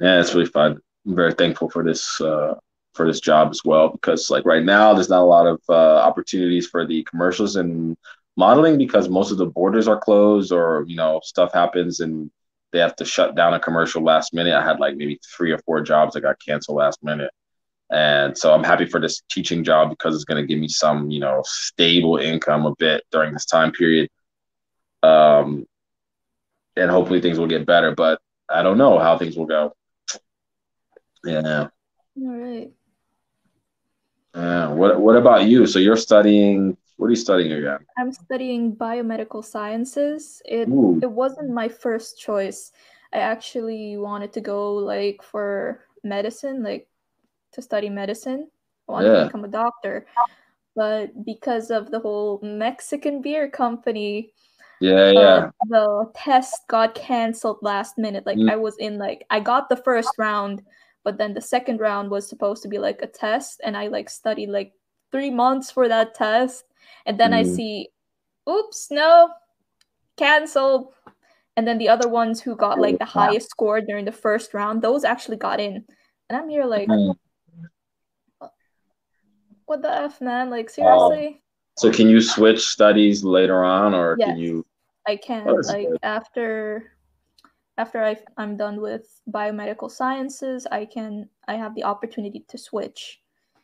Yeah, 0.00 0.20
it's 0.20 0.34
really 0.34 0.46
fun. 0.46 0.80
I'm 1.06 1.14
very 1.16 1.34
thankful 1.34 1.70
for 1.70 1.84
this 1.84 2.20
uh, 2.20 2.54
for 2.94 3.06
this 3.06 3.20
job 3.20 3.50
as 3.50 3.62
well 3.64 3.88
because 3.90 4.30
like 4.30 4.44
right 4.44 4.64
now 4.64 4.92
there's 4.92 5.08
not 5.08 5.22
a 5.22 5.24
lot 5.24 5.46
of 5.46 5.60
uh, 5.68 5.96
opportunities 5.96 6.66
for 6.66 6.86
the 6.86 7.02
commercials 7.04 7.56
and 7.56 7.96
modeling 8.36 8.78
because 8.78 9.08
most 9.08 9.30
of 9.30 9.38
the 9.38 9.46
borders 9.46 9.86
are 9.86 9.98
closed 9.98 10.52
or 10.52 10.84
you 10.88 10.96
know 10.96 11.20
stuff 11.22 11.52
happens 11.52 12.00
and 12.00 12.30
they 12.72 12.78
have 12.78 12.96
to 12.96 13.04
shut 13.04 13.34
down 13.34 13.54
a 13.54 13.60
commercial 13.60 14.02
last 14.02 14.32
minute. 14.32 14.54
I 14.54 14.64
had 14.64 14.78
like 14.80 14.96
maybe 14.96 15.18
three 15.36 15.52
or 15.52 15.58
four 15.58 15.80
jobs 15.80 16.14
that 16.14 16.20
got 16.20 16.40
canceled 16.44 16.78
last 16.78 17.02
minute. 17.02 17.30
And 17.90 18.38
so 18.38 18.54
I'm 18.54 18.62
happy 18.62 18.86
for 18.86 19.00
this 19.00 19.22
teaching 19.28 19.64
job 19.64 19.90
because 19.90 20.14
it's 20.14 20.24
going 20.24 20.40
to 20.40 20.46
give 20.46 20.60
me 20.60 20.68
some, 20.68 21.10
you 21.10 21.18
know, 21.18 21.42
stable 21.44 22.18
income 22.18 22.66
a 22.66 22.74
bit 22.76 23.02
during 23.10 23.32
this 23.32 23.46
time 23.46 23.72
period. 23.72 24.08
Um, 25.02 25.66
and 26.76 26.90
hopefully 26.90 27.20
things 27.20 27.38
will 27.38 27.48
get 27.48 27.66
better, 27.66 27.92
but 27.92 28.20
I 28.48 28.62
don't 28.62 28.78
know 28.78 28.98
how 29.00 29.18
things 29.18 29.36
will 29.36 29.46
go. 29.46 29.72
Yeah. 31.24 31.68
All 32.22 32.36
right. 32.36 32.70
Yeah. 34.34 34.68
What 34.68 35.00
What 35.00 35.16
about 35.16 35.46
you? 35.46 35.66
So 35.66 35.78
you're 35.78 35.96
studying. 35.96 36.76
What 36.96 37.06
are 37.06 37.10
you 37.10 37.16
studying 37.16 37.52
again? 37.52 37.78
I'm 37.98 38.12
studying 38.12 38.76
biomedical 38.76 39.44
sciences. 39.44 40.42
It 40.44 40.68
Ooh. 40.68 40.98
it 41.02 41.10
wasn't 41.10 41.50
my 41.50 41.68
first 41.68 42.20
choice. 42.20 42.72
I 43.12 43.18
actually 43.18 43.96
wanted 43.96 44.32
to 44.34 44.40
go 44.40 44.74
like 44.74 45.22
for 45.22 45.80
medicine, 46.04 46.62
like 46.62 46.88
to 47.52 47.62
study 47.62 47.88
medicine. 47.88 48.48
I 48.88 48.92
wanted 48.92 49.12
yeah. 49.12 49.18
to 49.20 49.24
become 49.26 49.44
a 49.44 49.48
doctor. 49.48 50.06
But 50.76 51.24
because 51.24 51.70
of 51.70 51.90
the 51.90 51.98
whole 51.98 52.38
Mexican 52.42 53.22
beer 53.22 53.50
company, 53.50 54.32
yeah, 54.80 55.10
yeah. 55.10 55.20
Uh, 55.20 55.50
the 55.68 56.12
test 56.14 56.66
got 56.68 56.94
canceled 56.94 57.58
last 57.60 57.98
minute. 57.98 58.24
Like 58.24 58.38
mm. 58.38 58.50
I 58.50 58.56
was 58.56 58.76
in 58.78 58.98
like 58.98 59.26
I 59.30 59.40
got 59.40 59.68
the 59.68 59.76
first 59.76 60.10
round, 60.16 60.62
but 61.04 61.18
then 61.18 61.34
the 61.34 61.40
second 61.40 61.80
round 61.80 62.10
was 62.10 62.28
supposed 62.28 62.62
to 62.62 62.68
be 62.68 62.78
like 62.78 63.00
a 63.02 63.06
test, 63.06 63.60
and 63.64 63.76
I 63.76 63.88
like 63.88 64.10
studied 64.10 64.50
like 64.50 64.72
three 65.12 65.30
months 65.30 65.70
for 65.70 65.88
that 65.88 66.14
test, 66.14 66.64
and 67.06 67.18
then 67.18 67.32
mm. 67.32 67.36
I 67.36 67.42
see, 67.44 67.88
oops, 68.48 68.88
no, 68.90 69.30
canceled. 70.16 70.92
And 71.56 71.66
then 71.66 71.78
the 71.78 71.88
other 71.88 72.08
ones 72.08 72.40
who 72.40 72.56
got 72.56 72.78
like 72.78 72.98
the 72.98 73.04
highest 73.04 73.50
score 73.50 73.80
during 73.80 74.04
the 74.04 74.12
first 74.12 74.54
round, 74.54 74.80
those 74.80 75.04
actually 75.04 75.36
got 75.36 75.60
in. 75.60 75.84
And 76.28 76.38
I'm 76.38 76.48
here 76.48 76.64
like, 76.64 76.88
mm. 76.88 77.14
What 79.70 79.82
the 79.82 79.92
f, 79.92 80.20
man? 80.20 80.50
Like 80.50 80.68
seriously. 80.68 81.26
Um, 81.28 81.38
so 81.76 81.92
can 81.92 82.08
you 82.08 82.20
switch 82.20 82.66
studies 82.66 83.22
later 83.22 83.62
on, 83.62 83.94
or 83.94 84.16
yes, 84.18 84.30
can 84.30 84.38
you? 84.38 84.66
I 85.06 85.14
can. 85.14 85.48
Oh, 85.48 85.54
like 85.54 85.88
good. 85.88 85.98
after 86.02 86.92
after 87.80 88.04
I, 88.04 88.16
I'm 88.36 88.56
done 88.56 88.80
with 88.80 89.08
biomedical 89.24 89.90
sciences, 89.90 90.66
I 90.70 90.84
can 90.84 91.30
I 91.48 91.54
have 91.56 91.74
the 91.74 91.84
opportunity 91.84 92.44
to 92.48 92.58
switch. 92.58 93.20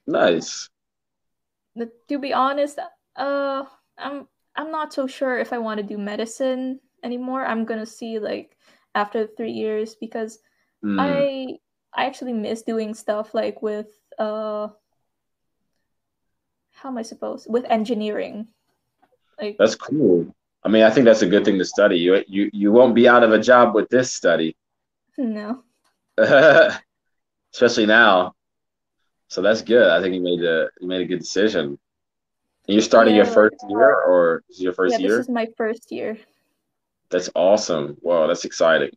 Nice. 0.06 0.70
But 1.76 1.90
to 2.08 2.18
be 2.18 2.32
honest, 2.32 2.78
uh, 3.16 3.64
I'm 3.98 4.26
I'm 4.56 4.70
not 4.70 4.94
so 4.94 5.06
sure 5.06 5.38
if 5.38 5.52
I 5.52 5.58
want 5.58 5.78
to 5.80 5.86
do 5.86 5.98
medicine 5.98 6.80
anymore. 7.04 7.44
I'm 7.44 7.66
gonna 7.66 7.84
see 7.84 8.18
like 8.18 8.56
after 8.94 9.26
three 9.26 9.52
years 9.52 9.94
because 9.94 10.38
mm. 10.82 10.96
I 10.98 11.60
I 11.92 12.06
actually 12.06 12.32
miss 12.32 12.62
doing 12.62 12.94
stuff 12.94 13.34
like 13.34 13.60
with 13.60 13.92
uh 14.18 14.68
how 16.72 16.88
am 16.88 16.96
I 16.96 17.02
supposed 17.02 17.52
with 17.52 17.64
engineering? 17.68 18.48
Like 19.38 19.56
that's 19.58 19.76
cool. 19.76 20.32
I 20.66 20.68
mean, 20.68 20.82
I 20.82 20.90
think 20.90 21.04
that's 21.04 21.22
a 21.22 21.28
good 21.28 21.44
thing 21.44 21.58
to 21.58 21.64
study. 21.64 21.96
You 21.96 22.24
you 22.26 22.50
you 22.52 22.72
won't 22.72 22.96
be 22.96 23.06
out 23.06 23.22
of 23.22 23.30
a 23.30 23.38
job 23.38 23.72
with 23.72 23.88
this 23.88 24.12
study. 24.12 24.56
No. 25.16 25.62
Especially 27.54 27.86
now. 27.86 28.34
So 29.28 29.42
that's 29.42 29.62
good. 29.62 29.88
I 29.88 30.00
think 30.00 30.16
you 30.16 30.20
made 30.20 30.42
a 30.42 30.68
you 30.80 30.88
made 30.88 31.02
a 31.02 31.04
good 31.06 31.20
decision. 31.20 31.78
You're 32.66 32.82
starting 32.82 33.14
yeah. 33.14 33.22
your 33.22 33.32
first 33.32 33.54
year, 33.68 33.94
or 33.94 34.42
is 34.50 34.60
your 34.60 34.72
first 34.72 34.94
yeah, 34.94 35.06
year? 35.06 35.16
This 35.18 35.26
is 35.26 35.28
my 35.28 35.46
first 35.56 35.92
year. 35.92 36.18
That's 37.10 37.30
awesome. 37.36 37.96
Wow, 38.00 38.26
that's 38.26 38.44
exciting. 38.44 38.90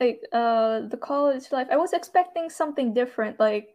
Like 0.00 0.20
uh, 0.32 0.80
the 0.80 0.96
college 0.96 1.52
life, 1.52 1.68
I 1.70 1.76
was 1.76 1.92
expecting 1.92 2.50
something 2.50 2.92
different. 2.92 3.38
Like 3.38 3.68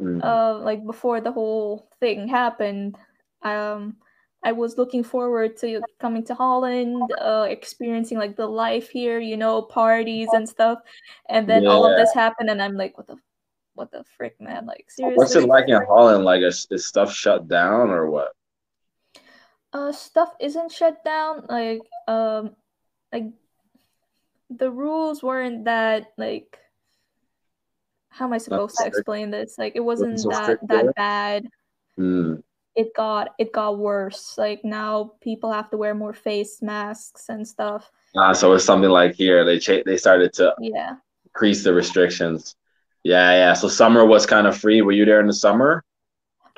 mm. 0.00 0.24
uh, 0.24 0.60
like 0.60 0.86
before 0.86 1.20
the 1.20 1.32
whole 1.32 1.90
thing 2.00 2.26
happened, 2.26 2.96
um, 3.42 3.96
I 4.46 4.52
was 4.52 4.78
looking 4.78 5.02
forward 5.02 5.56
to 5.56 5.82
coming 5.98 6.22
to 6.26 6.34
Holland, 6.34 7.02
uh, 7.20 7.48
experiencing 7.50 8.16
like 8.16 8.36
the 8.36 8.46
life 8.46 8.88
here, 8.88 9.18
you 9.18 9.36
know, 9.36 9.60
parties 9.60 10.28
and 10.32 10.48
stuff. 10.48 10.78
And 11.28 11.48
then 11.48 11.64
yeah. 11.64 11.70
all 11.70 11.84
of 11.84 11.96
this 11.96 12.14
happened, 12.14 12.48
and 12.48 12.62
I'm 12.62 12.76
like, 12.76 12.96
what 12.96 13.08
the, 13.08 13.16
what 13.74 13.90
the 13.90 14.04
frick, 14.16 14.40
man? 14.40 14.64
Like 14.64 14.86
seriously. 14.88 15.16
What's 15.16 15.34
it 15.34 15.48
like 15.48 15.64
in 15.66 15.84
Holland? 15.84 16.24
Like, 16.24 16.42
is, 16.42 16.64
is 16.70 16.86
stuff 16.86 17.12
shut 17.12 17.48
down 17.48 17.90
or 17.90 18.08
what? 18.08 18.36
Uh, 19.72 19.90
stuff 19.90 20.32
isn't 20.38 20.70
shut 20.70 21.04
down. 21.04 21.46
Like, 21.48 21.80
um, 22.06 22.54
like 23.12 23.24
the 24.48 24.70
rules 24.70 25.24
weren't 25.24 25.64
that 25.64 26.12
like. 26.16 26.56
How 28.10 28.26
am 28.26 28.32
I 28.32 28.38
supposed 28.38 28.76
to 28.76 28.86
explain 28.86 29.32
this? 29.32 29.58
Like, 29.58 29.72
it 29.74 29.80
wasn't 29.80 30.18
that 30.30 30.60
that 30.68 30.94
bad. 30.94 31.48
Mm 31.98 32.44
it 32.76 32.94
got 32.94 33.34
it 33.38 33.52
got 33.52 33.78
worse. 33.78 34.36
Like 34.38 34.64
now 34.64 35.12
people 35.20 35.50
have 35.52 35.70
to 35.70 35.76
wear 35.76 35.94
more 35.94 36.12
face 36.12 36.60
masks 36.62 37.28
and 37.28 37.46
stuff. 37.46 37.90
Ah, 38.16 38.32
so 38.32 38.52
it's 38.52 38.64
something 38.64 38.90
like 38.90 39.14
here 39.14 39.44
they 39.44 39.58
cha- 39.58 39.82
they 39.84 39.96
started 39.96 40.32
to 40.34 40.54
yeah 40.60 40.96
increase 41.24 41.64
the 41.64 41.74
restrictions. 41.74 42.54
Yeah, 43.02 43.32
yeah. 43.32 43.52
So 43.54 43.68
summer 43.68 44.04
was 44.04 44.26
kind 44.26 44.46
of 44.46 44.56
free. 44.56 44.82
Were 44.82 44.92
you 44.92 45.04
there 45.04 45.20
in 45.20 45.26
the 45.26 45.32
summer? 45.32 45.84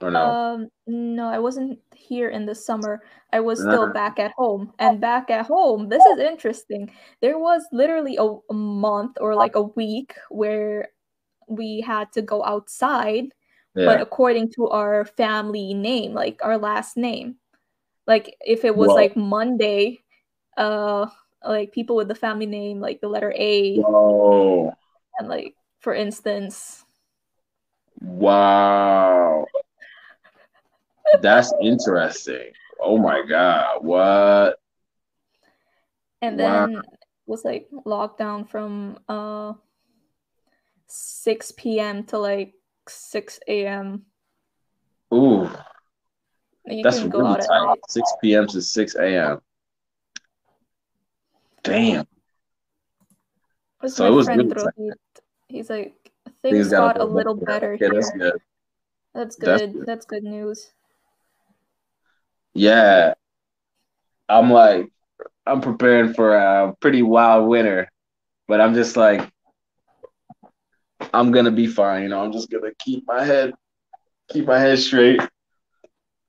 Or 0.00 0.10
no? 0.10 0.20
Um, 0.20 0.68
no, 0.86 1.28
I 1.28 1.38
wasn't 1.38 1.80
here 1.94 2.30
in 2.30 2.46
the 2.46 2.54
summer. 2.54 3.02
I 3.32 3.40
was 3.40 3.58
still 3.58 3.82
uh-huh. 3.82 3.92
back 3.92 4.18
at 4.18 4.32
home. 4.38 4.72
And 4.78 5.00
back 5.00 5.30
at 5.30 5.46
home, 5.46 5.88
this 5.88 6.04
is 6.06 6.18
interesting. 6.20 6.90
There 7.20 7.38
was 7.38 7.66
literally 7.72 8.16
a, 8.16 8.24
a 8.50 8.54
month 8.54 9.18
or 9.20 9.34
like 9.34 9.56
a 9.56 9.62
week 9.62 10.14
where 10.30 10.88
we 11.48 11.80
had 11.80 12.12
to 12.12 12.22
go 12.22 12.44
outside 12.44 13.26
yeah. 13.78 13.86
but 13.86 14.00
according 14.00 14.50
to 14.52 14.68
our 14.68 15.04
family 15.04 15.74
name, 15.74 16.12
like 16.12 16.40
our 16.42 16.58
last 16.58 16.96
name. 16.96 17.36
Like 18.06 18.36
if 18.40 18.64
it 18.64 18.74
was 18.74 18.88
Whoa. 18.88 18.94
like 18.94 19.16
Monday, 19.16 20.00
uh 20.56 21.06
like 21.44 21.72
people 21.72 21.96
with 21.96 22.08
the 22.08 22.14
family 22.14 22.46
name, 22.46 22.80
like 22.80 23.00
the 23.00 23.08
letter 23.08 23.32
A. 23.36 23.76
Whoa. 23.78 24.72
And 25.18 25.28
like 25.28 25.54
for 25.80 25.94
instance. 25.94 26.84
Wow. 28.00 29.46
That's 31.20 31.52
interesting. 31.62 32.52
Oh 32.80 32.98
my 32.98 33.22
god. 33.28 33.84
What? 33.84 34.58
And 36.20 36.38
then 36.38 36.74
wow. 36.74 36.82
was 37.26 37.44
like 37.44 37.68
lockdown 37.86 38.48
from 38.48 38.98
uh 39.08 39.52
6 40.88 41.52
p.m. 41.52 42.04
to 42.04 42.18
like 42.18 42.54
6 42.90 43.40
a.m. 43.48 44.02
Ooh. 45.12 45.50
That's 46.82 47.00
really 47.00 47.40
tight. 47.40 47.78
6 47.88 48.12
p.m. 48.22 48.46
to 48.48 48.60
6 48.60 48.94
a.m. 48.96 49.40
Damn. 51.62 52.06
What's 53.80 53.94
so 53.94 54.06
it 54.06 54.10
was 54.10 54.28
really 54.28 54.50
he, 54.76 54.90
he's 55.48 55.70
like, 55.70 55.94
things, 56.42 56.68
got, 56.68 56.96
got 56.96 57.00
a 57.00 57.04
little 57.04 57.34
better 57.34 57.72
yeah, 57.74 57.88
here. 57.88 57.94
That's 57.94 58.10
good. 58.10 58.32
That's 59.14 59.36
good. 59.36 59.48
That's 59.48 59.72
good. 59.72 59.86
That's 59.86 60.06
good 60.06 60.24
news. 60.24 60.70
Yeah. 62.54 63.14
I'm 64.28 64.50
like, 64.50 64.90
I'm 65.46 65.60
preparing 65.60 66.12
for 66.12 66.36
a 66.36 66.74
pretty 66.80 67.02
wild 67.02 67.48
winter, 67.48 67.90
but 68.46 68.60
I'm 68.60 68.74
just 68.74 68.96
like, 68.96 69.30
I'm 71.12 71.30
gonna 71.32 71.50
be 71.50 71.66
fine. 71.66 72.02
You 72.02 72.08
know, 72.10 72.22
I'm 72.22 72.32
just 72.32 72.50
gonna 72.50 72.72
keep 72.78 73.04
my 73.06 73.24
head, 73.24 73.52
keep 74.28 74.46
my 74.46 74.58
head 74.58 74.78
straight. 74.78 75.20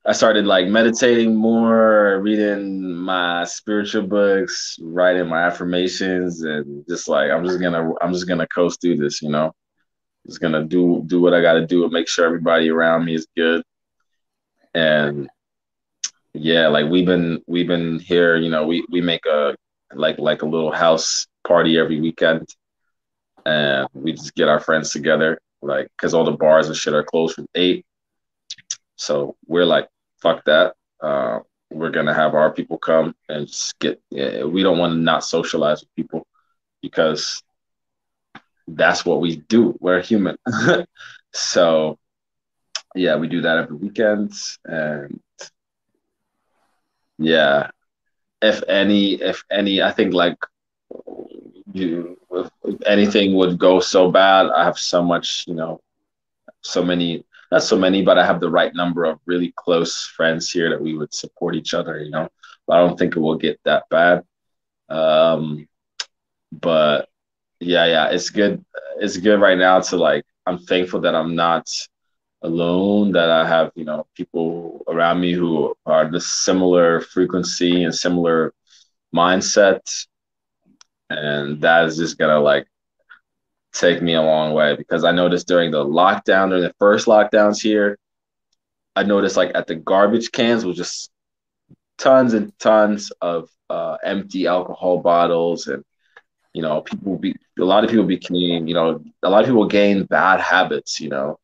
I 0.05 0.13
started 0.13 0.45
like 0.45 0.67
meditating 0.67 1.35
more, 1.35 2.19
reading 2.21 2.93
my 2.93 3.43
spiritual 3.43 4.07
books, 4.07 4.77
writing 4.81 5.27
my 5.27 5.43
affirmations, 5.43 6.41
and 6.43 6.85
just 6.87 7.07
like 7.07 7.31
I'm 7.31 7.45
just 7.45 7.59
gonna 7.61 7.91
I'm 8.01 8.13
just 8.13 8.27
gonna 8.27 8.47
coast 8.47 8.81
through 8.81 8.97
this, 8.97 9.21
you 9.21 9.29
know. 9.29 9.51
Just 10.25 10.41
gonna 10.41 10.63
do 10.63 11.03
do 11.07 11.21
what 11.21 11.33
I 11.33 11.41
gotta 11.41 11.65
do 11.65 11.83
and 11.83 11.93
make 11.93 12.07
sure 12.07 12.25
everybody 12.25 12.69
around 12.69 13.05
me 13.05 13.15
is 13.15 13.27
good. 13.35 13.63
And 14.73 15.29
yeah, 16.33 16.67
like 16.67 16.89
we've 16.89 17.05
been 17.05 17.41
we've 17.47 17.67
been 17.67 17.99
here, 17.99 18.37
you 18.37 18.49
know, 18.49 18.65
we 18.65 18.85
we 18.91 19.01
make 19.01 19.25
a 19.25 19.55
like 19.93 20.19
like 20.19 20.41
a 20.41 20.45
little 20.45 20.71
house 20.71 21.27
party 21.43 21.77
every 21.77 21.99
weekend 21.99 22.47
and 23.45 23.87
we 23.93 24.13
just 24.13 24.35
get 24.35 24.49
our 24.49 24.59
friends 24.59 24.91
together, 24.91 25.39
like, 25.61 25.87
because 25.95 26.13
all 26.13 26.23
the 26.23 26.31
bars 26.31 26.67
and 26.67 26.75
shit 26.75 26.93
are 26.93 27.03
closed 27.03 27.35
from 27.35 27.47
eight. 27.55 27.85
So 28.95 29.35
we're 29.47 29.65
like, 29.65 29.87
fuck 30.21 30.43
that. 30.45 30.75
Uh, 31.01 31.39
we're 31.71 31.91
gonna 31.91 32.13
have 32.13 32.33
our 32.33 32.51
people 32.51 32.77
come 32.77 33.15
and 33.29 33.47
just 33.47 33.77
get. 33.79 34.01
Yeah, 34.09 34.43
we 34.43 34.63
don't 34.63 34.77
want 34.77 34.93
to 34.93 34.97
not 34.97 35.23
socialize 35.23 35.81
with 35.81 35.95
people 35.95 36.27
because 36.81 37.43
that's 38.67 39.05
what 39.05 39.21
we 39.21 39.37
do. 39.37 39.77
We're 39.79 40.01
human. 40.01 40.37
so 41.33 41.99
yeah, 42.95 43.17
we 43.17 43.27
do 43.27 43.41
that 43.41 43.57
every 43.57 43.77
weekend, 43.77 44.33
and 44.65 45.19
yeah, 47.17 47.69
if 48.41 48.63
any, 48.67 49.13
if 49.13 49.43
any, 49.51 49.81
I 49.81 49.91
think 49.91 50.13
like 50.13 50.37
you 51.73 52.17
if 52.33 52.49
anything 52.85 53.35
would 53.35 53.57
go 53.57 53.79
so 53.79 54.11
bad, 54.11 54.47
I 54.47 54.63
have 54.63 54.77
so 54.77 55.03
much, 55.03 55.45
you 55.47 55.55
know, 55.55 55.81
so 56.61 56.83
many 56.83 57.23
not 57.51 57.63
so 57.63 57.77
many, 57.77 58.03
but 58.03 58.17
I 58.19 58.25
have 58.25 58.39
the 58.39 58.49
right 58.49 58.73
number 58.75 59.05
of 59.05 59.19
really 59.25 59.53
close 59.55 60.05
friends 60.05 60.51
here 60.51 60.69
that 60.69 60.81
we 60.81 60.95
would 60.95 61.13
support 61.13 61.55
each 61.55 61.73
other, 61.73 61.99
you 61.99 62.11
know. 62.11 62.29
But 62.67 62.77
I 62.77 62.85
don't 62.85 62.97
think 62.97 63.15
it 63.15 63.19
will 63.19 63.37
get 63.37 63.59
that 63.65 63.83
bad. 63.89 64.23
Um 64.89 65.67
but 66.51 67.09
yeah, 67.59 67.85
yeah, 67.85 68.09
it's 68.09 68.29
good. 68.29 68.63
It's 68.99 69.17
good 69.17 69.41
right 69.41 69.57
now 69.57 69.79
to 69.81 69.97
like 69.97 70.25
I'm 70.45 70.59
thankful 70.59 71.01
that 71.01 71.15
I'm 71.15 71.35
not 71.35 71.67
alone, 72.41 73.11
that 73.13 73.29
I 73.29 73.47
have, 73.47 73.71
you 73.75 73.85
know, 73.85 74.07
people 74.15 74.83
around 74.87 75.19
me 75.19 75.33
who 75.33 75.75
are 75.85 76.09
the 76.09 76.21
similar 76.21 77.01
frequency 77.01 77.83
and 77.83 77.93
similar 77.93 78.53
mindset 79.13 79.81
and 81.09 81.61
that 81.61 81.85
is 81.85 81.97
just 81.97 82.17
gonna 82.17 82.39
like 82.39 82.67
take 83.73 84.01
me 84.01 84.15
a 84.15 84.21
long 84.21 84.53
way 84.53 84.75
because 84.75 85.03
I 85.03 85.11
noticed 85.11 85.47
during 85.47 85.71
the 85.71 85.85
lockdown, 85.85 86.49
during 86.49 86.63
the 86.63 86.73
first 86.79 87.07
lockdowns 87.07 87.61
here, 87.61 87.97
I 88.95 89.03
noticed 89.03 89.37
like 89.37 89.51
at 89.55 89.67
the 89.67 89.75
garbage 89.75 90.31
cans 90.31 90.65
was 90.65 90.77
just 90.77 91.11
tons 91.97 92.33
and 92.33 92.57
tons 92.59 93.11
of 93.21 93.49
uh, 93.69 93.97
empty 94.03 94.47
alcohol 94.47 94.99
bottles 94.99 95.67
and 95.67 95.83
you 96.53 96.61
know 96.61 96.81
people 96.81 97.17
be 97.17 97.35
a 97.59 97.63
lot 97.63 97.83
of 97.83 97.89
people 97.89 98.05
became 98.05 98.67
you 98.67 98.73
know 98.73 99.03
a 99.21 99.29
lot 99.29 99.41
of 99.41 99.45
people 99.45 99.67
gain 99.67 100.03
bad 100.05 100.39
habits 100.39 100.99
you 100.99 101.07
know 101.07 101.37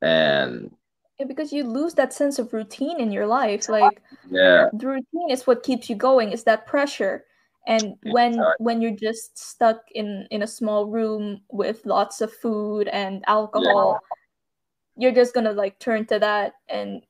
and 0.00 0.70
yeah, 1.18 1.26
because 1.26 1.52
you 1.52 1.64
lose 1.64 1.94
that 1.94 2.12
sense 2.12 2.38
of 2.38 2.52
routine 2.52 3.00
in 3.00 3.10
your 3.10 3.26
life 3.26 3.68
like 3.68 4.00
yeah. 4.30 4.68
the 4.72 4.86
routine 4.86 5.30
is 5.30 5.46
what 5.46 5.64
keeps 5.64 5.90
you 5.90 5.96
going 5.96 6.30
is 6.30 6.44
that 6.44 6.66
pressure 6.66 7.24
and 7.66 7.94
when 8.10 8.40
when 8.58 8.80
you're 8.82 8.96
just 8.96 9.38
stuck 9.38 9.82
in 9.94 10.26
in 10.30 10.42
a 10.42 10.46
small 10.46 10.86
room 10.86 11.40
with 11.50 11.84
lots 11.86 12.20
of 12.20 12.32
food 12.32 12.88
and 12.88 13.22
alcohol 13.26 14.00
yeah. 14.00 15.02
you're 15.02 15.14
just 15.14 15.34
gonna 15.34 15.52
like 15.52 15.78
turn 15.78 16.04
to 16.04 16.18
that 16.18 16.54
and 16.68 17.02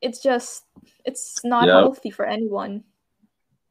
it's 0.00 0.22
just 0.22 0.64
it's 1.04 1.44
not 1.44 1.66
yep. 1.66 1.74
healthy 1.74 2.10
for 2.10 2.24
anyone 2.24 2.82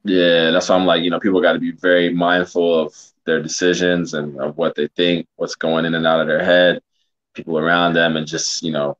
yeah 0.04 0.50
that's 0.50 0.68
why 0.68 0.76
i'm 0.76 0.86
like 0.86 1.02
you 1.02 1.10
know 1.10 1.18
people 1.18 1.40
got 1.40 1.54
to 1.54 1.58
be 1.58 1.72
very 1.72 2.12
mindful 2.12 2.78
of 2.78 2.94
their 3.24 3.42
decisions 3.42 4.14
and 4.14 4.38
of 4.40 4.56
what 4.56 4.74
they 4.74 4.88
think 4.96 5.26
what's 5.36 5.56
going 5.56 5.84
in 5.84 5.94
and 5.94 6.06
out 6.06 6.20
of 6.20 6.28
their 6.28 6.44
head 6.44 6.80
people 7.34 7.58
around 7.58 7.94
them 7.94 8.16
and 8.16 8.26
just 8.26 8.62
you 8.62 8.70
know 8.70 8.96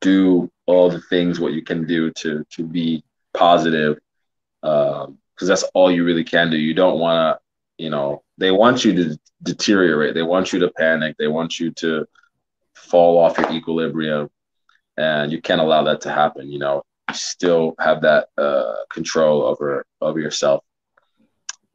do 0.00 0.50
all 0.66 0.90
the 0.90 1.00
things 1.00 1.40
what 1.40 1.52
you 1.52 1.62
can 1.62 1.86
do 1.86 2.10
to 2.10 2.44
to 2.50 2.64
be 2.64 3.02
positive 3.32 3.98
um, 4.62 5.16
because 5.40 5.48
that's 5.48 5.62
all 5.72 5.90
you 5.90 6.04
really 6.04 6.22
can 6.22 6.50
do. 6.50 6.58
You 6.58 6.74
don't 6.74 6.98
want 6.98 7.38
to, 7.38 7.82
you 7.82 7.88
know, 7.88 8.22
they 8.36 8.50
want 8.50 8.84
you 8.84 8.92
to 8.92 9.18
deteriorate. 9.42 10.12
They 10.12 10.22
want 10.22 10.52
you 10.52 10.58
to 10.58 10.70
panic. 10.72 11.16
They 11.18 11.28
want 11.28 11.58
you 11.58 11.70
to 11.76 12.06
fall 12.74 13.16
off 13.16 13.38
your 13.38 13.50
equilibrium, 13.50 14.28
and 14.98 15.32
you 15.32 15.40
can't 15.40 15.62
allow 15.62 15.82
that 15.84 16.02
to 16.02 16.12
happen. 16.12 16.50
You 16.50 16.58
know, 16.58 16.82
you 17.08 17.14
still 17.14 17.74
have 17.80 18.02
that 18.02 18.28
uh, 18.36 18.74
control 18.92 19.42
over 19.42 19.86
over 20.02 20.20
yourself, 20.20 20.62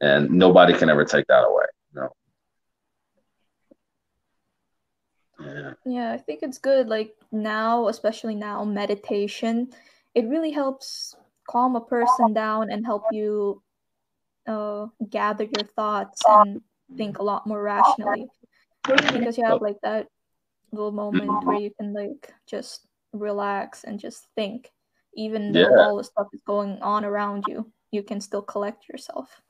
and 0.00 0.30
nobody 0.30 0.72
can 0.72 0.88
ever 0.88 1.04
take 1.04 1.26
that 1.26 1.42
away. 1.42 1.64
Know. 1.92 2.10
Yeah. 5.40 5.72
yeah, 5.84 6.12
I 6.12 6.18
think 6.18 6.44
it's 6.44 6.58
good. 6.58 6.88
Like 6.88 7.16
now, 7.32 7.88
especially 7.88 8.36
now, 8.36 8.64
meditation, 8.64 9.70
it 10.14 10.24
really 10.28 10.52
helps 10.52 11.16
calm 11.48 11.76
a 11.76 11.80
person 11.80 12.32
down 12.32 12.70
and 12.70 12.84
help 12.84 13.04
you 13.12 13.62
uh, 14.46 14.86
gather 15.08 15.44
your 15.44 15.64
thoughts 15.64 16.22
and 16.28 16.60
think 16.96 17.18
a 17.18 17.22
lot 17.22 17.46
more 17.46 17.62
rationally. 17.62 18.26
Because 18.86 19.36
you 19.36 19.44
have 19.44 19.60
like 19.60 19.78
that 19.82 20.06
little 20.72 20.92
moment 20.92 21.44
where 21.44 21.58
you 21.58 21.72
can 21.78 21.92
like 21.92 22.32
just 22.46 22.86
relax 23.12 23.84
and 23.84 23.98
just 23.98 24.26
think. 24.34 24.70
Even 25.14 25.52
though 25.52 25.60
yeah. 25.60 25.78
all 25.78 25.96
the 25.96 26.04
stuff 26.04 26.28
is 26.32 26.42
going 26.46 26.78
on 26.82 27.04
around 27.04 27.44
you 27.48 27.72
you 27.90 28.02
can 28.02 28.20
still 28.20 28.42
collect 28.42 28.88
yourself. 28.88 29.40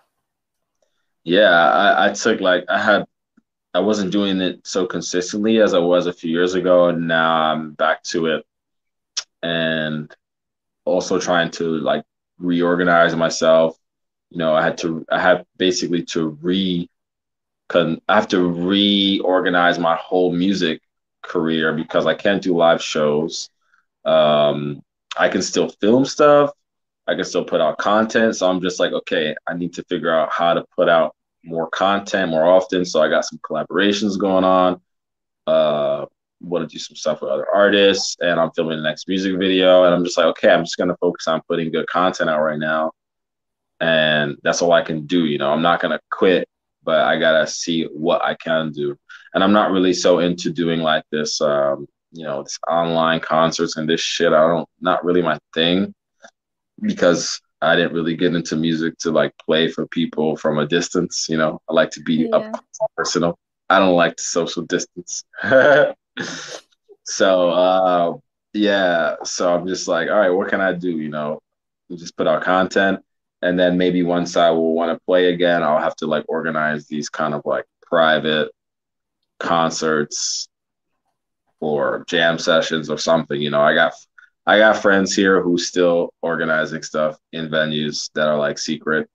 Yeah 1.24 1.51
I, 1.51 2.09
I 2.09 2.12
took 2.12 2.40
like 2.40 2.64
i 2.68 2.78
had 2.78 3.05
i 3.74 3.80
wasn't 3.80 4.12
doing 4.12 4.40
it 4.40 4.64
so 4.64 4.86
consistently 4.86 5.61
as 5.61 5.74
i 5.74 5.78
was 5.78 6.07
a 6.07 6.12
few 6.12 6.30
years 6.30 6.55
ago 6.55 6.86
and 6.88 7.09
now 7.09 7.51
i'm 7.51 7.72
back 7.72 8.03
to 8.05 8.26
it. 8.26 8.47
And 9.42 10.14
also 10.87 11.18
trying 11.20 11.51
to 11.51 11.64
like 11.80 12.05
reorganize 12.39 13.14
myself 13.14 13.76
you 14.30 14.39
know 14.39 14.55
i 14.55 14.62
had 14.62 14.78
to 14.78 15.05
i 15.11 15.20
had 15.20 15.45
basically 15.59 16.03
to 16.03 16.39
re 16.41 16.89
I 17.74 17.97
have 18.09 18.28
to 18.28 18.49
reorganize 18.49 19.78
my 19.78 19.97
whole 19.97 20.32
music 20.32 20.80
career 21.22 21.72
because 21.72 22.07
I 22.07 22.14
can't 22.14 22.43
do 22.43 22.57
live 22.57 22.82
shows. 22.82 23.51
Um, 24.05 24.82
I 25.18 25.28
can 25.28 25.43
still 25.43 25.68
film 25.68 26.05
stuff. 26.05 26.51
I 27.09 27.14
can 27.14 27.24
still 27.24 27.45
put 27.45 27.61
out 27.61 27.78
content. 27.78 28.37
So 28.37 28.49
I'm 28.49 28.61
just 28.61 28.80
like, 28.80 28.93
okay, 28.93 29.34
I 29.47 29.55
need 29.55 29.74
to 29.74 29.84
figure 29.84 30.14
out 30.14 30.32
how 30.32 30.55
to 30.55 30.64
put 30.74 30.89
out 30.89 31.14
more 31.45 31.68
content 31.70 32.30
more 32.30 32.45
often. 32.45 32.84
So 32.84 33.03
I 33.03 33.09
got 33.09 33.24
some 33.24 33.39
collaborations 33.39 34.18
going 34.18 34.45
on. 34.45 34.80
Uh, 35.47 36.07
want 36.41 36.68
to 36.68 36.72
do 36.72 36.78
some 36.78 36.97
stuff 36.97 37.22
with 37.22 37.30
other 37.30 37.47
artists, 37.53 38.16
and 38.20 38.39
I'm 38.41 38.51
filming 38.53 38.76
the 38.76 38.82
next 38.82 39.09
music 39.09 39.39
video. 39.39 39.84
And 39.84 39.95
I'm 39.95 40.05
just 40.05 40.18
like, 40.18 40.26
okay, 40.26 40.51
I'm 40.51 40.64
just 40.64 40.76
gonna 40.76 40.97
focus 41.01 41.26
on 41.28 41.43
putting 41.49 41.72
good 41.72 41.87
content 41.89 42.30
out 42.30 42.43
right 42.43 42.59
now, 42.59 42.93
and 43.80 44.37
that's 44.43 44.62
all 44.62 44.72
I 44.72 44.82
can 44.82 45.07
do. 45.07 45.24
You 45.24 45.39
know, 45.39 45.51
I'm 45.53 45.62
not 45.62 45.80
gonna 45.80 46.01
quit, 46.11 46.49
but 46.82 47.01
I 47.01 47.18
gotta 47.18 47.47
see 47.47 47.84
what 47.84 48.24
I 48.24 48.34
can 48.34 48.72
do 48.72 48.97
and 49.37 49.45
I'm 49.45 49.53
not 49.53 49.70
really 49.70 49.93
so 49.93 50.20
into 50.20 50.51
doing 50.51 50.80
like 50.80 51.05
this, 51.12 51.43
um, 51.43 51.87
you 52.11 52.24
know, 52.24 52.43
this 52.43 52.59
online 52.66 53.20
concerts 53.20 53.76
and 53.76 53.87
this 53.87 54.01
shit. 54.01 54.32
I 54.32 54.49
don't, 54.49 54.66
not 54.80 55.05
really 55.05 55.20
my 55.20 55.39
thing 55.53 55.95
because 56.80 57.39
I 57.61 57.76
didn't 57.76 57.93
really 57.93 58.16
get 58.16 58.34
into 58.34 58.57
music 58.57 58.97
to 59.01 59.11
like 59.11 59.34
play 59.45 59.68
for 59.68 59.87
people 59.89 60.39
from 60.39 60.57
a 60.57 60.66
distance. 60.66 61.26
You 61.28 61.37
know, 61.37 61.61
I 61.68 61.74
like 61.74 61.91
to 61.91 62.01
be 62.01 62.30
yeah. 62.30 62.37
up 62.37 62.64
personal. 62.97 63.39
I 63.68 63.78
don't 63.78 63.95
like 63.95 64.16
to 64.16 64.22
social 64.22 64.62
distance. 64.62 65.22
so, 67.04 67.50
uh, 67.50 68.14
yeah. 68.52 69.16
So 69.24 69.54
I'm 69.54 69.66
just 69.66 69.88
like, 69.88 70.08
all 70.08 70.18
right, 70.18 70.30
what 70.30 70.48
can 70.48 70.60
I 70.60 70.72
do? 70.72 70.90
You 70.90 71.08
know, 71.08 71.40
just 71.94 72.16
put 72.16 72.26
out 72.26 72.42
content. 72.42 73.00
And 73.42 73.58
then 73.58 73.76
maybe 73.76 74.02
once 74.02 74.36
I 74.36 74.50
will 74.50 74.74
want 74.74 74.96
to 74.96 75.04
play 75.04 75.32
again, 75.32 75.62
I'll 75.62 75.78
have 75.78 75.96
to 75.96 76.06
like 76.06 76.24
organize 76.28 76.86
these 76.86 77.08
kind 77.08 77.34
of 77.34 77.42
like 77.44 77.64
private 77.82 78.50
concerts 79.38 80.48
or 81.60 82.04
jam 82.08 82.38
sessions 82.38 82.90
or 82.90 82.98
something. 82.98 83.40
You 83.40 83.50
know, 83.50 83.60
I 83.60 83.74
got 83.74 83.92
I 84.46 84.58
got 84.58 84.80
friends 84.80 85.14
here 85.14 85.42
who 85.42 85.58
still 85.58 86.14
organizing 86.22 86.82
stuff 86.82 87.18
in 87.32 87.48
venues 87.48 88.10
that 88.14 88.28
are 88.28 88.38
like 88.38 88.58
secret. 88.58 89.08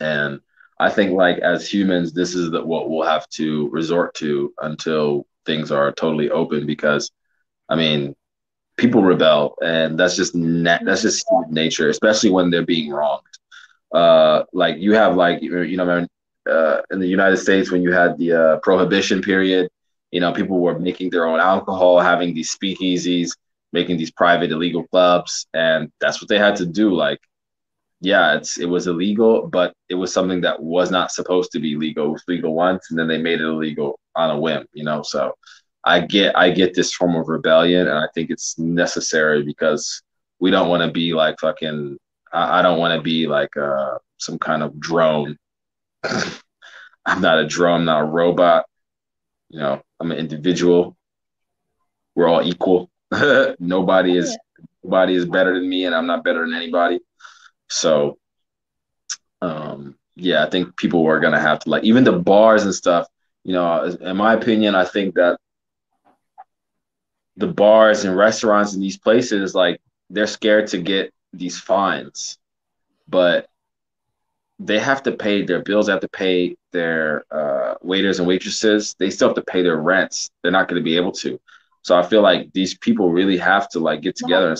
And 0.00 0.40
I 0.78 0.90
think 0.90 1.12
like 1.12 1.38
as 1.38 1.72
humans, 1.72 2.12
this 2.12 2.34
is 2.34 2.50
the, 2.50 2.64
what 2.64 2.90
we'll 2.90 3.06
have 3.06 3.28
to 3.30 3.68
resort 3.70 4.14
to 4.16 4.52
until 4.60 5.26
things 5.50 5.70
are 5.72 5.92
totally 5.92 6.30
open 6.30 6.66
because 6.66 7.10
I 7.68 7.76
mean, 7.76 8.14
people 8.76 9.02
rebel 9.02 9.56
and 9.62 9.98
that's 9.98 10.16
just 10.16 10.34
na- 10.34 10.84
that's 10.86 11.02
just 11.02 11.24
nature, 11.50 11.88
especially 11.90 12.30
when 12.30 12.50
they're 12.50 12.66
being 12.76 12.90
wronged. 12.92 13.34
Uh, 13.92 14.44
like 14.52 14.76
you 14.78 14.92
have 14.94 15.16
like 15.16 15.42
you 15.42 15.76
know 15.76 16.06
uh, 16.50 16.80
in 16.92 17.00
the 17.00 17.06
United 17.18 17.38
States 17.38 17.70
when 17.70 17.82
you 17.82 17.92
had 17.92 18.18
the 18.18 18.32
uh, 18.32 18.56
prohibition 18.68 19.20
period. 19.22 19.68
You 20.12 20.20
know, 20.20 20.32
people 20.32 20.60
were 20.60 20.78
making 20.78 21.10
their 21.10 21.26
own 21.26 21.40
alcohol, 21.40 22.00
having 22.00 22.34
these 22.34 22.50
speakeasies, 22.56 23.30
making 23.72 23.96
these 23.98 24.10
private 24.10 24.50
illegal 24.50 24.84
clubs, 24.88 25.46
and 25.54 25.90
that's 26.00 26.20
what 26.20 26.28
they 26.28 26.38
had 26.38 26.56
to 26.56 26.66
do. 26.66 26.92
Like, 26.92 27.20
yeah, 28.00 28.36
it's 28.36 28.58
it 28.58 28.66
was 28.66 28.86
illegal, 28.86 29.46
but 29.48 29.74
it 29.88 29.94
was 29.94 30.12
something 30.12 30.40
that 30.42 30.62
was 30.62 30.90
not 30.90 31.12
supposed 31.12 31.52
to 31.52 31.60
be 31.60 31.76
legal. 31.76 32.06
It 32.06 32.12
was 32.12 32.24
legal 32.28 32.54
once, 32.54 32.90
and 32.90 32.98
then 32.98 33.08
they 33.08 33.18
made 33.18 33.40
it 33.40 33.44
illegal 33.44 33.98
on 34.16 34.30
a 34.30 34.38
whim. 34.38 34.66
You 34.72 34.84
know, 34.84 35.02
so 35.02 35.34
I 35.84 36.00
get 36.00 36.36
I 36.36 36.50
get 36.50 36.74
this 36.74 36.94
form 36.94 37.16
of 37.16 37.28
rebellion, 37.28 37.88
and 37.88 37.98
I 37.98 38.08
think 38.14 38.30
it's 38.30 38.58
necessary 38.58 39.42
because 39.42 40.02
we 40.38 40.50
don't 40.50 40.68
want 40.68 40.82
to 40.82 40.90
be 40.90 41.12
like 41.14 41.38
fucking. 41.40 41.98
I, 42.32 42.60
I 42.60 42.62
don't 42.62 42.78
want 42.78 42.96
to 42.98 43.02
be 43.02 43.26
like 43.26 43.56
uh, 43.56 43.98
some 44.18 44.38
kind 44.38 44.62
of 44.62 44.78
drone 44.80 45.36
I'm 47.06 47.20
not 47.20 47.38
a 47.38 47.46
drone, 47.46 47.84
not 47.84 48.02
a 48.02 48.04
robot. 48.04 48.66
You 49.48 49.60
know, 49.60 49.82
I'm 49.98 50.12
an 50.12 50.18
individual. 50.18 50.96
We're 52.14 52.28
all 52.28 52.42
equal. 52.42 52.90
nobody 53.58 54.16
is 54.16 54.36
nobody 54.82 55.14
is 55.14 55.26
better 55.26 55.54
than 55.54 55.68
me, 55.68 55.84
and 55.86 55.94
I'm 55.94 56.06
not 56.06 56.24
better 56.24 56.40
than 56.40 56.54
anybody. 56.54 57.00
So, 57.70 58.18
um, 59.40 59.96
yeah, 60.16 60.44
I 60.44 60.50
think 60.50 60.76
people 60.76 61.06
are 61.06 61.20
gonna 61.20 61.40
have 61.40 61.60
to 61.60 61.70
like 61.70 61.84
even 61.84 62.04
the 62.04 62.12
bars 62.12 62.64
and 62.64 62.74
stuff. 62.74 63.06
You 63.44 63.54
know, 63.54 63.84
in 63.84 64.16
my 64.16 64.34
opinion, 64.34 64.74
I 64.74 64.84
think 64.84 65.14
that 65.14 65.38
the 67.36 67.46
bars 67.46 68.04
and 68.04 68.16
restaurants 68.16 68.74
in 68.74 68.80
these 68.80 68.98
places, 68.98 69.54
like, 69.54 69.80
they're 70.10 70.26
scared 70.26 70.66
to 70.68 70.78
get 70.78 71.12
these 71.32 71.58
fines, 71.58 72.38
but 73.08 73.48
they 74.58 74.78
have 74.78 75.02
to 75.04 75.12
pay 75.12 75.42
their 75.42 75.62
bills, 75.62 75.86
they 75.86 75.92
have 75.92 76.02
to 76.02 76.08
pay 76.08 76.54
their 76.72 77.24
uh, 77.30 77.74
waiters 77.80 78.18
and 78.18 78.28
waitresses. 78.28 78.94
They 78.98 79.08
still 79.10 79.28
have 79.28 79.36
to 79.36 79.42
pay 79.42 79.62
their 79.62 79.78
rents. 79.78 80.30
They're 80.42 80.52
not 80.52 80.68
going 80.68 80.80
to 80.80 80.84
be 80.84 80.96
able 80.96 81.12
to. 81.12 81.40
So 81.82 81.98
I 81.98 82.02
feel 82.02 82.20
like 82.20 82.52
these 82.52 82.76
people 82.76 83.10
really 83.10 83.38
have 83.38 83.70
to 83.70 83.78
like 83.80 84.02
get 84.02 84.16
together 84.16 84.50
and 84.50 84.58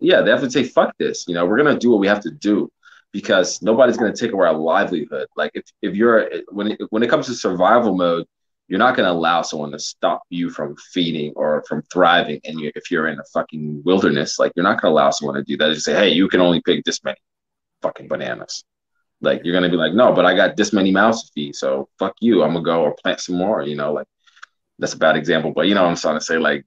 yeah, 0.00 0.22
they 0.22 0.30
have 0.30 0.40
to 0.40 0.50
say, 0.50 0.64
fuck 0.64 0.96
this. 0.98 1.26
You 1.28 1.34
know, 1.34 1.46
we're 1.46 1.56
gonna 1.56 1.78
do 1.78 1.90
what 1.90 2.00
we 2.00 2.06
have 2.06 2.20
to 2.20 2.30
do 2.30 2.70
because 3.12 3.62
nobody's 3.62 3.96
gonna 3.96 4.14
take 4.14 4.32
away 4.32 4.46
our 4.46 4.54
livelihood. 4.54 5.28
Like 5.36 5.52
if, 5.54 5.64
if 5.82 5.94
you're 5.94 6.28
when 6.48 6.72
it, 6.72 6.80
when 6.90 7.02
it 7.02 7.10
comes 7.10 7.26
to 7.26 7.34
survival 7.34 7.96
mode, 7.96 8.26
you're 8.68 8.78
not 8.78 8.96
gonna 8.96 9.12
allow 9.12 9.42
someone 9.42 9.72
to 9.72 9.78
stop 9.78 10.22
you 10.30 10.50
from 10.50 10.76
feeding 10.92 11.32
or 11.36 11.62
from 11.68 11.82
thriving. 11.92 12.40
And 12.44 12.58
you, 12.58 12.72
if 12.74 12.90
you're 12.90 13.08
in 13.08 13.18
a 13.18 13.24
fucking 13.32 13.82
wilderness, 13.84 14.38
like 14.38 14.52
you're 14.56 14.64
not 14.64 14.80
gonna 14.80 14.92
allow 14.92 15.10
someone 15.10 15.36
to 15.36 15.44
do 15.44 15.56
that. 15.58 15.72
Just 15.72 15.84
say, 15.84 15.94
hey, 15.94 16.08
you 16.08 16.28
can 16.28 16.40
only 16.40 16.60
pick 16.62 16.84
this 16.84 17.02
many 17.04 17.18
fucking 17.82 18.08
bananas. 18.08 18.64
Like 19.20 19.42
you're 19.44 19.54
gonna 19.54 19.70
be 19.70 19.76
like, 19.76 19.94
no, 19.94 20.12
but 20.12 20.24
I 20.24 20.34
got 20.34 20.56
this 20.56 20.72
many 20.72 20.90
mouths 20.90 21.24
to 21.24 21.32
feed, 21.34 21.54
so 21.54 21.88
fuck 21.98 22.14
you. 22.20 22.42
I'm 22.42 22.52
gonna 22.52 22.64
go 22.64 22.82
or 22.82 22.94
plant 23.02 23.20
some 23.20 23.36
more. 23.36 23.62
You 23.62 23.76
know, 23.76 23.92
like 23.92 24.06
that's 24.78 24.94
a 24.94 24.98
bad 24.98 25.16
example, 25.16 25.52
but 25.54 25.68
you 25.68 25.74
know 25.74 25.82
what 25.82 25.90
I'm 25.90 25.96
trying 25.96 26.18
to 26.18 26.24
say. 26.24 26.38
Like 26.38 26.64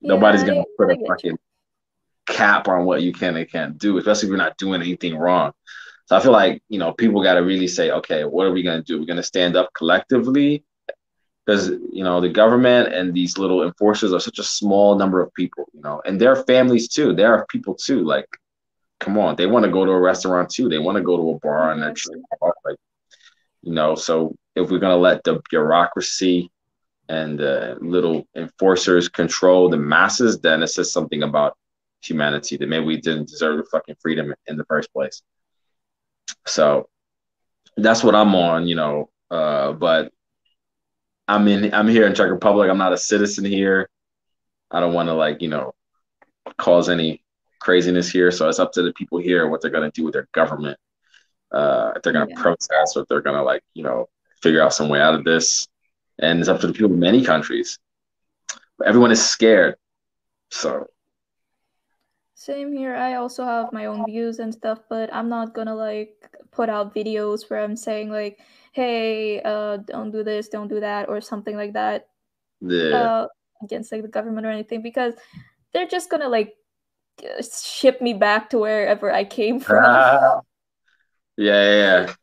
yeah, 0.00 0.14
nobody's 0.14 0.44
gonna 0.44 0.64
put 0.78 0.90
a 0.90 0.96
fucking 1.06 1.36
cap 2.30 2.68
on 2.68 2.84
what 2.84 3.02
you 3.02 3.12
can 3.12 3.36
and 3.36 3.50
can't 3.50 3.76
do, 3.76 3.98
especially 3.98 4.26
if 4.26 4.30
you're 4.30 4.38
not 4.38 4.56
doing 4.56 4.80
anything 4.80 5.16
wrong. 5.16 5.52
So 6.06 6.16
I 6.16 6.20
feel 6.20 6.32
like 6.32 6.62
you 6.68 6.78
know 6.78 6.92
people 6.92 7.22
got 7.22 7.34
to 7.34 7.40
really 7.40 7.68
say, 7.68 7.90
okay, 7.90 8.24
what 8.24 8.46
are 8.46 8.52
we 8.52 8.62
gonna 8.62 8.82
do? 8.82 8.98
We're 8.98 9.06
gonna 9.06 9.22
stand 9.22 9.56
up 9.56 9.70
collectively 9.74 10.64
because 11.44 11.68
you 11.68 12.04
know 12.04 12.20
the 12.20 12.28
government 12.28 12.92
and 12.92 13.14
these 13.14 13.38
little 13.38 13.62
enforcers 13.64 14.12
are 14.12 14.20
such 14.20 14.38
a 14.38 14.44
small 14.44 14.96
number 14.96 15.20
of 15.20 15.32
people, 15.34 15.66
you 15.72 15.80
know, 15.82 16.00
and 16.04 16.20
their 16.20 16.36
families 16.36 16.88
too. 16.88 17.14
There 17.14 17.34
are 17.34 17.46
people 17.46 17.74
too, 17.74 18.04
like 18.04 18.26
come 19.00 19.18
on, 19.18 19.36
they 19.36 19.46
want 19.46 19.64
to 19.64 19.70
go 19.70 19.84
to 19.84 19.90
a 19.92 20.00
restaurant 20.00 20.50
too. 20.50 20.68
They 20.68 20.78
want 20.78 20.96
to 20.96 21.02
go 21.02 21.16
to 21.16 21.30
a 21.30 21.38
bar 21.40 21.72
and 21.72 21.82
actually 21.82 22.20
like, 22.64 22.76
you 23.62 23.72
know. 23.72 23.94
So 23.94 24.34
if 24.54 24.70
we're 24.70 24.78
gonna 24.78 24.96
let 24.96 25.24
the 25.24 25.40
bureaucracy 25.50 26.50
and 27.08 27.38
the 27.38 27.76
little 27.80 28.26
enforcers 28.36 29.08
control 29.08 29.68
the 29.68 29.76
masses, 29.76 30.40
then 30.40 30.62
it 30.62 30.68
says 30.68 30.92
something 30.92 31.22
about 31.22 31.56
humanity 32.02 32.56
that 32.56 32.68
maybe 32.68 32.84
we 32.84 33.00
didn't 33.00 33.28
deserve 33.28 33.58
the 33.58 33.64
fucking 33.64 33.96
freedom 34.00 34.34
in 34.46 34.56
the 34.56 34.64
first 34.64 34.92
place. 34.92 35.22
So 36.46 36.88
that's 37.76 38.02
what 38.02 38.14
I'm 38.14 38.34
on, 38.34 38.66
you 38.66 38.74
know. 38.74 39.10
Uh, 39.30 39.72
but 39.72 40.12
I'm 41.28 41.46
in. 41.48 41.72
I'm 41.72 41.88
here 41.88 42.06
in 42.06 42.14
Czech 42.14 42.30
Republic. 42.30 42.70
I'm 42.70 42.78
not 42.78 42.92
a 42.92 42.98
citizen 42.98 43.44
here. 43.44 43.88
I 44.70 44.80
don't 44.80 44.94
want 44.94 45.08
to 45.08 45.14
like 45.14 45.42
you 45.42 45.48
know 45.48 45.72
cause 46.56 46.88
any 46.88 47.22
craziness 47.60 48.10
here. 48.10 48.30
So 48.30 48.48
it's 48.48 48.58
up 48.58 48.72
to 48.72 48.82
the 48.82 48.92
people 48.92 49.18
here 49.18 49.48
what 49.48 49.60
they're 49.60 49.70
going 49.70 49.90
to 49.90 49.94
do 49.94 50.04
with 50.04 50.14
their 50.14 50.28
government. 50.32 50.78
Uh, 51.52 51.92
if 51.94 52.02
they're 52.02 52.12
going 52.12 52.26
to 52.26 52.34
yeah. 52.34 52.42
protest 52.42 52.96
or 52.96 53.02
if 53.02 53.08
they're 53.08 53.20
going 53.20 53.36
to 53.36 53.42
like, 53.42 53.62
you 53.74 53.82
know, 53.82 54.08
figure 54.42 54.62
out 54.62 54.72
some 54.74 54.88
way 54.88 55.00
out 55.00 55.14
of 55.14 55.24
this. 55.24 55.68
And 56.18 56.40
it's 56.40 56.48
up 56.48 56.60
to 56.60 56.66
the 56.66 56.72
people 56.72 56.90
in 56.90 56.98
many 56.98 57.24
countries. 57.24 57.78
But 58.78 58.88
everyone 58.88 59.10
is 59.10 59.24
scared. 59.24 59.76
So. 60.50 60.86
Same 62.40 62.72
here. 62.72 62.96
I 62.96 63.16
also 63.20 63.44
have 63.44 63.70
my 63.70 63.84
own 63.84 64.06
views 64.06 64.38
and 64.38 64.48
stuff, 64.48 64.80
but 64.88 65.12
I'm 65.12 65.28
not 65.28 65.52
gonna 65.52 65.74
like 65.74 66.16
put 66.50 66.70
out 66.70 66.94
videos 66.94 67.50
where 67.50 67.60
I'm 67.60 67.76
saying 67.76 68.08
like, 68.08 68.40
"Hey, 68.72 69.42
uh, 69.44 69.76
don't 69.84 70.10
do 70.10 70.24
this, 70.24 70.48
don't 70.48 70.68
do 70.68 70.80
that," 70.80 71.10
or 71.10 71.20
something 71.20 71.54
like 71.54 71.74
that. 71.74 72.08
Yeah. 72.62 72.96
Uh, 72.96 73.26
against 73.62 73.92
like 73.92 74.00
the 74.00 74.08
government 74.08 74.46
or 74.46 74.50
anything 74.50 74.80
because 74.80 75.12
they're 75.74 75.86
just 75.86 76.08
gonna 76.08 76.30
like 76.30 76.56
ship 77.44 78.00
me 78.00 78.14
back 78.14 78.48
to 78.50 78.58
wherever 78.58 79.12
I 79.12 79.24
came 79.24 79.60
from. 79.68 79.84
Uh, 79.84 80.40
yeah, 81.36 81.76
yeah. 81.76 82.14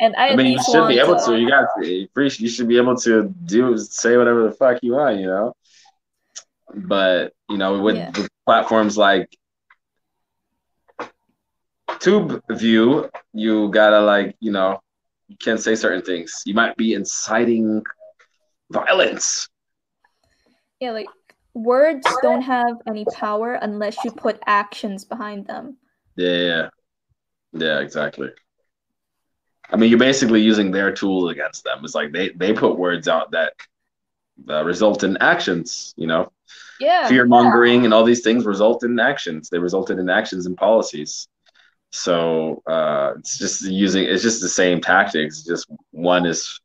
And 0.00 0.16
I, 0.16 0.30
I 0.30 0.36
mean, 0.36 0.56
you 0.56 0.62
should 0.64 0.88
be 0.88 0.98
able 0.98 1.20
to. 1.20 1.36
to. 1.36 1.38
You 1.38 1.50
got 1.50 1.68
to, 1.82 1.84
you 1.84 2.48
should 2.48 2.66
be 2.66 2.78
able 2.78 2.96
to 2.96 3.28
do 3.44 3.76
say 3.76 4.16
whatever 4.16 4.48
the 4.48 4.56
fuck 4.56 4.80
you 4.80 4.94
want, 4.94 5.20
you 5.20 5.26
know. 5.26 5.52
But 6.74 7.33
you 7.54 7.58
know, 7.58 7.78
with, 7.78 7.94
yeah. 7.94 8.10
with 8.16 8.28
platforms 8.44 8.98
like 8.98 9.28
tube 12.00 12.42
view, 12.50 13.08
you 13.32 13.70
gotta 13.70 14.00
like, 14.00 14.34
you 14.40 14.50
know, 14.50 14.80
you 15.28 15.36
can't 15.36 15.60
say 15.60 15.76
certain 15.76 16.02
things. 16.02 16.42
You 16.44 16.54
might 16.54 16.76
be 16.76 16.94
inciting 16.94 17.84
violence. 18.72 19.48
Yeah, 20.80 20.90
like 20.90 21.06
words 21.54 22.04
don't 22.22 22.42
have 22.42 22.74
any 22.88 23.04
power 23.14 23.54
unless 23.54 24.04
you 24.04 24.10
put 24.10 24.42
actions 24.46 25.04
behind 25.04 25.46
them. 25.46 25.76
Yeah, 26.16 26.36
yeah, 26.36 26.68
yeah, 27.52 27.78
exactly. 27.78 28.30
I 29.70 29.76
mean, 29.76 29.90
you're 29.90 29.98
basically 30.00 30.42
using 30.42 30.72
their 30.72 30.92
tools 30.92 31.30
against 31.30 31.62
them. 31.62 31.84
It's 31.84 31.94
like 31.94 32.10
they 32.10 32.30
they 32.30 32.52
put 32.52 32.76
words 32.76 33.06
out 33.06 33.30
that 33.30 33.52
uh, 34.50 34.64
result 34.64 35.04
in 35.04 35.18
actions. 35.18 35.94
You 35.96 36.08
know, 36.08 36.32
yeah, 36.80 37.08
fear 37.08 37.26
mongering 37.26 37.80
yeah. 37.80 37.84
and 37.86 37.94
all 37.94 38.04
these 38.04 38.22
things 38.22 38.44
result 38.44 38.84
in 38.84 38.98
actions. 38.98 39.48
They 39.48 39.58
resulted 39.58 39.98
in 39.98 40.08
actions 40.08 40.46
and 40.46 40.56
policies. 40.56 41.28
So 41.90 42.62
uh, 42.66 43.12
it's 43.18 43.38
just 43.38 43.62
using 43.62 44.04
it's 44.04 44.22
just 44.22 44.40
the 44.40 44.48
same 44.48 44.80
tactics. 44.80 45.42
Just 45.42 45.70
one 45.92 46.26
is 46.26 46.60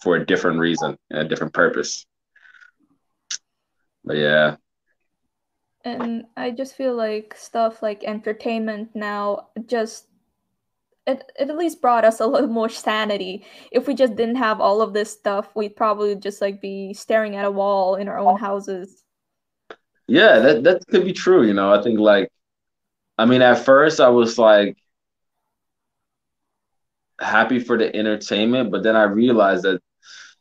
for 0.00 0.16
a 0.16 0.26
different 0.26 0.58
reason 0.58 0.96
and 1.10 1.20
a 1.20 1.24
different 1.28 1.52
purpose. 1.52 2.06
But 4.04 4.16
yeah. 4.16 4.56
And 5.84 6.26
I 6.36 6.52
just 6.52 6.76
feel 6.76 6.94
like 6.94 7.34
stuff 7.36 7.82
like 7.82 8.04
entertainment 8.04 8.90
now 8.94 9.48
just 9.66 10.06
it, 11.06 11.32
it 11.38 11.50
at 11.50 11.56
least 11.56 11.80
brought 11.80 12.04
us 12.04 12.20
a 12.20 12.26
little 12.26 12.48
more 12.48 12.68
sanity. 12.68 13.44
If 13.70 13.86
we 13.86 13.94
just 13.94 14.14
didn't 14.14 14.36
have 14.36 14.60
all 14.60 14.80
of 14.80 14.92
this 14.92 15.10
stuff, 15.10 15.48
we'd 15.54 15.76
probably 15.76 16.14
just 16.14 16.40
like 16.40 16.60
be 16.60 16.94
staring 16.94 17.36
at 17.36 17.44
a 17.44 17.50
wall 17.50 17.96
in 17.96 18.08
our 18.08 18.18
own 18.18 18.38
houses. 18.38 19.02
Yeah, 20.06 20.38
that 20.40 20.64
that 20.64 20.86
could 20.88 21.04
be 21.04 21.12
true. 21.12 21.46
You 21.46 21.54
know, 21.54 21.72
I 21.72 21.82
think 21.82 21.98
like, 21.98 22.30
I 23.18 23.24
mean, 23.24 23.42
at 23.42 23.64
first 23.64 24.00
I 24.00 24.08
was 24.08 24.38
like 24.38 24.76
happy 27.20 27.58
for 27.58 27.78
the 27.78 27.94
entertainment, 27.94 28.70
but 28.70 28.82
then 28.82 28.96
I 28.96 29.04
realized 29.04 29.62
that 29.64 29.80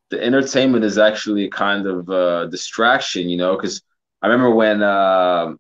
the 0.09 0.22
entertainment 0.22 0.84
is 0.84 0.97
actually 0.97 1.45
a 1.45 1.49
kind 1.49 1.88
of 1.88 2.09
a 2.09 2.47
distraction. 2.49 3.30
You 3.30 3.38
know, 3.38 3.55
because 3.55 3.82
I 4.22 4.28
remember 4.28 4.53
when 4.53 4.84
uh, 4.84 5.53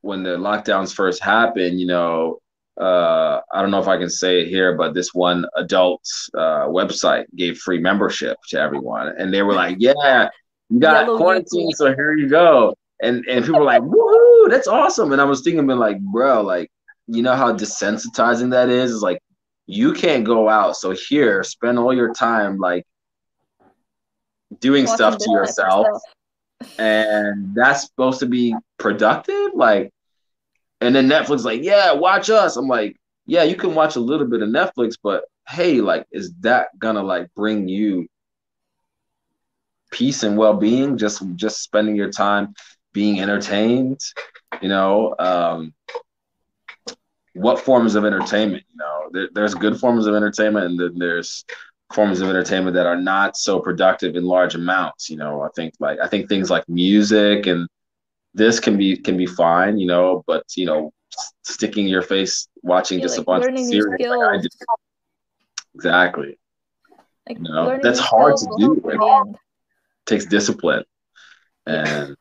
when 0.00 0.22
the 0.22 0.36
lockdowns 0.36 0.94
first 0.94 1.22
happened, 1.22 1.80
you 1.80 1.86
know, 1.86 2.40
uh, 2.80 3.42
I 3.52 3.60
don't 3.60 3.70
know 3.70 3.80
if 3.80 3.88
I 3.88 3.98
can 3.98 4.08
say 4.08 4.40
it 4.40 4.48
here, 4.48 4.74
but 4.74 4.94
this 4.94 5.12
one 5.12 5.44
adult 5.56 6.02
uh, 6.34 6.66
website 6.66 7.26
gave 7.36 7.58
free 7.58 7.78
membership 7.78 8.38
to 8.48 8.60
everyone, 8.60 9.12
and 9.18 9.32
they 9.32 9.42
were 9.42 9.52
like, 9.52 9.76
"Yeah, 9.78 10.30
you 10.70 10.80
got 10.80 11.06
Yellow 11.06 11.18
quarantine, 11.18 11.72
so 11.72 11.94
here 11.94 12.14
you 12.14 12.28
go." 12.28 12.74
And 13.02 13.24
and 13.28 13.44
people 13.44 13.60
were 13.60 13.66
like, 13.66 13.82
"Woohoo, 13.94 14.50
that's 14.50 14.66
awesome!" 14.66 15.12
And 15.12 15.20
I 15.20 15.24
was 15.24 15.42
thinking, 15.42 15.66
like, 15.66 16.00
bro, 16.00 16.40
like, 16.40 16.70
you 17.06 17.22
know 17.22 17.34
how 17.34 17.52
desensitizing 17.52 18.50
that 18.52 18.70
is? 18.70 18.92
It's 18.92 19.02
like 19.02 19.20
you 19.66 19.92
can't 19.92 20.24
go 20.24 20.48
out, 20.48 20.76
so 20.76 20.92
here, 20.92 21.44
spend 21.44 21.78
all 21.78 21.92
your 21.92 22.14
time 22.14 22.56
like 22.58 22.86
doing 24.58 24.84
Watching 24.84 24.96
stuff 24.96 25.18
to 25.18 25.30
yourself, 25.30 25.86
and 26.78 27.54
that's 27.54 27.82
supposed 27.82 28.20
to 28.20 28.26
be 28.26 28.56
productive, 28.78 29.50
like 29.54 29.92
and 30.80 30.94
then 30.94 31.08
Netflix 31.08 31.44
like, 31.44 31.62
yeah, 31.62 31.92
watch 31.92 32.30
us. 32.30 32.56
I'm 32.56 32.68
like, 32.68 32.96
yeah, 33.26 33.42
you 33.42 33.54
can 33.54 33.74
watch 33.74 33.96
a 33.96 34.00
little 34.00 34.26
bit 34.26 34.42
of 34.42 34.48
Netflix, 34.48 34.96
but 35.02 35.24
hey, 35.48 35.80
like, 35.80 36.06
is 36.10 36.32
that 36.40 36.68
gonna 36.78 37.02
like 37.02 37.28
bring 37.34 37.68
you 37.68 38.08
peace 39.90 40.22
and 40.22 40.36
well-being? 40.36 40.96
Just 40.96 41.22
just 41.36 41.62
spending 41.62 41.96
your 41.96 42.10
time 42.10 42.54
being 42.92 43.20
entertained, 43.20 44.00
you 44.60 44.68
know. 44.68 45.14
Um, 45.18 45.74
what 47.34 47.60
forms 47.60 47.94
of 47.94 48.04
entertainment? 48.04 48.64
You 48.70 48.78
know, 48.78 49.08
there, 49.12 49.28
there's 49.34 49.54
good 49.54 49.78
forms 49.78 50.06
of 50.06 50.14
entertainment, 50.14 50.66
and 50.66 50.80
then 50.80 50.98
there's 50.98 51.44
forms 51.94 52.20
of 52.20 52.28
entertainment 52.28 52.74
that 52.74 52.86
are 52.86 53.00
not 53.00 53.36
so 53.36 53.60
productive 53.60 54.16
in 54.16 54.24
large 54.24 54.54
amounts. 54.54 55.10
You 55.10 55.16
know, 55.16 55.42
I 55.42 55.48
think 55.54 55.74
like 55.78 55.98
I 56.00 56.08
think 56.08 56.28
things 56.28 56.50
like 56.50 56.68
music 56.68 57.46
and 57.46 57.68
this 58.34 58.60
can 58.60 58.76
be 58.76 58.96
can 58.96 59.16
be 59.16 59.26
fine, 59.26 59.78
you 59.78 59.86
know, 59.86 60.24
but 60.26 60.44
you 60.56 60.66
know, 60.66 60.92
sticking 61.42 61.86
your 61.86 62.02
face 62.02 62.48
watching 62.62 63.00
just 63.00 63.18
like 63.18 63.22
a 63.22 63.24
bunch 63.24 63.46
of 63.46 63.58
series 63.66 64.06
like 64.06 64.44
exactly. 65.74 66.38
Like 67.28 67.38
you 67.38 67.44
know, 67.44 67.78
that's 67.82 67.98
hard 67.98 68.36
to 68.36 68.46
do. 68.58 68.80
It 68.84 69.36
takes 70.06 70.26
discipline, 70.26 70.84
and 71.66 72.16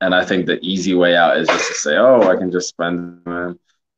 and 0.00 0.14
I 0.14 0.24
think 0.24 0.46
the 0.46 0.58
easy 0.62 0.94
way 0.94 1.16
out 1.16 1.36
is 1.36 1.48
just 1.48 1.68
to 1.68 1.74
say, 1.74 1.96
oh, 1.96 2.22
I 2.22 2.36
can 2.36 2.50
just 2.50 2.68
spend 2.68 3.22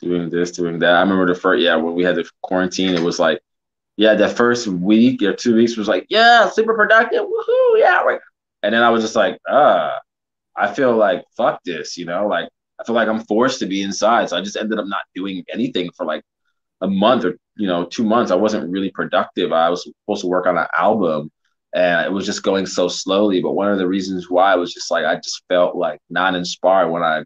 doing 0.00 0.28
this, 0.30 0.50
doing 0.50 0.78
that. 0.80 0.94
I 0.94 1.00
remember 1.00 1.32
the 1.32 1.38
first, 1.38 1.62
yeah, 1.62 1.76
when 1.76 1.94
we 1.94 2.02
had 2.02 2.16
the 2.16 2.28
quarantine, 2.42 2.94
it 2.94 3.02
was 3.02 3.20
like, 3.20 3.40
yeah, 3.96 4.14
that 4.14 4.36
first 4.36 4.66
week 4.66 5.22
or 5.22 5.32
two 5.32 5.54
weeks 5.54 5.76
was 5.76 5.86
like, 5.86 6.06
yeah, 6.08 6.48
super 6.48 6.74
productive, 6.74 7.20
woohoo, 7.20 7.78
yeah, 7.78 8.02
right. 8.02 8.20
And 8.62 8.74
then 8.74 8.82
I 8.82 8.90
was 8.90 9.02
just 9.02 9.14
like, 9.14 9.38
ah, 9.48 9.98
I 10.56 10.72
feel 10.72 10.96
like 10.96 11.24
fuck 11.36 11.60
this, 11.64 11.96
you 11.96 12.04
know, 12.04 12.26
like 12.26 12.48
I 12.80 12.84
feel 12.84 12.94
like 12.94 13.08
I'm 13.08 13.24
forced 13.24 13.60
to 13.60 13.66
be 13.66 13.82
inside. 13.82 14.28
So 14.28 14.36
I 14.36 14.42
just 14.42 14.56
ended 14.56 14.78
up 14.78 14.86
not 14.86 15.02
doing 15.14 15.44
anything 15.52 15.90
for 15.96 16.04
like 16.04 16.22
a 16.80 16.88
month 16.88 17.24
or 17.24 17.36
you 17.56 17.66
know 17.66 17.86
two 17.86 18.04
months. 18.04 18.30
I 18.30 18.36
wasn't 18.36 18.70
really 18.70 18.90
productive. 18.90 19.52
I 19.52 19.70
was 19.70 19.84
supposed 19.84 20.22
to 20.22 20.26
work 20.26 20.46
on 20.46 20.58
an 20.58 20.66
album, 20.76 21.30
and 21.74 22.04
it 22.04 22.12
was 22.12 22.26
just 22.26 22.42
going 22.42 22.66
so 22.66 22.88
slowly. 22.88 23.40
But 23.40 23.52
one 23.52 23.70
of 23.72 23.78
the 23.78 23.88
reasons 23.88 24.28
why 24.28 24.54
was 24.56 24.74
just 24.74 24.90
like 24.90 25.04
I 25.04 25.16
just 25.16 25.42
felt 25.48 25.76
like 25.76 26.00
not 26.10 26.34
inspired 26.34 26.90
when 26.90 27.02
I, 27.02 27.24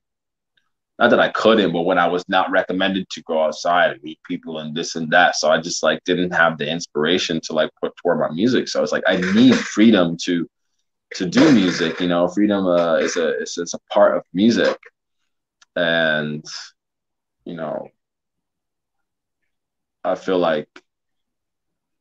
not 0.98 1.10
that 1.10 1.20
I 1.20 1.30
couldn't, 1.30 1.72
but 1.72 1.82
when 1.82 1.98
I 1.98 2.06
was 2.06 2.24
not 2.28 2.50
recommended 2.50 3.08
to 3.10 3.22
go 3.22 3.42
outside 3.42 3.92
and 3.92 4.02
meet 4.02 4.18
people 4.28 4.58
and 4.58 4.74
this 4.74 4.94
and 4.94 5.10
that. 5.10 5.36
So 5.36 5.50
I 5.50 5.60
just 5.60 5.82
like 5.82 6.00
didn't 6.04 6.32
have 6.32 6.58
the 6.58 6.68
inspiration 6.70 7.40
to 7.44 7.54
like 7.54 7.70
put 7.82 7.96
toward 7.96 8.20
my 8.20 8.30
music. 8.30 8.68
So 8.68 8.78
I 8.78 8.82
was 8.82 8.92
like, 8.92 9.04
I 9.06 9.16
need 9.32 9.54
freedom 9.56 10.16
to 10.24 10.46
to 11.14 11.26
do 11.26 11.52
music. 11.52 12.00
You 12.00 12.08
know, 12.08 12.28
freedom 12.28 12.66
uh, 12.66 12.96
is 12.96 13.16
a 13.16 13.40
it's, 13.40 13.58
it's 13.58 13.74
a 13.74 13.78
part 13.90 14.16
of 14.16 14.24
music, 14.32 14.78
and 15.74 16.44
you 17.44 17.54
know, 17.54 17.88
I 20.04 20.14
feel 20.14 20.38
like 20.38 20.68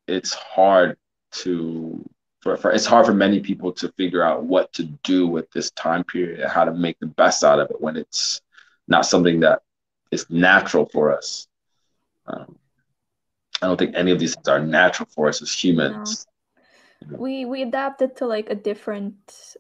it's 0.07 0.33
hard 0.33 0.97
to 1.31 2.03
for, 2.41 2.57
for 2.57 2.71
it's 2.71 2.85
hard 2.85 3.05
for 3.05 3.13
many 3.13 3.39
people 3.39 3.71
to 3.73 3.91
figure 3.93 4.23
out 4.23 4.43
what 4.43 4.71
to 4.73 4.83
do 4.83 5.27
with 5.27 5.49
this 5.51 5.71
time 5.71 6.03
period 6.03 6.39
and 6.39 6.51
how 6.51 6.63
to 6.63 6.73
make 6.73 6.99
the 6.99 7.07
best 7.07 7.43
out 7.43 7.59
of 7.59 7.69
it 7.69 7.81
when 7.81 7.97
it's 7.97 8.41
not 8.87 9.05
something 9.05 9.39
that 9.39 9.61
is 10.11 10.29
natural 10.29 10.85
for 10.85 11.15
us. 11.15 11.47
Um, 12.27 12.57
I 13.61 13.67
don't 13.67 13.77
think 13.77 13.95
any 13.95 14.11
of 14.11 14.19
these 14.19 14.35
things 14.35 14.47
are 14.47 14.59
natural 14.59 15.07
for 15.13 15.27
us 15.27 15.41
as 15.41 15.51
humans 15.51 16.27
we 17.11 17.45
we 17.45 17.61
adapted 17.61 18.15
to 18.15 18.25
like 18.25 18.49
a 18.49 18.55
different 18.55 19.15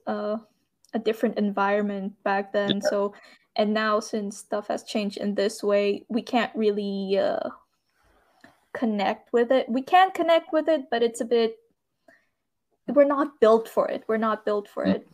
uh 0.07 0.37
a 0.93 0.99
different 0.99 1.37
environment 1.37 2.13
back 2.23 2.53
then 2.53 2.79
yeah. 2.81 2.89
so 2.89 3.13
and 3.55 3.73
now 3.73 3.99
since 3.99 4.37
stuff 4.37 4.67
has 4.67 4.83
changed 4.83 5.17
in 5.17 5.35
this 5.35 5.63
way 5.63 6.03
we 6.09 6.21
can't 6.21 6.51
really 6.55 7.17
uh 7.17 7.49
connect 8.73 9.31
with 9.31 9.51
it 9.51 9.67
we 9.69 9.81
can 9.81 10.11
connect 10.11 10.51
with 10.51 10.67
it 10.67 10.89
but 10.89 11.01
it's 11.01 11.21
a 11.21 11.25
bit 11.25 11.57
we're 12.87 13.05
not 13.05 13.39
built 13.39 13.67
for 13.67 13.87
it 13.87 14.03
we're 14.07 14.17
not 14.17 14.45
built 14.45 14.67
for 14.67 14.85
mm. 14.85 14.95
it 14.95 15.07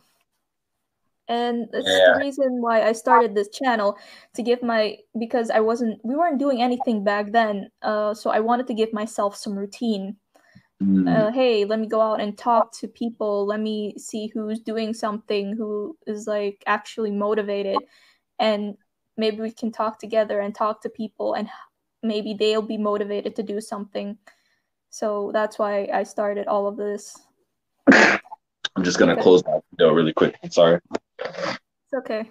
and 1.28 1.68
that's 1.72 1.86
yeah. 1.86 2.14
the 2.14 2.20
reason 2.20 2.60
why 2.60 2.82
i 2.82 2.92
started 2.92 3.34
this 3.34 3.48
channel 3.48 3.96
to 4.34 4.42
give 4.42 4.62
my 4.62 4.96
because 5.18 5.50
i 5.50 5.60
wasn't 5.60 5.98
we 6.04 6.16
weren't 6.16 6.38
doing 6.38 6.60
anything 6.60 7.04
back 7.04 7.30
then 7.30 7.70
uh 7.82 8.12
so 8.12 8.30
i 8.30 8.40
wanted 8.40 8.66
to 8.66 8.74
give 8.74 8.92
myself 8.92 9.36
some 9.36 9.56
routine 9.56 10.16
Mm. 10.82 11.08
Uh, 11.08 11.30
hey, 11.30 11.64
let 11.64 11.78
me 11.78 11.86
go 11.86 12.00
out 12.00 12.20
and 12.20 12.36
talk 12.36 12.72
to 12.78 12.88
people. 12.88 13.46
Let 13.46 13.60
me 13.60 13.94
see 13.98 14.26
who's 14.26 14.60
doing 14.60 14.92
something, 14.92 15.56
who 15.56 15.96
is 16.06 16.26
like 16.26 16.62
actually 16.66 17.12
motivated, 17.12 17.78
and 18.40 18.76
maybe 19.16 19.40
we 19.40 19.52
can 19.52 19.70
talk 19.70 19.98
together 19.98 20.40
and 20.40 20.54
talk 20.54 20.82
to 20.82 20.88
people, 20.88 21.34
and 21.34 21.48
maybe 22.02 22.34
they'll 22.34 22.62
be 22.62 22.78
motivated 22.78 23.36
to 23.36 23.42
do 23.42 23.60
something. 23.60 24.18
So 24.90 25.30
that's 25.32 25.58
why 25.58 25.88
I 25.92 26.02
started 26.02 26.48
all 26.48 26.66
of 26.66 26.76
this. 26.76 27.16
I'm 28.74 28.82
just 28.82 28.98
gonna 28.98 29.12
okay. 29.12 29.22
close 29.22 29.42
that 29.44 29.62
window 29.70 29.94
really 29.94 30.12
quick. 30.12 30.36
Sorry. 30.50 30.80
It's 31.18 31.94
okay. 31.94 32.30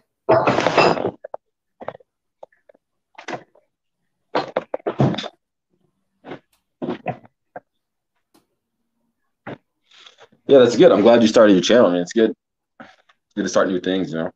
Yeah, 10.51 10.57
that's 10.57 10.75
good. 10.75 10.91
I'm 10.91 10.99
glad 10.99 11.21
you 11.21 11.29
started 11.29 11.53
your 11.53 11.61
channel. 11.61 11.85
I 11.85 11.93
mean, 11.93 12.01
it's 12.01 12.11
good. 12.11 12.33
It's 12.81 13.33
good 13.37 13.43
to 13.43 13.47
start 13.47 13.69
new 13.69 13.79
things, 13.79 14.11
you 14.11 14.17
know. 14.17 14.31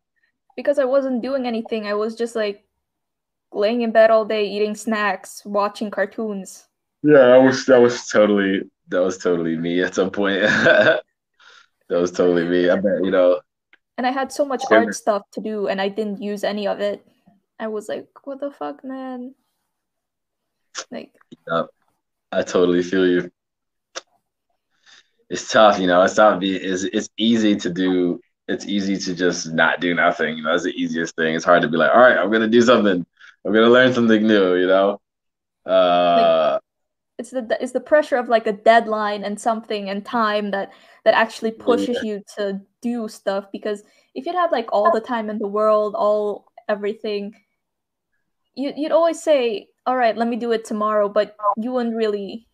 Because 0.56 0.80
I 0.80 0.86
wasn't 0.86 1.22
doing 1.22 1.46
anything. 1.46 1.88
I 1.88 1.94
was 1.94 2.16
just 2.16 2.38
like 2.38 2.64
laying 3.52 3.82
in 3.82 3.92
bed 3.92 4.12
all 4.12 4.24
day, 4.24 4.48
eating 4.48 4.76
snacks, 4.76 5.44
watching 5.44 5.92
cartoons. 5.92 6.70
Yeah, 7.04 7.28
that 7.28 7.44
was 7.44 7.66
that 7.66 7.82
was 7.82 8.08
totally 8.08 8.62
that 8.88 9.02
was 9.02 9.18
totally 9.18 9.58
me 9.58 9.82
at 9.82 9.94
some 9.94 10.10
point. 10.10 10.40
that 10.44 11.02
was 11.90 12.14
totally 12.14 12.46
me. 12.46 12.70
I 12.70 12.78
bet 12.78 13.04
you 13.04 13.12
know. 13.12 13.42
And 13.98 14.08
I 14.08 14.12
had 14.12 14.32
so 14.32 14.46
much 14.46 14.64
art 14.72 14.96
stuff 14.96 15.24
to 15.32 15.42
do, 15.42 15.68
and 15.68 15.82
I 15.82 15.90
didn't 15.90 16.22
use 16.22 16.46
any 16.46 16.66
of 16.66 16.80
it. 16.80 17.06
I 17.60 17.68
was 17.68 17.90
like, 17.90 18.08
what 18.24 18.40
the 18.40 18.52
fuck, 18.52 18.86
man? 18.86 19.36
Like, 20.92 21.12
yeah, 21.46 21.64
I 22.32 22.44
totally 22.44 22.84
feel 22.84 23.06
you. 23.06 23.32
It's 25.30 25.52
tough, 25.52 25.80
you 25.80 25.88
know. 25.88 26.02
It's 26.04 26.16
tough. 26.16 26.40
It's 26.42 26.84
it's 26.84 27.10
easy 27.18 27.56
to 27.56 27.70
do. 27.70 28.20
It's 28.48 28.66
easy 28.66 28.98
to 28.98 29.16
just 29.16 29.52
not 29.52 29.82
do 29.82 29.94
nothing. 29.96 30.38
You 30.38 30.44
know, 30.44 30.52
that's 30.52 30.64
the 30.64 30.70
easiest 30.70 31.16
thing. 31.16 31.36
It's 31.36 31.46
hard 31.46 31.64
to 31.64 31.68
be 31.68 31.78
like, 31.78 31.92
all 31.92 32.02
right, 32.02 32.18
I'm 32.18 32.32
gonna 32.32 32.48
do 32.48 32.62
something. 32.62 33.06
I'm 33.46 33.54
gonna 33.54 33.70
learn 33.70 33.94
something 33.94 34.26
new. 34.26 34.56
You 34.56 34.68
know. 34.68 35.02
Uh, 35.66 36.52
like, 36.54 36.62
it's 37.18 37.32
the 37.32 37.58
it's 37.62 37.72
the 37.72 37.80
pressure 37.80 38.18
of 38.18 38.28
like 38.28 38.48
a 38.48 38.52
deadline 38.52 39.24
and 39.24 39.40
something 39.40 39.90
and 39.90 40.06
time 40.06 40.52
that 40.52 40.72
that 41.06 41.14
actually 41.14 41.52
pushes 41.52 41.98
yeah. 42.04 42.10
you 42.12 42.24
to 42.38 42.62
do 42.82 43.08
stuff 43.08 43.46
because 43.52 43.84
if 44.14 44.26
you'd 44.26 44.36
had 44.36 44.52
like 44.52 44.68
all 44.72 44.92
the 44.92 45.00
time 45.00 45.30
in 45.30 45.40
the 45.40 45.48
world 45.48 45.96
all 45.96 46.46
everything 46.68 47.34
you, 48.54 48.74
you'd 48.76 48.92
always 48.92 49.22
say 49.22 49.68
all 49.86 49.96
right 49.96 50.18
let 50.18 50.28
me 50.28 50.36
do 50.36 50.52
it 50.52 50.66
tomorrow 50.66 51.08
but 51.08 51.38
you 51.58 51.72
wouldn't 51.72 51.96
really 51.96 52.48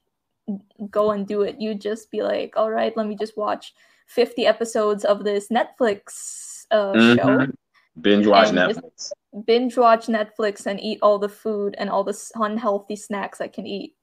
go 0.90 1.12
and 1.12 1.28
do 1.28 1.42
it 1.44 1.60
you'd 1.60 1.82
just 1.82 2.12
be 2.12 2.22
like 2.24 2.54
all 2.58 2.72
right 2.72 2.96
let 2.98 3.08
me 3.08 3.16
just 3.16 3.38
watch 3.38 3.74
50 4.08 4.46
episodes 4.46 5.06
of 5.06 5.24
this 5.24 5.50
netflix 5.50 6.66
uh, 6.72 6.92
mm-hmm. 6.94 7.18
show 7.18 7.52
binge 8.00 8.28
watch 8.28 8.50
netflix 8.50 9.12
binge 9.46 9.78
watch 9.78 10.08
netflix 10.08 10.66
and 10.66 10.80
eat 10.82 11.00
all 11.02 11.20
the 11.20 11.30
food 11.30 11.76
and 11.78 11.90
all 11.90 12.04
the 12.04 12.18
unhealthy 12.36 12.96
snacks 12.96 13.40
i 13.40 13.48
can 13.48 13.66
eat 13.66 13.96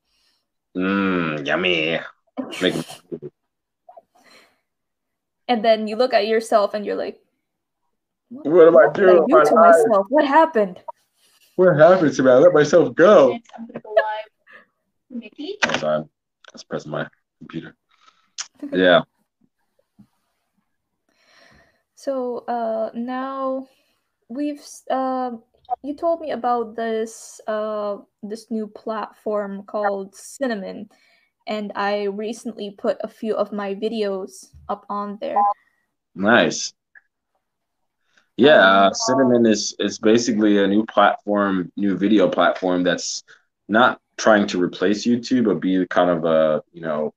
Mmm, 0.76 1.47
yummy. 1.47 1.99
and 5.49 5.64
then 5.64 5.89
you 5.89 5.97
look 5.97 6.14
at 6.14 6.28
yourself 6.28 6.74
and 6.74 6.84
you're 6.86 6.95
like, 6.97 7.20
what, 8.28 8.47
what 8.47 8.68
am 8.68 8.76
I 8.76 8.93
doing? 8.93 9.22
I 9.22 9.26
do 9.26 9.45
to 9.45 9.55
myself? 9.55 10.07
What 10.09 10.26
happened? 10.26 10.80
What 11.57 11.76
happened 11.76 12.14
to 12.14 12.22
me? 12.22 12.30
I 12.30 12.34
let 12.34 12.53
myself 12.53 12.95
go. 12.95 13.32
I'm 13.32 13.66
gonna 13.66 13.80
go 13.80 13.91
live. 13.91 14.28
Mickey? 15.11 15.59
Hold 16.66 16.82
on. 16.82 16.86
Let's 16.86 16.86
press 16.86 16.86
my 16.86 17.06
computer. 17.38 17.74
Yeah. 18.72 19.02
So 21.94 22.38
uh, 22.46 22.90
now 22.94 23.68
we've 24.28 24.62
uh, 24.90 25.32
you 25.82 25.94
told 25.94 26.20
me 26.20 26.30
about 26.30 26.76
this 26.76 27.40
uh 27.46 27.98
this 28.22 28.50
new 28.50 28.66
platform 28.66 29.64
called 29.64 30.14
Cinnamon, 30.14 30.88
and 31.46 31.72
I 31.74 32.04
recently 32.04 32.70
put 32.70 32.98
a 33.00 33.09
few 33.09 33.34
of 33.34 33.52
my 33.52 33.74
videos 33.74 34.46
up 34.68 34.86
on 34.88 35.18
there. 35.20 35.36
Nice. 36.14 36.72
Yeah, 38.36 38.59
uh, 38.59 38.92
Cinnamon 38.92 39.46
is 39.46 39.74
is 39.78 39.98
basically 39.98 40.62
a 40.62 40.66
new 40.66 40.86
platform, 40.86 41.72
new 41.76 41.96
video 41.96 42.28
platform 42.28 42.84
that's 42.84 43.24
not 43.68 44.00
trying 44.19 44.47
to 44.49 44.62
replace 44.62 45.07
YouTube, 45.07 45.47
but 45.47 45.61
be 45.61 45.87
kind 45.89 46.11
of 46.11 46.25
a 46.25 46.62
you 46.73 46.83
know 46.83 47.14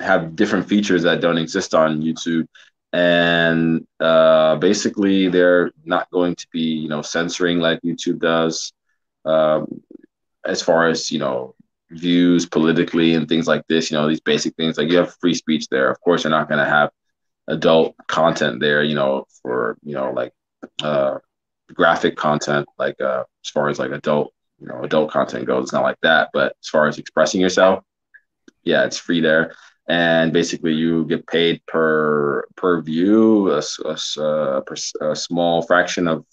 have 0.00 0.36
different 0.36 0.68
features 0.68 1.02
that 1.02 1.20
don't 1.20 1.38
exist 1.38 1.74
on 1.74 2.02
YouTube. 2.02 2.46
And 2.92 3.86
uh, 4.00 4.56
basically 4.56 5.28
they're 5.28 5.72
not 5.84 6.10
going 6.10 6.34
to 6.36 6.46
be 6.52 6.60
you 6.62 6.88
know 6.88 7.02
censoring 7.02 7.58
like 7.58 7.80
youtube 7.82 8.20
does 8.20 8.72
um, 9.26 9.82
as 10.46 10.62
far 10.62 10.88
as 10.88 11.10
you 11.10 11.18
know 11.18 11.54
views 11.90 12.46
politically 12.46 13.14
and 13.14 13.28
things 13.28 13.46
like 13.46 13.66
this 13.68 13.90
you 13.90 13.96
know 13.96 14.08
these 14.08 14.20
basic 14.20 14.54
things. 14.56 14.78
Like 14.78 14.90
you 14.90 14.98
have 14.98 15.14
free 15.20 15.34
speech 15.34 15.68
there. 15.68 15.90
Of 15.90 16.00
course 16.00 16.24
you're 16.24 16.30
not 16.30 16.48
going 16.48 16.64
to 16.64 16.70
have 16.70 16.90
adult 17.48 17.94
content 18.08 18.60
there 18.60 18.82
you 18.82 18.94
know 18.94 19.24
for 19.42 19.76
you 19.82 19.94
know 19.94 20.12
like 20.12 20.32
uh, 20.82 21.18
graphic 21.74 22.16
content 22.16 22.66
like 22.78 23.00
uh, 23.00 23.24
as 23.44 23.50
far 23.50 23.68
as 23.68 23.78
like 23.78 23.92
adult 23.92 24.32
you 24.60 24.66
know 24.66 24.82
adult 24.82 25.10
content 25.10 25.46
goes 25.46 25.64
it's 25.64 25.72
not 25.72 25.82
like 25.82 25.98
that 26.02 26.30
but 26.32 26.54
as 26.62 26.68
far 26.68 26.86
as 26.86 26.98
expressing 26.98 27.40
yourself 27.40 27.84
yeah 28.66 28.84
it's 28.84 28.98
free 28.98 29.22
there. 29.22 29.54
And 29.88 30.32
basically 30.32 30.74
you 30.74 31.04
get 31.04 31.26
paid 31.26 31.64
per 31.66 32.44
per 32.56 32.82
view 32.82 33.52
a, 33.52 33.62
a, 33.84 33.96
a, 34.18 34.20
uh, 34.20 34.62
a, 35.00 35.16
small 35.16 35.62
fraction 35.62 36.08
of 36.08 36.26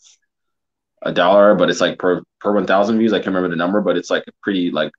a 1.03 1.13
dollar 1.13 1.53
but 1.53 1.69
it's 1.69 1.79
like 1.79 1.99
per 1.99 2.23
per 2.39 2.51
1000 2.51 2.97
views. 2.97 3.13
I 3.13 3.17
can't 3.17 3.27
remember 3.27 3.49
the 3.49 3.55
number 3.55 3.79
but 3.79 3.95
it's 3.95 4.09
like 4.09 4.23
a 4.27 4.31
pretty 4.41 4.71
like 4.71 4.91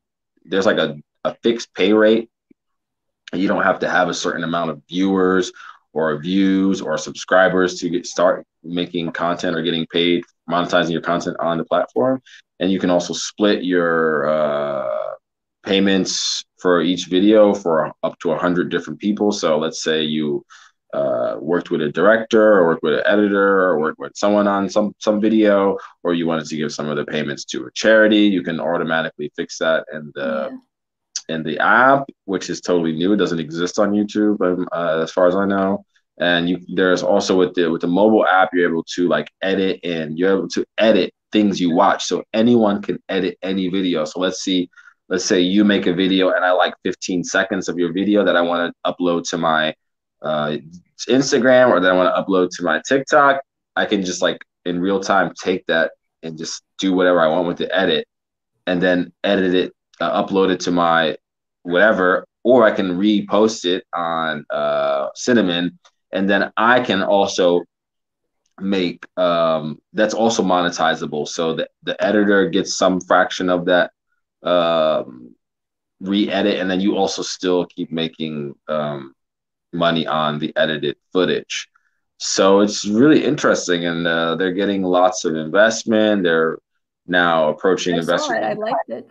there's 0.44 0.66
like 0.66 0.78
a, 0.78 0.96
a 1.24 1.34
fixed 1.42 1.74
pay 1.74 1.92
rate. 1.92 2.30
You 3.32 3.48
don't 3.48 3.64
have 3.64 3.80
to 3.80 3.88
have 3.88 4.08
a 4.08 4.14
certain 4.14 4.44
amount 4.44 4.70
of 4.70 4.82
viewers 4.88 5.50
or 5.92 6.16
views 6.18 6.80
or 6.80 6.96
subscribers 6.96 7.80
to 7.80 7.88
get 7.88 8.06
start 8.06 8.46
making 8.62 9.10
content 9.10 9.56
or 9.56 9.62
getting 9.62 9.86
paid 9.86 10.22
monetizing 10.48 10.92
your 10.92 11.00
content 11.00 11.36
on 11.40 11.58
the 11.58 11.64
platform 11.64 12.22
and 12.60 12.70
you 12.70 12.78
can 12.78 12.90
also 12.90 13.12
split 13.12 13.64
your 13.64 14.28
uh, 14.28 15.14
payments 15.64 16.44
for 16.58 16.82
each 16.82 17.06
video 17.06 17.54
for 17.54 17.92
up 18.02 18.18
to 18.20 18.28
100 18.28 18.70
different 18.70 19.00
people. 19.00 19.32
So 19.32 19.58
let's 19.58 19.82
say 19.82 20.02
you 20.02 20.44
uh, 20.94 21.36
worked 21.40 21.70
with 21.70 21.82
a 21.82 21.90
director 21.90 22.58
or 22.58 22.66
worked 22.66 22.82
with 22.82 22.94
an 22.94 23.02
editor 23.04 23.60
or 23.60 23.80
worked 23.80 23.98
with 23.98 24.16
someone 24.16 24.46
on 24.46 24.70
some 24.70 24.94
some 25.00 25.20
video 25.20 25.76
or 26.04 26.14
you 26.14 26.24
wanted 26.24 26.46
to 26.46 26.56
give 26.56 26.72
some 26.72 26.88
of 26.88 26.96
the 26.96 27.04
payments 27.04 27.44
to 27.44 27.66
a 27.66 27.70
charity 27.72 28.20
you 28.20 28.44
can 28.44 28.60
automatically 28.60 29.30
fix 29.34 29.58
that 29.58 29.84
in 29.92 30.12
the 30.14 30.50
yeah. 31.28 31.34
in 31.34 31.42
the 31.42 31.58
app 31.58 32.04
which 32.26 32.48
is 32.48 32.60
totally 32.60 32.92
new 32.92 33.12
it 33.12 33.16
doesn't 33.16 33.40
exist 33.40 33.80
on 33.80 33.90
youtube 33.90 34.40
um, 34.40 34.68
uh, 34.70 35.00
as 35.02 35.10
far 35.10 35.26
as 35.26 35.34
i 35.34 35.44
know 35.44 35.84
and 36.20 36.48
you 36.48 36.60
there's 36.74 37.02
also 37.02 37.36
with 37.36 37.52
the 37.54 37.68
with 37.68 37.80
the 37.80 37.88
mobile 37.88 38.24
app 38.24 38.50
you're 38.52 38.68
able 38.70 38.84
to 38.84 39.08
like 39.08 39.28
edit 39.42 39.80
and 39.82 40.16
you're 40.16 40.38
able 40.38 40.48
to 40.48 40.64
edit 40.78 41.12
things 41.34 41.60
you 41.60 41.70
watch 41.74 42.04
so 42.04 42.22
anyone 42.32 42.80
can 42.80 42.96
edit 43.08 43.36
any 43.42 43.68
video. 43.68 44.04
So 44.06 44.20
let's 44.20 44.40
see 44.40 44.70
let's 45.08 45.24
say 45.24 45.40
you 45.40 45.64
make 45.64 45.86
a 45.86 45.92
video 45.92 46.32
and 46.32 46.44
I 46.44 46.52
like 46.52 46.74
15 46.82 47.24
seconds 47.24 47.68
of 47.68 47.78
your 47.78 47.92
video 47.92 48.24
that 48.24 48.36
I 48.36 48.40
want 48.40 48.74
to 48.74 48.90
upload 48.90 49.28
to 49.30 49.38
my 49.38 49.74
uh, 50.22 50.56
Instagram 51.08 51.70
or 51.70 51.80
that 51.80 51.90
I 51.90 51.94
want 51.94 52.14
to 52.14 52.22
upload 52.22 52.48
to 52.56 52.64
my 52.64 52.80
TikTok, 52.88 53.40
I 53.76 53.84
can 53.84 54.04
just 54.04 54.22
like 54.22 54.38
in 54.64 54.80
real 54.80 55.00
time 55.00 55.32
take 55.42 55.66
that 55.66 55.92
and 56.22 56.38
just 56.38 56.62
do 56.78 56.94
whatever 56.94 57.20
I 57.20 57.28
want 57.28 57.46
with 57.46 57.58
the 57.58 57.74
edit 57.74 58.06
and 58.66 58.80
then 58.82 59.12
edit 59.22 59.54
it, 59.54 59.72
uh, 60.00 60.24
upload 60.24 60.50
it 60.50 60.60
to 60.60 60.70
my 60.70 61.16
whatever, 61.62 62.26
or 62.42 62.64
I 62.64 62.70
can 62.70 62.98
repost 62.98 63.66
it 63.66 63.84
on 63.94 64.44
uh, 64.50 65.08
Cinnamon 65.14 65.78
and 66.12 66.30
then 66.30 66.50
I 66.56 66.80
can 66.80 67.02
also 67.02 67.62
make 68.60 69.06
um, 69.16 69.80
that's 69.92 70.14
also 70.14 70.42
monetizable. 70.42 71.26
So 71.26 71.54
the, 71.54 71.68
the 71.82 72.02
editor 72.02 72.48
gets 72.48 72.76
some 72.76 73.00
fraction 73.00 73.50
of 73.50 73.66
that 73.66 73.90
um, 74.42 75.34
re-edit, 76.00 76.60
and 76.60 76.70
then 76.70 76.80
you 76.80 76.96
also 76.96 77.22
still 77.22 77.66
keep 77.66 77.90
making 77.90 78.54
um, 78.68 79.14
money 79.72 80.06
on 80.06 80.38
the 80.38 80.52
edited 80.56 80.96
footage. 81.12 81.68
So 82.18 82.60
it's 82.60 82.86
really 82.86 83.24
interesting, 83.24 83.86
and 83.86 84.06
uh, 84.06 84.36
they're 84.36 84.52
getting 84.52 84.82
lots 84.82 85.24
of 85.24 85.34
investment. 85.34 86.22
They're 86.22 86.58
now 87.06 87.48
approaching 87.48 87.94
I 87.94 87.98
investment. 87.98 88.44
I 88.44 88.52
liked 88.54 88.88
it. 88.88 89.10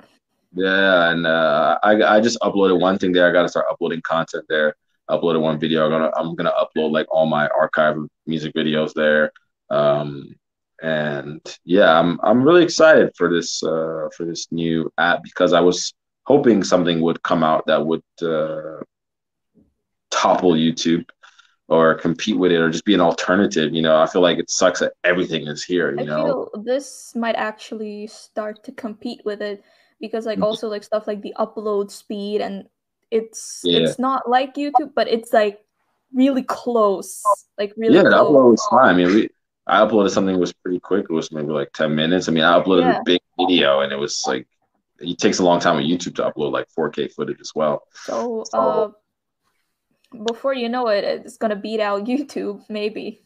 Yeah, 0.55 1.09
and 1.09 1.25
uh, 1.25 1.79
I 1.83 2.01
I 2.03 2.21
just 2.21 2.39
uploaded 2.41 2.79
one 2.79 2.97
thing 2.97 3.11
there. 3.11 3.27
I 3.27 3.31
got 3.33 3.41
to 3.41 3.49
start 3.49 3.65
uploading 3.69 4.01
content 4.01 4.45
there. 4.47 4.75
Uploaded 5.09 5.41
one 5.41 5.59
video. 5.59 5.85
I'm 5.85 5.91
gonna 5.91 6.11
I'm 6.15 6.35
gonna 6.35 6.51
upload 6.51 6.91
like 6.91 7.07
all 7.11 7.25
my 7.25 7.47
archive 7.49 7.97
music 8.25 8.53
videos 8.53 8.93
there. 8.93 9.31
Um, 9.69 10.35
and 10.81 11.41
yeah, 11.65 11.99
I'm 11.99 12.19
I'm 12.23 12.43
really 12.43 12.63
excited 12.63 13.11
for 13.17 13.29
this 13.29 13.63
uh, 13.63 14.09
for 14.15 14.25
this 14.25 14.47
new 14.51 14.91
app 14.97 15.23
because 15.23 15.53
I 15.53 15.61
was 15.61 15.93
hoping 16.25 16.63
something 16.63 17.01
would 17.01 17.21
come 17.23 17.43
out 17.43 17.65
that 17.67 17.85
would 17.85 18.03
uh, 18.21 18.81
topple 20.09 20.51
YouTube 20.53 21.05
or 21.67 21.95
compete 21.95 22.37
with 22.37 22.51
it 22.51 22.57
or 22.57 22.69
just 22.69 22.85
be 22.85 22.93
an 22.93 23.01
alternative. 23.01 23.73
You 23.73 23.81
know, 23.81 23.99
I 23.99 24.05
feel 24.05 24.21
like 24.21 24.37
it 24.37 24.49
sucks 24.49 24.79
that 24.79 24.93
everything 25.03 25.47
is 25.47 25.63
here. 25.63 25.91
You 25.91 26.01
I 26.01 26.03
know, 26.03 26.49
this 26.63 27.13
might 27.15 27.35
actually 27.35 28.07
start 28.07 28.63
to 28.65 28.71
compete 28.71 29.21
with 29.25 29.41
it 29.41 29.63
because 29.99 30.25
like 30.25 30.35
mm-hmm. 30.35 30.43
also 30.43 30.67
like 30.67 30.83
stuff 30.83 31.07
like 31.07 31.21
the 31.21 31.33
upload 31.39 31.91
speed 31.91 32.41
and 32.41 32.65
it's 33.13 33.61
yeah. 33.63 33.79
it's 33.79 33.99
not 33.99 34.29
like 34.29 34.55
YouTube, 34.55 34.93
but 34.95 35.07
it's 35.07 35.31
like 35.31 35.59
really 36.13 36.43
close, 36.43 37.23
like 37.57 37.73
really. 37.77 37.95
Yeah, 37.95 38.03
close. 38.03 38.13
upload 38.13 38.51
was 38.51 38.67
fine. 38.69 38.89
I 38.89 38.93
mean, 38.93 39.07
we 39.07 39.29
I 39.65 39.79
uploaded 39.79 40.09
something 40.09 40.37
was 40.39 40.51
pretty 40.51 40.79
quick. 40.79 41.05
It 41.09 41.13
was 41.13 41.31
maybe 41.31 41.47
like 41.47 41.71
10 41.73 41.95
minutes. 41.95 42.27
I 42.27 42.31
mean, 42.31 42.43
I 42.43 42.59
uploaded 42.59 42.81
yeah. 42.81 42.99
a 42.99 43.03
big 43.03 43.21
video 43.39 43.79
and 43.79 43.93
it 43.93 43.95
was 43.95 44.23
like, 44.27 44.47
it 44.99 45.17
takes 45.17 45.39
a 45.39 45.43
long 45.43 45.59
time 45.59 45.77
on 45.77 45.83
YouTube 45.83 46.15
to 46.15 46.23
upload 46.23 46.51
like 46.51 46.67
4K 46.77 47.13
footage 47.13 47.39
as 47.39 47.53
well. 47.55 47.83
So, 47.93 48.43
so 48.49 48.59
uh, 48.59 48.91
before 50.25 50.53
you 50.53 50.67
know 50.67 50.87
it, 50.87 51.03
it's 51.03 51.37
going 51.37 51.49
to 51.51 51.55
beat 51.55 51.79
out 51.79 52.03
YouTube, 52.05 52.61
maybe. 52.69 53.21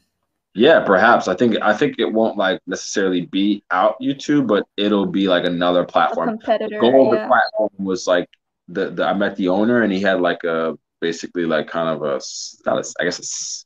Yeah, 0.54 0.84
perhaps. 0.84 1.28
I 1.28 1.36
think 1.36 1.56
I 1.62 1.72
think 1.72 2.00
it 2.00 2.12
won't 2.12 2.36
like 2.36 2.62
necessarily 2.66 3.28
beat 3.28 3.64
out 3.70 3.96
YouTube, 4.02 4.48
but 4.48 4.64
it'll 4.76 5.06
be 5.06 5.28
like 5.28 5.46
another 5.46 5.86
platform. 5.86 6.30
A 6.30 6.32
competitor. 6.32 6.76
The 6.76 6.82
goal 6.82 7.14
of 7.14 7.20
the 7.20 7.28
platform 7.28 7.70
was 7.78 8.08
like 8.08 8.28
the, 8.68 8.89
the 8.89 9.05
I 9.05 9.13
met 9.13 9.36
the 9.36 9.49
owner 9.49 9.82
and 9.82 9.91
he 9.91 10.01
had 10.01 10.22
like 10.22 10.43
a 10.43 10.78
basically 10.99 11.45
like 11.45 11.68
kind 11.68 11.89
of 11.89 12.03
a 12.03 12.22
not 12.65 12.86
a, 12.86 12.93
I 12.99 13.03
guess 13.03 13.20
it's 13.20 13.65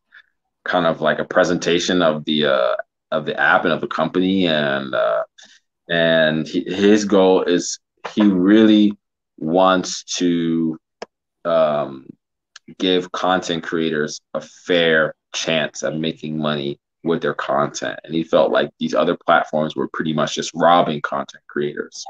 kind 0.64 0.86
of 0.86 1.02
like 1.02 1.20
a 1.20 1.26
presentation 1.26 2.02
of 2.02 2.26
the 2.26 2.46
uh, 2.46 2.76
of 3.12 3.26
the 3.26 3.40
app 3.40 3.64
and 3.64 3.74
of 3.74 3.82
the 3.82 3.88
company 3.88 4.48
and 4.48 4.94
uh, 4.94 5.24
and 5.90 6.48
he, 6.48 6.64
his 6.64 7.06
goal 7.06 7.44
is 7.44 7.80
he 8.14 8.24
really 8.24 8.94
wants 9.38 10.04
to 10.04 10.78
um, 11.46 12.08
give 12.78 13.12
content 13.12 13.64
creators 13.64 14.22
a 14.34 14.42
fair 14.42 15.16
chance 15.34 15.84
at 15.84 15.98
making 15.98 16.38
money 16.38 16.80
with 17.04 17.22
their 17.22 17.34
content. 17.34 18.00
And 18.04 18.14
he 18.14 18.24
felt 18.24 18.52
like 18.52 18.72
these 18.80 18.94
other 18.94 19.18
platforms 19.26 19.76
were 19.76 19.88
pretty 19.88 20.14
much 20.14 20.36
just 20.36 20.52
robbing 20.54 21.02
content 21.02 21.44
creators. 21.48 22.04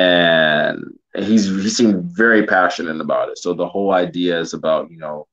And 0.00 0.98
he's 1.14 1.46
he 1.46 1.68
seemed 1.68 2.04
very 2.16 2.46
passionate 2.46 3.00
about 3.00 3.28
it. 3.28 3.38
So 3.38 3.52
the 3.52 3.68
whole 3.68 3.92
idea 3.92 4.40
is 4.40 4.54
about, 4.54 4.90
you 4.90 4.98
know, 4.98 5.26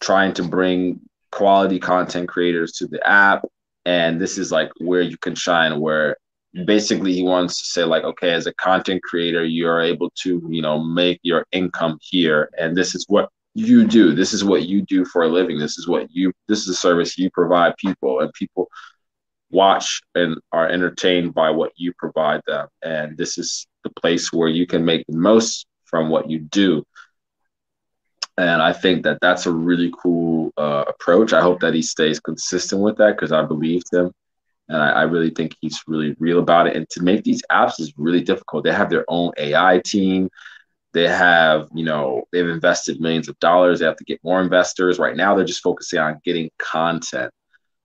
trying 0.00 0.32
to 0.34 0.42
bring 0.42 1.00
quality 1.30 1.78
content 1.78 2.28
creators 2.28 2.72
to 2.72 2.86
the 2.86 3.06
app. 3.06 3.44
And 3.84 4.20
this 4.20 4.38
is 4.38 4.50
like 4.50 4.70
where 4.78 5.02
you 5.02 5.18
can 5.18 5.34
shine, 5.34 5.80
where 5.80 6.16
basically 6.64 7.12
he 7.12 7.22
wants 7.22 7.58
to 7.58 7.64
say 7.66 7.84
like 7.84 8.04
okay 8.04 8.30
as 8.30 8.46
a 8.46 8.54
content 8.54 9.02
creator 9.02 9.44
you're 9.44 9.80
able 9.80 10.08
to 10.14 10.40
you 10.48 10.62
know 10.62 10.78
make 10.78 11.18
your 11.22 11.44
income 11.50 11.98
here 12.00 12.48
and 12.56 12.76
this 12.76 12.94
is 12.94 13.04
what 13.08 13.28
you 13.54 13.84
do 13.84 14.14
this 14.14 14.32
is 14.32 14.44
what 14.44 14.68
you 14.68 14.82
do 14.82 15.04
for 15.04 15.24
a 15.24 15.28
living 15.28 15.58
this 15.58 15.78
is 15.78 15.88
what 15.88 16.06
you 16.12 16.32
this 16.46 16.60
is 16.60 16.68
a 16.68 16.74
service 16.74 17.18
you 17.18 17.28
provide 17.30 17.76
people 17.76 18.20
and 18.20 18.32
people 18.34 18.68
watch 19.54 20.02
and 20.14 20.36
are 20.52 20.68
entertained 20.68 21.32
by 21.32 21.50
what 21.50 21.72
you 21.76 21.92
provide 21.98 22.42
them 22.46 22.66
and 22.82 23.16
this 23.16 23.38
is 23.38 23.66
the 23.84 23.90
place 23.90 24.32
where 24.32 24.48
you 24.48 24.66
can 24.66 24.84
make 24.84 25.04
the 25.06 25.16
most 25.16 25.66
from 25.84 26.08
what 26.08 26.28
you 26.28 26.40
do 26.40 26.82
and 28.36 28.60
i 28.60 28.72
think 28.72 29.04
that 29.04 29.18
that's 29.20 29.46
a 29.46 29.52
really 29.52 29.92
cool 30.02 30.52
uh, 30.56 30.84
approach 30.88 31.32
i 31.32 31.40
hope 31.40 31.60
that 31.60 31.74
he 31.74 31.82
stays 31.82 32.20
consistent 32.20 32.82
with 32.82 32.96
that 32.96 33.16
because 33.16 33.32
i 33.32 33.42
believed 33.42 33.86
him 33.92 34.12
and 34.68 34.82
I, 34.82 34.90
I, 34.90 35.02
really 35.02 35.30
think 35.30 35.56
he's 35.60 35.82
really 35.86 36.16
real 36.18 36.38
about 36.38 36.66
it. 36.66 36.76
And 36.76 36.88
to 36.90 37.02
make 37.02 37.22
these 37.22 37.42
apps 37.52 37.80
is 37.80 37.92
really 37.96 38.22
difficult. 38.22 38.64
They 38.64 38.72
have 38.72 38.90
their 38.90 39.04
own 39.08 39.32
AI 39.36 39.82
team. 39.84 40.30
They 40.92 41.08
have, 41.08 41.68
you 41.74 41.84
know, 41.84 42.24
they've 42.32 42.48
invested 42.48 43.00
millions 43.00 43.28
of 43.28 43.38
dollars. 43.40 43.80
They 43.80 43.86
have 43.86 43.96
to 43.96 44.04
get 44.04 44.24
more 44.24 44.40
investors. 44.40 44.98
Right 44.98 45.16
now, 45.16 45.34
they're 45.34 45.44
just 45.44 45.62
focusing 45.62 45.98
on 45.98 46.20
getting 46.24 46.50
content. 46.58 47.30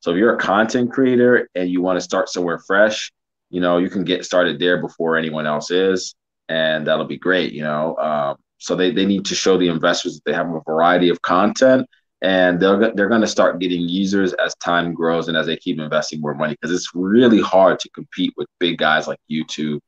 So 0.01 0.11
if 0.11 0.17
you're 0.17 0.35
a 0.35 0.39
content 0.39 0.91
creator 0.91 1.49
and 1.55 1.69
you 1.69 1.81
want 1.81 1.97
to 1.97 2.01
start 2.01 2.29
somewhere 2.29 2.59
fresh, 2.59 3.11
you 3.49 3.61
know, 3.61 3.77
you 3.77 3.89
can 3.89 4.03
get 4.03 4.25
started 4.25 4.59
there 4.59 4.81
before 4.81 5.17
anyone 5.17 5.45
else 5.45 5.71
is, 5.71 6.15
and 6.47 6.87
that'll 6.87 7.05
be 7.05 7.17
great. 7.17 7.51
You 7.53 7.63
know, 7.63 7.97
um, 7.97 8.37
so 8.57 8.75
they 8.75 8.91
they 8.91 9.05
need 9.05 9.25
to 9.25 9.35
show 9.35 9.57
the 9.57 9.67
investors 9.67 10.15
that 10.15 10.25
they 10.25 10.33
have 10.33 10.49
a 10.49 10.61
variety 10.65 11.09
of 11.09 11.21
content 11.21 11.87
and 12.21 12.59
they're 12.59 12.91
they're 12.95 13.09
going 13.09 13.21
to 13.21 13.27
start 13.27 13.59
getting 13.59 13.87
users 13.87 14.33
as 14.33 14.53
time 14.55 14.93
grows 14.93 15.27
and 15.27 15.37
as 15.37 15.45
they 15.45 15.55
keep 15.55 15.79
investing 15.79 16.19
more 16.19 16.33
money 16.33 16.53
because 16.59 16.75
it's 16.75 16.89
really 16.93 17.41
hard 17.41 17.79
to 17.79 17.89
compete 17.91 18.33
with 18.35 18.47
big 18.59 18.77
guys 18.77 19.07
like 19.07 19.19
YouTube, 19.31 19.79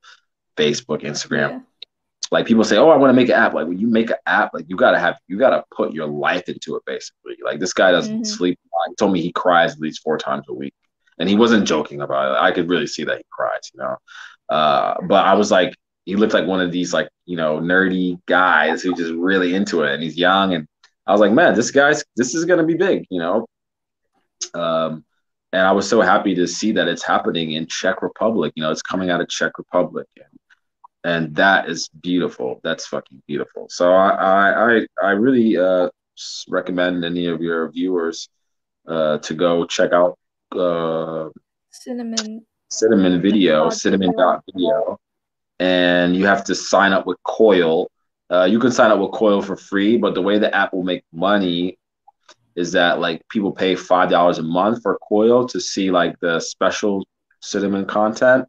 Facebook, 0.55 1.03
Instagram. 1.03 1.49
Yeah. 1.49 1.59
Like 2.31 2.45
people 2.45 2.63
say, 2.63 2.77
"Oh, 2.77 2.89
I 2.89 2.97
want 2.97 3.09
to 3.09 3.13
make 3.13 3.29
an 3.29 3.35
app." 3.35 3.53
Like 3.53 3.67
when 3.67 3.77
you 3.77 3.87
make 3.87 4.09
an 4.09 4.17
app, 4.25 4.53
like 4.53 4.65
you 4.67 4.75
gotta 4.77 4.99
have 4.99 5.17
you 5.27 5.37
gotta 5.37 5.63
put 5.75 5.93
your 5.93 6.07
life 6.07 6.47
into 6.47 6.75
it. 6.75 6.83
Basically, 6.85 7.35
like 7.43 7.59
this 7.59 7.73
guy 7.73 7.91
doesn't 7.91 8.13
mm-hmm. 8.13 8.23
sleep. 8.23 8.59
He 8.87 8.95
told 8.95 9.11
me 9.11 9.21
he 9.21 9.31
cries 9.31 9.73
at 9.73 9.79
least 9.79 10.01
four 10.01 10.17
times 10.17 10.45
a 10.49 10.53
week, 10.53 10.73
and 11.19 11.27
he 11.27 11.35
wasn't 11.35 11.67
joking 11.67 12.01
about 12.01 12.31
it. 12.31 12.41
I 12.41 12.51
could 12.51 12.69
really 12.69 12.87
see 12.87 13.03
that 13.03 13.17
he 13.17 13.23
cries, 13.31 13.71
you 13.73 13.81
know. 13.81 13.97
Uh, 14.49 14.95
but 15.03 15.25
I 15.25 15.33
was 15.33 15.51
like, 15.51 15.73
he 16.05 16.15
looked 16.15 16.33
like 16.33 16.47
one 16.47 16.61
of 16.61 16.71
these 16.71 16.93
like 16.93 17.09
you 17.25 17.35
know 17.35 17.59
nerdy 17.59 18.19
guys 18.25 18.81
who 18.81 18.95
just 18.95 19.11
really 19.11 19.53
into 19.53 19.83
it, 19.83 19.93
and 19.93 20.01
he's 20.01 20.17
young 20.17 20.53
and 20.53 20.67
I 21.05 21.11
was 21.11 21.21
like, 21.21 21.31
man, 21.31 21.55
this 21.55 21.71
guy's 21.71 22.03
this 22.15 22.35
is 22.35 22.45
gonna 22.45 22.65
be 22.65 22.75
big, 22.75 23.05
you 23.09 23.19
know. 23.19 23.47
Um, 24.53 25.03
and 25.53 25.67
I 25.67 25.71
was 25.71 25.89
so 25.89 26.01
happy 26.01 26.35
to 26.35 26.47
see 26.47 26.71
that 26.73 26.87
it's 26.87 27.03
happening 27.03 27.51
in 27.51 27.67
Czech 27.67 28.01
Republic. 28.01 28.53
You 28.55 28.63
know, 28.63 28.71
it's 28.71 28.81
coming 28.81 29.09
out 29.09 29.21
of 29.21 29.27
Czech 29.27 29.57
Republic, 29.57 30.07
and, 30.15 30.30
and 31.03 31.35
that 31.35 31.69
is 31.69 31.89
beautiful. 32.01 32.59
That's 32.63 32.85
fucking 32.87 33.21
beautiful. 33.27 33.67
So 33.69 33.93
I 33.93 34.77
I 34.77 34.87
I 35.01 35.11
really 35.11 35.57
uh, 35.57 35.89
recommend 36.47 37.03
any 37.05 37.27
of 37.27 37.41
your 37.41 37.71
viewers 37.71 38.29
uh, 38.87 39.17
to 39.19 39.33
go 39.33 39.65
check 39.65 39.91
out 39.93 40.17
uh, 40.51 41.29
Cinnamon. 41.71 42.45
Cinnamon 42.69 43.21
Video, 43.21 43.69
Cinnamon 43.69 44.15
dot 44.15 44.43
video, 44.45 44.97
and 45.59 46.15
you 46.15 46.25
have 46.25 46.43
to 46.45 46.55
sign 46.55 46.93
up 46.93 47.05
with 47.05 47.17
Coil. 47.23 47.89
Uh, 48.29 48.45
you 48.45 48.59
can 48.59 48.71
sign 48.71 48.91
up 48.91 48.99
with 48.99 49.11
Coil 49.11 49.41
for 49.41 49.57
free, 49.57 49.97
but 49.97 50.13
the 50.13 50.21
way 50.21 50.39
the 50.39 50.53
app 50.55 50.71
will 50.71 50.83
make 50.83 51.03
money 51.11 51.77
is 52.55 52.71
that 52.71 52.99
like 52.99 53.27
people 53.29 53.51
pay 53.51 53.75
five 53.75 54.09
dollars 54.09 54.37
a 54.37 54.43
month 54.43 54.81
for 54.81 54.97
Coil 55.09 55.47
to 55.47 55.59
see 55.59 55.91
like 55.91 56.17
the 56.21 56.39
special 56.39 57.05
cinnamon 57.41 57.85
content, 57.85 58.47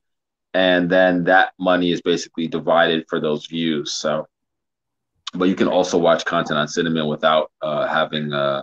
and 0.55 0.91
then 0.91 1.25
that 1.25 1.53
money 1.59 1.93
is 1.93 2.03
basically 2.03 2.47
divided 2.47 3.07
for 3.09 3.21
those 3.21 3.47
views. 3.47 3.93
So, 3.93 4.29
but 5.35 5.49
you 5.49 5.55
can 5.55 5.69
also 5.69 5.99
watch 5.99 6.25
content 6.25 6.59
on 6.59 6.69
Cinnamon 6.69 7.07
without 7.07 7.51
uh, 7.63 7.87
having 7.87 8.33
a, 8.33 8.63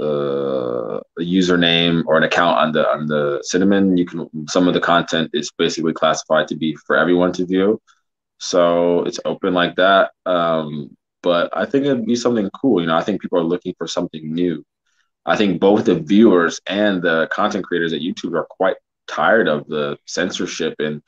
a, 0.00 1.00
username 1.20 2.02
or 2.06 2.16
an 2.16 2.24
account 2.24 2.58
on 2.58 2.72
the 2.72 2.88
on 2.88 3.06
the 3.06 3.40
Cinnamon. 3.42 3.96
You 3.96 4.06
can 4.06 4.48
some 4.48 4.66
of 4.66 4.74
the 4.74 4.80
content 4.80 5.30
is 5.32 5.52
basically 5.56 5.92
classified 5.92 6.48
to 6.48 6.56
be 6.56 6.74
for 6.86 6.96
everyone 6.96 7.32
to 7.34 7.46
view. 7.46 7.80
So 8.38 9.04
it's 9.04 9.20
open 9.24 9.54
like 9.54 9.76
that. 9.76 10.10
Um, 10.26 10.96
but 11.22 11.56
I 11.56 11.64
think 11.64 11.86
it'd 11.86 12.06
be 12.06 12.16
something 12.16 12.50
cool. 12.50 12.80
You 12.80 12.88
know, 12.88 12.96
I 12.96 13.02
think 13.02 13.22
people 13.22 13.38
are 13.38 13.44
looking 13.44 13.74
for 13.78 13.86
something 13.86 14.34
new. 14.34 14.64
I 15.24 15.36
think 15.36 15.60
both 15.60 15.84
the 15.84 15.94
viewers 15.94 16.60
and 16.66 17.00
the 17.00 17.28
content 17.30 17.64
creators 17.64 17.92
at 17.92 18.00
YouTube 18.00 18.36
are 18.36 18.46
quite 18.50 18.74
tired 19.06 19.48
of 19.48 19.66
the 19.68 19.96
censorship 20.06 20.74
and 20.78 21.02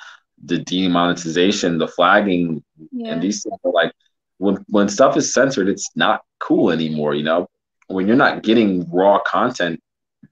the 0.44 0.58
demonetization, 0.58 1.78
the 1.78 1.88
flagging, 1.88 2.62
yeah. 2.92 3.12
and 3.12 3.22
these 3.22 3.42
things 3.42 3.58
are 3.64 3.72
like 3.72 3.92
when 4.38 4.64
when 4.68 4.88
stuff 4.88 5.16
is 5.16 5.32
censored, 5.32 5.68
it's 5.68 5.90
not 5.96 6.22
cool 6.40 6.70
anymore. 6.70 7.14
You 7.14 7.24
know, 7.24 7.48
when 7.86 8.06
you're 8.06 8.16
not 8.16 8.42
getting 8.42 8.90
raw 8.90 9.20
content, 9.20 9.80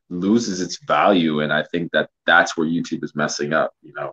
loses 0.08 0.60
its 0.60 0.78
value, 0.84 1.40
and 1.40 1.52
I 1.52 1.62
think 1.64 1.92
that 1.92 2.10
that's 2.26 2.56
where 2.56 2.66
YouTube 2.66 3.04
is 3.04 3.14
messing 3.14 3.52
up. 3.52 3.72
You 3.82 3.92
know, 3.94 4.12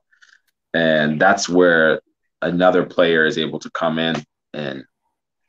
and 0.74 1.20
that's 1.20 1.50
where 1.50 2.02
another 2.42 2.86
player 2.86 3.26
is 3.26 3.38
able 3.38 3.60
to 3.60 3.70
come 3.72 4.00
in 4.00 4.16
and 4.54 4.84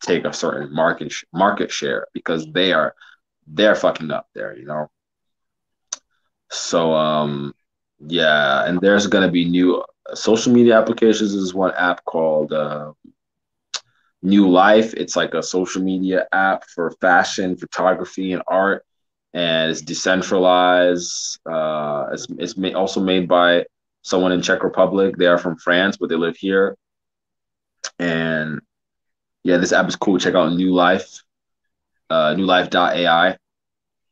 take 0.02 0.24
a 0.24 0.32
certain 0.32 0.74
market 0.74 1.12
sh- 1.12 1.24
market 1.32 1.70
share 1.70 2.06
because 2.12 2.46
they 2.52 2.72
are 2.72 2.94
they're 3.46 3.74
fucking 3.74 4.10
up 4.10 4.26
there, 4.34 4.56
you 4.56 4.64
know. 4.64 4.90
So 6.50 6.94
um 6.94 7.54
yeah, 8.06 8.64
and 8.66 8.80
there's 8.80 9.06
gonna 9.06 9.30
be 9.30 9.44
new 9.44 9.76
uh, 10.10 10.14
social 10.14 10.52
media 10.52 10.78
applications. 10.78 11.32
There's 11.34 11.54
one 11.54 11.72
app 11.76 12.04
called 12.04 12.52
uh, 12.52 12.92
New 14.22 14.48
Life. 14.48 14.94
It's 14.94 15.16
like 15.16 15.34
a 15.34 15.42
social 15.42 15.82
media 15.82 16.26
app 16.32 16.64
for 16.74 16.90
fashion, 17.00 17.56
photography, 17.56 18.32
and 18.32 18.42
art, 18.48 18.84
and 19.34 19.70
it's 19.70 19.82
decentralized. 19.82 21.38
Uh, 21.50 22.06
it's 22.12 22.26
it's 22.38 22.56
ma- 22.56 22.72
also 22.74 23.00
made 23.00 23.28
by 23.28 23.64
someone 24.02 24.32
in 24.32 24.42
Czech 24.42 24.62
Republic. 24.62 25.16
They 25.16 25.26
are 25.26 25.38
from 25.38 25.56
France, 25.56 25.96
but 25.96 26.08
they 26.08 26.16
live 26.16 26.36
here. 26.36 26.76
And 27.98 28.60
yeah, 29.44 29.58
this 29.58 29.72
app 29.72 29.88
is 29.88 29.96
cool. 29.96 30.18
Check 30.18 30.34
out 30.34 30.52
New 30.52 30.72
Life, 30.72 31.22
uh, 32.10 32.34
newlife.ai. 32.36 33.36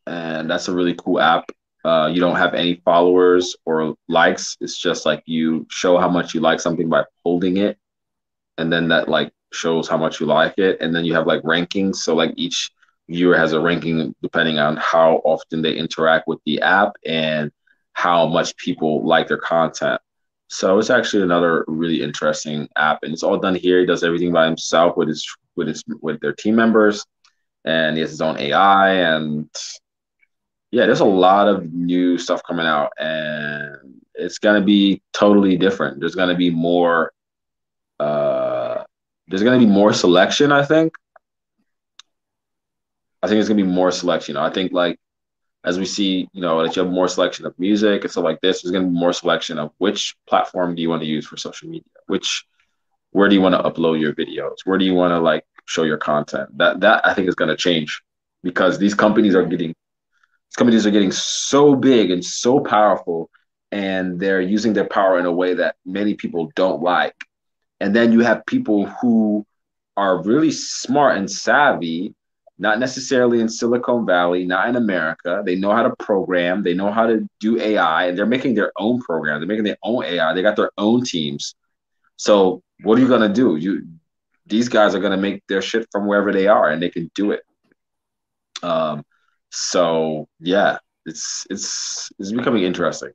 And 0.06 0.50
that's 0.50 0.68
a 0.68 0.74
really 0.74 0.94
cool 0.98 1.20
app. 1.20 1.50
Uh, 1.89 2.09
you 2.09 2.20
don't 2.20 2.36
have 2.36 2.52
any 2.52 2.74
followers 2.85 3.56
or 3.65 3.94
likes. 4.09 4.59
It's 4.60 4.78
just 4.78 5.06
like 5.06 5.23
you 5.24 5.66
show 5.70 5.97
how 5.97 6.10
much 6.10 6.35
you 6.35 6.40
like 6.40 6.60
something 6.60 6.89
by 6.89 7.05
holding 7.24 7.56
it. 7.56 7.78
And 8.59 8.70
then 8.70 8.89
that 8.89 9.09
like 9.09 9.32
shows 9.52 9.89
how 9.89 9.97
much 9.97 10.20
you 10.20 10.27
like 10.27 10.59
it. 10.59 10.82
And 10.82 10.94
then 10.94 11.06
you 11.06 11.15
have 11.15 11.27
like 11.27 11.43
rankings. 11.43 11.97
So 11.97 12.15
like 12.15 12.35
each 12.36 12.70
viewer 13.09 13.39
has 13.39 13.55
a 13.55 13.60
ranking 13.60 14.15
depending 14.20 14.59
on 14.59 14.77
how 14.77 15.23
often 15.24 15.62
they 15.62 15.73
interact 15.73 16.28
with 16.28 16.40
the 16.44 16.60
app 16.60 16.93
and 17.06 17.51
how 17.94 18.27
much 18.27 18.55
people 18.56 19.06
like 19.06 19.27
their 19.27 19.39
content. 19.39 19.98
So 20.48 20.78
it's 20.78 20.90
actually 20.90 21.23
another 21.23 21.65
really 21.69 22.02
interesting 22.02 22.69
app, 22.77 23.01
and 23.02 23.12
it's 23.12 23.23
all 23.23 23.39
done 23.39 23.55
here. 23.55 23.81
He 23.81 23.86
does 23.86 24.02
everything 24.02 24.32
by 24.32 24.47
himself 24.47 24.97
with 24.97 25.09
his 25.09 25.27
with 25.56 25.69
his 25.69 25.85
with 26.01 26.20
their 26.20 26.32
team 26.32 26.55
members, 26.56 27.05
and 27.65 27.97
he 27.97 28.01
has 28.01 28.10
his 28.10 28.23
own 28.23 28.39
AI. 28.39 28.93
And 28.94 29.51
yeah, 30.70 30.86
there's 30.86 31.00
a 31.00 31.04
lot 31.04 31.48
of 31.48 31.72
new 31.72 32.18
stuff 32.18 32.42
coming 32.46 32.66
out, 32.66 32.92
and 32.98 34.02
it's 34.14 34.38
gonna 34.38 34.60
be 34.60 35.02
totally 35.12 35.56
different. 35.56 36.00
There's 36.00 36.14
gonna 36.14 36.36
be 36.36 36.50
more. 36.50 37.12
Uh, 37.98 38.84
there's 39.26 39.42
gonna 39.42 39.58
be 39.58 39.66
more 39.66 39.92
selection. 39.92 40.52
I 40.52 40.64
think. 40.64 40.94
I 43.22 43.28
think 43.28 43.40
it's 43.40 43.48
gonna 43.48 43.62
be 43.62 43.70
more 43.70 43.90
selection. 43.90 44.36
I 44.36 44.50
think 44.50 44.72
like 44.72 44.98
as 45.64 45.78
we 45.78 45.84
see, 45.84 46.28
you 46.32 46.40
know, 46.40 46.62
that 46.62 46.76
you 46.76 46.82
have 46.82 46.92
more 46.92 47.08
selection 47.08 47.44
of 47.44 47.58
music 47.58 48.02
and 48.02 48.10
stuff 48.10 48.24
like 48.24 48.40
this, 48.40 48.62
there's 48.62 48.72
to 48.72 48.80
be 48.80 48.86
more 48.86 49.12
selection 49.12 49.58
of 49.58 49.72
which 49.78 50.16
platform 50.26 50.74
do 50.74 50.82
you 50.82 50.88
want 50.88 51.02
to 51.02 51.08
use 51.08 51.26
for 51.26 51.36
social 51.36 51.68
media, 51.68 51.90
which, 52.06 52.44
where 53.10 53.28
do 53.28 53.34
you 53.34 53.40
want 53.40 53.54
to 53.54 53.62
upload 53.62 54.00
your 54.00 54.14
videos, 54.14 54.58
where 54.64 54.78
do 54.78 54.84
you 54.84 54.94
want 54.94 55.10
to 55.10 55.18
like 55.18 55.44
show 55.68 55.82
your 55.82 55.98
content. 55.98 56.56
That 56.56 56.80
that 56.80 57.06
I 57.06 57.14
think 57.14 57.28
is 57.28 57.34
to 57.34 57.56
change 57.56 58.02
because 58.42 58.78
these 58.78 58.94
companies 58.94 59.34
are 59.34 59.44
getting, 59.44 59.74
companies 60.59 60.85
are 60.85 60.90
getting 60.90 61.12
so 61.12 61.74
big 61.76 62.10
and 62.10 62.22
so 62.24 62.59
powerful 62.59 63.30
and 63.70 64.18
they're 64.18 64.40
using 64.40 64.72
their 64.72 64.89
power 64.89 65.18
in 65.18 65.24
a 65.24 65.32
way 65.32 65.55
that 65.55 65.76
many 65.86 66.14
people 66.14 66.51
don't 66.56 66.82
like. 66.82 67.14
And 67.80 67.94
then 67.94 68.12
you 68.12 68.20
have 68.20 68.44
people 68.47 68.86
who 68.86 69.47
are 69.97 70.22
really 70.22 70.51
smart 70.51 71.16
and 71.16 71.30
savvy, 71.30 72.12
not 72.59 72.80
necessarily 72.80 73.40
in 73.40 73.48
Silicon 73.48 74.05
Valley, 74.05 74.44
not 74.44 74.68
in 74.68 74.74
America. 74.74 75.43
They 75.47 75.55
know 75.55 75.70
how 75.72 75.85
to 75.85 75.94
program, 75.97 76.64
they 76.64 76.74
know 76.74 76.90
how 76.90 77.06
to 77.06 77.28
do 77.39 77.60
AI, 77.60 78.06
and 78.06 78.18
they're 78.18 78.26
making 78.26 78.55
their 78.55 78.72
own 78.78 79.01
program. 79.01 79.39
They're 79.39 79.47
making 79.47 79.64
their 79.64 79.78
own 79.85 80.05
AI. 80.05 80.35
They 80.35 80.43
got 80.43 80.56
their 80.56 80.72
own 80.76 81.05
teams. 81.05 81.55
So 82.16 82.62
what 82.82 82.98
are 82.98 83.01
you 83.01 83.09
gonna 83.09 83.32
do? 83.32 83.56
You 83.56 83.86
these 84.47 84.68
guys 84.68 84.94
are 84.94 85.01
gonna 85.01 85.18
make 85.18 85.47
their 85.47 85.62
shit 85.62 85.86
from 85.93 86.06
wherever 86.06 86.32
they 86.32 86.48
are, 86.48 86.70
and 86.70 86.82
they 86.82 86.90
can 86.90 87.10
do 87.14 87.30
it. 87.30 87.43
Um, 88.62 89.05
so 89.50 90.28
yeah, 90.40 90.78
it's 91.06 91.46
it's 91.50 92.10
it's 92.18 92.32
becoming 92.32 92.64
interesting, 92.64 93.12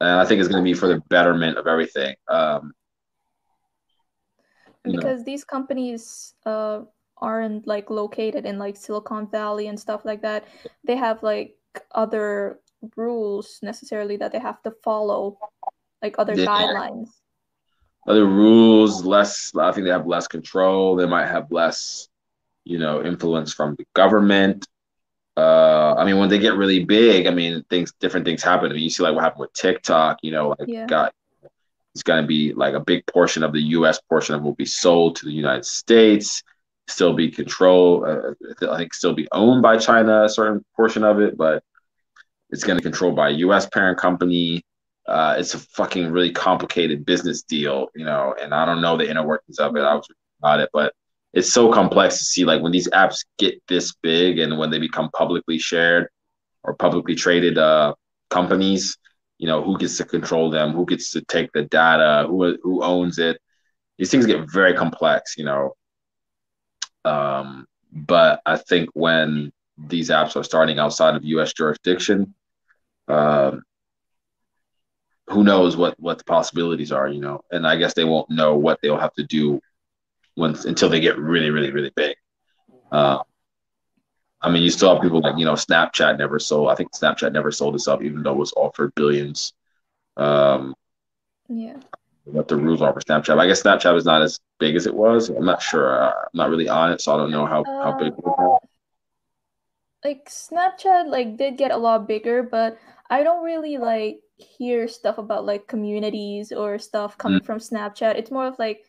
and 0.00 0.20
I 0.20 0.24
think 0.24 0.40
it's 0.40 0.48
gonna 0.48 0.62
be 0.62 0.74
for 0.74 0.88
the 0.88 1.00
betterment 1.08 1.58
of 1.58 1.66
everything. 1.66 2.14
Um, 2.28 2.72
because 4.84 5.20
know. 5.20 5.24
these 5.24 5.44
companies 5.44 6.34
uh, 6.44 6.80
aren't 7.16 7.66
like 7.66 7.90
located 7.90 8.44
in 8.44 8.58
like 8.58 8.76
Silicon 8.76 9.26
Valley 9.28 9.68
and 9.68 9.80
stuff 9.80 10.04
like 10.04 10.22
that. 10.22 10.44
They 10.84 10.96
have 10.96 11.22
like 11.22 11.56
other 11.92 12.60
rules 12.96 13.58
necessarily 13.62 14.16
that 14.18 14.32
they 14.32 14.38
have 14.38 14.62
to 14.62 14.72
follow, 14.82 15.38
like 16.02 16.16
other 16.18 16.34
yeah. 16.34 16.46
guidelines. 16.46 17.08
Other 18.06 18.26
rules, 18.26 19.04
less. 19.04 19.52
I 19.58 19.72
think 19.72 19.86
they 19.86 19.90
have 19.90 20.06
less 20.06 20.28
control. 20.28 20.96
They 20.96 21.06
might 21.06 21.26
have 21.26 21.50
less, 21.50 22.08
you 22.64 22.78
know, 22.78 23.02
influence 23.02 23.54
from 23.54 23.76
the 23.76 23.86
government. 23.94 24.66
Uh, 25.36 25.94
I 25.94 26.04
mean, 26.04 26.18
when 26.18 26.28
they 26.28 26.38
get 26.38 26.54
really 26.54 26.84
big, 26.84 27.26
I 27.26 27.30
mean, 27.30 27.64
things, 27.68 27.92
different 27.98 28.24
things 28.24 28.42
happen. 28.42 28.70
I 28.70 28.74
mean, 28.74 28.84
you 28.84 28.90
see, 28.90 29.02
like 29.02 29.14
what 29.14 29.24
happened 29.24 29.40
with 29.40 29.52
TikTok. 29.52 30.18
You 30.22 30.30
know, 30.30 30.54
like 30.58 30.68
yeah. 30.68 30.86
got 30.86 31.12
it's 31.94 32.02
going 32.02 32.22
to 32.22 32.26
be 32.26 32.52
like 32.52 32.74
a 32.74 32.80
big 32.80 33.06
portion 33.06 33.42
of 33.42 33.52
the 33.52 33.60
U.S. 33.60 34.00
portion 34.08 34.34
of 34.34 34.42
will 34.42 34.54
be 34.54 34.66
sold 34.66 35.16
to 35.16 35.26
the 35.26 35.32
United 35.32 35.64
States, 35.64 36.42
still 36.88 37.12
be 37.12 37.30
control, 37.30 38.04
uh, 38.04 38.68
I 38.68 38.78
think, 38.78 38.94
still 38.94 39.14
be 39.14 39.28
owned 39.30 39.62
by 39.62 39.78
China, 39.78 40.24
a 40.24 40.28
certain 40.28 40.64
portion 40.74 41.04
of 41.04 41.20
it, 41.20 41.36
but 41.36 41.62
it's 42.50 42.64
going 42.64 42.76
to 42.76 42.82
be 42.82 42.90
controlled 42.90 43.14
by 43.14 43.28
a 43.28 43.32
U.S. 43.32 43.66
parent 43.68 43.98
company. 43.98 44.64
Uh, 45.06 45.36
it's 45.38 45.54
a 45.54 45.58
fucking 45.58 46.10
really 46.10 46.32
complicated 46.32 47.04
business 47.04 47.42
deal, 47.42 47.88
you 47.94 48.04
know, 48.04 48.34
and 48.40 48.52
I 48.52 48.64
don't 48.66 48.80
know 48.80 48.96
the 48.96 49.08
inner 49.08 49.24
workings 49.24 49.58
of 49.58 49.76
it. 49.76 49.80
I 49.80 49.94
was 49.94 50.08
about 50.40 50.60
it, 50.60 50.70
but 50.72 50.94
it's 51.34 51.52
so 51.52 51.70
complex 51.72 52.18
to 52.18 52.24
see 52.24 52.44
like 52.44 52.62
when 52.62 52.72
these 52.72 52.88
apps 52.90 53.24
get 53.38 53.60
this 53.66 53.92
big 54.02 54.38
and 54.38 54.56
when 54.56 54.70
they 54.70 54.78
become 54.78 55.10
publicly 55.10 55.58
shared 55.58 56.08
or 56.62 56.74
publicly 56.74 57.14
traded 57.14 57.58
uh, 57.58 57.92
companies 58.30 58.96
you 59.38 59.48
know 59.48 59.62
who 59.62 59.76
gets 59.76 59.98
to 59.98 60.04
control 60.04 60.48
them 60.48 60.72
who 60.72 60.86
gets 60.86 61.10
to 61.10 61.20
take 61.22 61.50
the 61.52 61.64
data 61.64 62.26
who 62.28 62.56
who 62.62 62.82
owns 62.82 63.18
it. 63.18 63.38
These 63.98 64.10
things 64.10 64.26
get 64.26 64.50
very 64.50 64.74
complex 64.74 65.36
you 65.36 65.44
know. 65.44 65.74
Um, 67.04 67.66
but 67.92 68.40
i 68.46 68.56
think 68.56 68.88
when 68.94 69.52
these 69.76 70.08
apps 70.10 70.36
are 70.36 70.44
starting 70.44 70.78
outside 70.78 71.14
of 71.14 71.22
us 71.24 71.52
jurisdiction 71.52 72.34
um, 73.08 73.62
who 75.28 75.44
knows 75.44 75.76
what 75.76 75.98
what 76.00 76.18
the 76.18 76.24
possibilities 76.24 76.92
are 76.92 77.08
you 77.08 77.20
know. 77.20 77.42
And 77.50 77.66
i 77.66 77.76
guess 77.76 77.94
they 77.94 78.04
won't 78.04 78.30
know 78.30 78.56
what 78.56 78.78
they'll 78.80 78.98
have 78.98 79.14
to 79.14 79.24
do 79.24 79.60
when 80.34 80.56
until 80.66 80.88
they 80.88 81.00
get 81.00 81.18
really 81.18 81.50
really 81.50 81.70
really 81.70 81.92
big 81.94 82.16
uh, 82.92 83.22
I 84.44 84.50
mean, 84.50 84.62
you 84.62 84.70
still 84.70 84.92
have 84.92 85.02
people 85.02 85.20
like 85.20 85.38
you 85.38 85.46
know 85.46 85.54
Snapchat 85.54 86.18
never 86.18 86.38
sold. 86.38 86.68
I 86.68 86.74
think 86.74 86.92
Snapchat 86.92 87.32
never 87.32 87.50
sold 87.50 87.74
itself, 87.74 88.02
even 88.02 88.22
though 88.22 88.32
it 88.32 88.38
was 88.38 88.52
offered 88.56 88.94
billions. 88.94 89.54
Um, 90.18 90.74
yeah. 91.48 91.78
What 92.24 92.48
the 92.48 92.56
rules 92.56 92.82
are 92.82 92.92
for 92.92 93.00
Snapchat? 93.00 93.38
I 93.38 93.46
guess 93.46 93.62
Snapchat 93.62 93.96
is 93.96 94.04
not 94.04 94.22
as 94.22 94.40
big 94.58 94.76
as 94.76 94.86
it 94.86 94.94
was. 94.94 95.30
I'm 95.30 95.46
not 95.46 95.62
sure. 95.62 96.02
Uh, 96.02 96.10
I'm 96.10 96.34
not 96.34 96.50
really 96.50 96.68
on 96.68 96.92
it, 96.92 97.00
so 97.00 97.14
I 97.14 97.16
don't 97.16 97.30
know 97.30 97.46
how 97.46 97.62
uh, 97.62 97.84
how 97.84 97.98
big. 97.98 98.12
Uh, 98.24 98.58
like 100.04 100.28
Snapchat, 100.28 101.08
like 101.08 101.38
did 101.38 101.56
get 101.56 101.70
a 101.70 101.76
lot 101.76 102.06
bigger, 102.06 102.42
but 102.42 102.78
I 103.08 103.22
don't 103.22 103.44
really 103.44 103.78
like 103.78 104.20
hear 104.36 104.88
stuff 104.88 105.16
about 105.16 105.46
like 105.46 105.66
communities 105.68 106.52
or 106.52 106.78
stuff 106.78 107.16
coming 107.16 107.40
mm. 107.40 107.46
from 107.46 107.58
Snapchat. 107.58 108.16
It's 108.16 108.30
more 108.30 108.46
of 108.46 108.58
like 108.58 108.84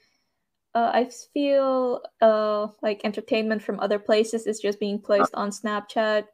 uh, 0.76 0.92
I 0.94 1.10
feel 1.34 2.02
uh, 2.22 2.68
like 2.82 3.02
entertainment 3.06 3.64
from 3.64 3.80
other 3.80 3.98
places 3.98 4.46
is 4.46 4.60
just 4.60 4.78
being 4.78 5.00
placed 5.00 5.34
on 5.34 5.50
Snapchat. 5.50 6.26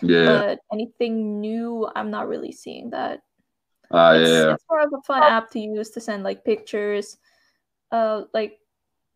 Yeah. 0.00 0.24
But 0.24 0.58
anything 0.72 1.40
new, 1.40 1.86
I'm 1.94 2.10
not 2.10 2.26
really 2.26 2.50
seeing 2.50 2.90
that. 2.90 3.20
Uh, 3.90 4.14
it's, 4.16 4.30
yeah. 4.30 4.54
It's 4.54 4.64
more 4.70 4.80
of 4.80 4.92
a 4.94 5.02
fun 5.02 5.22
app 5.22 5.50
to 5.50 5.60
use 5.60 5.90
to 5.90 6.00
send 6.00 6.24
like 6.24 6.46
pictures. 6.46 7.18
Uh, 7.92 8.22
like 8.32 8.58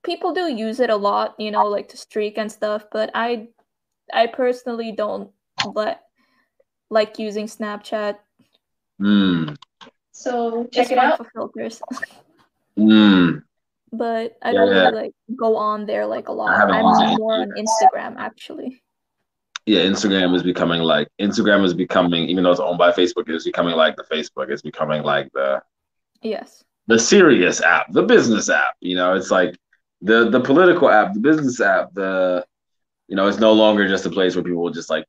people 0.04 0.34
do 0.34 0.52
use 0.52 0.80
it 0.80 0.90
a 0.90 0.96
lot, 0.96 1.34
you 1.38 1.50
know, 1.50 1.64
like 1.64 1.88
to 1.88 1.96
streak 1.96 2.36
and 2.36 2.52
stuff. 2.52 2.84
But 2.92 3.10
I, 3.14 3.48
I 4.12 4.26
personally 4.26 4.92
don't 4.92 5.30
let 5.64 6.02
like 6.90 7.18
using 7.18 7.46
Snapchat. 7.46 8.18
Hmm. 8.98 9.54
So 10.12 10.68
check 10.70 10.92
it 10.92 10.98
out 10.98 11.16
for 11.16 11.24
filters. 11.32 11.80
Hmm 12.76 13.38
but 13.92 14.36
I 14.42 14.52
don't 14.52 14.68
yeah. 14.68 14.84
really 14.84 15.02
like 15.02 15.12
go 15.36 15.56
on 15.56 15.86
there 15.86 16.06
like 16.06 16.28
a 16.28 16.32
lot. 16.32 16.50
I'm 16.50 17.18
more 17.18 17.40
on 17.40 17.50
Instagram 17.50 18.16
actually. 18.18 18.82
Yeah, 19.66 19.80
Instagram 19.80 20.34
is 20.34 20.42
becoming 20.42 20.80
like 20.80 21.08
Instagram 21.20 21.64
is 21.64 21.74
becoming, 21.74 22.24
even 22.28 22.44
though 22.44 22.50
it's 22.50 22.60
owned 22.60 22.78
by 22.78 22.90
Facebook, 22.90 23.28
it's 23.28 23.44
becoming 23.44 23.76
like 23.76 23.96
the 23.96 24.04
Facebook. 24.04 24.50
It's 24.50 24.62
becoming 24.62 25.02
like 25.02 25.30
the 25.32 25.62
yes 26.22 26.64
the 26.88 26.98
serious 26.98 27.60
app, 27.60 27.92
the 27.92 28.02
business 28.02 28.48
app. 28.48 28.74
You 28.80 28.96
know, 28.96 29.14
it's 29.14 29.30
like 29.30 29.56
the 30.00 30.30
the 30.30 30.40
political 30.40 30.90
app, 30.90 31.12
the 31.12 31.20
business 31.20 31.60
app, 31.60 31.92
the 31.92 32.44
you 33.08 33.16
know, 33.16 33.26
it's 33.28 33.38
no 33.38 33.52
longer 33.52 33.86
just 33.88 34.06
a 34.06 34.10
place 34.10 34.34
where 34.34 34.44
people 34.44 34.62
will 34.62 34.70
just 34.70 34.90
like 34.90 35.04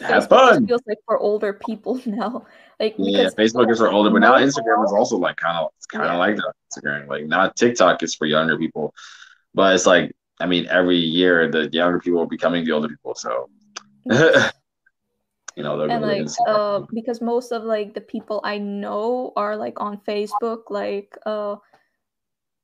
have 0.00 0.24
Facebook 0.24 0.28
fun. 0.28 0.66
feels 0.66 0.82
like 0.86 0.98
for 1.06 1.18
older 1.18 1.52
people 1.52 2.00
now. 2.06 2.46
Like 2.78 2.94
yeah, 2.98 3.28
Facebook 3.36 3.70
is 3.70 3.78
for 3.78 3.90
older, 3.90 4.10
but 4.10 4.20
now 4.20 4.34
Instagram 4.34 4.84
is 4.84 4.92
also 4.92 5.16
like 5.16 5.36
kind 5.36 5.58
of 5.58 5.70
kind 5.90 6.04
of 6.04 6.12
yeah. 6.12 6.18
like 6.18 6.36
that. 6.36 6.52
Instagram, 6.72 7.08
like 7.08 7.26
not 7.26 7.56
TikTok 7.56 8.02
is 8.02 8.14
for 8.14 8.26
younger 8.26 8.56
people, 8.56 8.94
but 9.54 9.74
it's 9.74 9.86
like 9.86 10.14
I 10.40 10.46
mean 10.46 10.66
every 10.70 10.98
year 10.98 11.50
the 11.50 11.68
younger 11.72 11.98
people 11.98 12.20
are 12.20 12.26
becoming 12.26 12.64
the 12.64 12.72
older 12.72 12.88
people, 12.88 13.14
so. 13.14 13.48
you 15.58 15.64
know, 15.64 15.80
and 15.82 16.02
like 16.02 16.28
uh, 16.46 16.82
because 16.94 17.20
most 17.20 17.50
of 17.50 17.64
like 17.64 17.92
the 17.92 18.00
people 18.00 18.40
I 18.44 18.58
know 18.58 19.32
are 19.34 19.56
like 19.56 19.80
on 19.80 19.98
Facebook, 19.98 20.70
like 20.70 21.18
uh, 21.26 21.56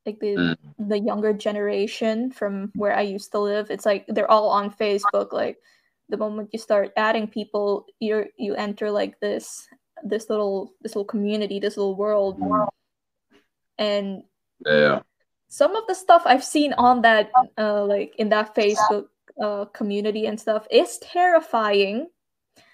like 0.06 0.20
the 0.20 0.36
mm. 0.36 0.56
the 0.78 1.00
younger 1.00 1.32
generation 1.32 2.30
from 2.30 2.70
where 2.76 2.94
I 2.94 3.02
used 3.02 3.32
to 3.32 3.40
live. 3.40 3.70
It's 3.70 3.84
like 3.84 4.06
they're 4.06 4.30
all 4.30 4.48
on 4.48 4.70
Facebook. 4.70 5.32
Like 5.32 5.58
the 6.08 6.16
moment 6.16 6.50
you 6.52 6.58
start 6.58 6.92
adding 6.96 7.28
people, 7.28 7.86
you 8.00 8.26
you 8.36 8.54
enter 8.54 8.90
like 8.90 9.18
this 9.20 9.66
this 10.02 10.28
little 10.28 10.74
this 10.82 10.94
little 10.94 11.04
community, 11.04 11.58
this 11.58 11.76
little 11.76 11.96
world, 11.96 12.38
mm. 12.40 12.68
and 13.78 14.22
yeah, 14.64 15.00
some 15.48 15.76
of 15.76 15.86
the 15.86 15.94
stuff 15.94 16.22
I've 16.26 16.44
seen 16.44 16.72
on 16.74 17.02
that 17.02 17.30
uh, 17.58 17.84
like 17.84 18.14
in 18.18 18.28
that 18.30 18.54
Facebook 18.54 19.06
uh, 19.40 19.64
community 19.66 20.26
and 20.26 20.38
stuff 20.38 20.66
is 20.70 20.98
terrifying. 20.98 22.08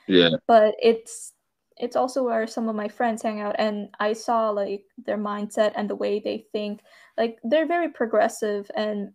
Yeah, 0.07 0.31
but 0.47 0.75
it's 0.83 1.33
it's 1.81 1.97
also 1.97 2.23
where 2.23 2.47
some 2.47 2.69
of 2.69 2.77
my 2.77 2.89
friends 2.89 3.23
hang 3.23 3.41
out 3.41 3.57
and 3.59 3.89
i 3.99 4.13
saw 4.13 4.51
like 4.51 4.85
their 5.07 5.17
mindset 5.17 5.73
and 5.77 5.89
the 5.89 5.97
way 5.97 6.21
they 6.21 6.45
think. 6.53 6.81
Like 7.17 7.39
they're 7.43 7.67
very 7.67 7.89
progressive 7.89 8.71
and 8.77 9.13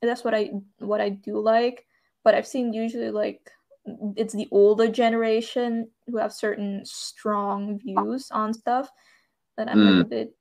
that's 0.00 0.24
what 0.24 0.34
i 0.34 0.50
what 0.78 1.00
i 1.00 1.08
do 1.08 1.40
like 1.40 1.86
but 2.24 2.34
i've 2.34 2.46
seen 2.46 2.72
usually 2.72 3.10
like 3.10 3.50
it's 4.16 4.32
the 4.32 4.48
older 4.50 4.88
generation 4.88 5.88
who 6.06 6.16
have 6.16 6.32
certain 6.32 6.82
strong 6.84 7.78
views 7.78 8.30
on 8.30 8.54
stuff 8.54 8.90
that 9.56 9.68
I'm 9.68 9.78
mm. 9.78 9.96
like 9.96 10.06
a 10.06 10.08
bit 10.08 10.34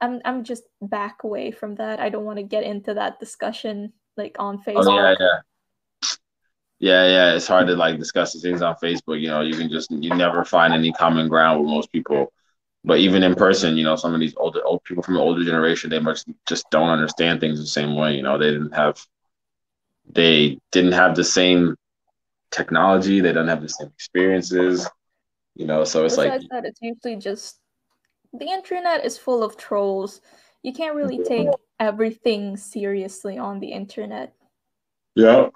I'm 0.00 0.20
I'm 0.24 0.44
just 0.44 0.64
back 0.82 1.24
away 1.24 1.50
from 1.50 1.76
that. 1.76 2.00
I 2.00 2.08
don't 2.08 2.24
want 2.24 2.38
to 2.38 2.42
get 2.42 2.64
into 2.64 2.94
that 2.94 3.18
discussion 3.18 3.92
like 4.16 4.36
on 4.38 4.58
Facebook. 4.58 4.86
Oh, 4.86 4.96
yeah, 4.96 5.14
yeah. 5.18 5.38
Yeah, 6.78 7.06
yeah. 7.06 7.34
It's 7.34 7.46
hard 7.46 7.66
to 7.68 7.76
like 7.76 7.98
discuss 7.98 8.34
these 8.34 8.42
things 8.42 8.60
on 8.60 8.76
Facebook. 8.76 9.20
You 9.20 9.28
know, 9.28 9.40
you 9.40 9.56
can 9.56 9.70
just 9.70 9.90
you 9.90 10.14
never 10.14 10.44
find 10.44 10.74
any 10.74 10.92
common 10.92 11.28
ground 11.28 11.60
with 11.60 11.70
most 11.70 11.90
people. 11.90 12.32
But 12.84 12.98
even 12.98 13.22
in 13.22 13.34
person, 13.34 13.76
you 13.76 13.84
know, 13.84 13.96
some 13.96 14.14
of 14.14 14.20
these 14.20 14.34
older 14.36 14.64
old 14.64 14.84
people 14.84 15.02
from 15.02 15.14
the 15.14 15.20
older 15.20 15.44
generation, 15.44 15.90
they 15.90 15.98
much 15.98 16.24
just 16.46 16.70
don't 16.70 16.90
understand 16.90 17.40
things 17.40 17.58
the 17.58 17.66
same 17.66 17.96
way. 17.96 18.14
You 18.14 18.22
know, 18.22 18.38
they 18.38 18.50
didn't 18.50 18.74
have 18.74 19.02
they 20.12 20.58
didn't 20.72 20.92
have 20.92 21.16
the 21.16 21.24
same 21.24 21.76
technology. 22.50 23.20
They 23.20 23.32
don't 23.32 23.48
have 23.48 23.62
the 23.62 23.68
same 23.68 23.88
experiences. 23.88 24.88
You 25.54 25.66
know, 25.66 25.84
so 25.84 26.04
it's 26.04 26.16
Besides 26.16 26.42
like 26.42 26.50
that, 26.50 26.68
it's 26.68 26.80
usually 26.82 27.16
just 27.16 27.58
the 28.32 28.46
internet 28.46 29.04
is 29.04 29.18
full 29.18 29.42
of 29.42 29.56
trolls. 29.56 30.20
You 30.62 30.72
can't 30.72 30.94
really 30.94 31.18
take 31.18 31.48
everything 31.80 32.56
seriously 32.56 33.38
on 33.38 33.60
the 33.60 33.72
internet. 33.72 34.34
Yeah, 35.14 35.48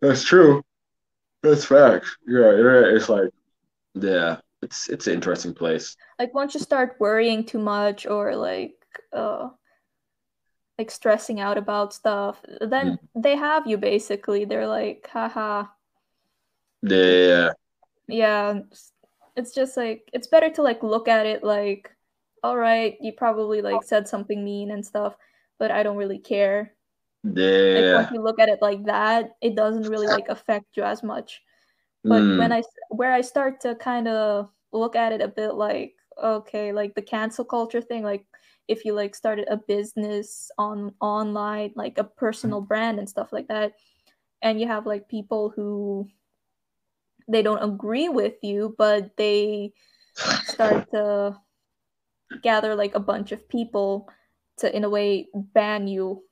that's 0.00 0.24
true. 0.24 0.62
That's 1.42 1.64
facts. 1.64 2.16
Yeah, 2.26 2.52
it's 2.94 3.08
like, 3.08 3.30
yeah, 3.94 4.38
it's 4.62 4.88
it's 4.88 5.06
an 5.06 5.14
interesting 5.14 5.54
place. 5.54 5.96
Like 6.18 6.34
once 6.34 6.54
you 6.54 6.60
start 6.60 6.96
worrying 6.98 7.44
too 7.44 7.58
much 7.58 8.06
or 8.06 8.36
like 8.36 8.74
uh 9.12 9.48
like 10.80 10.90
stressing 10.90 11.40
out 11.40 11.58
about 11.58 11.92
stuff, 11.92 12.40
then 12.62 12.96
mm. 12.96 12.98
they 13.14 13.36
have 13.36 13.66
you 13.66 13.76
basically. 13.76 14.46
They're 14.46 14.66
like, 14.66 15.06
haha. 15.12 15.64
Yeah. 16.80 17.50
Yeah. 18.08 18.60
It's 19.36 19.54
just 19.54 19.76
like 19.76 20.08
it's 20.14 20.26
better 20.26 20.48
to 20.48 20.62
like 20.62 20.82
look 20.82 21.06
at 21.06 21.26
it 21.26 21.44
like, 21.44 21.90
all 22.42 22.56
right, 22.56 22.96
you 23.00 23.12
probably 23.12 23.60
like 23.60 23.82
said 23.82 24.08
something 24.08 24.42
mean 24.42 24.70
and 24.70 24.84
stuff, 24.84 25.16
but 25.58 25.70
I 25.70 25.82
don't 25.82 25.98
really 25.98 26.18
care. 26.18 26.72
Yeah. 27.24 27.98
Like, 27.98 28.12
you 28.12 28.22
look 28.22 28.40
at 28.40 28.48
it 28.48 28.60
like 28.62 28.84
that, 28.86 29.36
it 29.42 29.54
doesn't 29.54 29.86
really 29.92 30.06
like 30.06 30.30
affect 30.30 30.78
you 30.78 30.82
as 30.82 31.02
much. 31.02 31.42
But 32.02 32.22
mm. 32.22 32.38
when 32.38 32.52
I 32.52 32.62
where 32.88 33.12
I 33.12 33.20
start 33.20 33.60
to 33.60 33.74
kind 33.74 34.08
of 34.08 34.48
look 34.72 34.96
at 34.96 35.12
it 35.12 35.20
a 35.20 35.28
bit 35.28 35.52
like 35.52 35.94
okay, 36.22 36.72
like 36.72 36.94
the 36.94 37.02
cancel 37.02 37.44
culture 37.44 37.82
thing, 37.82 38.02
like 38.02 38.24
if 38.70 38.84
you 38.84 38.94
like 38.94 39.14
started 39.14 39.46
a 39.50 39.56
business 39.56 40.50
on 40.56 40.94
online, 41.00 41.72
like 41.74 41.98
a 41.98 42.04
personal 42.04 42.60
brand 42.60 42.98
and 42.98 43.08
stuff 43.08 43.32
like 43.32 43.48
that, 43.48 43.72
and 44.42 44.60
you 44.60 44.66
have 44.68 44.86
like 44.86 45.08
people 45.08 45.50
who 45.50 46.08
they 47.28 47.42
don't 47.42 47.62
agree 47.62 48.08
with 48.08 48.34
you, 48.42 48.74
but 48.78 49.16
they 49.16 49.72
start 50.44 50.90
to 50.92 51.36
gather 52.42 52.74
like 52.74 52.94
a 52.94 53.00
bunch 53.00 53.32
of 53.32 53.48
people 53.48 54.08
to 54.58 54.74
in 54.74 54.84
a 54.84 54.90
way 54.90 55.26
ban 55.34 55.88
you 55.88 56.22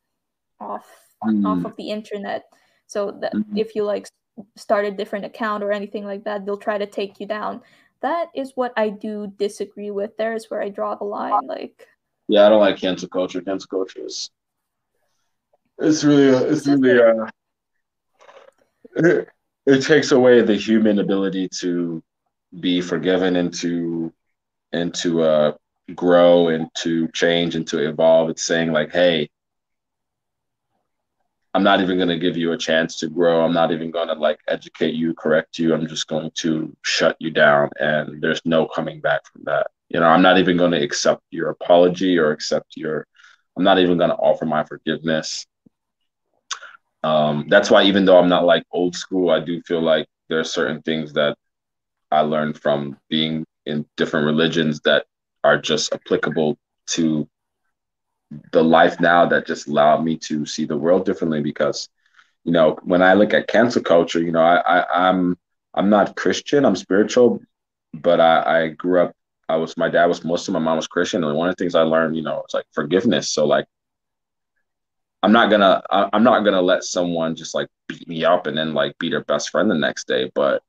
off 0.61 0.87
mm. 1.25 1.47
off 1.47 1.65
of 1.65 1.77
the 1.77 1.91
internet 1.91 2.45
so 2.87 3.11
that 3.21 3.35
mm-hmm. 3.35 3.57
if 3.57 3.75
you 3.75 3.83
like 3.83 4.09
start 4.57 4.85
a 4.85 4.91
different 4.91 5.25
account 5.25 5.65
or 5.65 5.73
anything 5.73 6.05
like 6.05 6.25
that 6.25 6.45
they'll 6.45 6.57
try 6.57 6.79
to 6.79 6.87
take 6.87 7.19
you 7.19 7.27
down 7.27 7.61
that 8.01 8.29
is 8.35 8.53
what 8.55 8.73
i 8.77 8.89
do 8.89 9.33
disagree 9.39 9.91
with 9.91 10.17
there 10.17 10.35
is 10.35 10.51
where 10.51 10.63
i 10.63 10.69
draw 10.69 10.95
the 10.95 11.05
line 11.05 11.47
like 11.47 11.87
yeah 12.29 12.47
i 12.47 12.49
don't 12.49 12.61
like 12.61 12.77
cancel 12.77 13.09
culture. 13.09 13.41
Cancel 13.41 13.69
culture 13.69 14.05
is 14.05 14.31
it's 15.79 16.05
really 16.05 16.37
it's 16.49 16.67
really 16.67 17.01
uh 17.01 17.27
it, 18.97 19.29
it 19.67 19.81
takes 19.83 20.13
away 20.13 20.43
the 20.43 20.57
human 20.57 20.99
ability 20.99 21.49
to 21.61 22.03
be 22.61 22.81
forgiven 22.81 23.37
and 23.37 23.53
to 23.55 24.13
and 24.73 24.95
to 24.95 25.23
uh 25.23 25.53
grow 25.95 26.49
and 26.49 26.69
to 26.77 27.09
change 27.09 27.55
and 27.57 27.67
to 27.67 27.89
evolve. 27.89 28.31
It's 28.31 28.43
saying 28.43 28.73
like 28.73 28.93
hey 28.93 29.29
I'm 31.55 31.63
not 31.63 31.81
even 31.81 31.97
going 31.97 32.09
to 32.09 32.19
give 32.19 32.37
you 32.37 32.53
a 32.53 32.59
chance 32.59 32.97
to 33.01 33.09
grow. 33.09 33.45
I'm 33.45 33.55
not 33.55 33.73
even 33.73 33.91
going 33.91 34.09
to 34.09 34.15
like 34.15 34.39
educate 34.49 34.95
you, 34.95 35.15
correct 35.15 35.59
you. 35.59 35.75
I'm 35.75 35.87
just 35.89 36.07
going 36.07 36.31
to 36.37 36.77
shut 36.83 37.17
you 37.19 37.31
down 37.31 37.71
and 37.81 38.21
there's 38.23 38.43
no 38.45 38.67
coming 38.67 39.01
back 39.01 39.23
from 39.33 39.45
that. 39.45 39.69
You 39.89 40.01
know, 40.01 40.07
I'm 40.07 40.23
not 40.23 40.39
even 40.39 40.57
going 40.57 40.73
to 40.73 40.83
accept 40.83 41.23
your 41.31 41.51
apology 41.51 42.19
or 42.19 42.33
accept 42.33 42.77
your 42.77 43.07
I'm 43.57 43.65
not 43.65 43.81
even 43.81 43.99
going 43.99 44.11
to 44.11 44.17
offer 44.17 44.47
my 44.47 44.63
forgiveness. 44.65 45.45
Um, 47.03 47.47
that's 47.49 47.71
why 47.71 47.85
even 47.85 48.05
though 48.05 48.19
I'm 48.19 48.29
not 48.29 48.45
like 48.45 48.65
old 48.71 48.95
school, 48.95 49.31
I 49.31 49.41
do 49.41 49.61
feel 49.63 49.83
like 49.83 50.07
there 50.29 50.39
are 50.39 50.45
certain 50.45 50.81
things 50.83 51.13
that 51.15 51.37
I 52.13 52.21
learned 52.21 52.61
from 52.61 52.97
being 53.09 53.45
in 53.67 53.85
different 53.97 54.27
religions 54.27 54.81
that 54.85 55.07
are 55.43 55.59
just 55.59 55.93
applicable 55.93 56.57
to 56.89 57.29
the 58.53 58.63
life 58.63 59.01
now 59.01 59.27
that 59.27 59.47
just 59.47 59.69
allowed 59.69 60.05
me 60.05 60.17
to 60.17 60.45
see 60.45 60.65
the 60.65 60.77
world 60.77 61.05
differently 61.05 61.41
because 61.41 61.89
you 62.45 62.53
know 62.53 62.79
when 62.83 63.03
i 63.03 63.15
look 63.15 63.33
at 63.33 63.49
cancel 63.49 63.83
culture 63.83 64.21
you 64.21 64.33
know 64.33 64.43
i, 64.43 64.57
I 64.57 65.09
am 65.09 65.17
I'm, 65.17 65.39
I'm 65.75 65.91
not 65.91 66.17
christian 66.17 66.65
i'm 66.65 66.77
spiritual 66.77 67.41
but 67.95 68.21
i 68.21 68.65
i 68.65 68.69
grew 68.69 69.01
up 69.01 69.15
i 69.49 69.57
was 69.57 69.77
my 69.77 69.89
dad 69.89 70.07
was 70.07 70.25
muslim 70.25 70.55
my 70.55 70.59
mom 70.61 70.77
was 70.77 70.87
christian 70.87 71.25
and 71.25 71.37
one 71.37 71.49
of 71.49 71.57
the 71.57 71.63
things 71.63 71.75
i 71.75 71.83
learned 71.83 72.17
you 72.17 72.23
know 72.23 72.43
it's 72.45 72.55
like 72.55 72.67
forgiveness. 72.73 73.31
So 73.31 73.47
like 73.47 73.67
i'm 75.23 75.33
not 75.33 75.51
gonna 75.51 75.83
I, 75.91 76.11
i'm 76.13 76.25
not 76.25 76.45
gonna 76.45 76.63
let 76.63 76.85
someone 76.85 77.35
just 77.35 77.55
like 77.55 77.69
beat 77.89 78.07
me 78.09 78.25
up 78.25 78.47
and 78.47 78.57
then 78.57 78.75
like 78.75 78.99
be 78.99 79.09
their 79.09 79.25
best 79.25 79.51
friend 79.51 79.71
the 79.71 79.75
next 79.75 80.07
day 80.07 80.31
but 80.35 80.63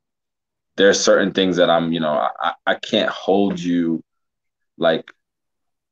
there's 0.77 0.99
certain 0.99 1.31
things 1.34 1.57
that 1.57 1.69
i'm 1.69 1.91
you 1.91 1.99
know 1.99 2.26
i 2.41 2.53
i 2.65 2.76
can't 2.76 3.10
hold 3.10 3.60
you 3.60 4.02
like 4.77 5.11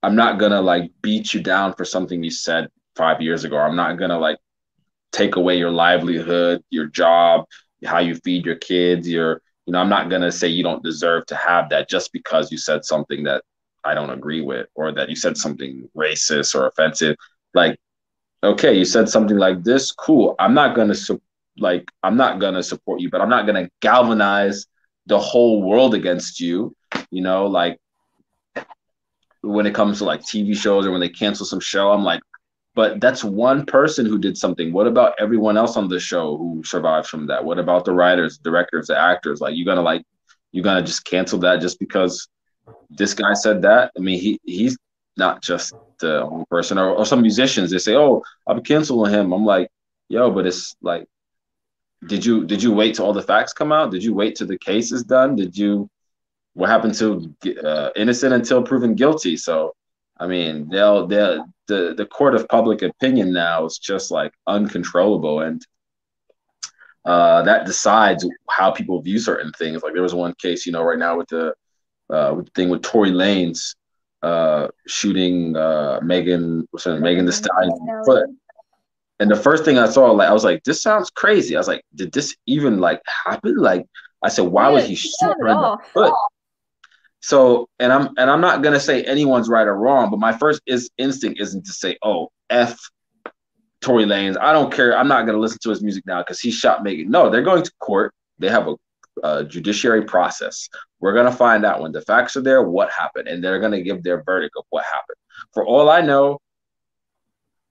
I'm 0.03 0.15
not 0.15 0.39
gonna 0.39 0.61
like 0.61 0.91
beat 1.01 1.33
you 1.33 1.41
down 1.41 1.73
for 1.73 1.85
something 1.85 2.23
you 2.23 2.31
said 2.31 2.69
five 2.95 3.21
years 3.21 3.43
ago. 3.43 3.57
I'm 3.57 3.75
not 3.75 3.97
gonna 3.97 4.19
like 4.19 4.37
take 5.11 5.35
away 5.35 5.57
your 5.57 5.71
livelihood, 5.71 6.63
your 6.69 6.87
job, 6.87 7.45
how 7.85 7.99
you 7.99 8.15
feed 8.15 8.45
your 8.45 8.55
kids, 8.55 9.07
your 9.07 9.41
you 9.65 9.73
know, 9.73 9.79
I'm 9.79 9.89
not 9.89 10.09
gonna 10.09 10.31
say 10.31 10.47
you 10.47 10.63
don't 10.63 10.83
deserve 10.83 11.25
to 11.27 11.35
have 11.35 11.69
that 11.69 11.89
just 11.89 12.13
because 12.13 12.51
you 12.51 12.57
said 12.57 12.85
something 12.85 13.23
that 13.23 13.43
I 13.83 13.93
don't 13.93 14.09
agree 14.09 14.41
with 14.41 14.67
or 14.75 14.91
that 14.93 15.09
you 15.09 15.15
said 15.15 15.37
something 15.37 15.89
racist 15.95 16.55
or 16.55 16.67
offensive. 16.67 17.15
Like, 17.53 17.77
okay, 18.43 18.77
you 18.77 18.85
said 18.85 19.09
something 19.09 19.37
like 19.37 19.63
this, 19.63 19.91
cool. 19.91 20.35
I'm 20.39 20.53
not 20.53 20.75
gonna 20.75 20.95
su- 20.95 21.21
like 21.57 21.89
I'm 22.03 22.17
not 22.17 22.39
gonna 22.39 22.63
support 22.63 23.01
you, 23.01 23.09
but 23.09 23.21
I'm 23.21 23.29
not 23.29 23.45
gonna 23.45 23.69
galvanize 23.81 24.67
the 25.05 25.19
whole 25.19 25.63
world 25.63 25.95
against 25.95 26.39
you. 26.39 26.75
You 27.11 27.21
know, 27.21 27.47
like 27.47 27.77
when 29.41 29.65
it 29.65 29.73
comes 29.73 29.99
to 29.99 30.05
like 30.05 30.21
TV 30.21 30.55
shows 30.55 30.85
or 30.85 30.91
when 30.91 31.01
they 31.01 31.09
cancel 31.09 31.45
some 31.45 31.59
show, 31.59 31.91
I'm 31.91 32.03
like, 32.03 32.21
but 32.75 33.01
that's 33.01 33.23
one 33.23 33.65
person 33.65 34.05
who 34.05 34.19
did 34.19 34.37
something. 34.37 34.71
What 34.71 34.85
about 34.85 35.15
everyone 35.19 35.57
else 35.57 35.77
on 35.77 35.87
the 35.87 35.99
show 35.99 36.37
who 36.37 36.61
survived 36.63 37.07
from 37.07 37.25
that? 37.27 37.43
What 37.43 37.57
about 37.57 37.85
the 37.85 37.93
writers, 37.93 38.37
directors, 38.37 38.87
the 38.87 38.97
actors? 38.97 39.41
Like, 39.41 39.55
you 39.55 39.65
gonna 39.65 39.81
like, 39.81 40.03
you 40.51 40.61
gonna 40.61 40.83
just 40.83 41.03
cancel 41.03 41.39
that 41.39 41.59
just 41.59 41.79
because 41.79 42.27
this 42.89 43.13
guy 43.13 43.33
said 43.33 43.63
that? 43.63 43.91
I 43.97 43.99
mean, 43.99 44.19
he 44.19 44.39
he's 44.43 44.77
not 45.17 45.41
just 45.41 45.73
the 45.99 46.21
only 46.21 46.45
person, 46.51 46.77
or, 46.77 46.91
or 46.91 47.05
some 47.05 47.21
musicians. 47.21 47.71
They 47.71 47.79
say, 47.79 47.95
"Oh, 47.95 48.21
I'm 48.45 48.61
canceling 48.61 49.11
him." 49.11 49.33
I'm 49.33 49.45
like, 49.45 49.69
"Yo," 50.09 50.29
but 50.29 50.45
it's 50.45 50.75
like, 50.81 51.07
did 52.05 52.23
you 52.25 52.45
did 52.45 52.61
you 52.61 52.71
wait 52.71 52.95
till 52.95 53.05
all 53.05 53.13
the 53.13 53.21
facts 53.21 53.53
come 53.53 53.71
out? 53.71 53.91
Did 53.91 54.03
you 54.03 54.13
wait 54.13 54.35
till 54.35 54.47
the 54.47 54.59
case 54.59 54.91
is 54.91 55.03
done? 55.03 55.35
Did 55.35 55.57
you 55.57 55.89
what 56.57 56.69
happened 56.69 56.95
to 56.95 57.35
uh, 57.63 57.91
innocent 57.95 58.33
until 58.33 58.63
proven 58.63 58.95
guilty. 58.95 59.37
So, 59.37 59.75
I 60.19 60.25
mean, 60.25 60.69
they'll 60.69 61.05
they 61.05 61.37
the 61.67 61.93
the 61.95 62.05
court 62.05 62.33
of 62.33 62.47
public 62.47 62.81
opinion 62.81 63.31
now 63.31 63.65
is 63.65 63.77
just 63.77 64.09
like 64.09 64.33
uncontrollable, 64.47 65.41
and 65.41 65.61
uh, 67.05 67.43
that 67.43 67.67
decides 67.67 68.27
how 68.49 68.71
people 68.71 68.99
view 69.01 69.19
certain 69.19 69.51
things. 69.53 69.83
Like 69.83 69.93
there 69.93 70.01
was 70.01 70.15
one 70.15 70.33
case, 70.41 70.65
you 70.65 70.71
know, 70.71 70.81
right 70.81 70.97
now 70.97 71.17
with 71.17 71.27
the 71.27 71.53
uh, 72.09 72.33
with 72.35 72.45
the 72.47 72.51
thing 72.55 72.69
with 72.69 72.81
Tory 72.81 73.11
Lanez 73.11 73.75
uh, 74.23 74.67
shooting 74.87 75.55
uh, 75.55 75.99
Megan, 76.01 76.67
what's 76.71 76.85
her 76.85 76.93
name, 76.93 77.03
Megan 77.03 77.25
Thee 77.25 77.33
Stallion 77.33 77.77
foot. 78.03 78.29
And 79.19 79.29
the 79.29 79.35
first 79.35 79.63
thing 79.63 79.77
I 79.77 79.89
saw, 79.89 80.11
like, 80.11 80.29
I 80.29 80.33
was 80.33 80.43
like, 80.43 80.63
this 80.63 80.81
sounds 80.81 81.09
crazy. 81.11 81.55
I 81.55 81.59
was 81.59 81.67
like, 81.67 81.83
did 81.93 82.11
this 82.11 82.35
even 82.47 82.79
like 82.79 83.01
happen? 83.25 83.57
Like, 83.57 83.85
I 84.23 84.29
said, 84.29 84.45
why 84.45 84.69
yeah, 84.69 84.75
was 84.75 84.87
he 84.87 84.95
shooting 84.95 85.35
her 85.39 85.47
in 85.49 85.61
the 85.61 85.77
foot? 85.93 86.13
So, 87.19 87.67
and 87.79 87.91
I'm 87.91 88.09
and 88.17 88.29
I'm 88.29 88.41
not 88.41 88.61
gonna 88.61 88.79
say 88.79 89.03
anyone's 89.03 89.49
right 89.49 89.67
or 89.67 89.75
wrong, 89.75 90.09
but 90.09 90.19
my 90.19 90.33
first 90.37 90.61
is 90.65 90.89
instinct 90.97 91.41
isn't 91.41 91.65
to 91.65 91.73
say, 91.73 91.97
oh, 92.03 92.29
f 92.49 92.79
Tory 93.81 94.05
Lanez. 94.05 94.37
I 94.39 94.53
don't 94.53 94.71
care. 94.71 94.97
I'm 94.97 95.07
not 95.07 95.25
gonna 95.25 95.39
listen 95.39 95.59
to 95.63 95.69
his 95.69 95.81
music 95.81 96.05
now 96.05 96.19
because 96.21 96.39
he 96.39 96.51
shot 96.51 96.83
Megan. 96.83 97.09
No, 97.09 97.29
they're 97.29 97.41
going 97.41 97.63
to 97.63 97.71
court. 97.79 98.13
They 98.39 98.49
have 98.49 98.67
a, 98.67 98.75
a 99.23 99.43
judiciary 99.43 100.03
process. 100.03 100.69
We're 100.99 101.13
gonna 101.13 101.31
find 101.31 101.65
out 101.65 101.81
when 101.81 101.91
the 101.91 102.01
facts 102.01 102.35
are 102.37 102.41
there 102.41 102.63
what 102.63 102.91
happened, 102.91 103.27
and 103.27 103.43
they're 103.43 103.59
gonna 103.59 103.81
give 103.81 104.03
their 104.03 104.23
verdict 104.23 104.55
of 104.57 104.65
what 104.69 104.85
happened. 104.85 105.17
For 105.53 105.65
all 105.65 105.89
I 105.89 106.01
know, 106.01 106.39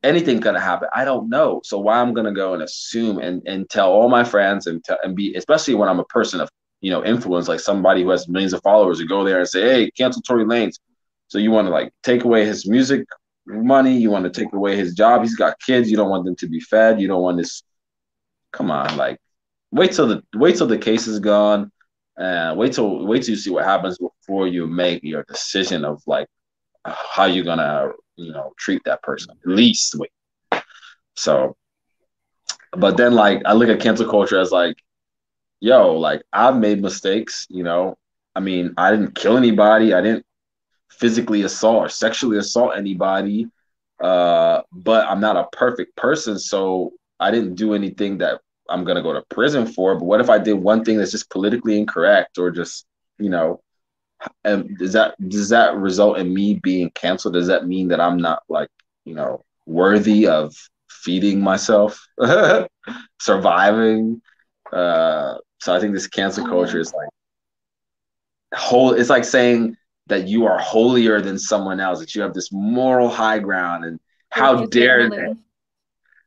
anything 0.03 0.41
gonna 0.41 0.61
happen. 0.61 0.89
I 0.95 1.05
don't 1.05 1.29
know. 1.29 1.61
So 1.65 1.79
why 1.79 2.01
I'm 2.01 2.15
gonna 2.15 2.33
go 2.33 2.55
and 2.55 2.63
assume 2.63 3.19
and 3.19 3.43
and 3.47 3.69
tell 3.69 3.91
all 3.91 4.09
my 4.09 4.25
friends 4.25 4.67
and 4.67 4.83
tell 4.85 4.99
and 5.03 5.17
be 5.17 5.35
especially 5.35 5.75
when 5.75 5.89
I'm 5.89 6.01
a 6.01 6.05
person 6.05 6.41
of 6.41 6.49
you 6.81 6.91
know, 6.91 7.05
influence, 7.05 7.49
like 7.49 7.61
somebody 7.61 8.03
who 8.03 8.11
has 8.11 8.29
millions 8.29 8.53
of 8.53 8.63
followers 8.63 8.99
to 8.99 9.07
go 9.07 9.25
there 9.25 9.39
and 9.39 9.49
say, 9.49 9.63
hey, 9.63 9.91
cancel 9.91 10.23
Tory 10.23 10.45
Lanez. 10.45 10.79
So 11.29 11.39
you 11.39 11.51
want 11.51 11.67
to 11.67 11.73
like 11.73 11.93
take 12.03 12.25
away 12.25 12.45
his 12.45 12.69
music 12.69 13.07
money, 13.47 13.97
you 13.97 14.11
want 14.11 14.25
to 14.25 14.31
take 14.31 14.53
away 14.53 14.77
his 14.77 14.95
job. 14.95 15.23
He's 15.23 15.37
got 15.37 15.59
kids, 15.61 15.91
you 15.91 15.97
don't 15.97 16.11
want 16.11 16.25
them 16.25 16.37
to 16.37 16.49
be 16.49 16.61
fed, 16.61 17.01
you 17.01 17.09
don't 17.09 17.23
want 17.23 17.39
this. 17.39 17.63
Come 18.53 18.71
on, 18.71 18.97
like 18.97 19.19
wait 19.71 19.93
till 19.93 20.07
the 20.07 20.23
wait 20.35 20.57
till 20.57 20.67
the 20.67 20.79
case 20.79 21.07
is 21.07 21.19
gone 21.19 21.71
and 22.17 22.57
wait 22.57 22.73
till 22.73 23.07
wait 23.07 23.23
till 23.23 23.35
you 23.35 23.37
see 23.37 23.51
what 23.51 23.65
happens 23.65 23.99
before 23.99 24.47
you 24.47 24.67
make 24.67 25.03
your 25.03 25.25
decision 25.25 25.85
of 25.85 26.03
like 26.07 26.27
how 26.85 27.25
you're 27.25 27.45
gonna 27.45 27.91
you 28.17 28.33
know 28.33 28.53
treat 28.59 28.83
that 28.85 29.03
person. 29.03 29.33
At 29.45 29.51
least 29.51 29.95
wait. 29.99 30.63
So 31.15 31.57
but 32.73 32.97
then 32.97 33.15
like 33.15 33.43
I 33.45 33.53
look 33.53 33.69
at 33.69 33.81
cancel 33.81 34.09
culture 34.09 34.41
as 34.41 34.53
like 34.53 34.77
yo, 35.61 35.95
like 35.95 36.23
I've 36.33 36.57
made 36.57 36.83
mistakes, 36.83 37.47
you 37.51 37.65
know. 37.65 37.97
I 38.35 38.41
mean, 38.41 38.75
I 38.77 38.91
didn't 38.91 39.15
kill 39.15 39.37
anybody, 39.37 39.95
I 39.95 40.03
didn't 40.03 40.27
physically 40.91 41.43
assault 41.43 41.85
or 41.85 41.89
sexually 41.89 42.39
assault 42.39 42.77
anybody, 42.77 43.49
uh, 44.03 44.63
but 44.73 45.07
I'm 45.09 45.21
not 45.21 45.37
a 45.37 45.49
perfect 45.57 45.97
person, 45.97 46.39
so 46.39 46.93
I 47.19 47.31
didn't 47.31 47.55
do 47.55 47.75
anything 47.75 48.19
that 48.19 48.41
I'm 48.69 48.85
gonna 48.85 49.03
go 49.03 49.13
to 49.13 49.23
prison 49.31 49.67
for. 49.67 49.95
But 49.97 50.05
what 50.05 50.21
if 50.21 50.31
I 50.31 50.39
did 50.39 50.55
one 50.55 50.85
thing 50.85 50.99
that's 50.99 51.13
just 51.13 51.31
politically 51.31 51.79
incorrect 51.79 52.39
or 52.39 52.51
just, 52.51 52.87
you 53.19 53.31
know, 53.31 53.61
um, 54.45 54.75
does 54.79 54.93
that 54.95 55.15
does 55.29 55.49
that 55.51 55.77
result 55.77 56.19
in 56.19 56.33
me 56.33 56.55
being 56.63 56.91
canceled? 56.91 57.35
Does 57.35 57.47
that 57.49 57.67
mean 57.67 57.89
that 57.89 58.01
I'm 58.01 58.17
not 58.19 58.43
like 58.49 58.71
you 59.05 59.15
know 59.15 59.45
worthy 59.67 60.27
of 60.27 60.55
feeding 60.91 61.41
myself, 61.41 62.07
surviving? 63.21 64.23
Uh, 64.73 65.37
so 65.61 65.75
I 65.75 65.81
think 65.81 65.95
this 65.95 66.07
cancel 66.07 66.45
oh, 66.47 66.49
culture 66.49 66.81
is 66.81 66.93
like 66.93 67.09
whole. 68.55 68.93
It's 68.93 69.11
like 69.11 69.25
saying 69.25 69.77
that 70.07 70.29
you 70.29 70.47
are 70.47 70.59
holier 70.59 71.21
than 71.21 71.39
someone 71.39 71.81
else, 71.81 72.01
that 72.01 72.15
you 72.15 72.23
have 72.23 72.35
this 72.35 72.51
moral 72.53 73.09
high 73.09 73.39
ground, 73.39 73.85
and 73.85 74.01
how 74.31 74.67
dare 74.67 75.09
they? 75.09 75.35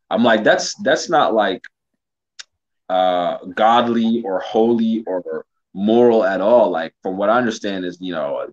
I'm 0.10 0.24
like, 0.24 0.44
that's 0.44 0.76
that's 0.76 1.10
not 1.10 1.34
like 1.34 1.64
uh, 2.90 3.38
godly 3.56 4.22
or 4.26 4.40
holy 4.40 5.04
or 5.06 5.46
moral 5.74 6.24
at 6.24 6.42
all. 6.42 6.70
Like 6.72 6.94
from 7.04 7.18
what 7.18 7.30
I 7.30 7.38
understand 7.38 7.86
is, 7.86 7.98
you 8.02 8.14
know, 8.14 8.48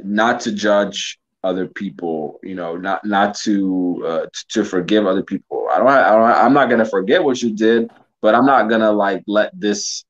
not 0.00 0.40
to 0.40 0.52
judge 0.52 1.18
other 1.42 1.66
people, 1.66 2.38
you 2.42 2.54
know, 2.54 2.76
not 2.76 3.04
not 3.04 3.34
to 3.34 4.02
uh, 4.06 4.26
to 4.48 4.64
forgive 4.64 5.06
other 5.06 5.22
people. 5.22 5.68
I 5.70 5.78
don't, 5.78 5.88
I 5.88 6.10
don't 6.10 6.22
I'm 6.22 6.52
not 6.52 6.68
gonna 6.68 6.84
forget 6.84 7.22
what 7.22 7.40
you 7.40 7.54
did, 7.54 7.90
but 8.22 8.34
I'm 8.34 8.46
not 8.46 8.68
gonna 8.68 8.92
like 8.92 9.22
let 9.26 9.58
this 9.58 10.04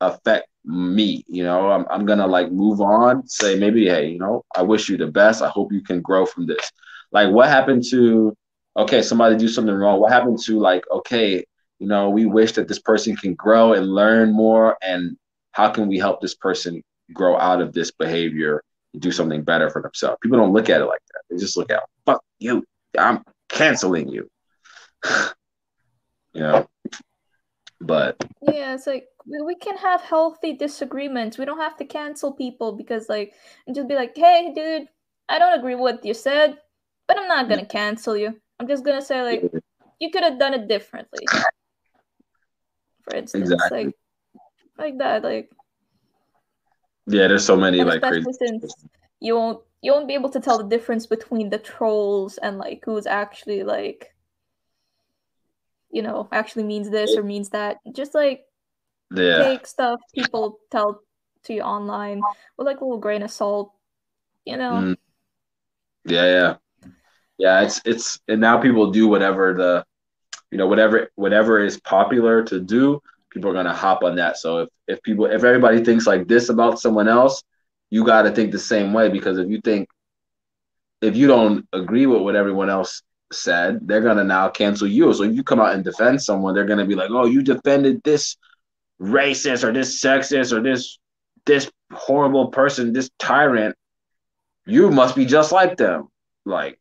affect 0.00 0.48
me. 0.64 1.24
You 1.28 1.44
know, 1.44 1.70
I'm 1.70 1.86
I'm 1.90 2.06
gonna 2.06 2.26
like 2.26 2.50
move 2.52 2.80
on. 2.80 3.26
Say 3.26 3.58
maybe, 3.58 3.86
hey, 3.86 4.08
you 4.08 4.18
know, 4.18 4.44
I 4.54 4.62
wish 4.62 4.88
you 4.88 4.96
the 4.96 5.06
best. 5.06 5.42
I 5.42 5.48
hope 5.48 5.72
you 5.72 5.82
can 5.82 6.00
grow 6.00 6.26
from 6.26 6.46
this. 6.46 6.70
Like, 7.12 7.32
what 7.32 7.48
happened 7.48 7.84
to? 7.90 8.36
Okay, 8.76 9.02
somebody 9.02 9.36
do 9.36 9.48
something 9.48 9.74
wrong. 9.74 10.00
What 10.00 10.12
happened 10.12 10.38
to 10.44 10.58
like? 10.58 10.84
Okay, 10.90 11.44
you 11.78 11.86
know, 11.86 12.10
we 12.10 12.26
wish 12.26 12.52
that 12.52 12.68
this 12.68 12.78
person 12.78 13.16
can 13.16 13.34
grow 13.34 13.72
and 13.72 13.86
learn 13.86 14.32
more 14.32 14.76
and 14.82 15.16
how 15.52 15.70
can 15.70 15.88
we 15.88 15.98
help 15.98 16.20
this 16.20 16.34
person 16.34 16.82
grow 17.12 17.36
out 17.36 17.60
of 17.60 17.72
this 17.72 17.90
behavior 17.90 18.62
and 18.92 19.02
do 19.02 19.10
something 19.10 19.42
better 19.42 19.70
for 19.70 19.82
themselves? 19.82 20.18
People 20.22 20.38
don't 20.38 20.52
look 20.52 20.70
at 20.70 20.80
it 20.80 20.86
like 20.86 21.00
that. 21.12 21.22
They 21.30 21.36
just 21.36 21.56
look 21.56 21.70
at, 21.70 21.82
fuck 22.04 22.22
you. 22.38 22.64
I'm 22.98 23.24
canceling 23.48 24.08
you. 24.08 24.28
you 26.32 26.40
know? 26.40 26.68
But 27.80 28.16
yeah, 28.42 28.74
it's 28.74 28.86
like 28.86 29.08
we 29.44 29.54
can 29.54 29.76
have 29.76 30.00
healthy 30.00 30.52
disagreements. 30.54 31.38
We 31.38 31.44
don't 31.44 31.60
have 31.60 31.76
to 31.76 31.84
cancel 31.84 32.32
people 32.32 32.72
because 32.72 33.08
like 33.08 33.34
and 33.66 33.76
just 33.76 33.88
be 33.88 33.94
like, 33.94 34.16
hey 34.16 34.52
dude, 34.54 34.88
I 35.28 35.38
don't 35.38 35.58
agree 35.58 35.74
with 35.74 35.82
what 35.82 36.04
you 36.04 36.14
said, 36.14 36.58
but 37.06 37.18
I'm 37.18 37.28
not 37.28 37.48
gonna 37.48 37.66
cancel 37.66 38.16
you. 38.16 38.34
I'm 38.58 38.66
just 38.66 38.84
gonna 38.84 39.02
say 39.02 39.22
like 39.22 39.52
you 40.00 40.10
could 40.10 40.24
have 40.24 40.38
done 40.38 40.54
it 40.54 40.66
differently. 40.66 41.24
For 43.02 43.16
instance, 43.16 43.50
exactly. 43.50 43.84
like 43.86 43.94
like 44.76 44.98
that. 44.98 45.22
Like 45.22 45.50
yeah, 47.06 47.28
there's 47.28 47.44
so 47.44 47.56
many 47.56 47.84
like 47.84 48.02
crazy. 48.02 48.32
Since 48.32 48.74
you 49.20 49.36
won't 49.36 49.60
you 49.82 49.92
won't 49.92 50.08
be 50.08 50.14
able 50.14 50.30
to 50.30 50.40
tell 50.40 50.58
the 50.58 50.68
difference 50.68 51.06
between 51.06 51.50
the 51.50 51.58
trolls 51.58 52.38
and 52.38 52.58
like 52.58 52.82
who's 52.84 53.06
actually 53.06 53.62
like 53.62 54.12
you 55.90 56.02
know 56.02 56.28
actually 56.32 56.64
means 56.64 56.90
this 56.90 57.16
or 57.16 57.22
means 57.22 57.50
that. 57.50 57.78
Just 57.92 58.14
like 58.14 58.42
yeah. 59.14 59.42
take 59.42 59.66
stuff 59.66 60.00
people 60.14 60.58
tell 60.70 61.00
to 61.44 61.54
you 61.54 61.62
online 61.62 62.20
with 62.56 62.66
like 62.66 62.80
a 62.80 62.84
little 62.84 62.98
grain 62.98 63.22
of 63.22 63.30
salt. 63.30 63.72
You 64.44 64.56
know. 64.56 64.72
Mm. 64.72 64.96
Yeah, 66.04 66.24
yeah, 66.24 66.90
yeah. 67.38 67.60
It's 67.62 67.80
it's 67.84 68.20
and 68.28 68.40
now 68.40 68.58
people 68.58 68.90
do 68.90 69.08
whatever 69.08 69.54
the 69.54 69.84
you 70.50 70.58
know 70.58 70.66
whatever 70.66 71.10
whatever 71.16 71.58
is 71.58 71.78
popular 71.80 72.42
to 72.44 72.60
do 72.60 73.02
people 73.30 73.50
are 73.50 73.54
gonna 73.54 73.74
hop 73.74 74.02
on 74.02 74.16
that. 74.16 74.36
So 74.36 74.58
if 74.58 74.68
if 74.86 75.02
people 75.02 75.26
if 75.26 75.44
everybody 75.44 75.84
thinks 75.84 76.06
like 76.06 76.28
this 76.28 76.48
about 76.48 76.80
someone 76.80 77.08
else, 77.08 77.42
you 77.90 78.04
got 78.04 78.22
to 78.22 78.30
think 78.30 78.52
the 78.52 78.58
same 78.58 78.92
way 78.92 79.08
because 79.08 79.38
if 79.38 79.48
you 79.48 79.60
think 79.60 79.88
if 81.00 81.16
you 81.16 81.26
don't 81.26 81.66
agree 81.72 82.06
with 82.06 82.22
what 82.22 82.36
everyone 82.36 82.70
else 82.70 83.02
said, 83.32 83.86
they're 83.86 84.00
gonna 84.00 84.24
now 84.24 84.48
cancel 84.48 84.86
you. 84.86 85.12
So 85.12 85.24
if 85.24 85.34
you 85.34 85.42
come 85.42 85.60
out 85.60 85.74
and 85.74 85.84
defend 85.84 86.22
someone, 86.22 86.54
they're 86.54 86.66
gonna 86.66 86.86
be 86.86 86.94
like, 86.94 87.10
"Oh, 87.10 87.26
you 87.26 87.42
defended 87.42 88.02
this 88.02 88.36
racist 89.00 89.64
or 89.64 89.72
this 89.72 90.02
sexist 90.02 90.52
or 90.52 90.62
this 90.62 90.98
this 91.44 91.70
horrible 91.92 92.48
person, 92.48 92.92
this 92.92 93.10
tyrant. 93.18 93.76
You 94.66 94.90
must 94.90 95.16
be 95.16 95.24
just 95.26 95.52
like 95.52 95.76
them." 95.76 96.08
Like, 96.44 96.78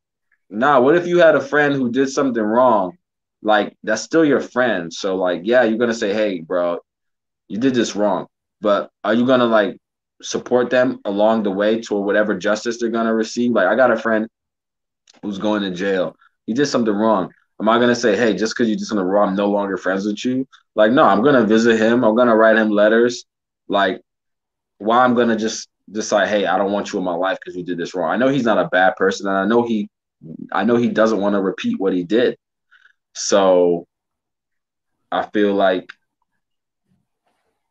nah. 0.49 0.79
What 0.79 0.95
if 0.95 1.07
you 1.07 1.19
had 1.19 1.35
a 1.35 1.41
friend 1.41 1.73
who 1.73 1.91
did 1.91 2.09
something 2.09 2.43
wrong 2.43 2.97
like 3.41 3.77
that's 3.83 4.01
still 4.01 4.25
your 4.25 4.41
friend. 4.41 4.93
So 4.93 5.15
like, 5.15 5.41
yeah, 5.43 5.63
you're 5.63 5.77
gonna 5.77 5.93
say, 5.93 6.13
hey, 6.13 6.41
bro, 6.41 6.79
you 7.47 7.57
did 7.57 7.73
this 7.73 7.95
wrong. 7.95 8.27
But 8.61 8.89
are 9.03 9.13
you 9.13 9.25
gonna 9.25 9.45
like 9.45 9.77
support 10.21 10.69
them 10.69 10.99
along 11.05 11.43
the 11.43 11.51
way 11.51 11.81
to 11.81 11.95
whatever 11.95 12.35
justice 12.35 12.79
they're 12.79 12.89
gonna 12.89 13.13
receive? 13.13 13.51
Like 13.51 13.67
I 13.67 13.75
got 13.75 13.91
a 13.91 13.97
friend 13.97 14.27
who's 15.21 15.37
going 15.37 15.61
to 15.63 15.71
jail. 15.71 16.15
He 16.47 16.53
did 16.53 16.65
something 16.65 16.93
wrong. 16.93 17.31
Am 17.61 17.69
I 17.69 17.79
gonna 17.79 17.95
say, 17.95 18.15
hey, 18.15 18.35
just 18.35 18.55
because 18.55 18.69
you 18.69 18.75
did 18.75 18.85
something 18.85 19.05
wrong, 19.05 19.29
I'm 19.29 19.35
no 19.35 19.49
longer 19.49 19.77
friends 19.77 20.05
with 20.05 20.23
you? 20.25 20.47
Like, 20.75 20.91
no, 20.91 21.03
I'm 21.03 21.23
gonna 21.23 21.45
visit 21.45 21.79
him. 21.79 22.03
I'm 22.03 22.15
gonna 22.15 22.35
write 22.35 22.57
him 22.57 22.69
letters. 22.69 23.25
Like, 23.67 24.01
why 24.77 25.03
I'm 25.03 25.13
gonna 25.13 25.35
just 25.35 25.69
decide, 25.91 26.29
hey, 26.29 26.45
I 26.45 26.57
don't 26.57 26.71
want 26.71 26.91
you 26.93 26.99
in 26.99 27.05
my 27.05 27.13
life 27.15 27.37
because 27.39 27.55
you 27.55 27.63
did 27.63 27.77
this 27.77 27.93
wrong. 27.93 28.09
I 28.11 28.17
know 28.17 28.27
he's 28.27 28.45
not 28.45 28.57
a 28.57 28.69
bad 28.69 28.95
person, 28.95 29.27
and 29.27 29.37
I 29.37 29.45
know 29.45 29.65
he, 29.67 29.89
I 30.51 30.63
know 30.63 30.75
he 30.75 30.89
doesn't 30.89 31.19
want 31.19 31.35
to 31.35 31.41
repeat 31.41 31.79
what 31.79 31.93
he 31.93 32.03
did. 32.03 32.37
So 33.13 33.87
I 35.11 35.25
feel 35.33 35.53
like 35.53 35.91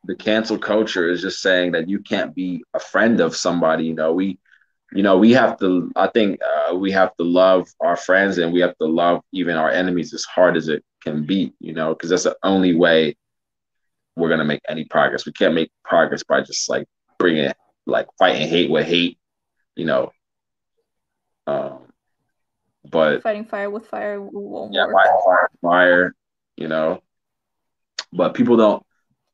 the 0.05 0.17
cancel 0.17 0.59
culture 0.59 1.09
is 1.09 1.23
just 1.23 1.43
saying 1.43 1.73
that 1.73 1.89
you 1.89 2.01
can't 2.01 2.35
be 2.35 2.63
a 2.75 2.81
friend 2.81 3.21
of 3.21 3.37
somebody. 3.37 3.85
You 3.85 3.95
know, 3.95 4.13
we, 4.13 4.39
you 4.97 5.03
know, 5.03 5.19
we 5.19 5.33
have 5.33 5.59
to. 5.59 5.91
I 5.95 6.09
think 6.09 6.41
uh, 6.43 6.75
we 6.75 6.91
have 6.93 7.15
to 7.17 7.23
love 7.23 7.69
our 7.81 7.97
friends 7.97 8.39
and 8.39 8.53
we 8.53 8.61
have 8.61 8.77
to 8.79 8.87
love 8.87 9.23
even 9.33 9.57
our 9.57 9.71
enemies 9.71 10.15
as 10.15 10.25
hard 10.25 10.57
as 10.57 10.69
it 10.69 10.83
can 11.03 11.27
be. 11.27 11.53
You 11.61 11.75
know, 11.75 11.95
because 11.95 12.11
that's 12.11 12.25
the 12.25 12.37
only 12.43 12.75
way 12.75 13.17
we're 14.17 14.31
gonna 14.31 14.45
make 14.45 14.63
any 14.69 14.85
progress. 14.85 15.27
We 15.27 15.33
can't 15.33 15.55
make 15.55 15.71
progress 15.85 16.23
by 16.25 16.41
just 16.41 16.69
like 16.69 16.87
bringing 17.19 17.53
like 17.87 18.07
fighting 18.19 18.49
hate 18.49 18.71
with 18.71 18.87
hate. 18.87 19.19
You 19.77 19.85
know, 19.85 20.13
um, 21.47 21.81
but 22.91 23.23
fighting 23.23 23.45
fire 23.45 23.71
with 23.71 23.87
fire 23.87 24.21
won't 24.21 24.73
yeah, 24.73 24.87
work. 24.87 24.95
Fighting 24.95 25.21
fire 25.25 25.49
with 25.53 25.61
fire, 25.61 26.15
you 26.57 26.69
know. 26.69 27.03
But 28.13 28.35
people 28.35 28.57
don't 28.57 28.83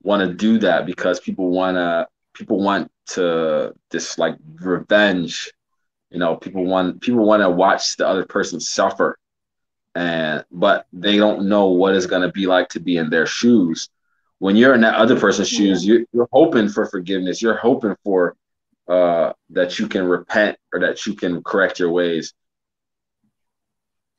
want 0.03 0.29
to 0.29 0.35
do 0.35 0.59
that 0.59 0.87
because 0.87 1.21
people 1.21 1.51
want 1.51 1.77
to 1.77 2.09
people 2.35 2.61
want 2.61 2.91
to 3.09 3.75
this 3.91 4.19
like 4.19 4.37
revenge. 4.61 5.53
You 6.11 6.19
know, 6.19 6.37
people 6.37 6.65
want 6.65 7.01
people 7.01 7.25
want 7.25 7.43
to 7.43 7.51
watch 7.51 7.97
the 7.97 8.07
other 8.07 8.27
person 8.27 8.61
suffer, 8.61 9.19
and 9.95 10.45
but 10.51 10.87
they 10.93 11.17
don't 11.17 11.49
know 11.49 11.69
what 11.69 11.95
it's 11.97 12.07
gonna 12.07 12.31
be 12.31 12.47
like 12.47 12.69
to 12.71 12.81
be 12.81 12.97
in 12.97 13.11
their 13.11 13.27
shoes. 13.27 13.89
When 14.39 14.57
you're 14.57 14.75
in 14.75 14.81
that 14.83 14.97
other 14.97 15.19
person's 15.19 15.49
shoes, 15.49 15.87
you're, 15.87 16.05
you're 16.13 16.29
hoping 16.33 16.69
for 16.69 16.87
forgiveness. 16.87 17.41
You're 17.41 17.57
hoping 17.57 17.97
for 18.05 18.37
uh, 18.89 19.33
that 19.51 19.79
you 19.79 19.87
can 19.87 20.05
repent 20.05 20.59
or 20.73 20.81
that 20.81 21.07
you 21.07 21.15
can 21.15 21.43
correct 21.45 21.79
your 21.79 21.91
ways 21.91 22.35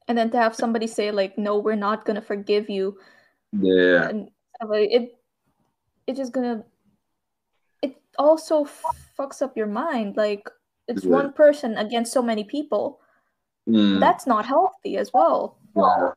and 0.07 0.17
then 0.17 0.29
to 0.31 0.37
have 0.37 0.55
somebody 0.55 0.87
say 0.87 1.11
like 1.11 1.37
no 1.37 1.57
we're 1.57 1.75
not 1.75 2.05
gonna 2.05 2.21
forgive 2.21 2.69
you 2.69 2.97
yeah 3.53 4.09
and 4.09 4.29
like 4.67 4.89
it 4.91 5.15
it's 6.07 6.17
just 6.17 6.33
gonna 6.33 6.57
it 6.59 6.65
also 8.17 8.65
fucks 9.17 9.41
up 9.41 9.55
your 9.57 9.67
mind 9.67 10.17
like 10.17 10.47
it's 10.87 11.03
yeah. 11.03 11.11
one 11.11 11.33
person 11.33 11.77
against 11.77 12.11
so 12.11 12.21
many 12.21 12.43
people 12.43 12.99
mm. 13.67 13.99
that's 13.99 14.27
not 14.27 14.45
healthy 14.45 14.97
as 14.97 15.11
well 15.13 15.57
yeah. 15.75 16.11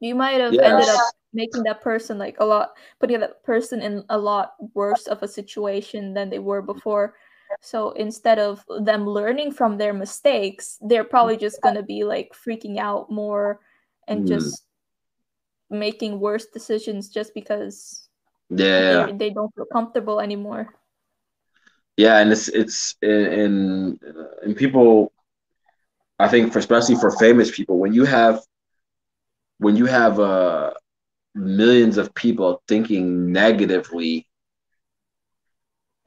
you 0.00 0.14
might 0.14 0.40
have 0.40 0.52
ended 0.52 0.88
up 0.88 1.14
making 1.32 1.62
that 1.62 1.80
person 1.80 2.18
like 2.18 2.36
a 2.40 2.44
lot 2.44 2.70
putting 2.98 3.20
that 3.20 3.42
person 3.44 3.80
in 3.82 4.04
a 4.08 4.18
lot 4.18 4.54
worse 4.74 5.06
of 5.06 5.22
a 5.22 5.28
situation 5.28 6.12
than 6.14 6.28
they 6.30 6.38
were 6.38 6.62
before 6.62 7.14
so 7.60 7.90
instead 7.92 8.38
of 8.38 8.64
them 8.80 9.06
learning 9.06 9.52
from 9.52 9.76
their 9.76 9.92
mistakes, 9.92 10.78
they're 10.80 11.04
probably 11.04 11.36
just 11.36 11.60
going 11.62 11.74
to 11.74 11.82
be 11.82 12.04
like 12.04 12.32
freaking 12.32 12.78
out 12.78 13.10
more 13.10 13.60
and 14.06 14.24
mm. 14.24 14.28
just 14.28 14.64
making 15.68 16.20
worse 16.20 16.46
decisions 16.46 17.08
just 17.08 17.34
because 17.34 18.08
yeah 18.50 19.06
they, 19.06 19.12
they 19.12 19.30
don't 19.30 19.54
feel 19.54 19.66
comfortable 19.66 20.20
anymore. 20.20 20.68
Yeah, 21.96 22.18
and 22.18 22.32
it's 22.32 22.48
it's 22.48 22.96
in 23.02 23.98
in 24.44 24.54
people 24.54 25.12
I 26.18 26.28
think 26.28 26.52
for 26.52 26.58
especially 26.58 26.96
for 26.96 27.10
famous 27.10 27.50
people 27.50 27.78
when 27.78 27.92
you 27.92 28.04
have 28.04 28.40
when 29.58 29.76
you 29.76 29.86
have 29.86 30.18
uh 30.20 30.72
millions 31.34 31.96
of 31.98 32.14
people 32.14 32.62
thinking 32.68 33.32
negatively 33.32 34.26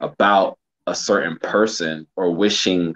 about 0.00 0.58
a 0.86 0.94
certain 0.94 1.38
person 1.38 2.06
or 2.16 2.30
wishing 2.34 2.94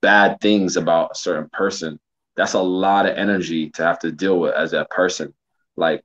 bad 0.00 0.40
things 0.40 0.76
about 0.76 1.10
a 1.12 1.16
certain 1.16 1.48
person, 1.52 1.98
that's 2.36 2.54
a 2.54 2.62
lot 2.62 3.06
of 3.06 3.16
energy 3.16 3.70
to 3.70 3.82
have 3.82 3.98
to 4.00 4.12
deal 4.12 4.38
with 4.38 4.54
as 4.54 4.70
that 4.72 4.90
person. 4.90 5.32
Like 5.76 6.02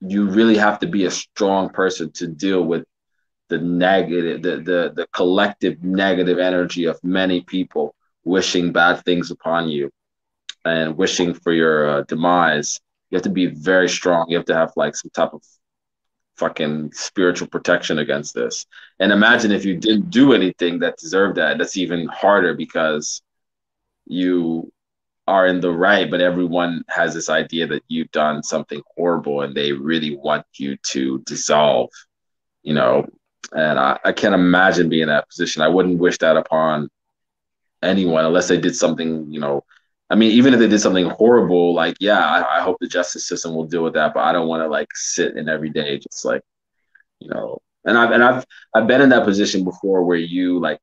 you 0.00 0.28
really 0.28 0.56
have 0.56 0.78
to 0.80 0.86
be 0.86 1.04
a 1.04 1.10
strong 1.10 1.68
person 1.68 2.10
to 2.12 2.26
deal 2.26 2.62
with 2.62 2.84
the 3.48 3.58
negative 3.58 4.42
the, 4.42 4.56
the 4.58 4.92
the 4.94 5.06
collective 5.12 5.82
negative 5.82 6.38
energy 6.38 6.86
of 6.86 7.02
many 7.02 7.40
people 7.42 7.94
wishing 8.24 8.72
bad 8.72 9.04
things 9.04 9.30
upon 9.30 9.68
you 9.68 9.90
and 10.64 10.96
wishing 10.96 11.34
for 11.34 11.52
your 11.52 11.88
uh, 11.88 12.02
demise. 12.02 12.80
You 13.10 13.16
have 13.16 13.24
to 13.24 13.30
be 13.30 13.46
very 13.46 13.88
strong. 13.88 14.26
You 14.28 14.36
have 14.36 14.46
to 14.46 14.54
have 14.54 14.72
like 14.76 14.94
some 14.94 15.10
type 15.10 15.32
of 15.32 15.42
fucking 16.36 16.92
spiritual 16.92 17.48
protection 17.48 17.98
against 17.98 18.34
this. 18.34 18.66
And 18.98 19.12
imagine 19.12 19.52
if 19.52 19.64
you 19.64 19.76
didn't 19.76 20.10
do 20.10 20.32
anything 20.32 20.78
that 20.80 20.98
deserved 20.98 21.36
that. 21.36 21.58
That's 21.58 21.76
even 21.76 22.06
harder 22.06 22.54
because 22.54 23.20
you 24.06 24.72
are 25.30 25.46
in 25.46 25.60
the 25.60 25.70
right 25.70 26.10
but 26.10 26.20
everyone 26.20 26.82
has 26.88 27.14
this 27.14 27.28
idea 27.28 27.66
that 27.66 27.82
you've 27.88 28.10
done 28.10 28.42
something 28.42 28.82
horrible 28.96 29.42
and 29.42 29.54
they 29.54 29.72
really 29.72 30.16
want 30.16 30.44
you 30.58 30.76
to 30.82 31.18
dissolve 31.20 31.88
you 32.62 32.74
know 32.74 33.06
and 33.52 33.78
I, 33.78 33.98
I 34.04 34.12
can't 34.12 34.34
imagine 34.34 34.88
being 34.88 35.02
in 35.02 35.08
that 35.08 35.28
position. 35.28 35.62
I 35.62 35.68
wouldn't 35.68 35.98
wish 35.98 36.18
that 36.18 36.36
upon 36.36 36.88
anyone 37.82 38.24
unless 38.24 38.48
they 38.48 38.60
did 38.60 38.76
something, 38.76 39.30
you 39.30 39.40
know. 39.40 39.64
I 40.08 40.16
mean, 40.16 40.32
even 40.32 40.52
if 40.52 40.60
they 40.60 40.68
did 40.68 40.80
something 40.80 41.08
horrible, 41.08 41.72
like, 41.74 41.96
yeah, 42.00 42.18
I, 42.18 42.58
I 42.58 42.60
hope 42.62 42.78
the 42.80 42.88
justice 42.88 43.28
system 43.28 43.54
will 43.54 43.66
deal 43.66 43.84
with 43.84 43.94
that, 43.94 44.12
but 44.14 44.24
I 44.24 44.32
don't 44.32 44.48
want 44.48 44.62
to 44.62 44.68
like 44.68 44.88
sit 44.94 45.36
in 45.36 45.48
every 45.48 45.70
day 45.70 45.98
just 45.98 46.24
like, 46.24 46.42
you 47.20 47.28
know. 47.28 47.58
And 47.84 47.96
I've 47.96 48.10
and 48.10 48.22
I've 48.22 48.44
I've 48.74 48.86
been 48.86 49.00
in 49.00 49.08
that 49.08 49.24
position 49.24 49.64
before 49.64 50.04
where 50.04 50.18
you 50.18 50.60
like 50.60 50.80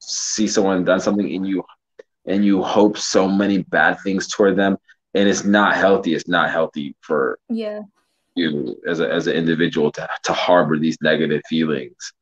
see 0.00 0.48
someone 0.48 0.84
done 0.84 0.98
something 0.98 1.32
and 1.32 1.46
you 1.46 1.62
and 2.28 2.44
you 2.44 2.62
hope 2.62 2.98
so 2.98 3.28
many 3.28 3.62
bad 3.62 3.98
things 4.00 4.28
toward 4.28 4.56
them 4.56 4.76
and 5.14 5.28
it's 5.28 5.44
not 5.44 5.74
healthy. 5.76 6.14
It's 6.14 6.28
not 6.28 6.50
healthy 6.50 6.94
for 7.00 7.38
yeah 7.48 7.80
you 8.34 8.80
as 8.86 9.00
a 9.00 9.12
as 9.12 9.26
an 9.26 9.34
individual 9.34 9.90
to 9.92 10.08
to 10.24 10.32
harbor 10.32 10.78
these 10.78 10.98
negative 11.02 11.42
feelings. 11.48 12.12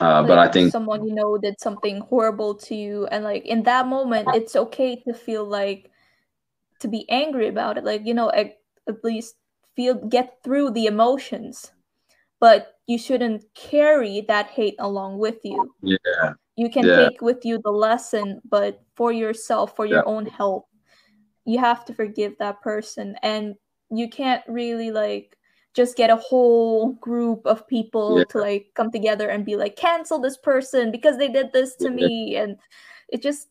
Uh, 0.00 0.20
like 0.20 0.28
but 0.28 0.38
I 0.38 0.48
think 0.48 0.72
someone 0.72 1.06
you 1.06 1.14
know 1.14 1.38
did 1.38 1.60
something 1.60 2.00
horrible 2.00 2.54
to 2.54 2.74
you, 2.74 3.06
and 3.06 3.24
like 3.24 3.44
in 3.44 3.62
that 3.64 3.86
moment, 3.86 4.28
it's 4.34 4.54
okay 4.54 4.96
to 4.96 5.14
feel 5.14 5.44
like 5.44 5.90
to 6.80 6.88
be 6.88 7.08
angry 7.10 7.48
about 7.48 7.78
it. 7.78 7.84
Like 7.84 8.06
you 8.06 8.14
know, 8.14 8.30
at, 8.30 8.58
at 8.88 9.02
least 9.02 9.34
feel 9.74 9.94
get 9.94 10.38
through 10.44 10.70
the 10.72 10.86
emotions, 10.86 11.72
but 12.40 12.74
you 12.86 12.98
shouldn't 12.98 13.44
carry 13.54 14.20
that 14.28 14.48
hate 14.48 14.76
along 14.78 15.18
with 15.18 15.44
you. 15.44 15.74
Yeah, 15.82 16.34
you 16.58 16.68
can 16.68 16.84
yeah. 16.84 17.08
take 17.08 17.22
with 17.22 17.44
you 17.44 17.60
the 17.62 17.70
lesson, 17.70 18.40
but 18.48 18.82
for 18.96 19.12
yourself, 19.12 19.76
for 19.76 19.86
your 19.86 20.02
yeah. 20.04 20.12
own 20.12 20.26
help 20.26 20.68
you 21.48 21.58
have 21.58 21.82
to 21.86 21.94
forgive 21.94 22.36
that 22.38 22.60
person, 22.60 23.16
and 23.22 23.54
you 23.90 24.10
can't 24.10 24.42
really 24.46 24.90
like 24.90 25.34
just 25.72 25.96
get 25.96 26.10
a 26.10 26.16
whole 26.16 26.92
group 26.94 27.40
of 27.46 27.66
people 27.66 28.18
yeah. 28.18 28.24
to 28.24 28.38
like 28.38 28.66
come 28.74 28.90
together 28.92 29.30
and 29.30 29.46
be 29.46 29.56
like 29.56 29.76
cancel 29.76 30.18
this 30.18 30.36
person 30.36 30.90
because 30.90 31.16
they 31.16 31.28
did 31.28 31.50
this 31.52 31.74
to 31.76 31.88
me 31.88 32.36
and 32.36 32.56
it 33.08 33.22
just 33.22 33.48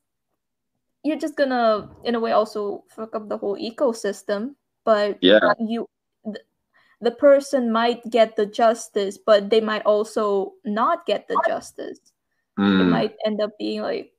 you're 1.04 1.18
just 1.18 1.38
gonna 1.38 1.90
in 2.04 2.14
a 2.14 2.20
way 2.20 2.34
also 2.34 2.84
fuck 2.90 3.16
up 3.16 3.30
the 3.30 3.38
whole 3.38 3.58
ecosystem 3.58 4.54
but 4.84 5.18
yeah 5.22 5.54
you 5.60 5.88
th- 6.26 6.46
the 7.02 7.12
person 7.12 7.72
might 7.72 8.04
get 8.10 8.36
the 8.36 8.46
justice 8.46 9.18
but 9.18 9.50
they 9.50 9.62
might 9.62 9.86
also 9.86 10.54
not 10.66 11.06
get 11.06 11.28
the 11.28 11.42
justice 11.48 12.00
mm. 12.58 12.82
it 12.82 12.86
might 12.86 13.16
end 13.26 13.42
up 13.42 13.52
being 13.58 13.82
like 13.82 14.12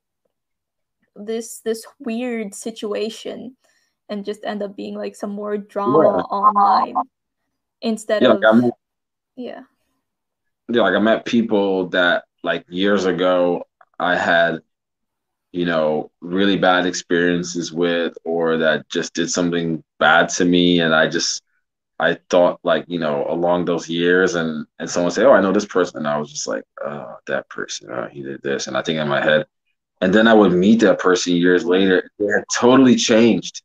this 1.16 1.60
this 1.64 1.84
weird 1.98 2.54
situation 2.54 3.56
and 4.08 4.24
just 4.24 4.44
end 4.44 4.62
up 4.62 4.76
being 4.76 4.94
like 4.94 5.14
some 5.14 5.30
more 5.30 5.58
drama 5.58 5.98
yeah. 5.98 6.22
online 6.22 6.94
instead 7.82 8.22
yeah, 8.22 8.30
of 8.30 8.40
like 8.40 8.54
met, 8.54 8.72
yeah 9.36 9.60
yeah 10.68 10.82
like 10.82 10.94
i 10.94 10.98
met 10.98 11.24
people 11.24 11.88
that 11.88 12.24
like 12.42 12.64
years 12.68 13.04
ago 13.04 13.64
i 13.98 14.16
had 14.16 14.60
you 15.52 15.64
know 15.64 16.10
really 16.20 16.56
bad 16.56 16.86
experiences 16.86 17.72
with 17.72 18.16
or 18.24 18.56
that 18.58 18.88
just 18.88 19.14
did 19.14 19.30
something 19.30 19.82
bad 19.98 20.28
to 20.28 20.44
me 20.44 20.80
and 20.80 20.94
i 20.94 21.08
just 21.08 21.42
i 21.98 22.14
thought 22.30 22.60
like 22.62 22.84
you 22.88 22.98
know 22.98 23.26
along 23.28 23.64
those 23.64 23.88
years 23.88 24.34
and 24.34 24.66
and 24.78 24.88
someone 24.88 25.10
say 25.10 25.24
oh 25.24 25.32
i 25.32 25.40
know 25.40 25.52
this 25.52 25.66
person 25.66 25.98
and 25.98 26.08
i 26.08 26.16
was 26.16 26.30
just 26.30 26.46
like 26.46 26.64
oh 26.84 27.16
that 27.26 27.48
person 27.48 27.88
oh, 27.90 28.08
he 28.10 28.22
did 28.22 28.42
this 28.42 28.66
and 28.66 28.76
i 28.76 28.82
think 28.82 28.98
in 28.98 29.08
my 29.08 29.22
head 29.22 29.46
and 30.00 30.14
then 30.14 30.28
i 30.28 30.34
would 30.34 30.52
meet 30.52 30.80
that 30.80 30.98
person 30.98 31.34
years 31.34 31.64
later 31.64 32.10
they 32.18 32.26
had 32.26 32.44
totally 32.54 32.96
changed 32.96 33.62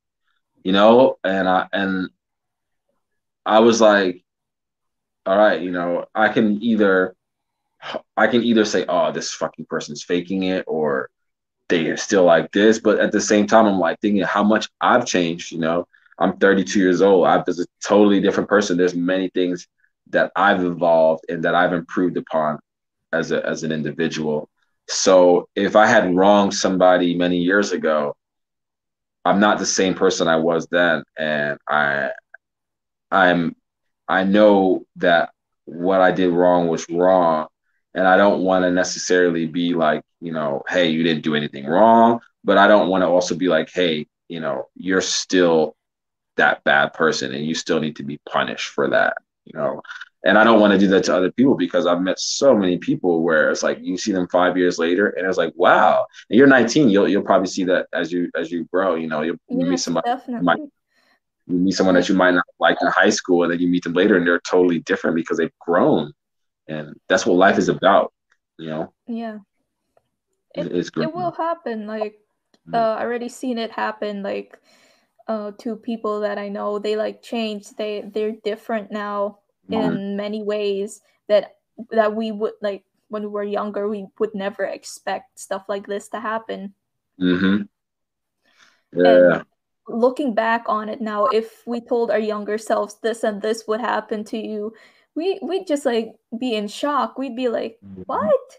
you 0.63 0.71
know 0.71 1.17
and 1.23 1.47
i 1.47 1.67
and 1.73 2.09
I 3.45 3.59
was 3.59 3.81
like, 3.81 4.23
all 5.25 5.37
right, 5.37 5.61
you 5.61 5.71
know, 5.71 6.05
I 6.15 6.29
can 6.29 6.61
either 6.61 7.15
I 8.15 8.27
can 8.27 8.43
either 8.43 8.65
say, 8.65 8.85
oh, 8.87 9.11
this 9.11 9.33
fucking 9.33 9.65
person's 9.65 10.03
faking 10.03 10.43
it, 10.43 10.63
or 10.67 11.09
they 11.69 11.87
are 11.87 11.97
still 11.97 12.23
like 12.23 12.51
this. 12.51 12.79
But 12.79 12.99
at 12.99 13.11
the 13.11 13.21
same 13.21 13.47
time, 13.47 13.65
I'm 13.65 13.79
like 13.79 13.99
thinking 13.99 14.23
how 14.23 14.43
much 14.43 14.69
I've 14.81 15.05
changed. 15.05 15.51
You 15.51 15.59
know, 15.59 15.87
I'm 16.19 16.37
32 16.37 16.79
years 16.79 17.01
old. 17.01 17.27
I'm 17.27 17.43
just 17.45 17.59
a 17.59 17.67
totally 17.83 18.21
different 18.21 18.49
person. 18.49 18.77
There's 18.77 18.95
many 18.95 19.29
things 19.29 19.67
that 20.09 20.31
I've 20.35 20.63
evolved 20.63 21.25
and 21.29 21.43
that 21.43 21.55
I've 21.55 21.73
improved 21.73 22.17
upon 22.17 22.59
as 23.11 23.31
a 23.31 23.45
as 23.45 23.63
an 23.63 23.71
individual. 23.71 24.49
So 24.87 25.47
if 25.55 25.75
I 25.75 25.85
had 25.87 26.15
wronged 26.15 26.53
somebody 26.53 27.15
many 27.15 27.37
years 27.37 27.71
ago, 27.71 28.15
I'm 29.25 29.39
not 29.39 29.57
the 29.59 29.65
same 29.65 29.93
person 29.93 30.27
I 30.27 30.37
was 30.37 30.67
then, 30.67 31.03
and 31.17 31.57
I 31.69 32.11
I'm 33.11 33.55
I 34.07 34.23
know 34.23 34.85
that 34.97 35.31
what 35.65 36.01
I 36.01 36.11
did 36.11 36.29
wrong 36.29 36.67
was 36.67 36.85
wrong. 36.89 37.47
And 37.95 38.07
I 38.07 38.17
don't 38.17 38.41
want 38.41 38.63
to 38.63 38.71
necessarily 38.71 39.45
be 39.45 39.73
like, 39.75 40.01
you 40.19 40.31
know, 40.33 40.63
hey, 40.67 40.89
you 40.89 41.03
didn't 41.03 41.23
do 41.23 41.35
anything 41.35 41.65
wrong. 41.65 42.19
But 42.43 42.57
I 42.57 42.67
don't 42.67 42.89
want 42.89 43.03
to 43.03 43.07
also 43.07 43.35
be 43.35 43.47
like, 43.47 43.69
hey, 43.71 44.07
you 44.27 44.39
know, 44.39 44.67
you're 44.75 45.01
still 45.01 45.75
that 46.37 46.63
bad 46.63 46.93
person 46.93 47.33
and 47.33 47.45
you 47.45 47.55
still 47.55 47.79
need 47.79 47.95
to 47.97 48.03
be 48.03 48.19
punished 48.29 48.69
for 48.69 48.89
that, 48.89 49.17
you 49.45 49.57
know. 49.57 49.81
And 50.25 50.37
I 50.37 50.45
don't 50.45 50.61
want 50.61 50.71
to 50.71 50.79
do 50.79 50.87
that 50.87 51.03
to 51.05 51.15
other 51.15 51.31
people 51.31 51.55
because 51.55 51.85
I've 51.85 52.01
met 52.01 52.17
so 52.17 52.55
many 52.55 52.77
people 52.77 53.23
where 53.23 53.51
it's 53.51 53.61
like 53.61 53.79
you 53.81 53.97
see 53.97 54.13
them 54.13 54.27
five 54.29 54.57
years 54.57 54.79
later 54.79 55.09
and 55.09 55.27
it's 55.27 55.37
like, 55.37 55.51
wow. 55.55 56.05
And 56.29 56.37
you're 56.37 56.47
19, 56.47 56.89
you'll 56.89 57.09
you'll 57.09 57.23
probably 57.23 57.47
see 57.47 57.65
that 57.65 57.87
as 57.93 58.11
you 58.11 58.31
as 58.35 58.49
you 58.49 58.63
grow, 58.65 58.95
you 58.95 59.07
know, 59.07 59.21
you'll 59.21 59.37
meet 59.49 59.79
somebody 59.79 60.09
definitely. 60.09 60.45
Might, 60.45 60.59
you 61.47 61.57
meet 61.57 61.73
someone 61.73 61.95
that 61.95 62.07
you 62.07 62.15
might 62.15 62.33
not 62.33 62.45
like 62.59 62.77
in 62.81 62.87
high 62.87 63.09
school 63.09 63.43
and 63.43 63.51
then 63.51 63.59
you 63.59 63.67
meet 63.67 63.83
them 63.83 63.93
later 63.93 64.15
and 64.15 64.25
they're 64.25 64.39
totally 64.39 64.79
different 64.79 65.15
because 65.15 65.37
they've 65.37 65.57
grown 65.59 66.13
and 66.67 66.95
that's 67.09 67.25
what 67.25 67.35
life 67.35 67.57
is 67.57 67.69
about 67.69 68.13
you 68.57 68.69
know 68.69 68.93
yeah 69.07 69.37
it, 70.55 70.71
it's 70.71 70.89
it 70.95 71.13
will 71.13 71.31
happen 71.31 71.87
like 71.87 72.19
mm-hmm. 72.67 72.75
uh, 72.75 72.95
i 72.95 73.01
already 73.01 73.29
seen 73.29 73.57
it 73.57 73.71
happen 73.71 74.23
like 74.23 74.59
uh 75.27 75.51
to 75.57 75.75
people 75.75 76.19
that 76.19 76.37
i 76.37 76.49
know 76.49 76.79
they 76.79 76.95
like 76.95 77.21
changed 77.21 77.77
they 77.77 78.03
they're 78.13 78.35
different 78.43 78.91
now 78.91 79.39
mm-hmm. 79.69 79.95
in 79.95 80.17
many 80.17 80.43
ways 80.43 81.01
that 81.27 81.55
that 81.91 82.15
we 82.15 82.31
would 82.31 82.53
like 82.61 82.83
when 83.09 83.23
we 83.23 83.29
were 83.29 83.43
younger 83.43 83.87
we 83.87 84.05
would 84.19 84.33
never 84.33 84.63
expect 84.63 85.39
stuff 85.39 85.63
like 85.67 85.87
this 85.87 86.09
to 86.09 86.19
happen 86.19 86.73
mm-hmm. 87.19 87.63
yeah 88.93 89.35
and 89.35 89.45
looking 89.87 90.33
back 90.33 90.63
on 90.67 90.89
it 90.89 91.01
now, 91.01 91.25
if 91.27 91.65
we 91.65 91.81
told 91.81 92.11
our 92.11 92.19
younger 92.19 92.57
selves 92.57 92.95
this 93.01 93.23
and 93.23 93.41
this 93.41 93.65
would 93.67 93.81
happen 93.81 94.23
to 94.25 94.37
you, 94.37 94.73
we 95.15 95.39
we'd 95.41 95.67
just 95.67 95.85
like 95.85 96.13
be 96.37 96.55
in 96.55 96.67
shock. 96.67 97.17
We'd 97.17 97.35
be 97.35 97.49
like, 97.49 97.77
mm-hmm. 97.85 98.03
"What? 98.05 98.57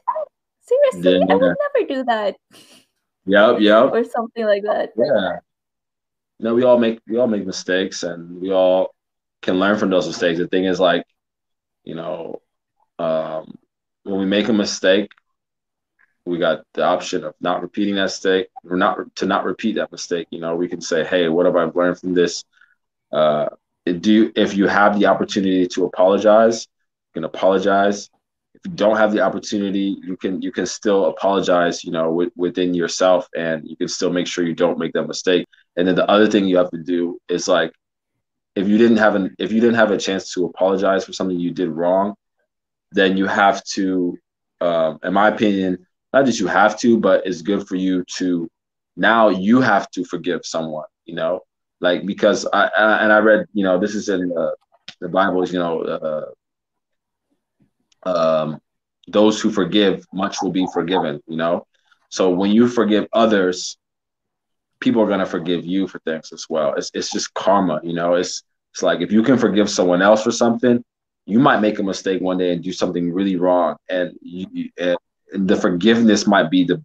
Seriously? 0.60 1.18
Yeah. 1.18 1.34
I 1.34 1.36
would 1.36 1.56
never 1.74 1.86
do 1.88 2.04
that." 2.04 2.36
Yep, 3.26 3.60
yep. 3.60 3.92
or 3.92 4.04
something 4.04 4.44
like 4.44 4.62
that. 4.64 4.92
Yeah. 4.96 5.38
No, 6.40 6.54
we 6.54 6.64
all 6.64 6.78
make 6.78 7.00
we 7.08 7.16
all 7.18 7.26
make 7.26 7.46
mistakes, 7.46 8.02
and 8.02 8.40
we 8.40 8.52
all 8.52 8.94
can 9.42 9.58
learn 9.58 9.78
from 9.78 9.90
those 9.90 10.06
mistakes. 10.06 10.38
The 10.38 10.48
thing 10.48 10.64
is, 10.64 10.80
like, 10.80 11.04
you 11.84 11.94
know, 11.94 12.40
um, 12.98 13.58
when 14.04 14.20
we 14.20 14.26
make 14.26 14.48
a 14.48 14.52
mistake, 14.52 15.10
we 16.26 16.38
got 16.38 16.62
the 16.74 16.82
option 16.84 17.24
of 17.24 17.34
not 17.40 17.62
repeating 17.62 17.96
that 17.96 18.02
mistake 18.04 18.48
or 18.68 18.76
not 18.76 18.98
to 19.16 19.26
not 19.26 19.44
repeat 19.44 19.76
that 19.76 19.92
mistake. 19.92 20.26
You 20.30 20.40
know, 20.40 20.56
we 20.56 20.68
can 20.68 20.80
say, 20.80 21.04
hey, 21.04 21.28
what 21.28 21.46
have 21.46 21.56
I 21.56 21.64
learned 21.64 21.98
from 21.98 22.14
this? 22.14 22.44
Uh, 23.12 23.48
do 24.00 24.12
you, 24.12 24.32
if 24.36 24.56
you 24.56 24.68
have 24.68 24.98
the 24.98 25.06
opportunity 25.06 25.66
to 25.68 25.84
apologize, 25.86 26.68
you 27.14 27.20
can 27.20 27.24
apologize. 27.24 28.10
If 28.54 28.62
you 28.66 28.72
don't 28.72 28.96
have 28.96 29.12
the 29.12 29.20
opportunity, 29.20 29.98
you 30.02 30.16
can 30.16 30.42
you 30.42 30.52
can 30.52 30.66
still 30.66 31.06
apologize. 31.06 31.84
You 31.84 31.92
know, 31.92 32.04
w- 32.06 32.30
within 32.36 32.74
yourself, 32.74 33.28
and 33.36 33.68
you 33.68 33.76
can 33.76 33.88
still 33.88 34.12
make 34.12 34.26
sure 34.26 34.46
you 34.46 34.54
don't 34.54 34.78
make 34.78 34.92
that 34.94 35.06
mistake. 35.08 35.46
And 35.76 35.88
then 35.88 35.94
the 35.94 36.08
other 36.08 36.28
thing 36.28 36.46
you 36.46 36.56
have 36.58 36.70
to 36.70 36.82
do 36.82 37.18
is 37.28 37.48
like, 37.48 37.72
if 38.54 38.68
you 38.68 38.78
didn't 38.78 38.98
have 38.98 39.16
an 39.16 39.34
if 39.38 39.50
you 39.50 39.60
didn't 39.60 39.76
have 39.76 39.90
a 39.90 39.98
chance 39.98 40.32
to 40.34 40.44
apologize 40.44 41.04
for 41.04 41.12
something 41.12 41.38
you 41.38 41.50
did 41.52 41.68
wrong, 41.68 42.14
then 42.92 43.16
you 43.16 43.26
have 43.26 43.64
to, 43.64 44.16
um, 44.60 44.98
in 45.02 45.12
my 45.12 45.28
opinion, 45.28 45.84
not 46.12 46.26
that 46.26 46.38
you 46.38 46.46
have 46.46 46.78
to, 46.80 46.98
but 46.98 47.26
it's 47.26 47.42
good 47.42 47.66
for 47.66 47.74
you 47.74 48.04
to 48.18 48.48
now 48.96 49.28
you 49.28 49.60
have 49.60 49.90
to 49.90 50.04
forgive 50.04 50.42
someone, 50.44 50.86
you 51.04 51.16
know, 51.16 51.40
like 51.80 52.06
because 52.06 52.46
I, 52.52 52.70
I 52.76 53.04
and 53.04 53.12
I 53.12 53.18
read, 53.18 53.46
you 53.52 53.64
know, 53.64 53.78
this 53.80 53.96
is 53.96 54.08
in 54.08 54.28
the, 54.28 54.54
the 55.00 55.08
Bible, 55.08 55.42
is 55.42 55.52
you 55.52 55.58
know, 55.58 55.82
uh, 58.06 58.08
um, 58.08 58.60
those 59.08 59.40
who 59.40 59.50
forgive, 59.50 60.06
much 60.12 60.40
will 60.40 60.52
be 60.52 60.66
forgiven. 60.72 61.20
You 61.26 61.36
know, 61.36 61.66
so 62.10 62.30
when 62.30 62.52
you 62.52 62.68
forgive 62.68 63.08
others, 63.12 63.76
people 64.84 65.02
are 65.02 65.08
gonna 65.08 65.26
forgive 65.26 65.66
you 65.66 65.88
for 65.88 65.98
things 66.00 66.32
as 66.32 66.46
well. 66.50 66.74
It's 66.74 66.90
it's 66.94 67.12
just 67.12 67.34
karma. 67.34 67.80
You 67.84 67.94
know, 67.94 68.14
it's 68.14 68.42
it's 68.74 68.82
like 68.82 69.00
if 69.00 69.12
you 69.12 69.22
can 69.22 69.38
forgive 69.38 69.70
someone 69.70 70.02
else 70.02 70.22
for 70.24 70.32
something, 70.32 70.82
you 71.26 71.40
might 71.40 71.60
make 71.60 71.78
a 71.80 71.82
mistake 71.82 72.22
one 72.22 72.38
day 72.38 72.52
and 72.52 72.62
do 72.62 72.72
something 72.72 73.12
really 73.12 73.36
wrong, 73.36 73.76
and 73.90 74.12
you, 74.22 74.70
and 74.78 74.98
the 75.48 75.56
forgiveness 75.56 76.26
might 76.26 76.50
be 76.50 76.64
the 76.64 76.82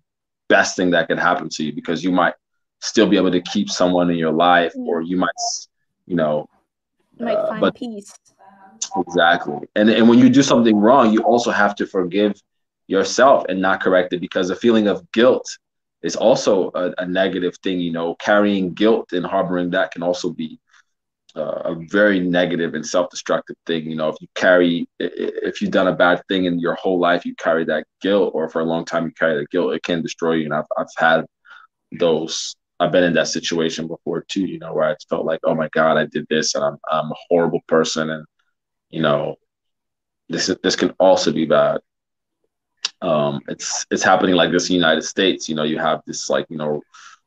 best 0.49 0.75
thing 0.77 0.91
that 0.91 1.07
could 1.07 1.19
happen 1.19 1.49
to 1.51 1.63
you 1.65 1.73
because 1.73 2.03
you 2.03 2.11
might 2.11 2.33
still 2.81 3.07
be 3.07 3.17
able 3.17 3.31
to 3.31 3.41
keep 3.41 3.69
someone 3.69 4.09
in 4.09 4.17
your 4.17 4.31
life, 4.31 4.73
or 4.85 5.01
you 5.01 5.17
might, 5.17 5.41
you 6.07 6.15
know, 6.15 6.47
You 7.17 7.25
might 7.25 7.37
uh, 7.37 7.47
find 7.47 7.61
but 7.61 7.75
peace. 7.75 8.13
exactly. 8.97 9.67
And 9.75 9.89
and 9.89 10.07
when 10.09 10.19
you 10.19 10.29
do 10.29 10.43
something 10.43 10.77
wrong, 10.77 11.11
you 11.13 11.21
also 11.21 11.51
have 11.51 11.75
to 11.75 11.85
forgive 11.85 12.33
yourself 12.87 13.45
and 13.49 13.61
not 13.61 13.81
correct 13.81 14.13
it 14.13 14.19
because 14.21 14.47
the 14.49 14.55
feeling 14.55 14.87
of 14.87 15.09
guilt 15.11 15.47
is 16.01 16.15
also 16.15 16.71
a, 16.75 16.93
a 16.99 17.05
negative 17.05 17.55
thing. 17.63 17.79
You 17.79 17.91
know, 17.91 18.15
carrying 18.15 18.73
guilt 18.73 19.13
and 19.13 19.25
harboring 19.25 19.71
that 19.71 19.91
can 19.91 20.03
also 20.03 20.31
be 20.31 20.59
uh, 21.35 21.61
a 21.65 21.75
very 21.89 22.19
negative 22.19 22.73
and 22.73 22.85
self-destructive 22.85 23.55
thing. 23.65 23.89
You 23.89 23.95
know, 23.95 24.09
if 24.09 24.15
you 24.21 24.27
carry, 24.35 24.87
if 24.99 25.61
you've 25.61 25.71
done 25.71 25.87
a 25.87 25.95
bad 25.95 26.21
thing 26.27 26.45
in 26.45 26.59
your 26.59 26.75
whole 26.75 26.99
life, 26.99 27.25
you 27.25 27.35
carry 27.35 27.65
that 27.65 27.85
guilt, 28.01 28.31
or 28.33 28.49
for 28.49 28.61
a 28.61 28.65
long 28.65 28.85
time 28.85 29.05
you 29.05 29.11
carry 29.11 29.39
that 29.39 29.49
guilt, 29.49 29.73
it 29.73 29.83
can 29.83 30.01
destroy 30.01 30.33
you. 30.33 30.45
And 30.45 30.53
I've 30.53 30.65
I've 30.77 30.87
had 30.97 31.25
those. 31.99 32.55
I've 32.79 32.93
been 32.93 33.03
in 33.03 33.13
that 33.13 33.27
situation 33.27 33.87
before 33.87 34.23
too. 34.27 34.45
You 34.45 34.59
know, 34.59 34.73
where 34.73 34.89
I 34.89 34.95
felt 35.09 35.25
like, 35.25 35.41
oh 35.43 35.55
my 35.55 35.69
God, 35.73 35.97
I 35.97 36.05
did 36.05 36.25
this, 36.29 36.55
and 36.55 36.63
I'm 36.63 36.77
I'm 36.89 37.11
a 37.11 37.15
horrible 37.29 37.61
person, 37.67 38.09
and 38.09 38.25
you 38.89 39.01
know, 39.01 39.35
this 40.29 40.49
is, 40.49 40.57
this 40.63 40.75
can 40.75 40.91
also 40.99 41.31
be 41.31 41.45
bad. 41.45 41.81
Um, 43.01 43.41
it's 43.47 43.85
it's 43.91 44.03
happening 44.03 44.35
like 44.35 44.51
this 44.51 44.69
in 44.69 44.73
the 44.73 44.77
United 44.79 45.03
States. 45.03 45.47
You 45.47 45.55
know, 45.55 45.63
you 45.63 45.77
have 45.79 46.01
this 46.05 46.29
like 46.29 46.45
you 46.49 46.57
know 46.57 46.81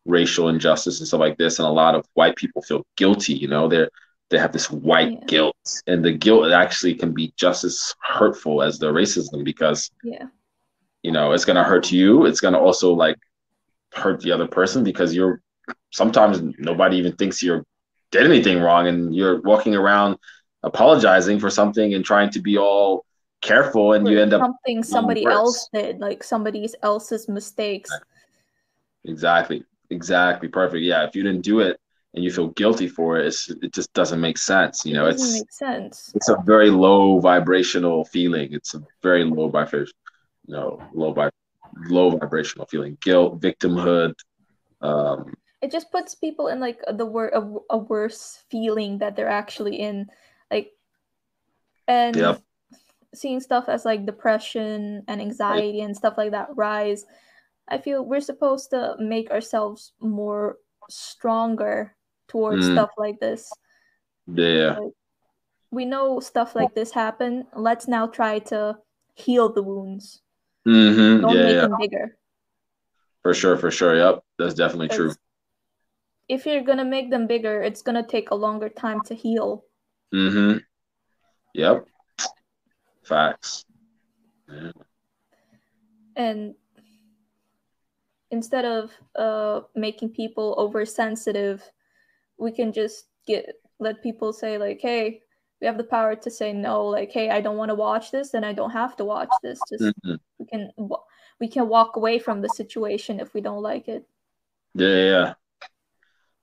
racial 0.05 0.49
injustice 0.49 0.99
and 1.01 1.09
stuff 1.09 1.21
like 1.21 1.39
this, 1.39 1.59
and 1.59 1.67
a 1.67 1.71
lot 1.71 1.95
of 1.95 2.05
white 2.15 2.37
people 2.37 2.63
feel 2.63 2.85
guilty. 2.97 3.35
You 3.35 3.49
know, 3.49 3.69
they're 3.69 3.91
they 4.31 4.39
have 4.39 4.53
this 4.53 4.71
white 4.71 5.13
Yeah. 5.13 5.25
guilt, 5.27 5.83
and 5.87 6.05
the 6.05 6.13
guilt 6.13 6.51
actually 6.53 6.95
can 6.95 7.13
be 7.13 7.33
just 7.37 7.65
as 7.65 7.95
hurtful 8.03 8.63
as 8.63 8.79
the 8.79 8.93
racism 8.93 9.45
because 9.45 9.91
Yeah. 10.03 10.27
you 11.03 11.13
know 11.13 11.33
it's 11.33 11.45
gonna 11.45 11.65
hurt 11.65 11.91
you. 11.93 12.27
It's 12.27 12.41
gonna 12.41 12.59
also 12.59 12.93
like 12.93 13.17
hurt 13.95 14.21
the 14.21 14.33
other 14.33 14.47
person 14.47 14.85
because 14.85 15.15
you're 15.15 15.41
sometimes 15.91 16.41
nobody 16.59 16.97
even 16.97 17.13
thinks 17.13 17.43
you're 17.43 17.65
did 18.11 18.27
anything 18.27 18.61
wrong, 18.61 18.89
and 18.89 19.15
you're 19.15 19.41
walking 19.41 19.75
around 19.75 20.19
apologizing 20.63 21.41
for 21.41 21.49
something 21.51 21.95
and 21.95 22.05
trying 22.05 22.31
to 22.31 22.41
be 22.41 22.59
all 22.59 23.05
careful, 23.43 23.93
and 23.93 24.09
you 24.09 24.19
end 24.19 24.33
up 24.33 24.41
something 24.41 24.83
somebody 24.83 25.25
worse. 25.25 25.35
else 25.35 25.69
did, 25.73 25.99
like 25.99 26.25
somebody 26.25 26.69
else's 26.83 27.29
mistakes. 27.29 27.91
Exactly. 29.05 29.65
Exactly. 29.91 30.49
Perfect. 30.49 30.83
Yeah. 30.83 31.05
If 31.05 31.15
you 31.15 31.23
didn't 31.23 31.43
do 31.43 31.61
it 31.61 31.79
and 32.15 32.25
you 32.25 32.31
feel 32.31 32.49
guilty 32.49 32.89
for 32.89 33.19
it, 33.19 33.27
it's, 33.27 33.51
it 33.51 33.73
just 33.73 33.93
doesn't 33.93 34.21
make 34.21 34.39
sense. 34.39 34.87
You 34.87 34.95
know, 34.95 35.07
it 35.07 35.15
it's 35.17 35.33
make 35.33 35.53
sense. 35.53 36.13
it's 36.15 36.29
a 36.31 36.37
very 36.47 36.71
low 36.71 37.19
vibrational 37.19 38.05
feeling. 38.07 38.53
It's 38.53 38.75
a 38.75 38.83
very 39.03 39.25
low 39.25 39.49
vibration, 39.49 39.93
you 40.47 40.55
know, 40.55 40.83
low 40.95 41.13
vi- 41.13 41.31
low 41.89 42.11
vibrational 42.11 42.67
feeling. 42.67 42.97
Guilt, 43.03 43.41
victimhood. 43.41 44.15
Um, 44.81 45.35
It 45.61 45.71
just 45.71 45.91
puts 45.93 46.15
people 46.15 46.49
in 46.49 46.61
like 46.61 46.81
the 46.95 47.07
wor- 47.07 47.35
a, 47.35 47.43
a 47.75 47.79
worse 47.79 48.43
feeling 48.51 48.99
that 48.99 49.15
they're 49.17 49.29
actually 49.29 49.77
in, 49.77 50.09
like, 50.51 50.71
and 51.89 52.17
Yep. 52.17 52.43
Seeing 53.15 53.41
stuff 53.41 53.69
as 53.69 53.85
like 53.85 54.07
depression 54.07 55.03
and 55.09 55.21
anxiety 55.21 55.81
and 55.81 55.97
stuff 55.97 56.15
like 56.17 56.31
that 56.33 56.49
rise. 56.57 57.05
I 57.69 57.79
feel 57.79 58.05
we're 58.05 58.21
supposed 58.21 58.71
to 58.71 58.97
make 58.99 59.31
ourselves 59.31 59.93
more 60.01 60.57
stronger 60.91 61.95
towards 62.29 62.67
Mm. 62.67 62.73
stuff 62.73 62.91
like 62.97 63.21
this. 63.21 63.51
yeah. 64.27 64.79
We 65.71 65.85
know 65.87 66.21
stuff 66.21 66.55
like 66.55 66.75
this 66.75 66.93
happen. 66.93 67.47
Let's 67.57 67.89
now 67.89 68.07
try 68.07 68.41
to 68.53 68.79
heal 69.15 69.51
the 69.53 69.63
wounds. 69.63 70.21
Mm-hmm. 70.67 71.23
Don't 71.23 71.37
Yeah. 71.37 71.43
make 71.45 71.55
Yeah. 71.55 71.61
them 71.63 71.77
bigger. 71.79 72.19
For 73.23 73.33
sure. 73.35 73.57
For 73.57 73.71
sure. 73.71 73.97
Yep. 73.97 74.23
That's 74.39 74.55
definitely 74.55 74.89
true. 74.89 75.13
If 76.29 76.45
you're 76.47 76.63
gonna 76.63 76.85
make 76.85 77.11
them 77.11 77.27
bigger, 77.27 77.63
it's 77.63 77.81
gonna 77.83 78.07
take 78.07 78.31
a 78.31 78.35
longer 78.35 78.69
time 78.69 79.01
to 79.03 79.15
heal. 79.15 79.65
Mm 80.15 80.33
hmm 80.33 80.59
Yep. 81.55 81.87
Facts. 83.03 83.65
Yeah. 84.49 84.73
And 86.17 86.55
instead 88.31 88.65
of 88.65 88.93
uh 89.17 89.61
making 89.75 90.11
people 90.11 90.55
oversensitive, 90.59 91.63
we 92.39 92.53
can 92.53 92.73
just 92.73 93.07
get 93.27 93.57
let 93.79 94.03
people 94.03 94.33
say 94.33 94.59
like, 94.59 94.81
"Hey, 94.81 95.23
we 95.61 95.67
have 95.67 95.79
the 95.79 95.85
power 95.85 96.15
to 96.17 96.31
say 96.31 96.53
no." 96.53 96.87
Like, 96.87 97.11
"Hey, 97.11 97.31
I 97.31 97.41
don't 97.41 97.57
want 97.57 97.71
to 97.71 97.75
watch 97.75 98.11
this, 98.11 98.31
then 98.31 98.45
I 98.45 98.53
don't 98.53 98.71
have 98.71 98.97
to 98.97 99.05
watch 99.05 99.33
this." 99.43 99.61
Just 99.69 99.95
Mhm. 100.05 100.19
we 100.39 100.47
can 100.47 100.73
we 101.41 101.49
can 101.49 101.69
walk 101.69 101.97
away 101.97 102.19
from 102.19 102.41
the 102.41 102.49
situation 102.49 103.21
if 103.21 103.35
we 103.35 103.41
don't 103.41 103.63
like 103.63 103.89
it. 103.89 104.07
Yeah, 104.75 104.89
yeah. 104.89 105.35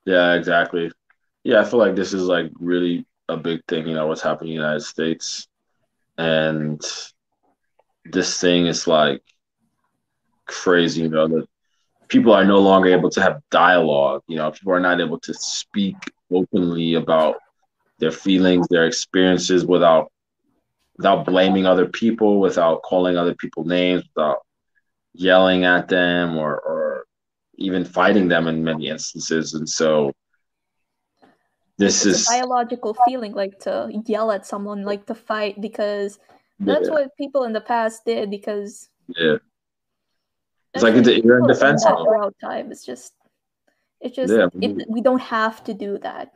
Yeah, 0.06 0.34
exactly. 0.34 0.91
Yeah, 1.44 1.61
I 1.61 1.65
feel 1.65 1.80
like 1.80 1.95
this 1.95 2.14
is 2.14 2.23
like 2.23 2.52
really 2.60 3.06
a 3.27 3.38
big 3.38 3.61
thing, 3.68 3.88
you 3.88 3.94
know, 3.94 4.07
what's 4.07 4.22
happening 4.22 4.53
in 4.53 4.57
the 4.57 4.64
United 4.65 4.81
States. 4.86 5.48
And 6.20 6.82
this 8.04 8.41
thing 8.41 8.66
is 8.66 8.88
like 8.88 9.22
crazy, 10.46 11.04
you 11.04 11.10
know, 11.10 11.30
that 11.30 11.48
people 12.10 12.34
are 12.34 12.44
no 12.44 12.60
longer 12.60 12.90
able 12.90 13.10
to 13.12 13.22
have 13.22 13.41
dialogue, 13.50 14.24
you 14.28 14.36
know, 14.36 14.52
people 14.52 14.74
are 14.74 14.82
not 14.82 15.00
able 15.00 15.20
to 15.22 15.34
speak 15.34 15.96
openly 16.30 16.96
about 16.96 17.38
their 18.00 18.12
feelings, 18.12 18.68
their 18.68 18.86
experiences 18.86 19.66
without 19.66 20.12
without 20.98 21.26
blaming 21.26 21.66
other 21.66 21.86
people, 21.88 22.41
without 22.41 22.82
calling 22.82 23.16
other 23.16 23.36
people 23.36 23.64
names, 23.64 24.04
without 24.14 24.40
yelling 25.14 25.64
at 25.64 25.88
them 25.88 26.38
or 26.38 26.60
or 26.60 27.06
even 27.56 27.86
fighting 27.86 28.28
them 28.28 28.50
in 28.50 28.62
many 28.62 28.90
instances. 28.90 29.54
And 29.54 29.70
so 29.70 30.12
this 31.80 32.06
It's 32.06 32.19
is 32.19 32.27
a 32.27 32.31
biological 32.31 32.93
feeling, 33.07 33.34
like 33.34 33.57
to 33.60 33.89
yell 34.06 34.31
at 34.31 34.45
someone, 34.45 34.84
like 34.84 35.06
to 35.07 35.15
fight, 35.15 35.60
because 35.61 36.19
that's 36.60 36.88
yeah, 36.88 36.93
what 36.93 37.18
people 37.18 37.45
in 37.45 37.53
the 37.53 37.61
past 37.61 38.03
did. 38.06 38.30
Because 38.30 38.89
yeah. 39.07 39.38
It's 40.73 40.84
like 40.84 40.93
it's- 40.95 41.23
you're 41.23 41.39
in 41.39 41.47
defense 41.47 41.84
throughout 41.84 42.35
time. 42.39 42.72
It's 42.72 42.85
just, 42.85 43.14
it's 44.01 44.15
just, 44.15 44.31
Yeah, 44.31 44.49
it, 44.61 44.85
we 44.89 45.01
don't 45.01 45.22
have 45.22 45.64
to 45.64 45.73
do 45.73 45.97
that. 45.99 46.34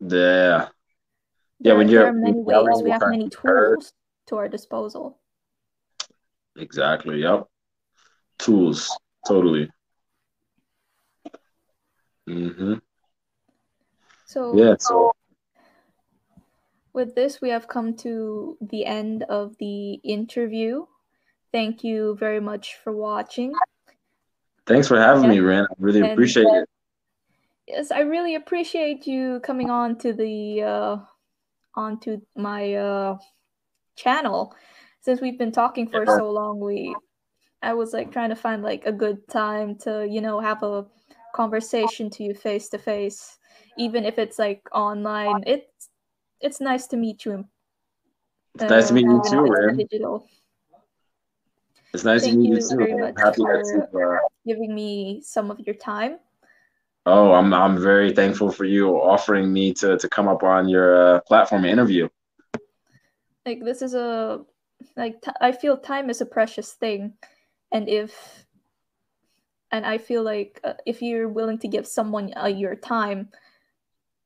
Yeah. 0.00 0.68
Yeah, 0.68 0.68
There, 1.58 1.76
when 1.76 1.88
you're 1.88 2.06
are 2.06 2.12
many 2.12 2.40
ways. 2.40 2.82
We 2.84 2.90
have 2.90 3.02
many 3.08 3.28
tools 3.30 3.92
to 4.26 4.36
our 4.36 4.48
disposal. 4.48 5.18
Exactly. 6.56 7.22
Yep. 7.22 7.48
Tools. 8.38 8.98
Totally. 9.26 9.70
hmm 12.26 12.74
So 14.32 14.56
Yeah. 14.56 14.76
So 14.78 15.12
with 16.92 17.14
this, 17.14 17.40
we 17.40 17.50
have 17.50 17.68
come 17.68 17.94
to 17.96 18.56
the 18.60 18.84
end 18.86 19.24
of 19.24 19.56
the 19.58 19.94
interview. 20.04 20.86
Thank 21.52 21.84
you 21.84 22.16
very 22.16 22.40
much 22.40 22.76
for 22.82 22.92
watching. 22.92 23.52
thanks 24.64 24.86
for 24.86 24.96
having 24.96 25.24
Yeah. 25.24 25.30
me, 25.30 25.40
Ren. 25.40 25.64
I 25.64 25.74
really 25.78 26.00
And- 26.00 26.12
appreciate 26.12 26.46
it. 26.46 26.68
Yes, 27.66 27.90
I 27.90 28.00
really 28.00 28.36
appreciate 28.36 29.06
you 29.08 29.40
coming 29.40 29.70
on 29.70 29.98
to 29.98 30.12
the 30.12 30.62
uh, 30.62 30.96
onto 31.74 32.20
my 32.36 32.74
uh, 32.74 33.18
channel. 33.96 34.54
Since 35.00 35.20
we've 35.20 35.36
been 35.38 35.50
talking 35.52 35.88
for 35.88 36.04
Yeah. 36.06 36.16
so 36.16 36.30
long, 36.30 36.60
we 36.60 36.94
I 37.60 37.74
was 37.74 37.92
like 37.92 38.12
trying 38.12 38.30
to 38.30 38.36
find 38.36 38.62
like 38.62 38.86
a 38.86 38.92
good 38.92 39.26
time 39.28 39.76
to 39.84 40.06
you 40.08 40.20
know 40.20 40.38
have 40.40 40.62
a 40.62 40.86
conversation 41.32 42.10
to 42.10 42.22
you 42.24 42.34
face 42.34 42.68
to 42.70 42.78
face, 42.78 43.38
even 43.78 44.04
if 44.04 44.18
it's 44.18 44.38
like 44.38 44.62
online. 44.72 45.42
It's 45.46 45.88
it's 46.40 46.60
nice 46.60 46.86
to 46.88 46.96
meet 46.96 47.24
you. 47.24 47.44
It's 48.54 48.64
nice 48.64 48.88
to 48.88 48.94
meet 48.94 49.06
you 49.06 49.22
too, 49.28 49.44
it's 49.46 49.58
Ren. 49.58 49.76
Digital. 49.76 50.26
It's 51.94 52.04
nice 52.04 52.22
Thank 52.22 52.34
to 52.34 52.38
meet 52.38 52.48
you 52.48 52.56
you 52.56 52.68
too. 52.68 52.76
very 52.76 52.94
much 52.94 53.14
happy 53.18 53.42
for- 53.42 54.16
uh, 54.16 54.18
Giving 54.46 54.74
me 54.74 55.20
some 55.22 55.50
of 55.50 55.60
your 55.60 55.74
time. 55.76 56.18
oh, 57.06 57.32
I'm 57.32 57.52
I'm 57.54 57.80
very 57.80 58.12
thankful 58.12 58.50
for 58.50 58.64
you 58.64 58.88
offering 58.96 59.52
me 59.52 59.72
to 59.74 59.96
to 59.98 60.08
come 60.08 60.26
up 60.28 60.42
on 60.42 60.68
your 60.68 60.88
uh, 61.16 61.20
platform 61.28 61.64
interview. 61.64 62.08
like 63.46 63.62
this 63.64 63.82
is 63.82 63.94
a 63.94 64.40
like 64.96 65.20
t- 65.22 65.40
i 65.40 65.50
feel 65.50 65.76
time 65.76 66.10
is 66.10 66.20
a 66.20 66.26
precious 66.26 66.72
thing 66.78 67.14
and 67.74 67.88
if 67.88 68.10
and 69.72 69.86
i 69.86 69.98
feel 69.98 70.22
like 70.22 70.60
uh, 70.64 70.74
if 70.86 71.02
you're 71.02 71.28
willing 71.28 71.58
to 71.58 71.68
give 71.68 71.86
someone 71.86 72.32
uh, 72.36 72.46
your 72.46 72.76
time 72.76 73.28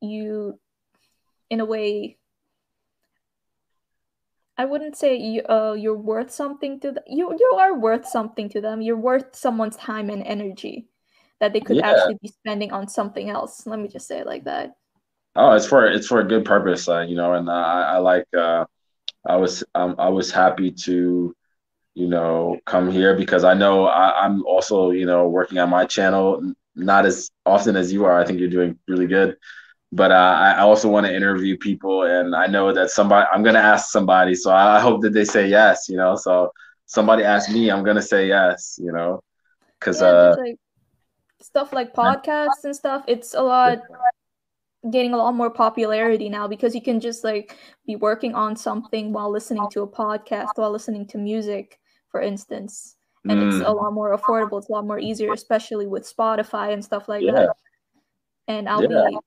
you 0.00 0.58
in 1.50 1.60
a 1.60 1.64
way 1.64 2.18
I 4.58 4.64
wouldn't 4.64 4.96
say 4.96 5.16
you 5.16 5.42
uh 5.48 5.74
you're 5.74 5.96
worth 5.96 6.30
something 6.30 6.80
to 6.80 6.92
them. 6.92 7.04
You 7.06 7.36
you 7.38 7.58
are 7.58 7.78
worth 7.78 8.06
something 8.06 8.48
to 8.50 8.60
them. 8.60 8.80
You're 8.80 8.96
worth 8.96 9.36
someone's 9.36 9.76
time 9.76 10.08
and 10.10 10.22
energy 10.22 10.88
that 11.40 11.52
they 11.52 11.60
could 11.60 11.76
Yeah. 11.76 11.84
actually 11.84 12.16
be 12.22 12.28
spending 12.28 12.72
on 12.72 12.88
something 12.88 13.28
else. 13.28 13.66
Let 13.66 13.78
me 13.78 13.88
just 13.88 14.08
say 14.08 14.18
it 14.20 14.26
like 14.26 14.44
that. 14.44 14.76
Oh, 15.34 15.52
it's 15.52 15.66
for 15.66 15.86
it's 15.86 16.06
for 16.06 16.20
a 16.20 16.24
good 16.28 16.44
purpose, 16.44 16.88
uh, 16.88 17.00
you 17.02 17.16
know, 17.16 17.34
and 17.34 17.48
uh, 17.48 17.52
I, 17.52 17.80
I 17.82 17.98
like 17.98 18.24
uh, 18.36 18.64
I 19.26 19.36
was 19.36 19.64
um, 19.74 19.96
I 19.98 20.08
was 20.08 20.32
happy 20.32 20.72
to 20.84 21.34
you 21.96 22.08
know 22.08 22.60
come 22.66 22.90
here 22.92 23.16
because 23.16 23.44
I 23.44 23.54
know 23.54 23.86
I, 23.86 24.24
I'm 24.26 24.46
also 24.46 24.90
you 24.92 25.06
know 25.06 25.28
working 25.28 25.58
on 25.58 25.70
my 25.70 25.86
channel, 25.86 26.52
not 26.76 27.06
as 27.06 27.30
often 27.46 27.76
as 27.76 27.92
you 27.92 28.06
are. 28.06 28.20
I 28.20 28.26
think 28.26 28.40
you're 28.40 28.50
doing 28.50 28.78
really 28.88 29.08
good, 29.08 29.36
but 29.92 30.12
uh, 30.12 30.14
I 30.14 30.60
also 30.60 30.88
want 30.90 31.06
to 31.06 31.14
interview 31.14 31.58
people, 31.58 32.04
and 32.04 32.34
I 32.36 32.46
know 32.48 32.72
that 32.74 32.90
somebody 32.90 33.26
I'm 33.32 33.44
gonna 33.44 33.60
ask 33.60 33.90
somebody, 33.90 34.34
so 34.36 34.52
I 34.52 34.80
hope 34.80 35.02
that 35.02 35.14
they 35.14 35.24
say 35.24 35.48
yes, 35.48 35.88
you 35.88 35.98
know. 35.98 36.16
So 36.16 36.52
somebody 36.86 37.24
ask 37.24 37.50
me, 37.50 37.70
I'm 37.70 37.84
gonna 37.84 38.02
say 38.02 38.28
yes, 38.28 38.78
you 38.82 38.92
know, 38.92 39.22
because 39.80 40.02
Yeah, 40.02 40.08
uh, 40.08 40.36
like 40.36 40.56
stuff 41.40 41.72
like 41.72 41.94
podcasts 41.94 42.64
and 42.64 42.76
stuff. 42.76 43.04
It's 43.08 43.34
a 43.34 43.42
lot 43.42 43.78
getting 44.90 45.12
a 45.14 45.16
lot 45.16 45.34
more 45.34 45.50
popularity 45.50 46.28
now 46.28 46.46
because 46.46 46.74
you 46.74 46.82
can 46.82 47.00
just 47.00 47.24
like 47.24 47.56
be 47.86 47.96
working 47.96 48.34
on 48.34 48.56
something 48.56 49.12
while 49.12 49.30
listening 49.30 49.68
to 49.70 49.82
a 49.82 49.88
podcast, 49.88 50.56
while 50.56 50.70
listening 50.70 51.06
to 51.08 51.18
music, 51.18 51.78
for 52.16 52.22
instance. 52.22 52.96
And 53.28 53.42
it's 53.42 53.56
a 53.56 53.64
mm, 53.64 53.76
lot 53.76 53.92
more 53.92 54.16
affordable. 54.16 54.56
It's 54.56 54.70
a 54.70 54.72
lot 54.72 54.86
more 54.86 54.98
easier, 54.98 55.34
especially 55.34 55.86
with 55.86 56.10
Spotify 56.10 56.72
and 56.72 56.82
stuff 56.82 57.10
like 57.10 57.22
yeah, 57.22 57.32
that. 57.32 57.56
And 58.48 58.68
I'll 58.70 58.82
yeah. 58.82 59.10
be 59.10 59.18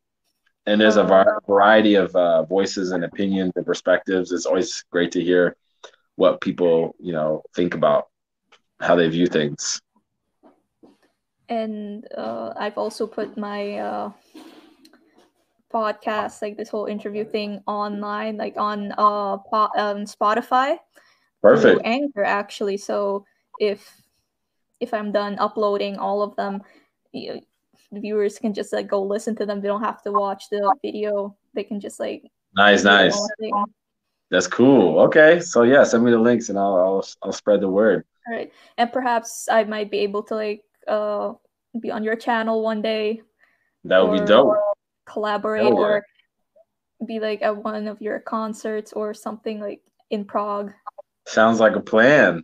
and 0.65 0.81
there's 0.81 0.97
a 0.97 1.03
uh, 1.03 1.07
var- 1.07 1.41
variety 1.45 1.93
of 1.93 2.15
uh, 2.15 2.45
voices 2.45 2.91
and 2.91 3.03
opinions 3.03 3.53
and 3.55 3.63
perspectives. 3.63 4.31
It's 4.31 4.47
always 4.47 4.83
great 4.89 5.11
to 5.11 5.21
hear 5.21 5.55
what 6.15 6.41
people, 6.41 6.95
you 6.99 7.13
know, 7.13 7.43
think 7.55 7.75
about 7.75 8.07
how 8.79 8.95
they 8.95 9.07
view 9.07 9.27
things. 9.27 9.79
and 11.49 12.07
uh, 12.17 12.53
I've 12.57 12.77
also 12.77 13.05
put 13.05 13.37
my 13.37 13.77
uh, 13.77 14.11
podcast, 15.71 16.41
like 16.41 16.57
this 16.57 16.69
whole 16.69 16.87
interview 16.87 17.23
thing, 17.23 17.61
online, 17.67 18.37
like 18.37 18.57
on 18.57 18.93
uh 18.97 19.37
po- 19.37 19.73
um, 19.77 20.05
Spotify 20.09 20.77
Perfect. 21.41 21.81
Anchor, 21.85 22.23
actually. 22.23 22.77
So 22.77 23.25
if 23.59 24.01
if 24.79 24.93
I'm 24.93 25.11
done 25.11 25.37
uploading 25.39 25.97
all 25.97 26.21
of 26.21 26.35
them, 26.35 26.61
you, 27.11 27.41
the 27.91 27.99
viewers 27.99 28.39
can 28.39 28.53
just 28.53 28.71
like 28.71 28.87
go 28.87 29.01
listen 29.01 29.35
to 29.37 29.45
them. 29.45 29.61
They 29.61 29.67
don't 29.67 29.83
have 29.83 30.01
to 30.03 30.11
watch 30.11 30.45
the 30.51 30.75
video. 30.83 31.35
They 31.53 31.63
can 31.63 31.79
just 31.79 31.99
like 31.99 32.23
Nice, 32.55 32.83
nice. 32.83 33.17
That's 34.31 34.47
cool. 34.47 34.99
Okay, 34.99 35.39
so 35.39 35.63
yeah, 35.63 35.83
send 35.83 36.03
me 36.03 36.11
the 36.11 36.19
links 36.19 36.49
and 36.49 36.57
I'll 36.57 36.75
I'll, 36.75 37.07
I'll 37.23 37.31
spread 37.33 37.61
the 37.61 37.69
word. 37.69 38.05
All 38.27 38.35
right, 38.35 38.51
and 38.77 38.91
perhaps 38.91 39.47
I 39.49 39.63
might 39.63 39.89
be 39.89 39.99
able 39.99 40.23
to 40.23 40.35
like 40.35 40.63
uh 40.87 41.33
be 41.79 41.91
on 41.91 42.03
your 42.03 42.15
channel 42.15 42.63
one 42.63 42.81
day 42.81 43.21
That 43.85 43.99
would 43.99 44.19
be 44.19 44.25
dope. 44.25 44.55
collaborate 45.05 45.71
or 45.71 46.03
be 47.05 47.19
like 47.19 47.41
at 47.41 47.55
one 47.55 47.87
of 47.87 48.01
your 48.01 48.19
concerts 48.19 48.93
or 48.93 49.13
something 49.13 49.59
like 49.59 49.81
in 50.09 50.25
Prague. 50.25 50.73
Sounds 51.29 51.59
like 51.59 51.75
a 51.75 51.79
plan. 51.79 52.43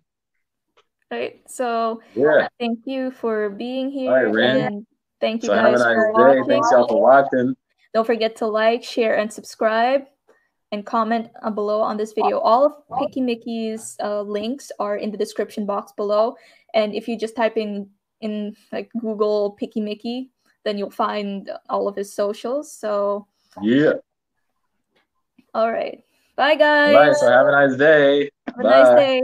Right. 1.09 1.41
So 1.49 2.01
Yeah. 2.15 2.47
thank 2.59 2.85
you 2.85 3.09
for 3.09 3.49
being 3.49 3.89
here 3.89 4.29
Rin. 4.29 4.57
and 4.57 4.87
thank 5.19 5.41
you 5.41 5.47
So 5.49 5.55
have 5.55 5.65
a 5.65 5.71
guys 5.71 5.79
nice 5.79 5.95
for 5.95 6.07
day. 6.13 6.13
watching. 6.13 6.45
Thanks 6.45 6.71
y'all 6.71 6.87
for 6.87 7.01
watching. 7.01 7.55
Don't 7.95 8.05
forget 8.05 8.35
to 8.37 8.45
like, 8.47 8.83
share, 8.83 9.17
and 9.17 9.31
subscribe 9.31 10.03
and 10.71 10.85
comment 10.85 11.29
uh, 11.41 11.49
below 11.49 11.81
on 11.81 11.97
this 11.97 12.13
video. 12.13 12.37
All 12.39 12.65
of 12.65 12.73
Picky 12.99 13.21
Mickey's 13.21 13.97
uh, 14.03 14.21
links 14.21 14.71
are 14.79 14.97
in 14.97 15.09
the 15.09 15.17
description 15.17 15.65
box 15.65 15.91
below. 15.93 16.35
And 16.75 16.93
if 16.93 17.07
you 17.07 17.17
just 17.17 17.35
type 17.35 17.57
in 17.57 17.89
in 18.21 18.55
like 18.71 18.91
Google 18.99 19.51
Picky 19.51 19.81
Mickey, 19.81 20.31
then 20.63 20.77
you'll 20.77 20.91
find 20.91 21.49
all 21.69 21.87
of 21.87 21.95
his 21.95 22.13
socials. 22.13 22.71
So 22.71 23.25
Yeah. 23.63 23.93
all 25.55 25.71
right. 25.71 26.03
Bye 26.35 26.53
All 26.53 26.93
right. 26.93 27.07
guys. 27.07 27.19
So 27.19 27.31
have 27.31 27.47
a 27.47 27.51
nice 27.51 27.77
day. 27.77 28.29
Have 28.57 28.65
a 28.65 28.69
nice 28.69 28.95
day. 28.95 29.21